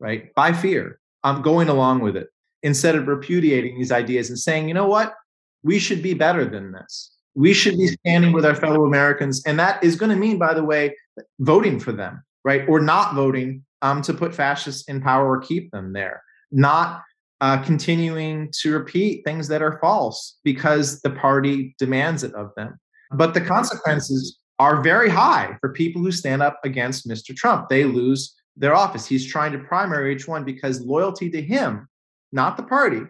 right? 0.05 0.35
By 0.35 0.53
fear. 0.53 1.01
I'm 1.25 1.41
going 1.41 1.71
along 1.71 2.01
with 2.01 2.15
it 2.15 2.29
instead 2.63 2.95
of 2.95 3.09
repudiating 3.09 3.79
these 3.79 3.91
ideas 3.91 4.29
and 4.29 4.39
saying, 4.39 4.69
you 4.69 4.75
know 4.75 4.87
what? 4.87 5.15
We 5.63 5.79
should 5.79 6.03
be 6.03 6.13
better 6.13 6.45
than 6.45 6.73
this. 6.73 7.11
We 7.35 7.55
should 7.55 7.79
be 7.79 7.87
standing 7.87 8.33
with 8.35 8.45
our 8.45 8.55
fellow 8.55 8.85
Americans. 8.85 9.43
And 9.47 9.59
that 9.59 9.83
is 9.83 9.97
going 9.97 10.11
to 10.11 10.17
mean, 10.17 10.39
by 10.39 10.53
the 10.53 10.63
way, 10.63 10.95
voting 11.41 11.81
for 11.81 11.91
them, 11.91 12.23
right? 12.45 12.69
Or 12.69 12.81
not 12.81 13.15
voting 13.15 13.65
um, 13.81 14.03
to 14.03 14.13
put 14.13 14.35
fascists 14.35 14.87
in 14.89 15.01
power 15.01 15.27
or 15.27 15.41
keep 15.41 15.71
them 15.71 15.95
there. 15.95 16.23
Not 16.53 17.03
uh, 17.41 17.63
continuing 17.63 18.53
to 18.61 18.75
repeat 18.75 19.25
things 19.25 19.49
that 19.49 19.63
are 19.63 19.79
false 19.81 20.39
because 20.45 21.01
the 21.01 21.11
party 21.11 21.75
demands 21.79 22.23
it 22.23 22.35
of 22.35 22.51
them. 22.57 22.79
But 23.11 23.33
the 23.33 23.41
consequences 23.41 24.39
are 24.59 24.83
very 24.83 25.09
high 25.09 25.57
for 25.63 25.73
people 25.73 26.03
who 26.03 26.13
stand 26.13 26.43
up 26.43 26.61
against 26.63 27.09
Mr. 27.09 27.35
Trump. 27.35 27.71
They 27.71 27.85
lose 27.85 28.35
their 28.57 28.75
office. 28.75 29.07
He's 29.07 29.27
trying 29.27 29.53
to 29.53 29.59
primary 29.59 30.15
each 30.15 30.29
one 30.29 30.45
because 30.45 30.81
loyalty 30.81 31.31
to 31.31 31.43
him, 31.43 31.89
not 32.33 32.57
the 32.57 32.63
party, 32.63 33.03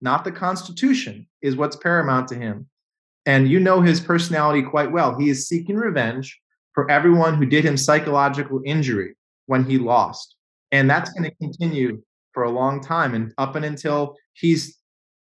not 0.00 0.24
the 0.24 0.32
Constitution, 0.32 1.26
is 1.42 1.56
what's 1.56 1.76
paramount 1.76 2.28
to 2.28 2.34
him. 2.34 2.68
And 3.26 3.48
you 3.48 3.60
know 3.60 3.80
his 3.80 4.00
personality 4.00 4.62
quite 4.62 4.90
well. 4.90 5.18
He 5.18 5.28
is 5.28 5.48
seeking 5.48 5.76
revenge 5.76 6.38
for 6.72 6.90
everyone 6.90 7.34
who 7.34 7.46
did 7.46 7.64
him 7.64 7.76
psychological 7.76 8.62
injury 8.64 9.16
when 9.46 9.64
he 9.64 9.78
lost. 9.78 10.36
And 10.72 10.88
that's 10.88 11.10
going 11.12 11.28
to 11.28 11.36
continue 11.36 12.02
for 12.32 12.44
a 12.44 12.50
long 12.50 12.80
time 12.80 13.14
and 13.14 13.32
up 13.38 13.56
and 13.56 13.64
until 13.64 14.16
he's 14.34 14.78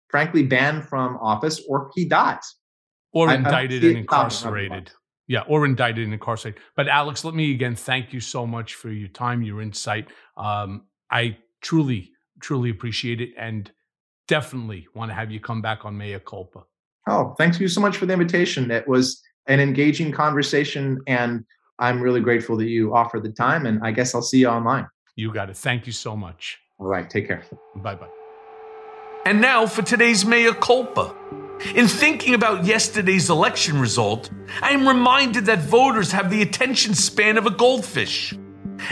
frankly 0.09 0.43
banned 0.43 0.89
from 0.89 1.17
office 1.19 1.63
or 1.69 1.91
he 1.95 2.05
dies. 2.05 2.57
Or 3.13 3.33
indicted 3.33 3.85
and 3.85 3.99
incarcerated. 3.99 4.91
Yeah, 5.27 5.41
or 5.49 5.65
indicted 5.65 6.05
and 6.05 6.13
incarcerated. 6.13 6.61
But 6.77 6.89
Alex, 6.89 7.25
let 7.25 7.35
me 7.35 7.51
again 7.51 7.75
thank 7.75 8.13
you 8.13 8.21
so 8.21 8.47
much 8.47 8.75
for 8.75 8.91
your 8.91 9.09
time, 9.09 9.43
your 9.43 9.63
insight. 9.63 10.09
Um, 10.37 10.85
I 11.11 11.39
truly, 11.63 12.11
truly 12.41 12.71
appreciate 12.71 13.21
it, 13.21 13.31
and 13.39 13.71
definitely 14.29 14.87
want 14.95 15.11
to 15.11 15.15
have 15.15 15.31
you 15.31 15.41
come 15.41 15.63
back 15.63 15.85
on 15.85 15.97
Mea 15.97 16.19
Culpa. 16.19 16.65
Oh, 17.09 17.35
thank 17.39 17.61
you 17.61 17.69
so 17.69 17.81
much 17.81 17.97
for 17.97 18.07
the 18.07 18.13
invitation. 18.13 18.71
It 18.71 18.87
was 18.87 19.23
an 19.47 19.61
engaging 19.61 20.13
conversation, 20.13 21.01
and 21.07 21.45
I'm 21.79 22.01
really 22.01 22.21
grateful 22.21 22.57
that 22.59 22.67
you 22.67 22.95
offered 22.95 23.23
the 23.23 23.33
time. 23.33 23.67
And 23.67 23.81
I 23.83 23.91
guess 23.93 24.15
I'll 24.15 24.23
see 24.23 24.39
you 24.39 24.49
online. 24.49 24.87
You 25.17 25.33
got 25.33 25.51
it. 25.51 25.57
Thank 25.57 25.87
you 25.87 25.93
so 25.93 26.17
much. 26.17 26.59
All 26.79 26.87
right. 26.87 27.09
Take 27.09 27.29
care. 27.29 27.45
Bye 27.77 27.95
bye. 27.95 28.09
And 29.27 29.41
now 29.41 29.67
for 29.67 29.83
today's 29.83 30.25
Mea 30.25 30.53
Culpa. 30.53 31.15
In 31.75 31.89
thinking 31.89 32.35
about 32.35 32.65
yesterday's 32.65 33.31
election 33.31 33.81
result, 33.81 34.31
I 34.61 34.71
am 34.71 34.87
reminded 34.87 35.47
that 35.47 35.61
voters 35.61 36.13
have 36.13 36.31
the 36.31 36.43
attention 36.43 36.95
span 36.95 37.39
of 37.39 37.47
a 37.47 37.51
goldfish. 37.51 38.35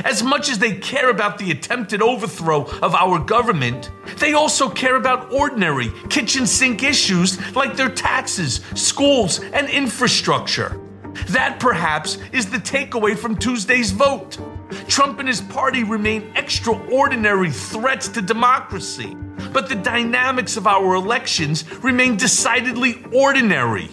As 0.04 0.22
much 0.22 0.48
as 0.50 0.58
they 0.58 0.76
care 0.76 1.10
about 1.10 1.38
the 1.38 1.50
attempted 1.50 2.00
overthrow 2.00 2.64
of 2.80 2.94
our 2.94 3.18
government, 3.18 3.90
they 4.18 4.32
also 4.32 4.68
care 4.68 4.96
about 4.96 5.32
ordinary 5.32 5.90
kitchen 6.08 6.46
sink 6.46 6.82
issues 6.82 7.38
like 7.54 7.76
their 7.76 7.90
taxes, 7.90 8.60
schools, 8.74 9.40
and 9.52 9.68
infrastructure. 9.68 10.80
That 11.28 11.60
perhaps 11.60 12.16
is 12.32 12.50
the 12.50 12.58
takeaway 12.58 13.16
from 13.18 13.36
Tuesday's 13.36 13.90
vote. 13.90 14.38
Trump 14.88 15.18
and 15.18 15.28
his 15.28 15.40
party 15.40 15.84
remain 15.84 16.32
extraordinary 16.36 17.50
threats 17.50 18.08
to 18.08 18.22
democracy 18.22 19.16
but 19.52 19.68
the 19.68 19.74
dynamics 19.74 20.56
of 20.56 20.66
our 20.66 20.94
elections 20.94 21.70
remain 21.82 22.16
decidedly 22.16 23.04
ordinary. 23.12 23.88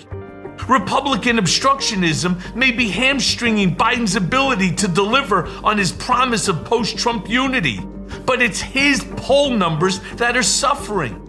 Republican 0.67 1.37
obstructionism 1.37 2.55
may 2.55 2.71
be 2.71 2.89
hamstringing 2.89 3.75
Biden's 3.75 4.15
ability 4.15 4.73
to 4.75 4.87
deliver 4.87 5.47
on 5.63 5.77
his 5.77 5.91
promise 5.91 6.47
of 6.47 6.63
post 6.65 6.97
Trump 6.97 7.29
unity, 7.29 7.79
but 8.25 8.41
it's 8.41 8.59
his 8.59 9.03
poll 9.17 9.51
numbers 9.51 9.99
that 10.15 10.37
are 10.37 10.43
suffering. 10.43 11.25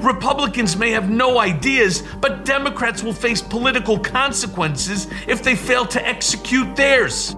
Republicans 0.00 0.76
may 0.76 0.90
have 0.90 1.10
no 1.10 1.38
ideas, 1.38 2.02
but 2.20 2.44
Democrats 2.44 3.02
will 3.02 3.12
face 3.12 3.40
political 3.40 3.98
consequences 3.98 5.08
if 5.26 5.42
they 5.42 5.56
fail 5.56 5.86
to 5.86 6.06
execute 6.06 6.76
theirs. 6.76 7.34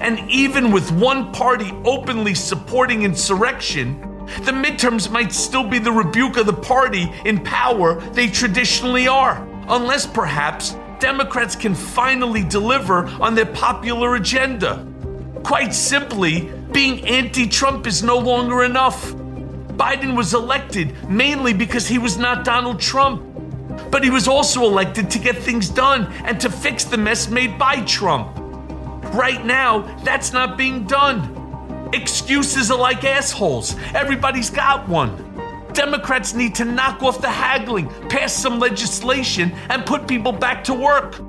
And 0.00 0.28
even 0.30 0.70
with 0.70 0.90
one 0.92 1.32
party 1.32 1.72
openly 1.84 2.34
supporting 2.34 3.02
insurrection, 3.02 4.00
the 4.42 4.52
midterms 4.52 5.10
might 5.10 5.32
still 5.32 5.68
be 5.68 5.78
the 5.78 5.92
rebuke 5.92 6.36
of 6.36 6.46
the 6.46 6.52
party 6.52 7.12
in 7.24 7.42
power 7.44 8.00
they 8.12 8.28
traditionally 8.28 9.06
are, 9.06 9.46
unless 9.68 10.06
perhaps 10.06 10.76
Democrats 10.98 11.54
can 11.54 11.74
finally 11.74 12.42
deliver 12.42 13.06
on 13.20 13.34
their 13.34 13.46
popular 13.46 14.14
agenda. 14.14 14.86
Quite 15.42 15.74
simply, 15.74 16.50
being 16.72 17.06
anti 17.06 17.46
Trump 17.46 17.86
is 17.86 18.02
no 18.02 18.18
longer 18.18 18.64
enough. 18.64 19.12
Biden 19.76 20.16
was 20.16 20.32
elected 20.34 21.08
mainly 21.08 21.52
because 21.52 21.86
he 21.86 21.98
was 21.98 22.16
not 22.16 22.44
Donald 22.44 22.80
Trump. 22.80 23.22
But 23.90 24.02
he 24.02 24.10
was 24.10 24.28
also 24.28 24.62
elected 24.62 25.10
to 25.10 25.18
get 25.18 25.36
things 25.36 25.68
done 25.68 26.12
and 26.24 26.40
to 26.40 26.50
fix 26.50 26.84
the 26.84 26.96
mess 26.96 27.28
made 27.28 27.58
by 27.58 27.80
Trump. 27.82 28.38
Right 29.14 29.44
now, 29.46 29.82
that's 30.02 30.32
not 30.32 30.58
being 30.58 30.88
done. 30.88 31.88
Excuses 31.92 32.72
are 32.72 32.78
like 32.78 33.04
assholes. 33.04 33.76
Everybody's 33.94 34.50
got 34.50 34.88
one. 34.88 35.14
Democrats 35.72 36.34
need 36.34 36.52
to 36.56 36.64
knock 36.64 37.00
off 37.00 37.20
the 37.20 37.30
haggling, 37.30 37.88
pass 38.08 38.32
some 38.32 38.58
legislation, 38.58 39.52
and 39.70 39.86
put 39.86 40.08
people 40.08 40.32
back 40.32 40.64
to 40.64 40.74
work. 40.74 41.20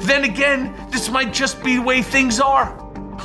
Then 0.00 0.24
again, 0.24 0.74
this 0.90 1.08
might 1.08 1.32
just 1.32 1.62
be 1.64 1.76
the 1.76 1.82
way 1.82 2.02
things 2.02 2.40
are. 2.40 2.76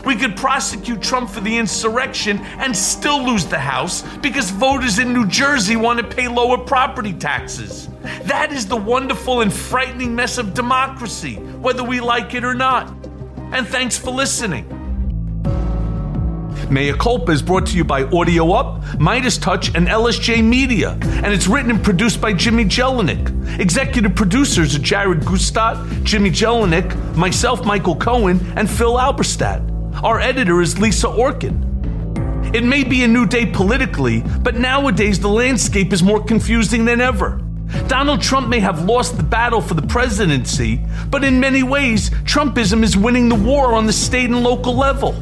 We 0.06 0.16
could 0.16 0.38
prosecute 0.38 1.02
Trump 1.02 1.30
for 1.30 1.42
the 1.42 1.58
insurrection 1.58 2.40
and 2.60 2.74
still 2.74 3.22
lose 3.22 3.46
the 3.46 3.60
House 3.60 4.04
because 4.20 4.50
voters 4.50 4.98
in 4.98 5.12
New 5.12 5.28
Jersey 5.28 5.76
want 5.76 6.00
to 6.00 6.08
pay 6.08 6.30
lower 6.30 6.58
property 6.58 7.12
taxes. 7.12 7.90
That 8.24 8.54
is 8.54 8.66
the 8.66 8.78
wonderful 8.78 9.42
and 9.42 9.52
frightening 9.52 10.16
mess 10.16 10.38
of 10.38 10.54
democracy, 10.54 11.36
whether 11.36 11.84
we 11.84 12.00
like 12.00 12.34
it 12.34 12.46
or 12.46 12.54
not. 12.54 12.94
And 13.52 13.68
thanks 13.68 13.98
for 13.98 14.12
listening. 14.12 14.66
Mea 16.70 16.94
Culpa 16.94 17.32
is 17.32 17.42
brought 17.42 17.68
to 17.68 17.78
you 17.78 17.84
by 17.84 18.04
Audio 18.06 18.52
Up, 18.52 19.00
Midas 19.00 19.38
Touch, 19.38 19.74
and 19.76 19.88
LSJ 19.88 20.44
Media, 20.44 20.98
and 21.02 21.28
it's 21.28 21.48
written 21.48 21.70
and 21.70 21.84
produced 21.84 22.20
by 22.20 22.34
Jimmy 22.34 22.66
Jellinek. 22.66 23.60
Executive 23.60 24.16
producers 24.16 24.76
are 24.76 24.80
Jared 24.80 25.22
Gustadt, 25.22 26.04
Jimmy 26.04 26.32
Jellinek, 26.32 27.16
myself, 27.16 27.64
Michael 27.66 27.96
Cohen, 27.96 28.40
and 28.56 28.70
Phil 28.70 28.96
Alberstadt. 28.96 29.62
Our 30.04 30.20
editor 30.20 30.62
is 30.62 30.80
Lisa 30.80 31.08
Orkin. 31.08 32.56
It 32.56 32.64
may 32.64 32.84
be 32.84 33.04
a 33.04 33.08
new 33.08 33.26
day 33.26 33.46
politically, 33.46 34.22
but 34.42 34.56
nowadays 34.56 35.20
the 35.20 35.30
landscape 35.30 35.94
is 35.94 36.02
more 36.02 36.24
confusing 36.24 36.86
than 36.86 37.00
ever. 37.00 37.45
Donald 37.88 38.22
Trump 38.22 38.48
may 38.48 38.60
have 38.60 38.86
lost 38.86 39.18
the 39.18 39.24
battle 39.24 39.62
for 39.62 39.74
the 39.74 39.82
presidency, 39.82 40.82
but 41.10 41.24
in 41.24 41.40
many 41.40 41.64
ways, 41.64 42.10
Trumpism 42.10 42.84
is 42.84 42.98
winning 42.98 43.30
the 43.30 43.36
war 43.36 43.74
on 43.74 43.86
the 43.86 43.94
state 43.94 44.30
and 44.30 44.44
local 44.44 44.76
level. 44.76 45.14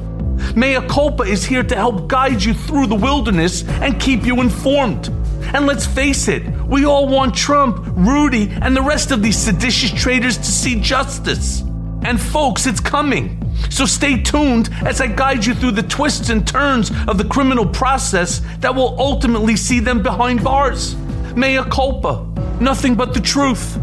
Mea 0.56 0.80
Culpa 0.88 1.24
is 1.24 1.44
here 1.44 1.64
to 1.64 1.76
help 1.76 2.07
guide 2.07 2.44
you 2.44 2.53
through 2.53 2.88
the 2.88 2.95
wilderness 2.95 3.64
and 3.68 3.99
keep 3.99 4.26
you 4.26 4.41
informed. 4.41 5.07
And 5.53 5.65
let's 5.65 5.86
face 5.86 6.28
it, 6.28 6.44
we 6.68 6.86
all 6.86 7.07
want 7.07 7.36
Trump, 7.36 7.84
Rudy, 7.95 8.49
and 8.61 8.76
the 8.76 8.82
rest 8.82 9.11
of 9.11 9.22
these 9.22 9.38
seditious 9.38 9.91
traitors 9.91 10.38
to 10.38 10.45
see 10.45 10.80
justice. 10.80 11.61
And 12.03 12.20
folks, 12.20 12.65
it's 12.65 12.80
coming. 12.80 13.40
So 13.70 13.86
stay 13.86 14.22
tuned 14.22 14.70
as 14.86 14.99
I 14.99 15.07
guide 15.07 15.45
you 15.45 15.53
through 15.53 15.72
the 15.72 15.84
twists 15.84 16.30
and 16.30 16.45
turns 16.48 16.91
of 17.07 17.18
the 17.18 17.26
criminal 17.26 17.65
process 17.65 18.41
that 18.60 18.74
will 18.74 18.95
ultimately 18.99 19.56
see 19.56 19.80
them 19.80 20.03
behind 20.03 20.44
bars 20.44 20.95
mea 21.35 21.64
culpa. 21.69 22.26
Nothing 22.60 22.95
but 22.95 23.14
the 23.14 23.19
truth. 23.19 23.77